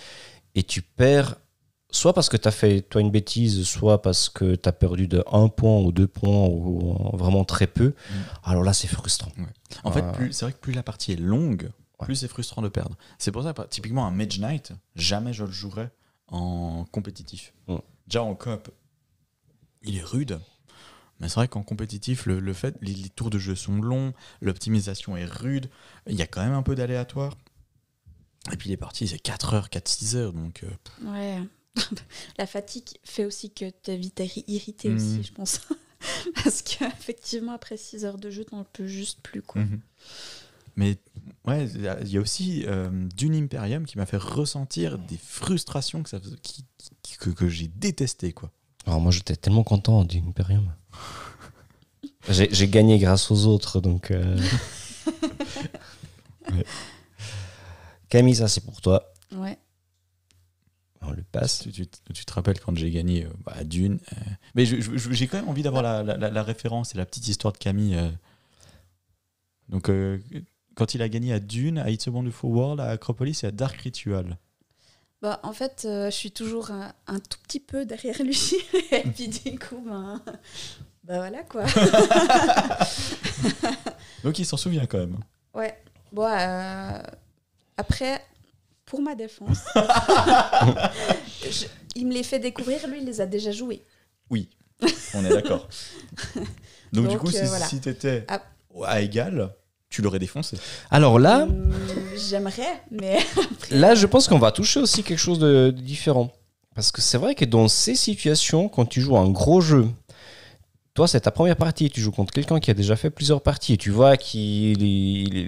et 0.56 0.64
tu 0.64 0.82
perds, 0.82 1.36
soit 1.90 2.12
parce 2.12 2.28
que 2.28 2.36
tu 2.36 2.48
as 2.48 2.50
fait 2.50 2.80
toi 2.80 3.00
une 3.00 3.10
bêtise, 3.10 3.62
soit 3.64 4.02
parce 4.02 4.28
que 4.28 4.56
tu 4.56 4.68
as 4.68 4.72
perdu 4.72 5.06
de 5.06 5.22
un 5.30 5.48
point 5.48 5.78
ou 5.78 5.92
deux 5.92 6.08
points 6.08 6.46
ou 6.48 6.92
euh, 7.12 7.16
vraiment 7.16 7.44
très 7.44 7.66
peu, 7.68 7.94
alors 8.42 8.64
là, 8.64 8.72
c'est 8.72 8.88
frustrant. 8.88 9.30
En 9.84 9.92
fait, 9.92 10.02
plus- 10.12 10.32
c'est 10.32 10.44
vrai 10.44 10.52
que 10.52 10.58
plus 10.58 10.72
la 10.72 10.82
partie 10.82 11.12
est 11.12 11.20
longue, 11.20 11.70
Ouais. 12.00 12.06
plus 12.06 12.14
c'est 12.16 12.28
frustrant 12.28 12.62
de 12.62 12.68
perdre. 12.68 12.96
C'est 13.18 13.32
pour 13.32 13.42
ça, 13.42 13.52
typiquement, 13.70 14.06
un 14.06 14.12
Mage 14.12 14.38
Knight, 14.38 14.72
jamais 14.96 15.32
je 15.32 15.44
le 15.44 15.50
jouerais 15.50 15.90
en 16.28 16.84
compétitif. 16.92 17.52
Mm. 17.68 17.76
Déjà 18.06 18.22
en 18.22 18.34
coop, 18.36 18.70
il 19.82 19.96
est 19.96 20.02
rude. 20.04 20.40
Mais 21.20 21.28
c'est 21.28 21.34
vrai 21.34 21.48
qu'en 21.48 21.62
compétitif, 21.64 22.26
le, 22.26 22.38
le 22.38 22.52
fait, 22.52 22.76
les, 22.80 22.94
les 22.94 23.08
tours 23.08 23.30
de 23.30 23.38
jeu 23.38 23.54
sont 23.56 23.80
longs, 23.80 24.12
l'optimisation 24.40 25.16
est 25.16 25.24
rude, 25.24 25.68
il 26.06 26.14
y 26.14 26.22
a 26.22 26.26
quand 26.28 26.42
même 26.42 26.52
un 26.52 26.62
peu 26.62 26.74
d'aléatoire. 26.76 27.36
Et 28.52 28.56
puis 28.56 28.68
les 28.70 28.76
parties, 28.76 29.08
c'est 29.08 29.18
4 29.18 29.54
heures, 29.54 29.68
4-6 29.68 30.14
heures, 30.16 30.32
donc 30.32 30.62
euh, 30.64 31.10
Ouais. 31.10 31.38
La 32.38 32.46
fatigue 32.46 32.86
fait 33.04 33.24
aussi 33.24 33.50
que 33.50 33.68
tu 33.82 33.90
es 33.90 33.96
vite 33.96 34.18
irri- 34.20 34.44
irrité 34.46 34.90
aussi, 34.92 35.22
je 35.24 35.32
pense. 35.32 35.60
Parce 36.44 36.62
qu'effectivement, 36.62 37.52
après 37.52 37.76
6 37.76 38.04
heures 38.04 38.18
de 38.18 38.30
jeu, 38.30 38.44
t'en 38.44 38.62
peux 38.64 38.86
juste 38.86 39.20
plus. 39.22 39.42
Quoi. 39.42 39.62
Mhm. 39.62 39.80
Mais 40.76 40.96
ouais, 41.44 41.66
il 41.74 42.08
y 42.08 42.16
a- 42.16 42.20
aussi 42.20 42.64
euh, 42.66 42.88
Dune 43.16 43.34
Imperium 43.34 43.84
qui 43.86 43.98
m'a 43.98 44.06
fait 44.06 44.16
ressentir 44.16 44.98
des 44.98 45.18
frustrations 45.18 46.04
que, 46.04 46.08
ça, 46.08 46.20
faisait- 46.20 46.36
qui- 46.42 46.64
qui- 47.02 47.16
que, 47.16 47.30
que 47.30 47.48
j'ai 47.48 47.66
détesté 47.66 48.32
quoi. 48.32 48.52
Alors 48.88 49.00
moi, 49.02 49.12
j'étais 49.12 49.36
tellement 49.36 49.64
content 49.64 50.02
d'Imperium. 50.04 50.72
J'ai 52.28 52.48
j'ai 52.52 52.68
gagné 52.68 52.98
grâce 52.98 53.30
aux 53.30 53.44
autres, 53.46 53.80
donc... 53.80 54.10
euh. 54.10 54.38
Ouais. 56.50 56.64
Camille, 58.08 58.34
ça 58.34 58.48
c'est 58.48 58.62
pour 58.64 58.80
toi. 58.80 59.12
Ouais. 59.32 59.58
On 61.02 61.10
le 61.10 61.22
passe. 61.22 61.60
Tu, 61.70 61.70
tu- 61.86 61.86
tu 62.14 62.24
te 62.24 62.32
rappelles 62.32 62.58
quand 62.58 62.74
j'ai 62.74 62.90
gagné 62.90 63.26
euh, 63.26 63.30
bah, 63.44 63.62
Dune 63.64 63.98
euh, 64.14 64.16
Mais 64.54 64.64
j'ai 64.64 65.26
quand 65.26 65.36
même 65.36 65.48
envie 65.50 65.62
d'avoir 65.62 65.82
la, 65.82 66.02
la- 66.02 66.16
la- 66.16 66.30
la 66.30 66.42
référence 66.42 66.94
et 66.94 66.98
la 66.98 67.04
petite 67.04 67.28
histoire 67.28 67.52
de 67.52 67.58
Camille. 67.58 67.96
euh. 67.96 68.10
Donc, 69.68 69.90
euh, 69.90 70.18
quand 70.74 70.94
il 70.94 71.02
a 71.02 71.08
gagné 71.10 71.34
à 71.34 71.38
Dune, 71.40 71.76
à 71.78 71.90
It's 71.90 72.08
a 72.08 72.10
Wonderful 72.10 72.50
World, 72.50 72.80
à 72.80 72.86
Acropolis 72.88 73.40
et 73.44 73.46
à 73.48 73.50
Dark 73.50 73.76
Ritual. 73.82 74.38
Bah, 75.20 75.40
en 75.42 75.52
fait, 75.52 75.82
euh, 75.84 76.06
je 76.06 76.14
suis 76.16 76.30
toujours 76.30 76.70
un, 76.70 76.92
un 77.08 77.18
tout 77.18 77.38
petit 77.42 77.58
peu 77.60 77.84
derrière 77.84 78.22
lui. 78.22 78.54
Et 78.92 79.02
puis 79.02 79.28
du 79.28 79.58
coup, 79.58 79.82
ben, 79.84 80.22
bah 81.04 81.16
voilà 81.16 81.42
quoi. 81.42 81.64
Donc, 84.24 84.38
il 84.38 84.46
s'en 84.46 84.56
souvient 84.56 84.86
quand 84.86 84.98
même. 84.98 85.18
Ouais. 85.54 85.76
Bon, 86.12 86.24
euh, 86.26 86.98
après, 87.76 88.24
pour 88.84 89.00
ma 89.02 89.14
défense, 89.14 89.58
je- 91.42 91.66
il 91.94 92.06
me 92.06 92.12
les 92.14 92.22
fait 92.22 92.38
découvrir, 92.38 92.86
lui, 92.88 92.98
il 93.00 93.04
les 93.04 93.20
a 93.20 93.26
déjà 93.26 93.52
joués. 93.52 93.84
Oui, 94.30 94.48
on 95.14 95.24
est 95.24 95.28
d'accord. 95.30 95.68
Donc, 96.92 97.08
du 97.08 97.18
coup, 97.18 97.30
si, 97.30 97.38
euh, 97.38 97.44
voilà. 97.46 97.66
si 97.66 97.80
t'étais 97.80 98.24
Ah. 98.28 98.42
à 98.84 99.00
égal, 99.00 99.54
tu 99.98 100.02
l'aurais 100.02 100.20
défoncé. 100.20 100.56
Alors 100.92 101.18
là, 101.18 101.42
Hum, 101.42 101.72
J'aimerais, 102.16 102.82
mais 102.92 103.18
là, 103.72 103.96
je 103.96 104.06
pense 104.06 104.28
qu'on 104.28 104.38
va 104.38 104.52
toucher 104.52 104.78
aussi 104.78 105.02
quelque 105.02 105.18
chose 105.18 105.40
de, 105.40 105.72
de 105.74 105.80
différent. 105.80 106.30
Parce 106.76 106.92
que 106.92 107.00
c'est 107.02 107.18
vrai 107.18 107.34
que 107.34 107.44
dans 107.44 107.66
ces 107.66 107.96
situations, 107.96 108.68
quand 108.68 108.86
tu 108.86 109.00
joues 109.00 109.16
un 109.16 109.28
gros 109.28 109.60
jeu, 109.60 109.88
toi, 110.94 111.08
c'est 111.08 111.22
ta 111.22 111.32
première 111.32 111.56
partie, 111.56 111.90
tu 111.90 112.00
joues 112.00 112.12
contre 112.12 112.32
quelqu'un 112.32 112.60
qui 112.60 112.70
a 112.70 112.74
déjà 112.74 112.94
fait 112.94 113.10
plusieurs 113.10 113.42
parties, 113.42 113.72
et 113.72 113.76
tu 113.76 113.90
vois 113.90 114.16
qu'il 114.16 114.84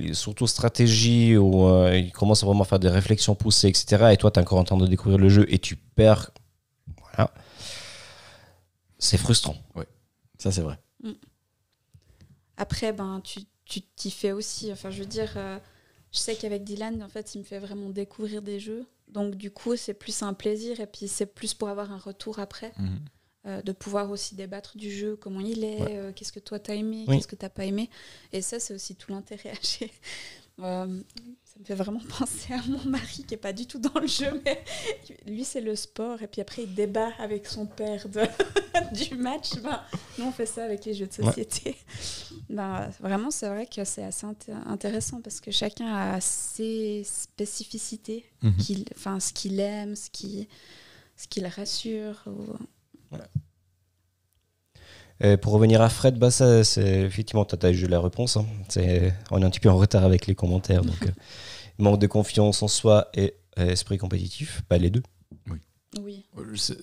est, 0.09 0.15
surtout 0.15 0.49
stratégie, 0.49 1.37
ou 1.37 1.69
euh, 1.69 1.97
il 1.97 2.11
commence 2.11 2.43
à 2.43 2.47
vraiment 2.47 2.65
faire 2.65 2.81
des 2.81 2.89
réflexions 2.89 3.37
poussées, 3.37 3.69
etc. 3.69 4.09
Et 4.13 4.17
toi, 4.17 4.33
tu 4.33 4.41
es 4.41 4.43
encore 4.43 4.59
en 4.59 4.65
train 4.65 4.79
de 4.79 4.87
découvrir 4.89 5.19
le 5.19 5.29
jeu 5.29 5.47
et 5.49 5.61
tu 5.61 5.77
perds. 5.77 6.33
Voilà. 7.15 7.33
C'est 8.99 9.17
frustrant. 9.17 9.55
Ça, 10.39 10.51
c'est 10.51 10.63
vrai. 10.63 10.77
après, 12.57 12.93
ben, 12.93 13.21
tu 13.23 13.41
tu 13.71 13.81
t'y 13.83 14.11
fais 14.11 14.33
aussi. 14.33 14.71
Enfin, 14.73 14.91
je 14.91 14.99
veux 15.01 15.07
dire, 15.07 15.33
euh, 15.37 15.59
je 16.13 16.19
sais 16.19 16.35
qu'avec 16.37 16.65
Dylan, 16.65 17.03
en 17.03 17.09
fait, 17.09 17.35
il 17.35 17.39
me 17.39 17.45
fait 17.45 17.59
vraiment 17.61 17.89
découvrir 17.89 18.43
des 18.43 18.61
jeux. 18.61 18.85
Donc, 19.09 19.37
du 19.37 19.51
coup, 19.51 19.77
c'est 19.77 19.95
plus 19.95 20.23
un 20.23 20.35
plaisir 20.35 20.81
et 20.81 20.87
puis 20.87 21.09
c'est 21.09 21.27
plus 21.27 21.55
pour 21.55 21.69
avoir 21.69 21.91
un 21.93 21.99
retour 21.99 22.39
après. 22.39 22.73
Mhm. 22.79 22.99
euh, 23.47 23.63
de 23.63 23.73
pouvoir 23.73 24.11
aussi 24.11 24.35
débattre 24.35 24.77
du 24.77 24.91
jeu, 24.91 25.17
comment 25.17 25.41
il 25.41 25.65
est, 25.65 25.81
Ouais. 25.81 25.97
euh, 25.97 26.13
qu'est-ce 26.13 26.31
que 26.31 26.41
toi 26.41 26.59
t'as 26.59 26.75
aimé, 26.75 27.07
Oui. 27.09 27.17
qu'est-ce 27.17 27.27
que 27.27 27.37
t'as 27.37 27.49
pas 27.49 27.65
aimé. 27.65 27.89
Et 28.35 28.43
ça, 28.43 28.61
c'est 28.61 28.75
aussi 28.75 28.97
tout 28.97 29.11
l'intérêt. 29.11 29.55
J'ai- 29.63 29.91
Euh, 30.63 31.01
ça 31.45 31.59
me 31.59 31.65
fait 31.65 31.75
vraiment 31.75 32.01
penser 32.19 32.53
à 32.55 32.63
mon 32.69 32.85
mari 32.85 33.25
qui 33.27 33.35
est 33.35 33.39
pas 33.39 33.53
du 33.53 33.67
tout 33.67 33.79
dans 33.79 33.99
le 34.01 34.07
jeu, 34.07 34.41
mais 34.45 34.63
lui 35.27 35.45
c'est 35.45 35.61
le 35.61 35.75
sport 35.77 36.23
et 36.23 36.27
puis 36.29 36.41
après 36.41 36.63
il 36.63 36.75
débat 36.75 37.11
avec 37.19 37.47
son 37.47 37.67
père 37.67 38.09
de- 38.09 38.27
du 39.09 39.15
match. 39.17 39.55
Ben, 39.63 39.81
nous 40.19 40.27
on 40.27 40.33
fait 40.33 40.47
ça 40.47 40.65
avec 40.65 40.85
les 40.85 40.95
jeux 40.95 41.07
de 41.07 41.13
société. 41.13 41.77
Ben, 42.49 42.89
vraiment 43.01 43.31
c'est 43.31 43.49
vrai 43.49 43.67
que 43.67 43.85
c'est 43.85 44.05
assez 44.05 44.27
inté- 44.27 44.53
intéressant 44.67 45.21
parce 45.21 45.41
que 45.41 45.51
chacun 45.51 45.87
a 45.95 46.21
ses 46.21 47.03
spécificités, 47.05 48.25
Mhm. 48.43 48.55
enfin 48.97 49.21
ce 49.21 49.33
qu'il 49.33 49.59
aime, 49.61 49.97
ce 49.97 50.09
qui, 50.11 50.49
ce 51.17 51.27
qui 51.29 51.41
le 51.41 51.49
rassure. 51.49 52.23
ou- 52.27 53.17
Et 55.23 55.37
pour 55.37 55.53
revenir 55.53 55.83
à 55.83 55.89
Fred, 55.91 56.19
bah 56.19 56.31
ça, 56.31 56.65
c'est 56.65 57.03
effectivement, 57.03 57.45
tu 57.45 57.55
as 57.65 57.71
eu 57.71 57.87
la 57.87 58.01
réponse. 58.01 58.37
hein. 58.37 58.47
C'est, 58.69 59.13
on 59.31 59.41
est 59.43 59.45
un 59.45 59.51
petit 59.51 59.61
peu 59.61 59.69
en 59.69 59.77
retard 59.77 60.05
avec 60.05 60.27
les 60.27 60.35
commentaires. 60.35 60.83
Donc, 60.83 61.03
euh, 61.07 61.11
manque 61.79 61.99
de 62.01 62.07
confiance 62.07 62.63
en 62.63 62.69
soi 62.69 63.09
et 63.15 63.35
euh, 63.59 63.69
esprit 63.71 63.99
compétitif, 63.99 64.63
pas 64.69 64.79
les 64.79 64.91
deux. 64.91 65.03
Oui, 66.01 66.25
Euh, 66.39 66.55
c'est- 66.57 66.79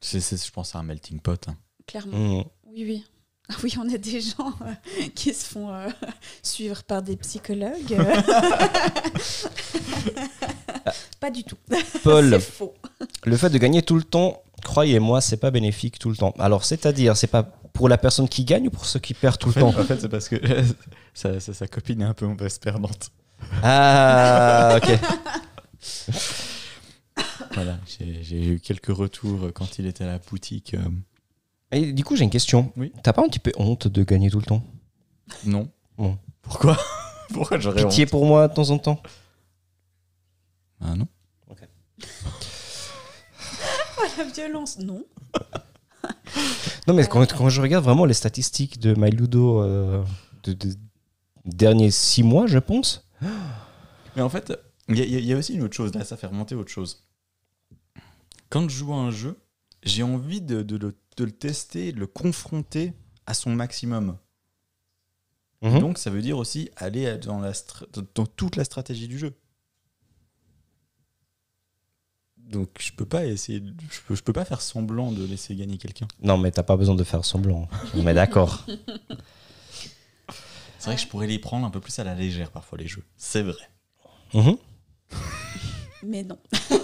c'est- 0.00 0.20
c'est- 0.20 0.46
je 0.46 0.52
pense 0.52 0.74
à 0.74 0.78
un 0.78 0.82
melting 0.82 1.18
pot. 1.20 1.48
hein. 1.48 1.56
clairement. 1.86 2.16
Mhm. 2.16 2.44
Oui, 2.68 2.84
oui. 2.84 3.04
Ah 3.48 3.54
oui, 3.64 3.74
on 3.80 3.92
a 3.92 3.98
des 3.98 4.20
gens 4.20 4.52
euh, 4.62 4.72
qui 5.16 5.34
se 5.34 5.44
font 5.44 5.72
euh, 5.74 5.88
suivre 6.42 6.84
par 6.84 7.02
des 7.02 7.16
psychologues. 7.16 7.96
Pas 11.18 11.30
du 11.30 11.44
tout. 11.44 11.56
Paul, 12.02 12.30
C'est 12.30 12.40
faux. 12.40 12.74
le 13.24 13.36
fait 13.36 13.50
de 13.50 13.58
gagner 13.58 13.82
tout 13.82 13.96
le 13.96 14.04
temps, 14.04 14.42
croyez-moi, 14.64 15.20
c'est 15.20 15.36
pas 15.38 15.50
bénéfique 15.50 15.98
tout 15.98 16.10
le 16.10 16.16
temps. 16.16 16.34
Alors, 16.38 16.64
c'est-à-dire, 16.64 17.16
c'est 17.16 17.26
pas 17.26 17.42
pour 17.42 17.88
la 17.88 17.98
personne 17.98 18.28
qui 18.28 18.44
gagne 18.44 18.68
ou 18.68 18.70
pour 18.70 18.84
ceux 18.86 18.98
qui 18.98 19.14
perdent 19.14 19.38
tout 19.38 19.48
le 19.48 19.54
temps 19.54 19.68
En 19.68 19.84
fait, 19.84 20.00
c'est 20.00 20.08
parce 20.08 20.28
que 20.28 20.36
sa, 21.14 21.38
sa- 21.40 21.54
sa 21.54 21.66
copine 21.66 22.02
est 22.02 22.04
un 22.04 22.14
peu 22.14 22.26
mauvaise 22.26 22.58
perdante. 22.58 23.10
Ah, 23.62 24.78
ok. 24.82 24.90
Voilà, 27.54 27.78
j'ai 27.98 28.46
eu 28.46 28.60
quelques 28.60 28.94
retours 28.94 29.48
quand 29.54 29.78
il 29.78 29.86
était 29.86 30.04
à 30.04 30.06
la 30.06 30.18
boutique. 30.18 30.74
euh, 30.74 30.88
Et 31.72 31.92
du 31.92 32.04
coup, 32.04 32.14
j'ai 32.16 32.22
une 32.24 32.30
question. 32.30 32.72
Oui. 32.76 32.92
T'as 33.02 33.12
pas 33.12 33.22
un 33.24 33.28
petit 33.28 33.38
peu 33.40 33.52
honte 33.56 33.88
de 33.88 34.04
gagner 34.04 34.30
tout 34.30 34.38
le 34.38 34.44
temps? 34.44 34.62
Non. 35.44 35.68
Bon. 35.98 36.16
Pourquoi? 36.42 36.78
Pourquoi 37.32 37.58
j'aurais 37.58 37.82
honte? 37.82 37.90
Pitié 37.90 38.06
pour 38.06 38.24
moi 38.24 38.46
de 38.48 38.54
temps 38.54 38.70
en 38.70 38.78
temps? 38.78 39.02
Ah 40.80 40.94
non. 40.94 41.08
Oh, 41.48 41.54
la 44.18 44.24
violence, 44.24 44.78
non. 44.78 45.04
Non, 46.86 46.94
mais 46.94 47.06
quand, 47.06 47.26
quand 47.32 47.48
je 47.50 47.60
regarde 47.60 47.84
vraiment 47.84 48.04
les 48.04 48.14
statistiques 48.14 48.78
de 48.80 48.94
MyLudo 48.94 49.62
euh, 49.62 50.02
de, 50.44 50.52
de- 50.54 50.74
derniers 51.44 51.90
six 51.90 52.22
mois, 52.22 52.46
je 52.46 52.58
pense. 52.58 53.06
Mais 54.16 54.22
en 54.22 54.28
fait, 54.28 54.52
il 54.88 54.96
y, 54.98 55.02
a- 55.02 55.04
il 55.04 55.24
y 55.24 55.32
a 55.32 55.36
aussi 55.36 55.54
une 55.54 55.62
autre 55.62 55.74
chose, 55.76 55.94
là, 55.94 56.04
ça 56.04 56.16
fait 56.16 56.26
remonter 56.26 56.54
autre 56.54 56.70
chose. 56.70 57.04
Quand 58.48 58.68
je 58.68 58.76
joue 58.76 58.92
à 58.92 58.96
un 58.96 59.10
jeu, 59.10 59.38
j'ai 59.82 60.02
envie 60.02 60.40
de, 60.40 60.62
de 60.62 60.76
le, 60.76 60.96
de 61.16 61.24
le 61.24 61.30
tester, 61.32 61.92
de 61.92 62.00
le 62.00 62.06
confronter 62.06 62.92
à 63.26 63.34
son 63.34 63.50
maximum. 63.50 64.16
Mhm. 65.62 65.78
Donc 65.80 65.98
ça 65.98 66.10
veut 66.10 66.22
dire 66.22 66.38
aussi 66.38 66.70
aller 66.76 67.18
dans, 67.18 67.38
la 67.40 67.52
dans 68.14 68.26
toute 68.26 68.56
la 68.56 68.64
stratégie 68.64 69.06
du 69.08 69.18
jeu. 69.18 69.34
Donc 72.50 72.68
je 72.80 72.90
peux 72.92 73.04
pas 73.04 73.24
essayer, 73.26 73.60
de- 73.60 73.72
je 73.90 74.00
peux, 74.06 74.14
je 74.14 74.22
peux 74.22 74.32
pas 74.32 74.44
faire 74.44 74.60
semblant 74.60 75.12
de 75.12 75.24
laisser 75.24 75.54
gagner 75.54 75.78
quelqu'un. 75.78 76.08
Non, 76.20 76.36
mais 76.36 76.50
t'as 76.50 76.62
pas 76.64 76.76
besoin 76.76 76.94
de 76.96 77.04
faire 77.04 77.24
semblant. 77.24 77.68
On 77.94 78.06
est 78.06 78.14
d'accord. 78.14 78.66
C'est 80.78 80.86
vrai 80.86 80.96
que 80.96 81.02
je 81.02 81.06
pourrais 81.08 81.26
les 81.26 81.38
prendre 81.38 81.66
un 81.66 81.70
peu 81.70 81.80
plus 81.80 81.98
à 81.98 82.04
la 82.04 82.14
légère 82.14 82.50
parfois 82.50 82.78
les 82.78 82.86
jeux. 82.88 83.04
C'est 83.16 83.42
vrai. 83.42 83.68
Mhm. 84.34 84.56
Mais 86.04 86.22
non. 86.22 86.38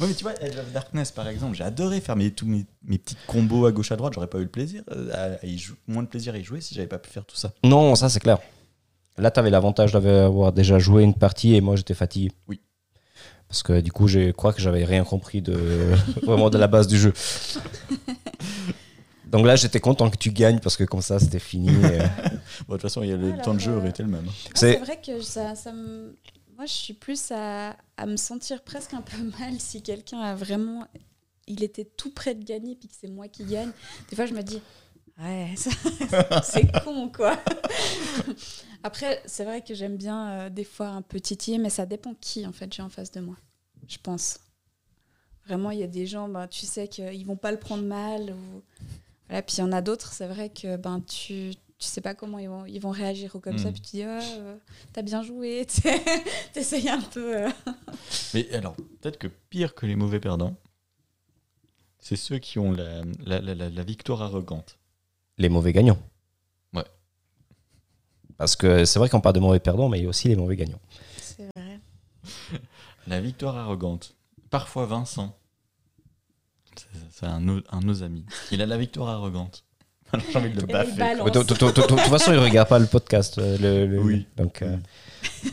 Ouais, 0.00 0.06
mais 0.06 0.14
tu 0.14 0.22
vois, 0.22 0.34
Edge 0.40 0.56
of 0.56 0.72
Darkness 0.72 1.10
par 1.10 1.26
exemple, 1.28 1.56
j'ai 1.56 1.64
adoré 1.64 2.00
faire 2.00 2.14
mes, 2.14 2.30
tous 2.30 2.46
mes, 2.46 2.64
mes 2.84 2.98
petits 2.98 3.16
combos 3.26 3.66
à 3.66 3.72
gauche 3.72 3.90
à 3.90 3.96
droite. 3.96 4.12
J'aurais 4.14 4.28
pas 4.28 4.38
eu 4.38 4.42
le 4.42 4.48
plaisir, 4.48 4.82
euh, 4.92 5.10
à, 5.40 5.44
à 5.44 5.46
y 5.46 5.58
jou- 5.58 5.74
moins 5.88 6.02
de 6.04 6.08
plaisir 6.08 6.34
à 6.34 6.38
y 6.38 6.44
jouer 6.44 6.60
si 6.60 6.74
j'avais 6.74 6.86
pas 6.86 6.98
pu 6.98 7.10
faire 7.10 7.24
tout 7.24 7.34
ça. 7.36 7.52
Non, 7.64 7.94
ça 7.96 8.08
c'est 8.08 8.20
clair. 8.20 8.38
Là, 9.16 9.30
t'avais 9.32 9.50
l'avantage 9.50 9.92
d'avoir 9.92 10.52
déjà 10.52 10.78
joué 10.78 11.02
une 11.02 11.14
partie 11.14 11.54
et 11.54 11.60
moi 11.60 11.74
j'étais 11.74 11.94
fatigué. 11.94 12.30
Oui. 12.46 12.60
Parce 13.48 13.62
que 13.62 13.80
du 13.80 13.90
coup, 13.92 14.08
je 14.08 14.30
crois 14.32 14.52
que 14.52 14.60
j'avais 14.60 14.84
rien 14.84 15.04
compris 15.04 15.40
de 15.42 15.54
vraiment 16.22 16.50
de 16.50 16.58
la 16.58 16.66
base 16.66 16.86
du 16.86 16.98
jeu. 16.98 17.12
Donc 19.26 19.44
là, 19.46 19.56
j'étais 19.56 19.80
content 19.80 20.08
que 20.10 20.16
tu 20.16 20.30
gagnes 20.30 20.58
parce 20.58 20.76
que 20.76 20.84
comme 20.84 21.02
ça, 21.02 21.18
c'était 21.18 21.38
fini. 21.38 21.68
et- 21.68 21.72
Bon, 22.66 22.74
de 22.74 22.78
toute 22.78 22.82
façon, 22.82 23.02
il 23.02 23.10
y 23.10 23.12
a 23.12 23.16
le 23.16 23.32
Alors, 23.32 23.42
temps 23.44 23.54
de 23.54 23.60
jeu 23.60 23.72
euh, 23.72 23.76
aurait 23.78 23.90
été 23.90 24.02
le 24.02 24.08
même. 24.08 24.26
C'est- 24.54 24.72
C'est 24.74 24.78
vrai 24.78 24.98
que 25.04 25.20
ça, 25.20 25.54
ça 25.54 25.72
me... 25.72 26.16
Moi, 26.56 26.66
je 26.66 26.72
suis 26.72 26.94
plus 26.94 27.30
à, 27.30 27.76
à 27.96 28.06
me 28.06 28.16
sentir 28.16 28.62
presque 28.62 28.94
un 28.94 29.02
peu 29.02 29.16
mal 29.38 29.54
si 29.58 29.82
quelqu'un 29.82 30.18
a 30.20 30.34
vraiment... 30.34 30.86
Il 31.46 31.62
était 31.62 31.84
tout 31.84 32.10
près 32.10 32.34
de 32.34 32.44
gagner 32.44 32.74
puis 32.74 32.88
que 32.88 32.94
c'est 32.98 33.08
moi 33.08 33.28
qui 33.28 33.44
gagne. 33.44 33.70
Des 34.10 34.16
fois, 34.16 34.26
je 34.26 34.34
me 34.34 34.42
dis... 34.42 34.60
Ouais, 35.20 35.54
c'est 36.44 36.70
con, 36.84 37.08
quoi. 37.08 37.36
Après, 38.84 39.20
c'est 39.26 39.44
vrai 39.44 39.62
que 39.62 39.74
j'aime 39.74 39.96
bien 39.96 40.30
euh, 40.30 40.50
des 40.50 40.62
fois 40.64 40.88
un 40.88 41.02
peu 41.02 41.18
titiller, 41.20 41.58
mais 41.58 41.70
ça 41.70 41.86
dépend 41.86 42.14
qui, 42.20 42.46
en 42.46 42.52
fait, 42.52 42.72
j'ai 42.72 42.82
en 42.82 42.88
face 42.88 43.10
de 43.10 43.20
moi. 43.20 43.36
Je 43.88 43.98
pense. 44.02 44.38
Vraiment, 45.46 45.70
il 45.72 45.80
y 45.80 45.82
a 45.82 45.86
des 45.88 46.06
gens, 46.06 46.28
ben, 46.28 46.46
tu 46.46 46.66
sais 46.66 46.86
qu'ils 46.88 47.26
vont 47.26 47.36
pas 47.36 47.50
le 47.50 47.58
prendre 47.58 47.82
mal. 47.84 48.30
Ou... 48.30 48.62
Voilà, 49.28 49.42
puis 49.42 49.56
il 49.56 49.60
y 49.60 49.62
en 49.62 49.72
a 49.72 49.80
d'autres, 49.82 50.12
c'est 50.12 50.28
vrai 50.28 50.50
que 50.50 50.76
ben, 50.76 51.00
tu, 51.00 51.50
tu 51.78 51.86
sais 51.86 52.00
pas 52.00 52.14
comment 52.14 52.38
ils 52.38 52.48
vont, 52.48 52.64
ils 52.66 52.78
vont 52.78 52.90
réagir 52.90 53.34
ou 53.34 53.40
comme 53.40 53.54
Mm. 53.56 53.58
ça, 53.58 53.72
puis 53.72 53.80
tu 53.80 53.96
dis, 53.96 54.02
ah, 54.04 54.20
euh, 54.22 54.56
t'as 54.92 55.02
bien 55.02 55.22
joué, 55.24 55.66
t'essayes 56.52 56.88
un 56.90 57.00
peu. 57.00 57.36
euh. 57.46 57.50
Mais 58.34 58.48
alors, 58.54 58.76
peut-être 59.00 59.18
que 59.18 59.26
pire 59.26 59.74
que 59.74 59.86
les 59.86 59.96
mauvais 59.96 60.20
perdants, 60.20 60.54
c'est 61.98 62.16
ceux 62.16 62.38
qui 62.38 62.58
ont 62.60 62.70
la, 62.70 63.02
la- 63.26 63.40
la- 63.40 63.68
la 63.70 63.82
victoire 63.82 64.22
arrogante. 64.22 64.78
Les 65.38 65.48
mauvais 65.48 65.72
gagnants. 65.72 65.98
Ouais. 66.74 66.84
Parce 68.36 68.56
que 68.56 68.84
c'est 68.84 68.98
vrai 68.98 69.08
qu'on 69.08 69.20
parle 69.20 69.34
de 69.36 69.40
mauvais 69.40 69.60
perdants, 69.60 69.88
mais 69.88 69.98
il 69.98 70.02
y 70.02 70.06
a 70.06 70.08
aussi 70.08 70.28
les 70.28 70.36
mauvais 70.36 70.56
gagnants. 70.56 70.80
C'est 71.20 71.48
vrai. 71.56 71.80
La 73.06 73.20
victoire 73.20 73.56
arrogante. 73.56 74.14
Parfois 74.50 74.86
Vincent. 74.86 75.34
C'est- 77.12 77.26
un, 77.26 77.40
no- 77.40 77.60
un 77.70 77.80
de 77.80 77.86
nos 77.86 78.02
amis. 78.02 78.24
Il 78.52 78.62
a 78.62 78.66
la 78.66 78.76
victoire 78.78 79.08
arrogante. 79.08 79.64
Alors 80.12 80.24
j'ai 80.30 80.38
envie 80.38 80.50
de 80.50 80.60
le. 80.60 80.66
De 80.66 81.82
toute 81.86 82.00
façon, 82.00 82.32
il 82.32 82.38
regarde 82.38 82.68
pas 82.68 82.78
le 82.78 82.86
podcast. 82.86 83.38
euh, 83.38 83.58
le- 83.58 83.86
le- 83.86 84.00
Oui. 84.00 84.26
Donc, 84.36 84.62
euh, 84.62 84.76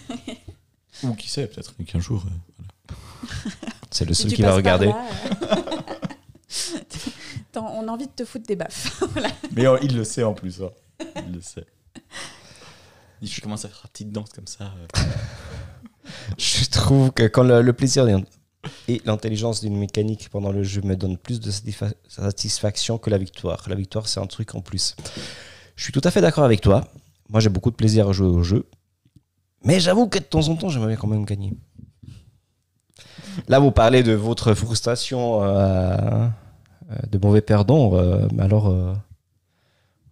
Ou 1.04 1.14
qui 1.16 1.28
sait, 1.30 1.48
peut-être 1.48 1.74
qu'un 1.86 2.00
jour. 2.00 2.24
euh, 2.26 3.50
c'est 3.92 4.06
le 4.06 4.14
seul 4.14 4.32
qui 4.34 4.42
va 4.44 4.54
regarder. 4.56 4.92
On 7.62 7.88
a 7.88 7.92
envie 7.92 8.08
de 8.08 8.12
te 8.12 8.26
foutre 8.26 8.46
des 8.48 8.56
baffes. 8.56 9.02
voilà. 9.14 9.30
Mais 9.54 9.66
euh, 9.68 9.78
il 9.82 9.96
le 9.96 10.04
sait 10.04 10.24
en 10.24 10.34
plus. 10.34 10.62
hein. 10.62 10.70
Il 11.28 11.34
le 11.36 11.42
sait. 11.42 11.66
Et 13.22 13.28
Je 13.28 13.42
commence 13.42 13.66
à 13.66 13.70
faire 13.70 13.82
une 13.86 13.90
petite 13.92 14.12
danse 14.12 14.30
comme 14.34 14.48
ça. 14.48 14.66
euh. 14.66 15.02
Je 16.38 16.66
trouve 16.70 17.12
que 17.12 17.24
quand 17.28 17.44
le, 17.44 17.62
le 17.62 17.74
plaisir 17.74 18.08
et 18.88 19.02
l'intelligence 19.06 19.62
d'une 19.62 19.78
mécanique 19.78 20.30
pendant 20.30 20.52
le 20.52 20.64
jeu 20.64 20.82
me 20.82 20.96
donnent 20.96 21.18
plus 21.18 21.40
de 21.40 21.52
satisfa- 21.52 21.94
satisfaction 22.08 22.98
que 22.98 23.10
la 23.10 23.18
victoire. 23.18 23.64
La 23.68 23.76
victoire, 23.76 24.08
c'est 24.08 24.20
un 24.20 24.28
truc 24.28 24.56
en 24.56 24.62
plus. 24.62 24.96
Je 25.76 25.84
suis 25.84 25.94
tout 25.94 26.02
à 26.04 26.12
fait 26.12 26.22
d'accord 26.22 26.44
avec 26.44 26.62
toi. 26.62 26.88
Moi, 27.30 27.40
j'ai 27.40 27.50
beaucoup 27.50 27.72
de 27.72 27.76
plaisir 27.76 28.10
à 28.10 28.12
jouer 28.12 28.28
au 28.28 28.44
jeu. 28.44 28.68
Mais 29.64 29.80
j'avoue 29.80 30.08
que 30.08 30.20
de 30.20 30.24
temps 30.24 30.48
en 30.48 30.56
temps, 30.56 30.70
j'aimerais 30.70 30.90
bien 30.90 30.96
quand 30.98 31.08
même 31.08 31.26
gagner. 31.26 31.54
Là, 33.48 33.60
vous 33.60 33.72
parlez 33.72 34.04
de 34.04 34.14
votre 34.14 34.54
frustration 34.54 35.44
euh, 35.44 36.28
de 37.10 37.18
mauvais 37.18 37.42
perdants. 37.42 37.96
euh, 37.96 38.28
mais 38.34 38.44
alors, 38.44 38.68
euh, 38.70 38.94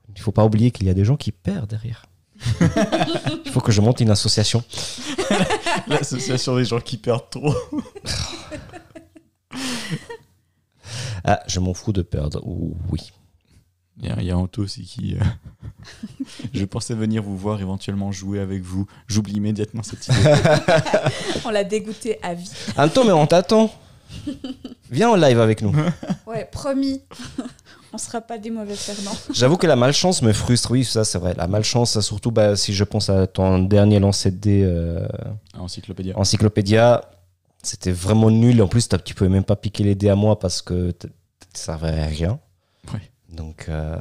il 0.10 0.20
ne 0.20 0.24
faut 0.24 0.32
pas 0.32 0.46
oublier 0.46 0.72
qu'il 0.72 0.88
y 0.88 0.90
a 0.90 0.94
des 0.94 1.06
gens 1.06 1.16
qui 1.18 1.32
perdent 1.32 1.70
derrière. 1.70 2.06
il 3.46 3.52
faut 3.52 3.62
que 3.62 3.72
je 3.72 3.80
monte 3.82 4.00
une 4.02 4.10
association. 4.10 4.64
L'association 5.88 6.56
des 6.58 6.66
gens 6.66 6.80
qui 6.82 6.98
perdent 6.98 7.30
trop. 7.30 7.54
Ah, 11.26 11.42
je 11.48 11.60
m'en 11.62 11.74
fous 11.74 11.94
de 11.94 12.02
perdre. 12.02 12.42
Ou- 12.46 12.76
Oui. 12.92 13.12
Il 14.02 14.08
y 14.08 14.12
a, 14.12 14.16
il 14.20 14.26
y 14.26 14.32
a 14.32 14.38
Anto 14.38 14.64
aussi 14.64 14.84
qui. 14.84 15.16
euh, 15.16 15.24
Je 16.52 16.66
pensais 16.66 16.96
venir 16.96 17.22
vous 17.24 17.38
voir 17.38 17.62
éventuellement 17.62 18.12
jouer 18.12 18.40
avec 18.40 18.62
vous. 18.64 18.88
J'oublie 19.08 19.34
immédiatement 19.36 19.84
cette 19.84 20.06
idée. 20.08 20.34
On 21.46 21.50
l'a 21.52 21.64
dégoûté 21.64 22.18
à 22.24 22.34
vie. 22.34 22.52
Anto, 22.76 23.04
mais 23.06 23.12
on 23.12 23.28
t'attend. 23.28 23.72
Viens 24.94 25.10
en 25.10 25.16
live 25.16 25.40
avec 25.40 25.62
nous. 25.62 25.74
Ouais, 26.26 26.48
promis. 26.52 27.02
on 27.92 27.98
sera 27.98 28.22
pas 28.22 28.38
des 28.38 28.50
mauvais 28.50 28.74
perdants. 28.76 29.16
J'avoue 29.34 29.58
que 29.58 29.68
la 29.68 29.76
malchance 29.76 30.22
me 30.22 30.32
frustre. 30.34 30.72
Oui, 30.72 30.84
ça 30.86 31.04
c'est 31.04 31.20
vrai. 31.20 31.34
La 31.36 31.48
malchance, 31.48 32.00
surtout 32.00 32.32
bah, 32.32 32.56
si 32.56 32.74
je 32.74 32.84
pense 32.84 33.10
à 33.10 33.28
ton 33.28 33.60
dernier 33.60 34.00
lancer 34.00 34.32
de 34.32 34.38
dés 34.38 34.64
euh, 34.64 35.06
Encyclopédia. 35.58 36.18
Encyclopédia, 36.18 37.02
c'était 37.62 37.92
vraiment 37.92 38.32
nul. 38.32 38.62
En 38.62 38.68
plus, 38.68 38.88
t'as- 38.88 38.98
tu 38.98 39.14
pouvais 39.14 39.30
même 39.30 39.44
pas 39.44 39.56
piquer 39.56 39.84
les 39.84 39.96
dés 39.96 40.10
à 40.10 40.16
moi 40.16 40.40
parce 40.40 40.62
que 40.64 40.92
ça 41.02 41.10
servait 41.54 42.00
à 42.00 42.06
rien. 42.06 42.40
Ouais. 42.94 43.02
Donc, 43.30 43.66
euh, 43.70 43.98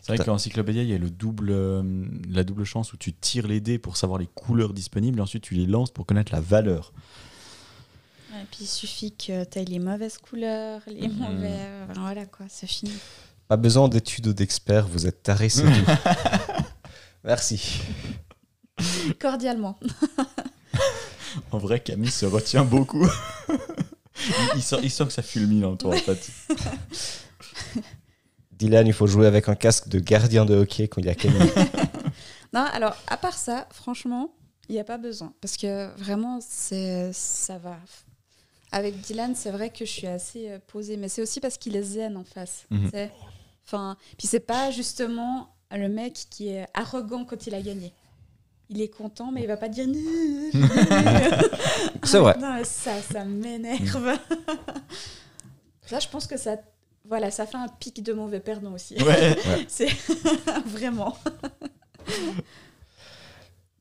C'est 0.00 0.16
vrai 0.16 0.24
qu'en 0.24 0.38
Cyclopédia, 0.38 0.82
il 0.82 0.88
y 0.88 0.94
a 0.94 0.98
le 0.98 1.10
double, 1.10 1.48
euh, 1.50 1.82
la 2.30 2.42
double 2.44 2.64
chance 2.64 2.92
où 2.94 2.96
tu 2.96 3.12
tires 3.12 3.46
les 3.48 3.60
dés 3.60 3.78
pour 3.78 3.96
savoir 3.98 4.18
les 4.18 4.28
couleurs 4.34 4.72
disponibles 4.72 5.18
et 5.18 5.22
ensuite 5.22 5.42
tu 5.42 5.54
les 5.54 5.66
lances 5.66 5.90
pour 5.90 6.06
connaître 6.06 6.32
la 6.32 6.40
valeur. 6.40 6.92
Et 8.30 8.44
puis 8.50 8.60
il 8.62 8.66
suffit 8.66 9.12
que 9.12 9.44
tu 9.44 9.58
aies 9.58 9.64
les 9.64 9.78
mauvaises 9.78 10.18
couleurs, 10.18 10.80
les 10.86 11.08
Mhm. 11.08 11.16
mauvais. 11.18 11.58
voilà 11.94 12.26
quoi, 12.26 12.46
c'est 12.48 12.66
fini. 12.66 12.92
Pas 13.48 13.56
besoin 13.56 13.88
d'études 13.88 14.26
ou 14.26 14.32
d'experts, 14.34 14.86
vous 14.86 15.06
êtes 15.06 15.22
tarés, 15.22 15.48
c'est 15.48 15.62
tout. 15.62 15.68
Merci. 17.24 17.80
Cordialement. 19.20 19.78
En 21.52 21.58
vrai, 21.58 21.78
Camille 21.80 22.10
se 22.10 22.24
retient 22.26 22.64
beaucoup. 22.64 23.06
il, 23.48 24.32
il 24.56 24.62
sent, 24.62 24.76
il 24.82 24.90
sent 24.90 25.04
que 25.06 25.12
ça 25.12 25.22
fulmine 25.22 25.64
en 25.66 25.76
toi, 25.76 25.94
en 25.94 25.98
fait. 25.98 26.30
Dylan, 28.52 28.86
il 28.86 28.92
faut 28.94 29.06
jouer 29.06 29.26
avec 29.26 29.48
un 29.48 29.54
casque 29.54 29.88
de 29.88 30.00
gardien 30.00 30.44
de 30.46 30.54
hockey 30.56 30.88
quand 30.88 31.00
il 31.00 31.06
y 31.06 31.10
a 31.10 31.14
Camille. 31.14 31.52
Non, 32.52 32.62
alors 32.72 32.96
à 33.06 33.16
part 33.18 33.34
ça, 33.36 33.68
franchement, 33.70 34.32
il 34.68 34.72
n'y 34.74 34.80
a 34.80 34.84
pas 34.84 34.96
besoin. 34.98 35.32
Parce 35.40 35.56
que 35.56 35.94
vraiment, 35.98 36.40
c'est 36.40 37.10
ça 37.12 37.58
va. 37.58 37.76
Avec 38.70 39.00
Dylan, 39.00 39.34
c'est 39.34 39.50
vrai 39.50 39.70
que 39.70 39.84
je 39.84 39.90
suis 39.90 40.06
assez 40.06 40.50
euh, 40.50 40.58
posée, 40.66 40.96
mais 40.96 41.08
c'est 41.08 41.22
aussi 41.22 41.40
parce 41.40 41.56
qu'il 41.56 41.74
est 41.76 41.82
zen 41.82 42.16
en 42.16 42.24
face. 42.24 42.66
Mhm. 42.70 42.90
sais. 42.90 43.10
Enfin, 43.64 43.96
puis 44.16 44.26
c'est 44.26 44.40
pas 44.40 44.70
justement 44.70 45.54
le 45.70 45.88
mec 45.88 46.26
qui 46.30 46.48
est 46.48 46.66
arrogant 46.74 47.24
quand 47.24 47.46
il 47.46 47.54
a 47.54 47.60
gagné. 47.60 47.92
Il 48.70 48.80
est 48.82 48.88
content, 48.88 49.30
mais 49.32 49.42
il 49.42 49.46
va 49.46 49.56
pas 49.56 49.68
dire. 49.68 49.86
C'est 52.02 52.18
vrai. 52.18 52.36
Non, 52.38 52.54
mais 52.54 52.64
ça, 52.64 53.00
ça 53.00 53.24
m'énerve. 53.24 54.18
Là, 55.90 55.98
je 56.00 56.08
pense 56.08 56.26
que 56.26 56.36
ça, 56.36 56.56
voilà, 57.06 57.30
ça 57.30 57.46
fait 57.46 57.56
un 57.56 57.68
pic 57.68 58.02
de 58.02 58.12
mauvais 58.12 58.40
perdant 58.40 58.74
aussi. 58.74 59.02
Ouais. 59.02 59.36
C'est 59.68 59.88
vraiment. 60.66 61.16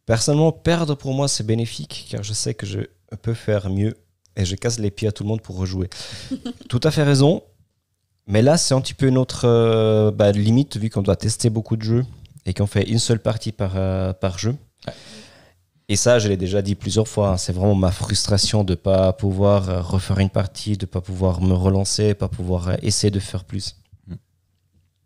Personnellement, 0.06 0.54
perdre 0.54 0.96
pour 0.96 1.14
moi, 1.14 1.28
c'est 1.28 1.46
bénéfique 1.46 2.08
car 2.10 2.24
je 2.24 2.32
sais 2.32 2.54
que 2.54 2.66
je 2.66 2.80
peux 3.22 3.34
faire 3.34 3.70
mieux 3.70 3.94
et 4.38 4.46
je 4.46 4.56
casse 4.56 4.80
les 4.80 4.92
pieds 4.92 5.10
à 5.10 5.12
tout 5.12 5.24
le 5.24 5.30
monde 5.30 5.42
pour 5.42 5.58
rejouer. 5.58 5.90
tout 6.70 6.80
à 6.84 6.92
fait 6.92 7.04
raison. 7.04 7.44
Mais 8.28 8.42
là, 8.42 8.58
c'est 8.58 8.74
un 8.74 8.82
petit 8.82 8.94
peu 8.94 9.10
notre 9.10 9.46
euh, 9.46 10.12
bah, 10.12 10.32
limite 10.32 10.78
vu 10.78 10.90
qu'on 10.90 11.02
doit 11.02 11.16
tester 11.16 11.50
beaucoup 11.50 11.76
de 11.76 11.84
jeux 11.84 12.06
et 12.46 12.54
qu'on 12.54 12.68
fait 12.68 12.84
une 12.84 13.00
seule 13.00 13.20
partie 13.20 13.52
par, 13.52 13.74
euh, 13.76 14.14
par 14.14 14.38
jeu. 14.38 14.56
Ouais. 14.86 14.94
Et 15.90 15.96
ça, 15.96 16.20
je 16.20 16.28
l'ai 16.28 16.36
déjà 16.36 16.62
dit 16.62 16.76
plusieurs 16.76 17.08
fois, 17.08 17.30
hein, 17.30 17.38
c'est 17.38 17.54
vraiment 17.54 17.76
ma 17.76 17.92
frustration 17.92 18.66
de 18.66 18.74
ne 18.74 18.76
pas 18.76 19.14
pouvoir 19.14 19.70
euh, 19.70 19.82
refaire 19.82 20.20
une 20.20 20.30
partie, 20.30 20.76
de 20.76 20.86
ne 20.86 20.90
pas 20.90 21.00
pouvoir 21.00 21.42
me 21.42 21.54
relancer, 21.54 22.14
pas 22.14 22.28
pouvoir 22.28 22.68
euh, 22.68 22.76
essayer 22.82 23.10
de 23.10 23.20
faire 23.20 23.46
plus. 23.46 23.78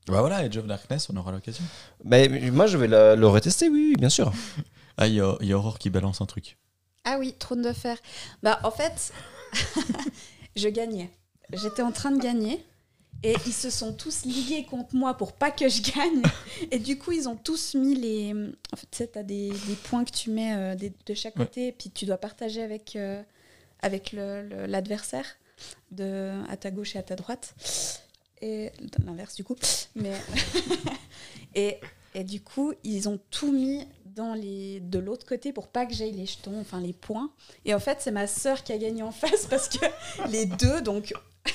Bah 0.07 0.21
voilà, 0.21 0.43
Edge 0.43 0.57
of 0.57 0.65
Darkness, 0.65 1.11
on 1.13 1.17
aura 1.17 1.31
l'occasion. 1.31 1.63
Mais 2.03 2.27
moi, 2.51 2.65
je 2.65 2.77
vais 2.77 2.87
le, 2.87 3.15
le 3.15 3.27
retester, 3.27 3.69
oui, 3.69 3.89
oui, 3.91 3.95
bien 3.99 4.09
sûr. 4.09 4.33
Ah, 4.97 5.07
il 5.07 5.13
y 5.13 5.21
a, 5.21 5.35
il 5.41 5.47
y 5.47 5.53
a 5.53 5.57
Aurore 5.57 5.77
qui 5.77 5.91
balance 5.91 6.19
un 6.21 6.25
truc. 6.25 6.57
Ah 7.03 7.17
oui, 7.19 7.33
trône 7.39 7.61
de 7.61 7.73
fer. 7.73 7.97
Bah, 8.43 8.59
en 8.63 8.71
fait, 8.71 9.11
je 10.55 10.67
gagnais. 10.69 11.09
J'étais 11.53 11.81
en 11.81 11.91
train 11.91 12.11
de 12.11 12.21
gagner. 12.21 12.63
Et 13.23 13.35
ils 13.45 13.53
se 13.53 13.69
sont 13.69 13.93
tous 13.93 14.23
ligués 14.25 14.65
contre 14.65 14.95
moi 14.95 15.13
pour 15.15 15.33
pas 15.33 15.51
que 15.51 15.69
je 15.69 15.83
gagne. 15.83 16.23
Et 16.71 16.79
du 16.79 16.97
coup, 16.97 17.11
ils 17.11 17.29
ont 17.29 17.35
tous 17.35 17.75
mis 17.75 17.93
les. 17.93 18.33
En 18.73 18.75
fait, 18.75 18.87
tu 18.89 18.97
sais, 18.97 19.07
t'as 19.07 19.21
des, 19.21 19.49
des 19.49 19.75
points 19.83 20.03
que 20.05 20.11
tu 20.11 20.31
mets 20.31 20.55
euh, 20.55 20.75
des- 20.75 20.91
de 21.05 21.13
chaque 21.13 21.35
Ouais. 21.35 21.45
côté, 21.45 21.67
et 21.67 21.71
puis 21.71 21.91
tu 21.91 22.05
dois 22.05 22.17
partager 22.17 22.63
avec, 22.63 22.95
euh, 22.95 23.21
avec 23.83 24.11
le- 24.11 24.41
le- 24.41 24.65
l'adversaire, 24.65 25.25
de 25.91 26.31
à 26.49 26.57
ta 26.57 26.71
gauche 26.71 26.95
et 26.95 26.99
à 26.99 27.03
ta 27.03 27.15
droite. 27.15 27.53
Et 28.41 28.71
l'inverse, 29.05 29.35
du 29.35 29.43
coup. 29.43 29.55
Mais. 29.93 30.13
et, 31.53 31.77
et 32.15 32.23
du 32.23 32.41
coup, 32.41 32.73
ils 32.83 33.07
ont 33.07 33.19
tout 33.29 33.51
mis 33.51 33.85
dans 34.15 34.33
les, 34.33 34.79
de 34.81 34.99
l'autre 34.99 35.25
côté 35.25 35.53
pour 35.53 35.67
pas 35.67 35.85
que 35.85 35.93
j'aille 35.93 36.11
les 36.11 36.25
jetons, 36.25 36.59
enfin 36.59 36.79
les 36.79 36.93
points. 36.93 37.31
Et 37.65 37.73
en 37.73 37.79
fait, 37.79 37.97
c'est 38.01 38.11
ma 38.11 38.27
sœur 38.27 38.63
qui 38.63 38.73
a 38.73 38.77
gagné 38.77 39.03
en 39.03 39.11
face 39.11 39.45
parce 39.49 39.69
que 39.69 39.85
les 40.29 40.45
deux, 40.45 40.81
donc 40.81 41.13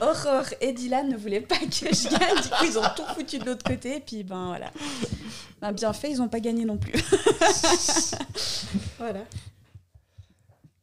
Aurore 0.00 0.46
et 0.60 0.72
Dylan, 0.72 1.08
ne 1.08 1.16
voulaient 1.16 1.40
pas 1.40 1.58
que 1.58 1.66
je 1.92 2.08
gagne. 2.08 2.42
Du 2.42 2.48
coup, 2.48 2.64
ils 2.64 2.78
ont 2.78 2.82
tout 2.94 3.02
foutu 3.14 3.38
de 3.38 3.44
l'autre 3.44 3.64
côté. 3.64 3.96
Et 3.96 4.00
puis, 4.00 4.22
ben 4.22 4.46
voilà. 4.46 4.70
Ben, 5.60 5.72
bien 5.72 5.92
fait, 5.92 6.10
ils 6.10 6.18
n'ont 6.18 6.28
pas 6.28 6.40
gagné 6.40 6.64
non 6.64 6.76
plus. 6.76 6.92
voilà. 8.98 9.20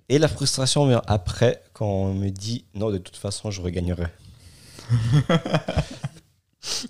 Et 0.09 0.17
la 0.17 0.27
frustration 0.27 0.87
vient 0.87 1.03
après 1.05 1.61
quand 1.73 1.85
on 1.85 2.13
me 2.13 2.29
dit 2.29 2.65
non, 2.73 2.89
de 2.89 2.97
toute 2.97 3.15
façon, 3.15 3.51
je 3.51 3.61
regagnerai. 3.61 4.07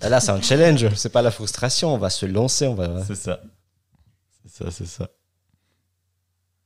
Là, 0.02 0.20
c'est 0.20 0.30
un 0.30 0.40
challenge, 0.40 0.88
c'est 0.94 1.12
pas 1.12 1.22
la 1.22 1.30
frustration. 1.30 1.94
On 1.94 1.98
va 1.98 2.10
se 2.10 2.26
lancer, 2.26 2.66
on 2.66 2.74
va. 2.74 3.04
C'est 3.04 3.14
ça. 3.14 3.40
C'est 4.46 4.64
ça, 4.64 4.70
c'est 4.70 4.86
ça. 4.86 5.08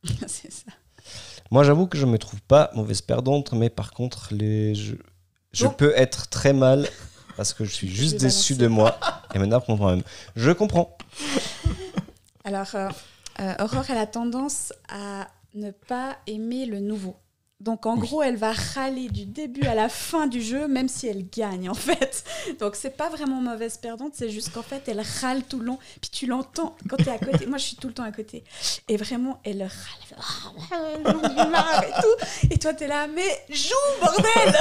c'est 0.26 0.52
ça. 0.52 0.72
Moi, 1.50 1.64
j'avoue 1.64 1.86
que 1.86 1.98
je 1.98 2.06
me 2.06 2.18
trouve 2.18 2.40
pas 2.42 2.70
mauvaise 2.74 3.02
perdante, 3.02 3.52
mais 3.52 3.70
par 3.70 3.92
contre, 3.92 4.28
les... 4.34 4.74
je, 4.74 4.94
je 5.52 5.66
Bon. 5.66 5.72
peux 5.72 5.92
être 5.96 6.28
très 6.28 6.52
mal 6.52 6.88
parce 7.36 7.52
que 7.52 7.64
je 7.64 7.70
suis 7.72 7.88
juste 7.88 8.16
déçu 8.20 8.54
de 8.56 8.66
moi 8.66 8.98
et 9.34 9.38
maintenant 9.38 9.60
contre 9.60 9.82
moi-même. 9.82 10.02
Je 10.36 10.50
comprends. 10.52 10.96
Alors, 12.44 12.74
euh, 12.74 12.88
euh, 13.40 13.54
Aurore, 13.60 13.84
elle 13.90 13.98
a 13.98 14.06
tendance 14.06 14.72
à 14.88 15.28
ne 15.54 15.70
pas 15.70 16.16
aimer 16.26 16.66
le 16.66 16.80
nouveau. 16.80 17.16
Donc, 17.60 17.86
en 17.86 17.94
Oui. 17.94 18.00
gros, 18.00 18.22
elle 18.22 18.36
va 18.36 18.52
râler 18.52 19.08
du 19.08 19.24
début 19.26 19.62
à 19.66 19.74
la 19.74 19.88
fin 19.88 20.26
du 20.26 20.42
jeu, 20.42 20.66
même 20.68 20.88
si 20.88 21.06
elle 21.06 21.26
gagne, 21.30 21.70
en 21.70 21.74
fait. 21.74 22.24
Donc, 22.60 22.74
c'est 22.76 22.96
pas 22.96 23.08
vraiment 23.08 23.40
mauvaise 23.40 23.78
perdante, 23.78 24.12
c'est 24.14 24.28
juste 24.28 24.52
qu'en 24.52 24.62
fait, 24.62 24.82
elle 24.88 25.00
râle 25.22 25.44
tout 25.44 25.60
le 25.60 25.66
long. 25.66 25.78
Puis 26.00 26.10
tu 26.10 26.26
l'entends 26.26 26.76
quand 26.90 26.96
t'es 26.96 27.10
à 27.10 27.18
côté. 27.18 27.46
Moi, 27.46 27.56
je 27.58 27.64
suis 27.64 27.76
tout 27.76 27.88
le 27.88 27.94
temps 27.94 28.02
à 28.02 28.12
côté. 28.12 28.44
Et 28.88 28.96
vraiment, 28.96 29.40
elle 29.44 29.62
râle. 29.62 29.70
Elle 30.02 30.08
fait, 30.08 30.16
Ah, 31.54 31.84
et 31.86 31.92
tout. 32.02 32.48
Et 32.50 32.58
toi, 32.58 32.74
t'es 32.74 32.88
là, 32.88 33.06
mais 33.06 33.44
joue, 33.48 33.74
bordel 34.00 34.54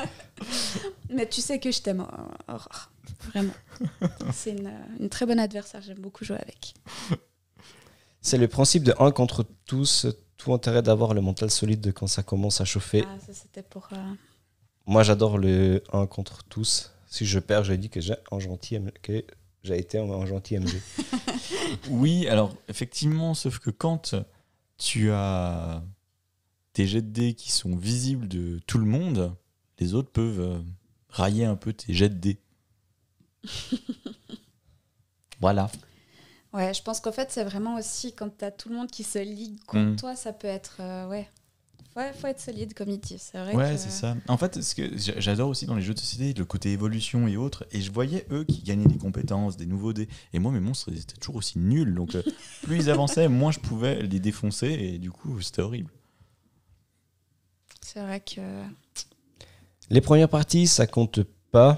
Mais 1.10 1.28
tu 1.28 1.40
sais 1.40 1.58
que 1.58 1.70
je 1.72 1.80
t'aime, 1.82 2.06
Aurore. 2.48 2.90
Vraiment. 3.32 3.52
C'est 4.32 4.50
une, 4.50 4.70
une 5.00 5.08
très 5.08 5.26
bonne 5.26 5.40
adversaire, 5.40 5.82
j'aime 5.82 5.98
beaucoup 5.98 6.24
jouer 6.24 6.36
avec. 6.38 6.74
C'est 8.22 8.38
le 8.38 8.48
principe 8.48 8.84
de 8.84 8.94
un 8.98 9.10
contre 9.10 9.44
tous. 9.66 10.06
Tout 10.42 10.52
intérêt 10.54 10.82
d'avoir 10.82 11.12
le 11.12 11.20
mental 11.20 11.50
solide 11.50 11.92
quand 11.92 12.06
ça 12.06 12.22
commence 12.22 12.60
à 12.60 12.64
chauffer. 12.64 13.04
Ah, 13.06 13.18
ça 13.26 13.34
c'était 13.34 13.62
pour. 13.62 13.88
euh, 13.92 13.96
Moi, 14.86 15.02
j'adore 15.02 15.36
le 15.36 15.82
1 15.92 16.06
contre 16.06 16.44
tous. 16.44 16.92
Si 17.06 17.26
je 17.26 17.38
perds, 17.38 17.64
je 17.64 17.74
dis 17.74 17.90
que 17.90 18.00
j'ai 18.00 18.14
un 18.32 18.38
gentil 18.38 18.76
M- 18.76 18.90
que 19.02 19.22
j'ai 19.64 19.78
été 19.78 19.98
un, 19.98 20.08
un 20.10 20.24
gentil 20.26 20.54
MG. 20.56 20.80
Oui, 21.90 22.26
alors 22.28 22.54
effectivement, 22.68 23.34
sauf 23.34 23.58
que 23.58 23.70
quand 23.70 24.14
tu 24.78 25.10
as 25.12 25.82
tes 26.72 26.86
jets 26.86 27.02
de 27.02 27.10
dés 27.10 27.34
qui 27.34 27.52
sont 27.52 27.76
visibles 27.76 28.26
de 28.26 28.60
tout 28.66 28.78
le 28.78 28.86
monde, 28.86 29.34
les 29.78 29.94
autres 29.94 30.10
peuvent 30.10 30.40
euh, 30.40 30.58
railler 31.10 31.44
un 31.44 31.54
peu 31.56 31.72
tes 31.72 31.92
jets 31.94 32.08
de 32.08 32.14
dés. 32.14 32.38
voilà. 35.40 35.70
Ouais, 36.52 36.74
je 36.74 36.82
pense 36.82 37.00
qu'en 37.00 37.12
fait, 37.12 37.30
c'est 37.30 37.44
vraiment 37.44 37.76
aussi 37.76 38.12
quand 38.12 38.28
t'as 38.36 38.50
tout 38.50 38.68
le 38.70 38.74
monde 38.76 38.90
qui 38.90 39.04
se 39.04 39.18
ligue 39.20 39.58
contre 39.66 39.92
Mm. 39.92 39.96
toi, 39.96 40.16
ça 40.16 40.32
peut 40.32 40.48
être. 40.48 40.78
euh, 40.80 41.08
ouais. 41.08 41.28
Ouais, 41.96 42.12
faut 42.12 42.28
être 42.28 42.40
solide, 42.40 42.72
comme. 42.74 42.96
C'est 43.04 43.38
vrai 43.38 43.54
Ouais, 43.56 43.72
que- 43.72 43.76
c'est 43.78 43.90
ça. 43.90 44.16
En 44.28 44.36
fait, 44.36 44.62
ce 44.62 44.74
que 44.76 44.96
j'a- 44.96 45.18
j'adore 45.18 45.48
aussi 45.48 45.66
dans 45.66 45.74
les 45.74 45.82
jeux 45.82 45.92
de 45.94 45.98
société, 45.98 46.32
le 46.38 46.44
côté 46.44 46.70
évolution 46.72 47.26
et 47.26 47.36
autres. 47.36 47.64
Et 47.72 47.80
je 47.80 47.90
voyais 47.90 48.26
eux 48.30 48.44
qui 48.44 48.62
gagnaient 48.62 48.86
des 48.86 48.96
compétences, 48.98 49.56
des 49.56 49.66
nouveaux 49.66 49.92
dés. 49.92 50.08
Et 50.32 50.38
moi, 50.38 50.52
mes 50.52 50.60
monstres, 50.60 50.88
ils 50.92 51.00
étaient 51.00 51.16
toujours 51.16 51.36
aussi 51.36 51.58
nuls. 51.58 51.94
Donc, 51.94 52.14
euh, 52.14 52.22
plus 52.62 52.76
ils 52.76 52.90
avançaient, 52.90 53.28
moins 53.28 53.50
je 53.50 53.58
pouvais 53.58 54.02
les 54.02 54.20
défoncer. 54.20 54.68
Et 54.68 54.98
du 54.98 55.10
coup, 55.10 55.40
c'était 55.40 55.62
horrible. 55.62 55.90
C'est 57.80 58.00
vrai 58.00 58.20
que. 58.20 58.40
Les 59.90 60.00
premières 60.00 60.28
parties, 60.28 60.68
ça 60.68 60.86
compte 60.86 61.20
pas. 61.50 61.76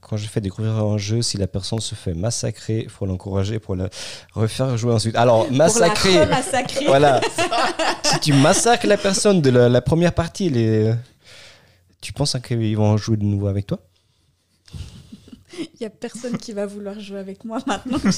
Quand 0.00 0.16
je 0.16 0.26
fais 0.26 0.40
découvrir 0.40 0.72
un 0.76 0.98
jeu, 0.98 1.22
si 1.22 1.36
la 1.36 1.46
personne 1.46 1.78
se 1.80 1.94
fait 1.94 2.14
massacrer, 2.14 2.80
il 2.84 2.88
faut 2.88 3.06
l'encourager 3.06 3.58
pour 3.58 3.76
la 3.76 3.88
refaire 4.34 4.76
jouer 4.76 4.92
ensuite. 4.92 5.14
Alors, 5.14 5.50
massacrer, 5.52 6.10
Pour 6.10 6.20
la 6.20 6.26
massacrer. 6.26 6.86
voilà. 6.86 7.20
si 8.04 8.18
tu 8.20 8.32
massacres 8.32 8.86
la 8.86 8.96
personne 8.96 9.40
de 9.40 9.50
la, 9.50 9.68
la 9.68 9.80
première 9.80 10.12
partie, 10.14 10.48
les... 10.50 10.92
tu 12.00 12.12
penses 12.12 12.36
qu'ils 12.46 12.76
vont 12.76 12.96
jouer 12.96 13.16
de 13.18 13.24
nouveau 13.24 13.46
avec 13.46 13.66
toi? 13.66 13.78
Il 15.58 15.82
y 15.82 15.84
a 15.84 15.90
personne 15.90 16.38
qui 16.38 16.52
va 16.52 16.64
vouloir 16.64 16.98
jouer 16.98 17.18
avec 17.18 17.44
moi 17.44 17.58
maintenant. 17.66 17.98
que 17.98 18.08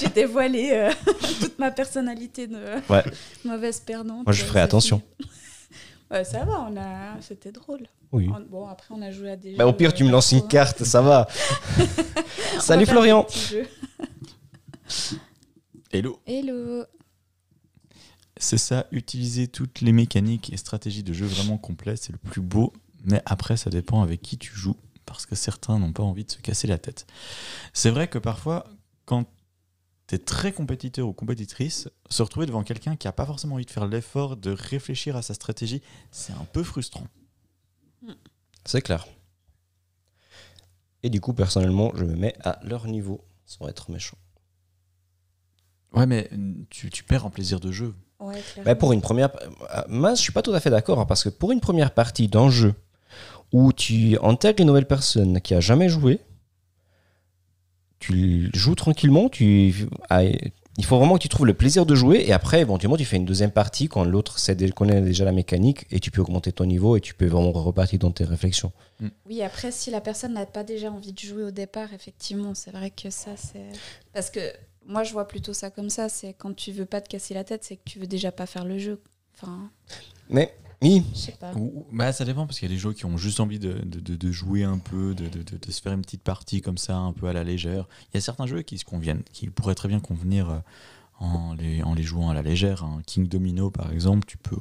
j'ai- 0.00 0.08
dévoilé 0.08 0.70
euh, 0.72 0.90
toute 1.40 1.58
ma 1.58 1.70
personnalité 1.70 2.46
de 2.46 2.56
Ouais. 2.90 3.04
mauvaise 3.44 3.78
perdante. 3.80 4.24
Moi, 4.26 4.32
je 4.32 4.42
ferai 4.42 4.60
attention. 4.60 5.00
Ouais, 6.12 6.24
ça 6.24 6.44
va, 6.44 6.60
on 6.68 6.76
a... 6.76 7.20
c'était 7.22 7.52
drôle. 7.52 7.86
Oui. 8.12 8.28
On- 8.34 8.40
Bon, 8.40 8.66
après, 8.68 8.94
on 8.94 9.00
a 9.02 9.10
joué 9.10 9.30
à 9.30 9.36
des 9.36 9.54
Bah, 9.56 9.66
au 9.66 9.72
pire, 9.72 9.94
tu 9.94 10.02
euh, 10.02 10.06
me 10.06 10.12
lances 10.12 10.32
une 10.32 10.46
carte, 10.46 10.84
ça 10.84 11.00
va. 11.00 11.26
Salut 12.60 12.84
va 12.84 12.92
Florian. 12.92 13.26
Hello. 15.92 16.20
Hello. 16.26 16.84
C'est 18.36 18.58
ça, 18.58 18.86
utiliser 18.92 19.46
toutes 19.48 19.80
les 19.82 19.92
mécaniques 19.92 20.52
et 20.52 20.56
stratégies 20.56 21.02
de 21.02 21.12
jeu 21.12 21.26
vraiment 21.26 21.58
complets, 21.58 21.96
c'est 21.96 22.12
le 22.12 22.18
plus 22.18 22.40
beau. 22.40 22.72
Mais 23.04 23.22
après, 23.24 23.56
ça 23.56 23.70
dépend 23.70 24.02
avec 24.02 24.20
qui 24.22 24.36
tu 24.38 24.52
joues. 24.54 24.76
parce 25.06 25.26
que 25.26 25.34
certains 25.34 25.78
n'ont 25.78 25.92
pas 25.92 26.02
envie 26.02 26.24
de 26.24 26.30
se 26.30 26.38
casser 26.38 26.66
la 26.66 26.78
tête. 26.78 27.06
C'est 27.72 27.90
vrai 27.90 28.08
que 28.08 28.18
parfois, 28.18 28.64
quand 29.04 29.26
tu 30.12 30.16
es 30.16 30.18
très 30.18 30.52
compétiteur 30.52 31.08
ou 31.08 31.14
compétitrice, 31.14 31.88
se 32.10 32.22
retrouver 32.22 32.44
devant 32.44 32.62
quelqu'un 32.62 32.96
qui 32.96 33.06
n'a 33.06 33.12
pas 33.12 33.24
forcément 33.24 33.54
envie 33.54 33.64
de 33.64 33.70
faire 33.70 33.86
l'effort 33.86 34.36
de 34.36 34.50
réfléchir 34.50 35.16
à 35.16 35.22
sa 35.22 35.32
stratégie, 35.32 35.80
c'est 36.10 36.34
un 36.34 36.44
peu 36.52 36.62
frustrant. 36.62 37.06
C'est 38.66 38.82
clair. 38.82 39.06
Et 41.02 41.08
du 41.08 41.22
coup, 41.22 41.32
personnellement, 41.32 41.92
je 41.94 42.04
me 42.04 42.14
mets 42.14 42.34
à 42.44 42.60
leur 42.62 42.86
niveau, 42.88 43.24
sans 43.46 43.66
être 43.68 43.90
méchant. 43.90 44.18
Ouais, 45.94 46.06
mais 46.06 46.28
tu, 46.68 46.90
tu 46.90 47.04
perds 47.04 47.24
en 47.24 47.30
plaisir 47.30 47.58
de 47.58 47.72
jeu. 47.72 47.94
Ouais, 48.20 48.38
clairement. 48.40 48.64
Bah, 48.64 48.74
pour 48.74 48.92
une 48.92 49.00
première, 49.00 49.30
euh, 49.74 49.82
moi, 49.88 50.14
je 50.14 50.20
suis 50.20 50.32
pas 50.32 50.42
tout 50.42 50.52
à 50.52 50.60
fait 50.60 50.70
d'accord 50.70 51.00
hein, 51.00 51.06
parce 51.06 51.24
que 51.24 51.30
pour 51.30 51.52
une 51.52 51.60
première 51.60 51.92
partie 51.94 52.28
d'un 52.28 52.50
jeu 52.50 52.74
où 53.50 53.72
tu 53.72 54.18
intègres 54.22 54.60
une 54.60 54.66
nouvelle 54.66 54.86
personne 54.86 55.40
qui 55.40 55.54
a 55.54 55.60
jamais 55.60 55.88
joué, 55.88 56.20
tu 58.02 58.50
joues 58.52 58.74
tranquillement, 58.74 59.28
tu, 59.28 59.74
il 60.78 60.84
faut 60.84 60.98
vraiment 60.98 61.16
que 61.16 61.22
tu 61.22 61.28
trouves 61.28 61.46
le 61.46 61.54
plaisir 61.54 61.86
de 61.86 61.94
jouer 61.94 62.24
et 62.26 62.32
après, 62.32 62.60
éventuellement, 62.60 62.96
tu 62.96 63.04
fais 63.04 63.16
une 63.16 63.24
deuxième 63.24 63.50
partie 63.50 63.88
quand 63.88 64.04
l'autre 64.04 64.38
connaît 64.74 65.00
déjà 65.00 65.24
la 65.24 65.32
mécanique 65.32 65.86
et 65.90 66.00
tu 66.00 66.10
peux 66.10 66.20
augmenter 66.20 66.52
ton 66.52 66.64
niveau 66.64 66.96
et 66.96 67.00
tu 67.00 67.14
peux 67.14 67.26
vraiment 67.26 67.52
repartir 67.52 67.98
dans 67.98 68.10
tes 68.10 68.24
réflexions. 68.24 68.72
Oui, 69.26 69.42
après, 69.42 69.70
si 69.70 69.90
la 69.90 70.00
personne 70.00 70.34
n'a 70.34 70.46
pas 70.46 70.64
déjà 70.64 70.90
envie 70.90 71.12
de 71.12 71.18
jouer 71.18 71.44
au 71.44 71.50
départ, 71.50 71.92
effectivement, 71.92 72.54
c'est 72.54 72.70
vrai 72.70 72.90
que 72.90 73.10
ça, 73.10 73.30
c'est. 73.36 73.68
Parce 74.12 74.30
que 74.30 74.40
moi, 74.86 75.04
je 75.04 75.12
vois 75.12 75.28
plutôt 75.28 75.52
ça 75.52 75.70
comme 75.70 75.90
ça 75.90 76.08
c'est 76.08 76.32
quand 76.32 76.54
tu 76.54 76.72
veux 76.72 76.86
pas 76.86 77.00
te 77.00 77.08
casser 77.08 77.34
la 77.34 77.44
tête, 77.44 77.64
c'est 77.64 77.76
que 77.76 77.84
tu 77.84 77.98
veux 77.98 78.06
déjà 78.06 78.32
pas 78.32 78.46
faire 78.46 78.64
le 78.64 78.78
jeu. 78.78 79.00
Enfin, 79.34 79.70
Mais 80.28 80.54
oui, 80.82 81.04
je 81.14 81.18
sais 81.18 81.32
pas. 81.32 81.52
Ou- 81.54 81.72
ou- 81.74 81.86
bah, 81.92 82.12
ça 82.12 82.24
dépend 82.24 82.46
parce 82.46 82.58
qu'il 82.58 82.68
y 82.68 82.72
a 82.72 82.74
des 82.74 82.80
gens 82.80 82.92
qui 82.92 83.04
ont 83.06 83.16
juste 83.16 83.40
envie 83.40 83.58
de, 83.58 83.72
de- 83.84 84.00
de- 84.00 84.16
de 84.16 84.32
jouer 84.32 84.64
un 84.64 84.78
peu, 84.78 85.14
de, 85.14 85.28
de- 85.28 85.42
de- 85.42 85.56
de 85.58 85.70
se 85.72 85.80
faire 85.80 85.92
une 85.92 86.02
petite 86.02 86.22
partie 86.22 86.60
comme 86.60 86.78
ça, 86.78 86.96
un 86.96 87.12
peu 87.12 87.26
à 87.28 87.32
la 87.32 87.44
légère. 87.44 87.86
Il 88.12 88.16
y 88.16 88.18
a 88.18 88.20
certains 88.20 88.46
jeux 88.46 88.62
qui 88.62 88.78
se 88.78 88.84
conviennent, 88.84 89.22
qui 89.32 89.48
pourraient 89.48 89.74
très 89.74 89.88
bien 89.88 90.00
convenir 90.00 90.50
euh, 90.50 90.58
en 91.20 91.54
les, 91.54 91.82
en 91.82 91.94
les 91.94 92.02
jouant 92.02 92.30
à 92.30 92.34
la 92.34 92.42
légère. 92.42 92.82
Un 92.84 93.00
King 93.06 93.28
Domino, 93.28 93.70
par 93.70 93.92
exemple, 93.92 94.26
tu 94.26 94.36
peux, 94.38 94.56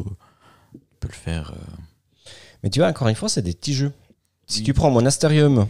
tu 0.74 0.80
peux 1.00 1.08
le 1.08 1.14
faire. 1.14 1.52
euh, 1.56 2.32
mais 2.64 2.70
tu 2.70 2.80
vois, 2.80 2.90
encore 2.90 3.08
une 3.08 3.16
fois, 3.16 3.30
c'est 3.30 3.42
des 3.42 3.54
petits 3.54 3.74
jeux. 3.74 3.92
Si 4.48 4.60
Oui. 4.60 4.66
tu 4.66 4.74
prends 4.74 4.92
Monasterium, 4.92 5.66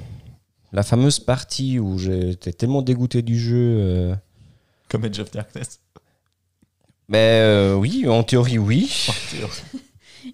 la 0.74 0.84
fameuse 0.84 1.20
partie 1.20 1.80
où 1.80 1.98
j'étais 1.98 2.52
tellement 2.52 2.82
dégoûté 2.82 3.22
du 3.22 3.40
jeu. 3.40 3.56
euh, 3.80 4.16
Comme 4.90 5.06
Edge 5.06 5.20
of 5.20 5.32
Darkness. 5.32 5.80
Mais 7.08 7.40
euh, 7.42 7.76
oui, 7.76 8.08
en 8.08 8.24
théorie, 8.24 8.58
oui. 8.58 8.90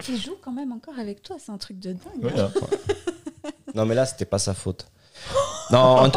Il 0.09 0.21
joue 0.21 0.35
quand 0.41 0.51
même 0.51 0.71
encore 0.71 0.97
avec 0.99 1.21
toi, 1.21 1.37
c'est 1.43 1.51
un 1.51 1.57
truc 1.57 1.79
de 1.79 1.93
dingue. 1.93 2.31
hein. 2.37 2.51
Non, 3.75 3.85
mais 3.85 3.95
là, 3.95 4.05
c'était 4.05 4.25
pas 4.25 4.39
sa 4.39 4.53
faute. 4.53 4.87
Non, 5.71 6.09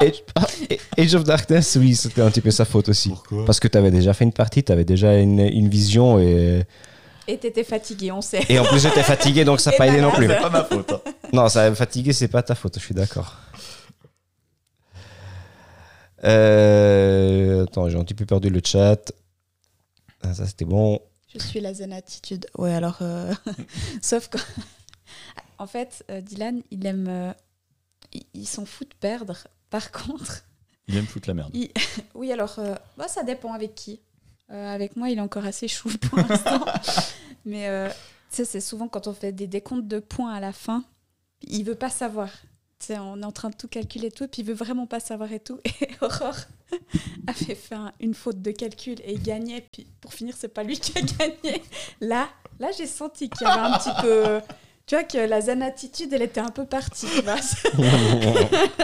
Age, 0.00 0.22
Age 0.98 1.14
of 1.14 1.24
Darkness, 1.24 1.76
oui, 1.80 1.94
c'était 1.96 2.22
un 2.22 2.30
petit 2.30 2.40
peu 2.40 2.50
sa 2.50 2.64
faute 2.64 2.88
aussi. 2.88 3.08
Pourquoi 3.10 3.44
Parce 3.44 3.58
que 3.60 3.68
tu 3.68 3.76
avais 3.76 3.90
déjà 3.90 4.14
fait 4.14 4.24
une 4.24 4.32
partie, 4.32 4.62
tu 4.62 4.70
avais 4.72 4.84
déjà 4.84 5.18
une, 5.18 5.40
une 5.40 5.68
vision 5.68 6.18
et, 6.18 6.64
Et 7.26 7.38
t'étais 7.38 7.64
fatigué, 7.64 8.12
on 8.12 8.20
sait. 8.20 8.44
et 8.48 8.58
en 8.58 8.64
plus 8.64 8.80
j'étais 8.82 9.02
fatigué 9.02 9.44
donc 9.44 9.60
ça 9.60 9.70
n'a 9.72 9.76
pas 9.76 9.88
aidé 9.88 10.00
non 10.00 10.10
plus. 10.12 10.26
C'est 10.28 10.40
pas 10.40 10.48
ma 10.50 10.64
faute. 10.64 10.92
hein. 10.92 11.00
Non, 11.32 11.48
ça 11.48 11.74
fatigué, 11.74 12.12
c'est 12.12 12.28
pas 12.28 12.42
ta 12.42 12.54
faute, 12.54 12.76
je 12.78 12.84
suis 12.84 12.94
d'accord. 12.94 13.36
Euh, 16.24 17.64
attends, 17.64 17.88
j'ai 17.88 17.98
un 17.98 18.04
petit 18.04 18.14
peu 18.14 18.26
perdu 18.26 18.50
le 18.50 18.60
chat. 18.64 19.12
Ah, 20.22 20.34
ça 20.34 20.46
c'était 20.46 20.64
bon. 20.66 21.00
Je 21.32 21.38
suis 21.38 21.60
la 21.60 21.72
zen 21.74 21.92
attitude. 21.92 22.46
Ouais, 22.58 22.74
alors. 22.74 22.98
euh, 23.02 23.32
Sauf 24.02 24.28
que. 24.28 24.38
En 25.58 25.66
fait, 25.66 26.04
euh, 26.10 26.20
Dylan, 26.22 26.62
il 26.70 26.86
aime. 26.86 27.06
euh, 27.08 27.32
il- 28.32 28.46
s'en 28.46 28.64
fout 28.64 28.88
de 28.88 28.94
perdre. 28.94 29.36
Par 29.68 29.90
contre. 29.92 30.44
Il 30.88 30.96
aime 30.96 31.06
foutre 31.06 31.28
la 31.28 31.34
merde. 31.34 31.50
il- 31.54 31.70
Oui, 32.14 32.32
alors. 32.32 32.58
euh, 32.58 32.74
bah, 32.96 33.08
ça 33.08 33.22
dépend 33.22 33.52
avec 33.52 33.74
qui. 33.74 34.00
Euh, 34.50 34.74
avec 34.74 34.96
moi, 34.96 35.10
il 35.10 35.18
est 35.18 35.22
encore 35.22 35.44
assez 35.44 35.68
chou 35.68 35.90
pour 36.00 36.18
l'instant. 36.18 36.64
Mais 37.44 37.68
tu 38.30 38.36
sais, 38.36 38.44
c'est 38.44 38.60
souvent 38.60 38.88
quand 38.88 39.06
on 39.06 39.12
fait 39.12 39.32
des 39.32 39.46
décomptes 39.46 39.86
de 39.86 39.98
points 40.00 40.32
à 40.32 40.40
la 40.40 40.52
fin, 40.52 40.84
il 41.42 41.62
veut 41.64 41.74
pas 41.76 41.90
savoir. 41.90 42.28
On 42.88 43.20
est 43.22 43.26
en 43.26 43.30
train 43.32 43.50
de 43.50 43.54
tout 43.56 43.68
calculer 43.68 44.06
et 44.08 44.10
tout, 44.10 44.24
et 44.24 44.28
puis 44.28 44.42
il 44.42 44.46
veut 44.48 44.54
vraiment 44.54 44.86
pas 44.86 44.98
savoir 45.00 45.30
et 45.32 45.40
tout. 45.40 45.60
Et 45.82 45.88
Aurore 46.00 46.36
avait 47.26 47.54
fait 47.54 47.74
un- 47.74 47.92
une 48.00 48.14
faute 48.14 48.40
de 48.42 48.50
calcul 48.50 48.98
et 49.04 49.12
il 49.14 49.22
gagnait. 49.22 49.64
Puis 49.72 49.86
pour 50.00 50.12
finir, 50.14 50.34
c'est 50.38 50.48
pas 50.52 50.62
lui 50.62 50.78
qui 50.78 50.96
a 50.98 51.02
gagné. 51.02 51.62
Là, 52.00 52.28
là 52.58 52.68
j'ai 52.76 52.86
senti 52.86 53.28
qu'il 53.28 53.46
y 53.46 53.50
avait 53.50 53.60
un 53.60 53.78
petit 53.78 53.90
peu. 54.02 54.40
Tu 54.86 54.94
vois 54.96 55.04
que 55.04 55.18
la 55.18 55.40
zen 55.40 55.62
attitude, 55.62 56.12
elle 56.12 56.22
était 56.22 56.40
un 56.40 56.50
peu 56.50 56.66
partie. 56.66 57.06
Tu 57.14 57.22
vois. 57.22 57.36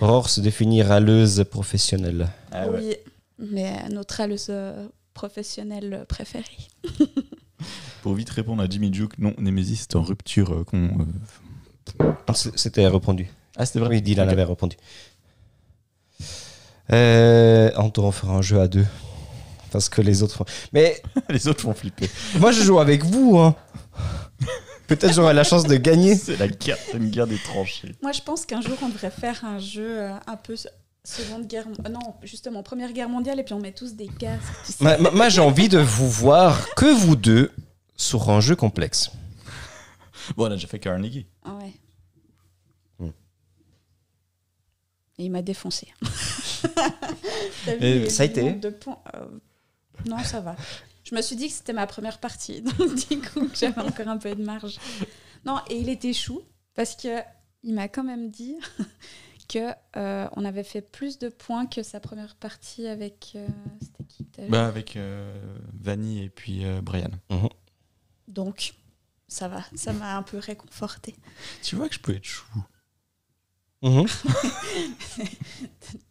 Aurore 0.00 0.28
se 0.30 0.40
définit 0.40 0.82
râleuse 0.82 1.44
professionnelle. 1.50 2.28
Ah 2.52 2.68
ouais. 2.68 2.78
Oui, 2.80 2.96
mais 3.50 3.88
notre 3.90 4.16
râleuse 4.16 4.46
euh, 4.50 4.86
professionnelle 5.14 6.04
préférée. 6.08 6.44
Pour 8.02 8.14
vite 8.14 8.30
répondre 8.30 8.62
à 8.62 8.68
Jimmy 8.68 8.92
Juke, 8.92 9.18
non, 9.18 9.34
Nemesis 9.38 9.82
est 9.82 9.96
en 9.96 10.02
rupture. 10.02 10.52
euh, 10.52 10.64
euh, 12.00 12.12
C'était 12.54 12.86
répondu. 12.86 13.28
Ah, 13.56 13.66
c'était 13.66 13.78
vrai 13.78 13.88
Oui, 13.90 14.02
Dylan 14.02 14.28
avait 14.28 14.44
répondu. 14.44 14.76
Euh, 16.92 17.70
on 17.76 17.88
doit 17.88 18.06
en 18.06 18.12
faire 18.12 18.30
un 18.30 18.42
jeu 18.42 18.60
à 18.60 18.68
deux. 18.68 18.86
Parce 19.70 19.88
que 19.88 20.00
les 20.02 20.22
autres 20.22 20.36
font... 20.36 20.44
Mais 20.72 21.02
Les 21.28 21.48
autres 21.48 21.64
vont 21.64 21.74
flipper. 21.74 22.08
moi, 22.38 22.52
je 22.52 22.62
joue 22.62 22.78
avec 22.78 23.04
vous. 23.04 23.38
hein. 23.38 23.54
Peut-être 24.86 25.14
j'aurai 25.14 25.32
la 25.34 25.44
chance 25.44 25.64
de 25.64 25.76
gagner. 25.76 26.14
C'est 26.14 26.36
la 26.36 26.46
guerre, 26.46 26.76
c'est 26.90 26.98
une 26.98 27.08
guerre 27.10 27.26
des 27.26 27.38
tranchées. 27.38 27.94
Moi, 28.02 28.12
je 28.12 28.20
pense 28.20 28.44
qu'un 28.44 28.60
jour, 28.60 28.76
on 28.82 28.88
devrait 28.90 29.10
faire 29.10 29.44
un 29.44 29.58
jeu 29.58 30.02
euh, 30.02 30.12
un 30.26 30.36
peu 30.36 30.56
se- 30.56 30.68
Seconde 31.06 31.46
Guerre... 31.46 31.66
euh, 31.84 31.88
non, 31.88 32.14
justement, 32.22 32.62
Première 32.62 32.92
Guerre 32.92 33.08
mondiale, 33.08 33.40
et 33.40 33.44
puis 33.44 33.52
on 33.54 33.60
met 33.60 33.72
tous 33.72 33.94
des 33.94 34.08
casques. 34.08 34.42
tu 34.66 34.72
sais. 34.72 34.84
Ma- 34.98 35.10
Moi, 35.10 35.28
j'ai 35.30 35.40
envie 35.40 35.68
de 35.68 35.78
vous 35.78 36.08
voir 36.10 36.74
que 36.76 36.86
vous 36.86 37.16
deux 37.16 37.50
sur 37.96 38.30
un 38.30 38.40
jeu 38.40 38.56
complexe. 38.56 39.10
Bon, 40.36 40.44
on 40.44 40.46
a 40.46 40.50
déjà 40.54 40.66
fait 40.68 40.78
Carnegie. 40.78 41.26
Ah 41.44 41.54
ouais. 41.54 41.72
Hmm. 42.98 43.10
Et 45.18 45.24
il 45.24 45.30
m'a 45.30 45.42
défoncé. 45.42 45.88
T'as 47.64 47.76
vu 47.76 47.84
Et 47.84 47.98
les- 48.00 48.10
ça 48.10 48.22
a 48.22 48.26
été 48.26 48.42
nombre 48.42 48.60
de 48.60 48.70
points 48.70 49.00
Euh, 49.14 49.26
Non, 50.06 50.18
ça 50.20 50.40
va. 50.40 50.56
Je 51.04 51.14
me 51.14 51.20
suis 51.22 51.36
dit 51.36 51.48
que 51.48 51.54
c'était 51.54 51.72
ma 51.72 51.86
première 51.86 52.18
partie, 52.18 52.62
donc 52.78 52.94
du 53.08 53.20
coup, 53.20 53.48
j'avais 53.54 53.80
encore 53.80 54.08
un 54.08 54.16
peu 54.18 54.34
de 54.34 54.42
marge. 54.42 54.78
Non, 55.44 55.58
et 55.68 55.76
il 55.78 55.88
était 55.88 56.12
chou, 56.14 56.40
parce 56.74 56.96
que 56.96 57.20
il 57.62 57.74
m'a 57.74 57.88
quand 57.88 58.04
même 58.04 58.30
dit 58.30 58.56
que 59.48 59.70
euh, 59.96 60.26
on 60.32 60.44
avait 60.44 60.64
fait 60.64 60.80
plus 60.80 61.18
de 61.18 61.28
points 61.28 61.66
que 61.66 61.82
sa 61.82 62.00
première 62.00 62.34
partie 62.36 62.86
avec... 62.86 63.32
euh, 63.36 63.46
c'était 63.80 64.04
qui 64.08 64.24
Bah, 64.48 64.66
avec 64.66 64.96
euh, 64.96 65.34
Vanny 65.74 66.22
et 66.24 66.30
puis 66.30 66.64
euh, 66.64 66.80
Brian. 66.80 67.10
Donc, 68.28 68.74
ça 69.28 69.48
va, 69.48 69.62
ça 69.74 69.92
m'a 69.92 70.16
un 70.16 70.22
peu 70.22 70.38
réconforté. 70.38 71.14
Tu 71.62 71.76
vois 71.76 71.88
que 71.88 71.94
je 71.94 72.00
peux 72.00 72.14
être 72.14 72.24
chou. 72.24 72.46
Mhm. 73.84 74.06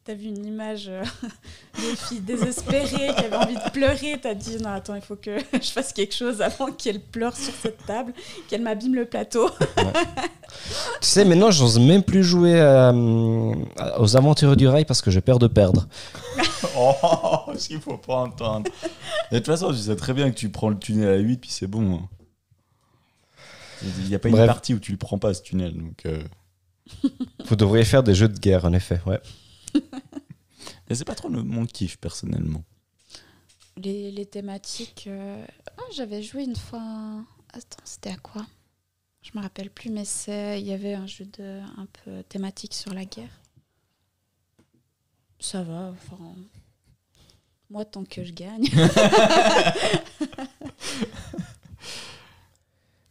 T'as 0.05 0.13
vu 0.15 0.27
une 0.27 0.45
image 0.45 0.89
euh, 0.89 1.03
de 1.77 1.95
fille 1.95 2.19
désespérée 2.19 2.87
qui 3.15 3.23
avait 3.25 3.35
envie 3.35 3.55
de 3.55 3.69
pleurer. 3.71 4.19
T'as 4.21 4.33
dit 4.33 4.57
non, 4.57 4.69
attends, 4.69 4.95
il 4.95 5.01
faut 5.01 5.15
que 5.15 5.37
je 5.53 5.71
fasse 5.71 5.91
quelque 5.93 6.13
chose 6.13 6.41
avant 6.41 6.71
qu'elle 6.71 6.99
pleure 7.01 7.35
sur 7.35 7.53
cette 7.53 7.85
table, 7.85 8.13
qu'elle 8.49 8.61
m'abîme 8.61 8.93
le 8.95 9.05
plateau. 9.05 9.49
Tu 9.49 11.07
sais, 11.07 11.25
maintenant, 11.25 11.51
j'ose 11.51 11.79
même 11.79 12.03
plus 12.03 12.23
jouer 12.23 12.59
euh, 12.59 13.53
aux 13.97 14.15
aventures 14.17 14.55
du 14.57 14.67
rail 14.67 14.85
parce 14.85 15.01
que 15.01 15.09
j'ai 15.09 15.21
peur 15.21 15.39
de 15.39 15.47
perdre. 15.47 15.87
Oh, 16.77 17.51
ce 17.57 17.67
qu'il 17.69 17.79
faut 17.81 17.97
pas 17.97 18.17
entendre. 18.17 18.69
De 19.31 19.37
toute 19.37 19.47
façon, 19.47 19.71
je 19.71 19.77
sais 19.77 19.95
très 19.95 20.13
bien 20.13 20.29
que 20.29 20.35
tu 20.35 20.49
prends 20.49 20.69
le 20.69 20.77
tunnel 20.77 21.09
à 21.09 21.17
8, 21.17 21.37
puis 21.37 21.49
c'est 21.49 21.67
bon. 21.67 21.95
hein. 21.95 22.09
Il 23.99 24.09
n'y 24.09 24.15
a 24.15 24.19
pas 24.19 24.29
une 24.29 24.35
partie 24.45 24.73
où 24.73 24.79
tu 24.79 24.91
le 24.91 24.97
prends 24.97 25.17
pas, 25.17 25.33
ce 25.33 25.41
tunnel. 25.41 25.73
Donc, 25.75 26.05
euh, 26.05 26.21
Vous 27.45 27.55
devriez 27.55 27.85
faire 27.85 28.03
des 28.03 28.15
jeux 28.15 28.27
de 28.29 28.37
guerre, 28.39 28.65
en 28.65 28.73
effet. 28.73 28.99
Ouais. 29.05 29.19
Mais 30.89 30.95
c'est 30.95 31.05
pas 31.05 31.15
trop 31.15 31.29
le- 31.29 31.43
mon 31.43 31.65
kiff, 31.65 31.97
personnellement. 31.97 32.63
Les, 33.77 34.11
les 34.11 34.25
thématiques. 34.25 35.05
euh, 35.07 35.45
ah, 35.77 35.81
J'avais 35.95 36.21
joué 36.21 36.43
une 36.43 36.55
fois. 36.55 36.81
un- 36.81 37.25
Attends, 37.53 37.83
c'était 37.85 38.09
à 38.11 38.17
quoi? 38.17 38.45
Je 39.21 39.31
me 39.35 39.41
rappelle 39.41 39.69
plus, 39.69 39.89
mais 39.89 40.05
c'est 40.05 40.59
il 40.59 40.67
y 40.67 40.73
avait 40.73 40.93
un 40.95 41.07
jeu 41.07 41.25
de 41.25 41.61
un 41.77 41.85
peu 42.03 42.23
thématique 42.23 42.73
sur 42.73 42.93
la 42.93 43.05
guerre. 43.05 43.29
Ça 45.39 45.63
va. 45.63 45.91
Enfin, 45.93 46.35
moi, 47.69 47.85
tant 47.85 48.03
que 48.03 48.23
je 48.23 48.33
gagne. 48.33 48.65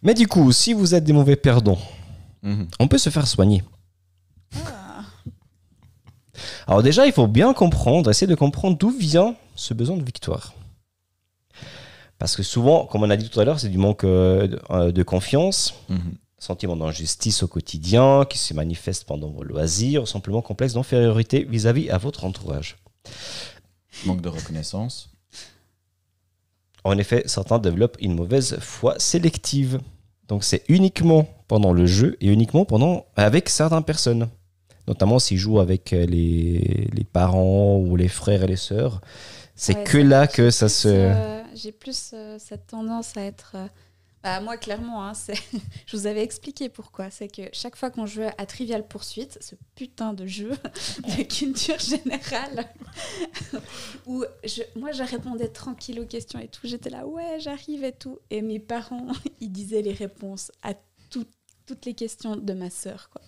Mais 0.02 0.14
du 0.14 0.26
coup, 0.26 0.50
si 0.52 0.72
vous 0.72 0.94
êtes 0.94 1.04
des 1.04 1.12
mauvais 1.12 1.36
perdants, 1.36 1.78
Mhm. 2.42 2.68
on 2.80 2.88
peut 2.88 2.98
se 2.98 3.10
faire 3.10 3.26
soigner. 3.26 3.62
Ah. 4.66 5.04
Alors 6.66 6.82
déjà, 6.82 7.06
il 7.06 7.12
faut 7.12 7.26
bien 7.26 7.54
comprendre, 7.54 8.10
essayer 8.10 8.26
de 8.26 8.34
comprendre 8.34 8.76
d'où 8.76 8.90
vient 8.90 9.36
ce 9.54 9.74
besoin 9.74 9.96
de 9.96 10.04
victoire. 10.04 10.54
Parce 12.18 12.36
que 12.36 12.42
souvent, 12.42 12.86
comme 12.86 13.02
on 13.02 13.10
a 13.10 13.16
dit 13.16 13.28
tout 13.28 13.40
à 13.40 13.44
l'heure, 13.44 13.58
c'est 13.60 13.68
du 13.68 13.78
manque 13.78 14.04
euh, 14.04 14.46
de, 14.46 14.60
euh, 14.70 14.92
de 14.92 15.02
confiance. 15.02 15.74
Mhm. 15.88 16.14
sentiment 16.38 16.76
d'injustice 16.76 17.44
au 17.44 17.46
quotidien 17.46 18.24
qui 18.28 18.36
se 18.38 18.52
manifeste 18.52 19.04
pendant 19.04 19.30
vos 19.30 19.44
loisirs, 19.44 20.02
ou 20.02 20.06
simplement 20.06 20.42
complexe 20.42 20.74
d'infériorité 20.74 21.44
vis-à-vis 21.44 21.88
à 21.90 21.98
votre 21.98 22.24
entourage. 22.24 22.78
Manque 24.06 24.22
de 24.22 24.28
reconnaissance. 24.28 25.10
En 26.82 26.98
effet, 26.98 27.22
certains 27.26 27.60
développent 27.60 27.96
une 28.00 28.14
mauvaise 28.14 28.58
foi 28.58 28.98
sélective. 28.98 29.80
Donc 30.32 30.44
c'est 30.44 30.62
uniquement 30.70 31.28
pendant 31.46 31.74
le 31.74 31.84
jeu 31.84 32.16
et 32.22 32.28
uniquement 32.32 32.64
pendant 32.64 33.04
avec 33.16 33.50
certaines 33.50 33.84
personnes. 33.84 34.30
Notamment 34.88 35.18
s'ils 35.18 35.36
jouent 35.36 35.60
avec 35.60 35.92
euh, 35.92 36.06
les, 36.06 36.88
les 36.90 37.04
parents 37.04 37.76
ou 37.76 37.96
les 37.96 38.08
frères 38.08 38.42
et 38.42 38.46
les 38.46 38.56
sœurs. 38.56 39.02
C'est 39.54 39.76
Ouais, 39.76 39.84
que 39.84 39.98
là 39.98 40.26
que 40.26 40.48
ça 40.48 40.70
se... 40.70 40.88
euh, 40.88 41.42
J'ai 41.54 41.70
plus 41.70 42.12
euh, 42.14 42.36
cette 42.38 42.66
tendance 42.68 43.14
à 43.18 43.24
être. 43.24 43.52
euh, 43.56 43.66
bah, 44.22 44.40
moi, 44.40 44.56
clairement, 44.56 45.04
hein, 45.06 45.12
je 45.86 45.96
vous 45.96 46.06
avais 46.06 46.22
expliqué 46.22 46.68
pourquoi. 46.68 47.10
C'est 47.10 47.28
que 47.28 47.42
chaque 47.52 47.76
fois 47.76 47.90
qu'on 47.90 48.06
jouait 48.06 48.32
à 48.38 48.46
Trivial 48.46 48.86
Poursuite, 48.86 49.38
ce 49.40 49.54
putain 49.74 50.12
de 50.14 50.26
jeu 50.26 50.50
de 51.18 51.22
culture 51.24 51.78
générale, 51.78 52.68
où 54.06 54.24
je, 54.44 54.62
moi, 54.78 54.92
je 54.92 55.02
répondais 55.02 55.48
tranquille 55.48 55.98
aux 56.00 56.06
questions 56.06 56.38
et 56.38 56.48
tout, 56.48 56.60
j'étais 56.66 56.90
là, 56.90 57.06
ouais, 57.06 57.38
j'arrive 57.40 57.84
et 57.84 57.92
tout. 57.92 58.18
Et 58.30 58.42
mes 58.42 58.58
parents, 58.58 59.08
ils 59.40 59.50
disaient 59.52 59.82
les 59.82 59.92
réponses 59.92 60.52
à 60.62 60.74
tout- 61.10 61.26
toutes 61.66 61.84
les 61.86 61.94
questions 61.94 62.36
de 62.36 62.52
ma 62.52 62.70
sœur. 62.70 63.08
Quoi. 63.10 63.22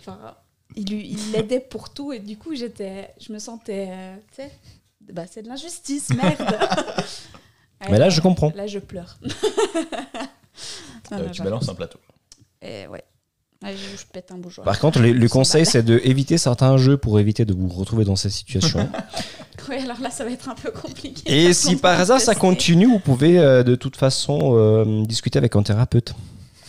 Enfin, 0.00 0.36
ils 0.76 1.32
l'aidaient 1.32 1.60
pour 1.60 1.92
tout 1.92 2.12
et 2.12 2.18
du 2.20 2.38
coup, 2.38 2.54
j'étais, 2.54 3.12
je 3.20 3.32
me 3.32 3.38
sentais, 3.38 3.88
euh, 3.90 4.16
tu 4.30 4.36
sais, 4.36 4.50
bah, 5.12 5.26
c'est 5.30 5.42
de 5.42 5.48
l'injustice, 5.48 6.10
merde. 6.10 6.56
Mais 7.90 7.98
là, 7.98 8.10
je 8.10 8.20
comprends. 8.20 8.52
Là, 8.54 8.66
je 8.66 8.78
pleure. 8.78 9.18
Non, 11.10 11.18
Euh, 11.18 11.24
non, 11.26 11.30
tu 11.30 11.42
balances 11.42 11.68
un 11.68 11.74
plateau. 11.74 11.98
Et 12.62 12.86
ouais. 12.86 13.02
Ouais, 13.62 13.74
je, 13.76 13.96
je 13.98 14.04
pète 14.12 14.30
un 14.32 14.38
bougeoir. 14.38 14.64
Par 14.64 14.78
contre, 14.78 14.98
le, 15.00 15.28
conseil, 15.28 15.66
c'est 15.66 15.82
d'éviter 15.82 16.38
certains 16.38 16.76
jeux 16.78 16.96
pour 16.96 17.20
éviter 17.20 17.44
de 17.44 17.52
vous 17.52 17.68
retrouver 17.68 18.04
dans 18.04 18.16
cette 18.16 18.32
situation. 18.32 18.88
Ouais, 19.68 19.80
alors 19.80 20.00
là, 20.00 20.10
ça 20.10 20.24
va 20.24 20.30
être 20.32 20.48
un 20.48 20.56
peu 20.56 20.72
compliqué. 20.72 21.22
et 21.26 21.52
si 21.52 21.76
par 21.76 22.00
hasard 22.00 22.20
ça 22.20 22.34
continue, 22.34 22.86
vous 22.86 22.98
pouvez 22.98 23.38
euh, 23.38 23.62
de 23.62 23.76
toute 23.76 23.94
façon 23.96 24.56
euh, 24.56 25.04
discuter 25.04 25.38
avec 25.38 25.54
un 25.54 25.62
thérapeute. 25.62 26.14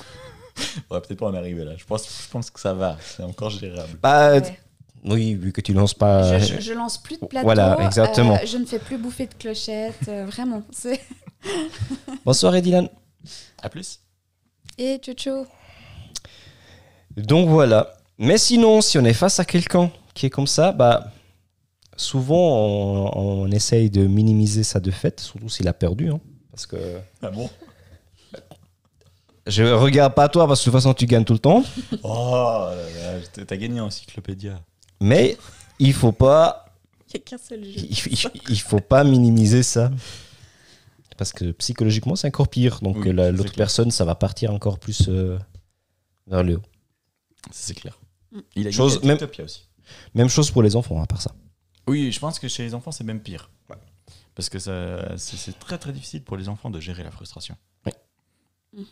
On 0.91 0.93
va 0.93 1.01
peut-être 1.01 1.17
pas 1.19 1.25
en 1.25 1.33
arriver 1.33 1.63
là. 1.63 1.71
Je 1.75 1.85
pense, 1.85 2.03
je 2.05 2.29
pense 2.29 2.51
que 2.51 2.59
ça 2.59 2.75
va. 2.75 2.97
C'est 3.01 3.23
encore 3.23 3.49
gérable. 3.49 3.97
Bah, 4.01 4.33
Ouais. 4.33 4.59
Oui, 5.05 5.33
vu 5.35 5.51
que 5.51 5.61
tu 5.61 5.73
lances 5.73 5.93
pas... 5.93 6.39
Je, 6.39 6.55
je- 6.55 6.61
je 6.61 6.73
lance 6.73 6.97
plus 6.97 7.19
de 7.19 7.25
plateau. 7.25 7.45
Voilà, 7.45 7.77
exactement. 7.85 8.35
euh, 8.35 8.45
je 8.45 8.57
ne 8.57 8.65
fais 8.65 8.79
plus 8.79 8.97
bouffer 8.97 9.27
de 9.27 9.33
clochettes. 9.33 10.07
euh, 10.07 10.25
vraiment. 10.25 10.63
c'est- 10.71 11.01
Bonsoir 12.25 12.53
Dylan. 12.61 12.87
À 13.61 13.69
plus. 13.69 13.99
Et 14.77 14.97
Tchotcho. 14.97 15.45
Donc 17.17 17.47
voilà. 17.49 17.93
Mais 18.17 18.37
sinon, 18.37 18.81
si 18.81 18.97
on 18.97 19.05
est 19.05 19.13
face 19.13 19.39
à 19.39 19.45
quelqu'un 19.45 19.91
qui 20.13 20.25
est 20.25 20.29
comme 20.29 20.47
ça, 20.47 20.71
bah 20.71 21.11
souvent 21.95 22.57
on, 23.15 23.43
on 23.45 23.51
essaye 23.51 23.89
de 23.89 24.05
minimiser 24.07 24.63
sa 24.63 24.79
défaite, 24.79 25.19
surtout 25.19 25.49
s'il 25.49 25.67
a 25.67 25.73
perdu. 25.73 26.09
hein. 26.11 26.19
parce 26.51 26.65
que 26.65 26.77
Ah 27.21 27.29
bon? 27.29 27.49
Je 29.45 29.63
regarde 29.63 30.13
pas 30.13 30.29
toi 30.29 30.47
parce 30.47 30.61
que 30.61 30.65
de 30.69 30.71
toute 30.71 30.79
façon 30.81 30.93
tu 30.93 31.05
gagnes 31.05 31.25
tout 31.25 31.33
le 31.33 31.39
temps. 31.39 31.63
Oh 32.03 32.67
là 32.69 32.75
là, 33.19 33.43
t'as 33.45 33.57
gagné 33.57 33.81
en 33.81 33.87
encyclopédia. 33.87 34.61
Mais 35.03 35.37
il 35.79 35.93
faut 35.93 36.11
pas, 36.13 36.65
Il 37.13 37.17
n'y 37.17 37.21
a 37.21 37.23
qu'un 37.25 37.37
seul 37.37 37.63
jeu. 37.63 37.71
il, 37.75 38.51
il- 38.51 38.59
faut 38.61 38.79
pas 38.79 39.03
minimiser 39.03 39.61
ça. 39.63 39.91
Parce 41.17 41.31
que 41.33 41.51
psychologiquement 41.51 42.15
c'est 42.15 42.27
encore 42.27 42.47
pire. 42.47 42.79
Donc 42.81 42.97
Oui, 42.97 43.09
euh, 43.09 43.13
la- 43.13 43.31
l'autre 43.31 43.51
clair. 43.51 43.65
personne 43.65 43.91
ça 43.91 44.05
va 44.05 44.15
partir 44.15 44.51
encore 44.53 44.79
plus 44.79 45.07
euh, 45.09 45.37
vers 46.27 46.43
le 46.43 46.55
haut. 46.55 46.61
C'est 47.51 47.75
clair. 47.75 47.99
Mm. 48.31 48.39
Il 48.55 48.67
a 48.67 48.71
Chose- 48.71 49.03
même- 49.03 49.17
aussi. 49.43 49.67
Même 50.15 50.29
chose 50.29 50.49
pour 50.49 50.63
les 50.63 50.75
enfants 50.75 51.01
à 51.01 51.05
part 51.05 51.21
ça. 51.21 51.31
Oui, 51.87 52.11
je 52.11 52.19
pense 52.19 52.39
que 52.39 52.47
chez 52.47 52.63
les 52.63 52.73
enfants, 52.73 52.91
c'est 52.91 53.03
même 53.03 53.19
pire. 53.19 53.49
Parce 54.35 54.49
que 54.49 54.57
ça- 54.57 55.15
c'est 55.17 55.37
c'est 55.37 55.59
très 55.59 55.77
très 55.77 55.91
difficile 55.91 56.23
pour 56.23 56.37
les 56.37 56.47
enfants 56.49 56.71
de 56.71 56.79
gérer 56.79 57.03
la 57.03 57.11
frustration. 57.11 57.55
Mhm. 58.75 58.83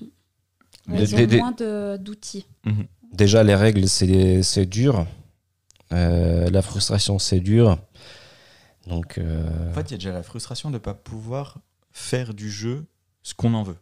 Des- 0.88 0.94
Ouais, 0.94 1.04
ils 1.04 1.14
ont 1.16 1.18
des- 1.18 1.28
des- 1.28 1.38
moins 1.38 1.52
de- 1.54 1.98
d'outils. 1.98 2.46
Déjà, 3.14 3.44
les 3.44 3.56
règles, 3.56 3.88
c'est 3.88 4.44
c'est 4.44 4.68
dur. 4.68 5.08
Euh, 5.94 6.50
la 6.50 6.62
frustration, 6.62 7.20
c'est 7.20 7.40
dur. 7.40 7.78
Donc, 8.88 9.18
euh, 9.18 9.70
En 9.72 9.74
fait, 9.74 9.90
il 9.90 9.92
y 9.92 9.96
a 9.96 9.98
déjà 9.98 10.12
la 10.12 10.24
frustration 10.24 10.70
de 10.70 10.76
ne 10.76 10.80
pas 10.80 10.94
pouvoir 10.94 11.60
faire 11.92 12.34
du 12.34 12.50
jeu 12.50 12.86
ce 13.24 13.34
qu'on 13.34 13.54
en 13.54 13.64
veut. 13.64 13.78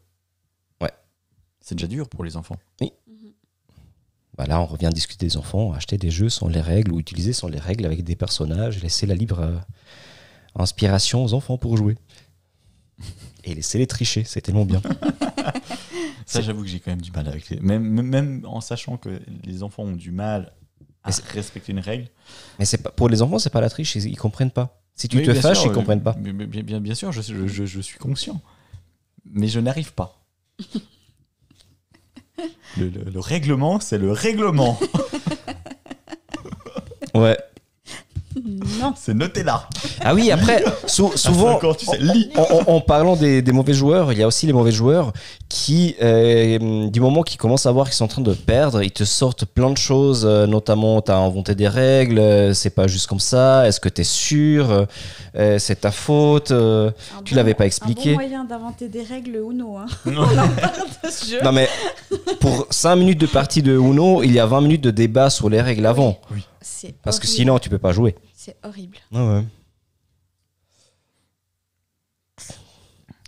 Ouais. 0.81 0.91
C'est 1.61 1.75
déjà 1.75 1.87
dur 1.87 2.09
pour 2.09 2.23
les 2.23 2.35
enfants. 2.35 2.57
Mhm. 2.81 2.89
bah 4.37 4.45
là, 4.45 4.59
on 4.61 4.65
revient 4.65 4.89
discuter 4.93 5.25
des 5.25 5.37
enfants, 5.37 5.71
acheter 5.73 5.97
des 5.97 6.11
jeux 6.11 6.29
sans 6.29 6.47
les 6.47 6.61
règles 6.61 6.91
ou 6.91 6.99
utiliser 6.99 7.33
sans 7.33 7.47
les 7.47 7.59
règles 7.59 7.85
avec 7.85 8.03
des 8.03 8.15
personnages, 8.15 8.81
laisser 8.81 9.05
la 9.05 9.15
libre 9.15 9.39
euh, 9.39 9.57
inspiration 10.55 11.23
aux 11.23 11.33
enfants 11.33 11.57
pour 11.57 11.77
jouer. 11.77 11.95
Et 13.45 13.53
laisser-les 13.55 13.87
tricher, 13.87 14.23
c'est 14.25 14.41
tellement 14.41 14.65
bien. 14.65 14.81
Ça, 16.25 16.41
j'avoue 16.41 16.61
que 16.63 16.67
j'ai 16.67 16.79
quand 16.79 16.91
même 16.91 17.01
du 17.01 17.11
mal 17.11 17.27
avec 17.27 17.49
les. 17.49 17.59
Même, 17.59 17.81
même- 17.83 18.05
même 18.07 18.45
en 18.45 18.61
sachant 18.61 18.97
que 18.97 19.19
les 19.45 19.63
enfants 19.63 19.83
ont 19.83 19.95
du 19.95 20.11
mal 20.11 20.53
à 21.03 21.11
respecter 21.33 21.71
une 21.71 21.79
règle. 21.79 22.07
Mais 22.59 22.65
c'est 22.65 22.77
pas, 22.79 22.91
pour 22.91 23.09
les 23.09 23.21
enfants, 23.21 23.39
c'est 23.39 23.49
pas 23.49 23.61
la 23.61 23.69
triche, 23.69 23.95
ils, 23.95 24.05
ils 24.07 24.17
comprennent 24.17 24.51
pas. 24.51 24.81
Si 24.95 25.07
tu 25.07 25.17
Oui, 25.17 25.23
te 25.23 25.33
fâches, 25.33 25.59
sûr, 25.61 25.71
ils 25.71 25.73
comprennent 25.73 26.03
pas. 26.03 26.15
mais- 26.19 26.33
mais 26.33 26.45
Bien, 26.45 26.61
bien, 26.63 26.79
bien 26.81 26.93
sûr, 26.95 27.11
je, 27.11 27.21
je- 27.21 27.47
je- 27.47 27.65
je 27.65 27.79
suis 27.81 27.97
conscient. 27.97 28.41
Mais 29.31 29.47
je 29.47 29.59
n'arrive 29.59 29.93
pas. 29.93 30.19
Le, 32.77 32.87
le- 32.89 33.09
le 33.11 33.19
règlement, 33.19 33.79
c'est 33.81 33.97
le 33.97 34.11
règlement. 34.13 34.79
Ouais. 37.13 37.37
Non. 38.79 38.93
C'est 38.95 39.13
noté 39.13 39.43
là. 39.43 39.67
Ah 40.01 40.13
oui, 40.13 40.31
après, 40.31 40.63
sou- 40.87 41.11
souvent, 41.15 41.53
Encore, 41.55 41.77
tu 41.77 41.85
sais, 41.85 41.97
lis. 41.99 42.29
en, 42.35 42.41
en- 42.71 42.75
en 42.75 42.81
parlant 42.81 43.15
des, 43.15 43.41
des 43.41 43.51
mauvais 43.51 43.73
joueurs, 43.73 44.11
il 44.13 44.19
y 44.19 44.23
a 44.23 44.27
aussi 44.27 44.45
les 44.47 44.53
mauvais 44.53 44.71
joueurs 44.71 45.11
qui, 45.49 45.95
euh, 46.01 46.89
du 46.89 46.99
moment 47.01 47.23
qu'ils 47.23 47.37
commencent 47.37 47.65
à 47.65 47.71
voir 47.71 47.87
qu'ils 47.87 47.95
sont 47.95 48.05
en 48.05 48.09
train 48.09 48.21
de 48.21 48.33
perdre, 48.33 48.81
ils 48.83 48.91
te 48.91 49.03
sortent 49.03 49.45
plein 49.45 49.69
de 49.71 49.77
choses, 49.77 50.23
euh, 50.25 50.45
notamment 50.47 51.01
tu 51.01 51.11
as 51.11 51.17
inventé 51.17 51.55
des 51.55 51.67
règles, 51.67 52.19
euh, 52.19 52.53
c'est 52.53 52.69
pas 52.69 52.87
juste 52.87 53.07
comme 53.07 53.19
ça, 53.19 53.67
est-ce 53.67 53.79
que 53.79 53.89
tu 53.89 54.01
es 54.01 54.03
sûr, 54.03 54.85
Euh, 55.35 55.59
c'est 55.59 55.81
ta 55.81 55.91
faute. 55.91 56.51
euh. 56.51 56.89
Un 57.17 57.21
Tu 57.23 57.35
l'avais 57.35 57.53
pas 57.53 57.63
Un 57.63 57.67
expliqué. 57.67 58.09
bon 58.11 58.15
moyen 58.21 58.43
d'inventer 58.45 58.87
des 58.89 59.03
règles 59.03 59.35
Uno. 59.51 59.77
Hein. 59.77 59.85
Non. 60.05 60.21
On 60.23 60.37
en 60.39 60.47
parle 60.47 60.87
de 61.03 61.09
ce 61.09 61.25
jeu. 61.31 61.39
Non 61.43 61.51
mais 61.51 61.69
pour 62.39 62.65
5 62.71 62.95
minutes 62.95 63.19
de 63.21 63.27
partie 63.27 63.61
de 63.61 63.77
Uno, 63.77 64.23
il 64.23 64.31
y 64.31 64.39
a 64.39 64.45
20 64.45 64.61
minutes 64.61 64.81
de 64.83 64.91
débat 64.91 65.29
sur 65.29 65.49
les 65.49 65.61
règles 65.61 65.85
avant, 65.85 66.17
C'est 66.61 66.95
parce 67.03 67.19
que 67.19 67.25
horrible. 67.27 67.37
sinon 67.37 67.59
tu 67.59 67.69
peux 67.69 67.77
pas 67.77 67.91
jouer. 67.91 68.15
C'est 68.49 68.57
horrible. 68.63 68.97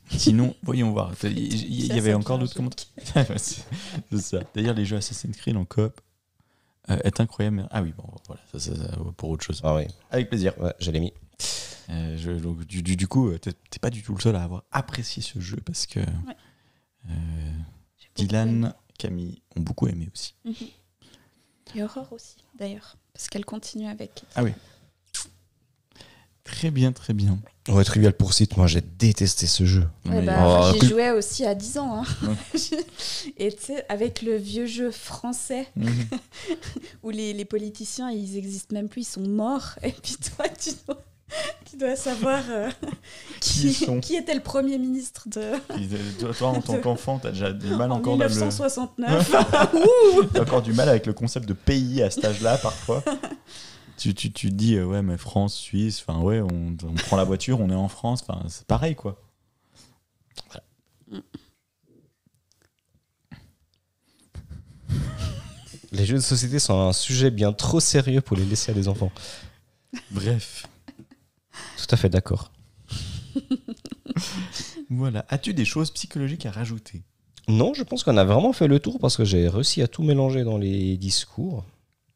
Sinon, 0.09 0.55
voyons 0.63 0.91
voir. 0.91 1.13
Il 1.23 1.85
y, 1.85 1.91
avait 1.91 2.13
encore 2.15 2.39
d'autres 2.39 2.55
commentaires. 2.55 2.87
c'est 3.37 4.17
ça. 4.19 4.39
D'ailleurs, 4.55 4.73
les 4.73 4.83
jeux 4.85 4.97
Assassin's 4.97 5.37
Creed 5.37 5.55
en 5.55 5.63
coop 5.65 6.01
euh, 6.89 6.97
est 7.03 7.19
incroyable. 7.19 7.67
Ah 7.69 7.81
oui, 7.83 7.93
bon, 7.95 8.03
voilà, 8.25 8.41
ça, 8.51 8.59
ça, 8.59 8.75
ça, 8.75 8.97
pour 9.15 9.29
autre 9.29 9.43
chose. 9.45 9.61
Ah 9.63 9.75
oui, 9.75 9.83
Avec 10.09 10.29
plaisir. 10.29 10.57
ouais, 10.59 10.73
je 10.79 10.89
l'ai 10.91 10.99
mis. 10.99 11.13
Euh, 11.89 12.17
je- 12.17 12.31
donc, 12.31 12.65
du, 12.65 12.81
du- 12.81 12.95
du 12.97 13.07
coup, 13.07 13.29
euh, 13.29 13.37
t'es 13.37 13.53
pas 13.79 13.89
du 13.91 14.01
tout 14.01 14.15
le 14.15 14.21
seul 14.21 14.35
à 14.35 14.43
avoir 14.43 14.63
apprécié 14.71 15.21
ce 15.21 15.39
jeu 15.39 15.57
parce 15.63 15.85
que 15.85 15.99
euh, 15.99 16.03
aimé. 17.09 17.53
Dylan, 18.15 18.73
Camille 18.97 19.41
ont 19.55 19.61
beaucoup 19.61 19.87
aimé 19.87 20.09
aussi. 20.13 20.33
Mhm. 20.45 20.55
Et 21.75 21.83
Aurore 21.83 22.11
aussi, 22.11 22.37
d'ailleurs. 22.57 22.97
Parce 23.13 23.29
qu'elle 23.29 23.45
continue 23.45 23.87
avec. 23.87 24.23
Très 26.51 26.69
bien, 26.71 26.91
très 26.91 27.13
bien. 27.13 27.39
Ouais, 27.69 27.83
Trivial 27.83 28.13
Pursuit, 28.13 28.49
moi 28.57 28.67
j'ai 28.67 28.81
détesté 28.81 29.45
ce 29.47 29.65
jeu. 29.65 29.87
Ouais, 30.05 30.21
bah, 30.23 30.71
Oh, 30.73 30.77
J'y 30.81 30.87
jouais 30.89 31.11
aussi 31.11 31.45
à 31.45 31.53
10 31.55 31.77
ans. 31.77 32.03
hein. 32.03 32.35
Et 33.37 33.51
tu 33.51 33.61
sais, 33.65 33.85
avec 33.89 34.21
le 34.21 34.35
vieux 34.35 34.65
jeu 34.65 34.91
français 34.91 35.67
Mhm. 35.75 35.91
où 37.03 37.09
les, 37.11 37.33
les 37.33 37.45
politiciens, 37.45 38.09
ils 38.11 38.37
existent 38.37 38.73
même 38.75 38.89
plus, 38.89 39.01
ils 39.01 39.05
sont 39.05 39.21
morts. 39.21 39.75
Et 39.83 39.91
puis 39.91 40.15
toi, 40.17 40.45
tu 40.49 40.71
dois, 40.87 41.01
tu 41.69 41.77
dois 41.77 41.95
savoir 41.95 42.39
euh, 42.49 42.69
Qui 43.39 43.53
qui, 43.61 43.67
ils 43.67 43.73
sont 43.73 43.99
qui 44.01 44.15
était 44.15 44.33
le 44.35 44.41
Premier 44.41 44.77
ministre 44.77 45.27
de, 45.29 45.53
toi, 46.19 46.33
toi, 46.33 46.47
en 46.49 46.61
tant 46.61 46.77
qu'enfant, 46.79 47.19
t'as 47.19 47.31
déjà 47.31 47.53
du 47.53 47.67
mal 47.67 47.91
en 47.91 47.97
encore 47.97 48.17
dans 48.17 48.23
le- 48.25 48.29
1969. 48.29 49.31
T'as 50.33 50.41
encore 50.41 50.61
du 50.63 50.73
mal 50.73 50.89
avec 50.89 51.05
le 51.05 51.13
concept 51.13 51.47
de 51.47 51.53
pays 51.53 52.01
à 52.01 52.09
cet 52.09 52.25
âge-là 52.25 52.57
parfois. 52.57 53.03
Tu, 54.01 54.15
tu, 54.15 54.31
tu 54.31 54.49
te 54.49 54.53
dis, 54.55 54.75
euh, 54.75 54.85
ouais, 54.85 55.01
mais 55.03 55.17
France, 55.17 55.55
Suisse, 55.55 56.03
enfin, 56.05 56.19
ouais, 56.21 56.41
on, 56.41 56.75
on 56.83 56.93
prend 56.95 57.17
la 57.17 57.23
voiture, 57.23 57.59
on 57.61 57.69
est 57.69 57.75
en 57.75 57.87
France, 57.87 58.23
enfin, 58.27 58.43
c'est 58.49 58.65
pareil, 58.65 58.95
quoi. 58.95 59.21
Les 65.91 66.05
jeux 66.05 66.15
de 66.15 66.21
société 66.21 66.57
sont 66.59 66.79
un 66.79 66.93
sujet 66.93 67.31
bien 67.31 67.51
trop 67.51 67.79
sérieux 67.79 68.21
pour 68.21 68.37
les 68.37 68.45
laisser 68.45 68.71
à 68.71 68.73
des 68.73 68.87
enfants. 68.87 69.11
Bref, 70.09 70.65
Tout 71.77 71.87
à 71.89 71.97
fait 71.97 72.09
d'accord. 72.09 72.51
voilà. 74.89 75.25
As-tu 75.29 75.53
des 75.53 75.65
choses 75.65 75.91
psychologiques 75.91 76.45
à 76.45 76.51
rajouter? 76.51 77.03
Non, 77.49 77.73
je 77.73 77.83
pense 77.83 78.03
qu'on 78.03 78.15
a 78.17 78.23
vraiment 78.23 78.53
fait 78.53 78.67
le 78.67 78.79
tour 78.79 78.99
parce 78.99 79.17
que 79.17 79.25
j'ai 79.25 79.49
réussi 79.49 79.81
à 79.81 79.87
tout 79.87 80.03
mélanger 80.03 80.43
dans 80.45 80.57
les 80.57 80.95
discours. 80.97 81.65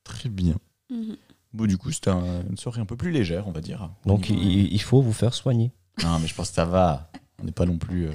Très 0.03 0.29
bien. 0.29 0.55
Mhm. 0.89 1.17
Bon, 1.55 1.65
du 1.65 1.77
coup, 1.77 1.89
c'était 1.91 2.09
un- 2.09 2.41
une 2.49 2.57
soirée 2.57 2.81
un 2.81 2.85
peu 2.85 2.97
plus 2.97 3.11
légère, 3.11 3.47
on 3.47 3.51
va 3.51 3.61
dire. 3.61 3.89
Donc 4.05 4.29
il, 4.29 4.73
il 4.73 4.81
faut 4.81 5.01
vous 5.01 5.13
faire 5.13 5.33
soigner. 5.33 5.71
Non, 6.03 6.19
mais 6.19 6.27
je 6.27 6.35
pense 6.35 6.49
que 6.49 6.55
ça 6.55 6.65
va. 6.65 7.09
On 7.41 7.45
n'est 7.45 7.51
pas 7.53 7.65
non 7.65 7.77
plus. 7.77 8.07
euh, 8.07 8.11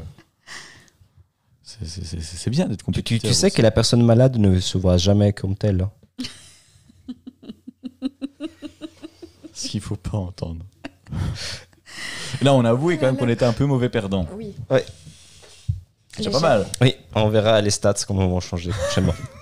c'est- 1.62 1.86
c'est- 1.86 2.04
C'est 2.04 2.20
c'est 2.20 2.50
bien 2.50 2.66
d'être 2.66 2.78
Tu, 2.80 2.84
tu- 2.84 2.84
compétiteur. 3.02 3.30
tu 3.30 3.34
sais 3.34 3.46
aussi. 3.46 3.56
que 3.56 3.62
la 3.62 3.70
personne 3.70 4.02
malade 4.04 4.36
ne 4.36 4.60
se 4.60 4.76
voit 4.76 4.98
jamais 4.98 5.32
comme 5.32 5.56
telle. 5.56 5.80
hein. 5.80 5.90
Ce 9.54 9.68
qu'il 9.68 9.80
faut 9.80 9.96
pas 9.96 10.18
entendre. 10.18 10.64
Là, 12.42 12.54
on 12.54 12.64
a 12.64 12.70
avoué 12.70 12.98
quand 12.98 13.06
même 13.06 13.16
qu'on 13.16 13.28
était 13.28 13.44
un 13.44 13.52
peu 13.52 13.64
mauvais 13.66 13.88
perdant. 13.88 14.26
Oui. 14.36 14.54
C'est 16.12 16.18
déjà 16.18 16.30
pas 16.30 16.40
mal. 16.40 16.66
Oui, 16.80 16.94
on 17.14 17.28
verra 17.28 17.60
les 17.60 17.70
stats 17.70 17.94
comment 18.06 18.26
vont 18.28 18.40
changer 18.40 18.70
prochainement. 18.70 19.14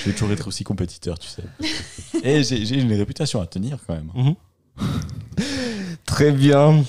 Je 0.00 0.06
vais 0.06 0.12
toujours 0.12 0.32
être 0.32 0.48
aussi 0.48 0.64
compétiteur, 0.64 1.18
tu 1.18 1.28
sais. 1.28 1.42
Et 2.24 2.42
j'ai 2.42 2.80
une 2.80 2.92
réputation 2.92 3.40
à 3.40 3.46
tenir 3.46 3.78
quand 3.86 3.94
même. 3.94 4.10
Mhm. 4.14 4.34
Très 6.06 6.32
bien. 6.32 6.82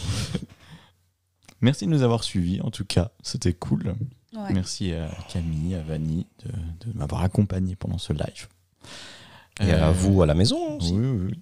Merci 1.61 1.85
de 1.85 1.91
nous 1.91 2.01
avoir 2.03 2.23
suivis, 2.23 2.59
en 2.61 2.71
tout 2.71 2.85
cas. 2.85 3.11
C'était 3.21 3.53
cool. 3.53 3.95
Ouais. 4.33 4.53
Merci 4.53 4.93
à 4.93 5.09
Camille, 5.31 5.75
à 5.75 5.81
Vanny 5.81 6.25
de, 6.45 6.88
de 6.91 6.97
m'avoir 6.97 7.21
accompagné 7.21 7.75
pendant 7.75 7.97
ce 7.97 8.13
live. 8.13 8.47
Et 9.59 9.71
à 9.71 9.89
Euh, 9.89 9.91
vous 9.91 10.21
à 10.21 10.25
la 10.25 10.33
maison 10.33 10.77
aussi. 10.77 10.93
Oui, 10.93 11.05
oui, 11.05 11.27
oui. 11.31 11.39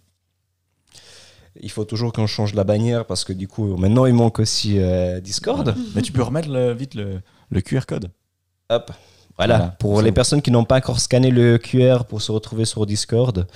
Il 1.61 1.71
faut 1.71 1.85
toujours 1.85 2.11
qu'on 2.13 2.27
change 2.27 2.53
la 2.53 2.63
bannière 2.63 3.05
parce 3.05 3.23
que 3.23 3.33
du 3.33 3.47
coup, 3.47 3.75
maintenant 3.77 4.05
il 4.05 4.13
manque 4.13 4.39
aussi 4.39 4.79
euh, 4.79 5.19
Discord. 5.19 5.75
Mais 5.95 6.01
tu 6.01 6.11
peux 6.11 6.23
remettre 6.23 6.49
le- 6.49 6.73
vite 6.73 6.95
le, 6.95 7.21
le 7.49 7.61
QR 7.61 7.81
code. 7.87 8.11
Hop. 8.69 8.91
Voilà, 9.39 9.57
Voilà. 9.57 9.71
pour 9.79 10.01
les 10.01 10.11
personnes 10.11 10.41
qui 10.41 10.51
n'ont 10.51 10.65
pas 10.65 10.77
encore 10.77 10.99
scanné 10.99 11.31
le 11.31 11.57
QR 11.57 12.03
pour 12.07 12.21
se 12.21 12.31
retrouver 12.31 12.65
sur 12.65 12.85
Discord, 12.85 13.47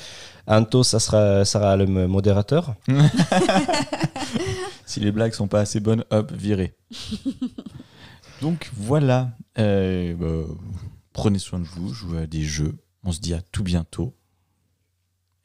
Anto, 0.48 0.82
ça 0.82 1.00
sera, 1.00 1.44
sera 1.46 1.76
le 1.76 1.86
modérateur. 2.08 2.74
Si 4.86 5.00
les 5.00 5.12
blagues 5.12 5.34
sont 5.34 5.48
pas 5.48 5.60
assez 5.62 5.80
bonnes, 5.80 6.04
hop, 6.12 6.32
virez. 6.32 6.76
Donc 8.42 8.70
voilà. 8.76 9.32
Euh, 9.58 10.14
bah, 10.16 10.54
prenez 11.14 11.40
soin 11.40 11.60
de 11.60 11.66
vous, 11.66 11.94
jouez 11.94 12.20
à 12.22 12.28
des 12.28 12.44
jeux. 12.44 12.76
On 13.04 13.12
se 13.12 13.20
dit 13.20 13.34
à 13.34 13.42
tout 13.42 13.64
bientôt. 13.64 14.14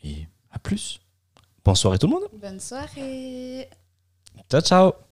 Et 0.03 0.27
à 0.51 0.59
plus. 0.59 1.01
Bonsoir 1.65 1.99
tout 1.99 2.07
le 2.07 2.13
monde. 2.15 2.25
Bonne 2.41 2.61
soirée. 2.61 3.69
Ciao, 4.51 4.61
ciao. 4.61 4.93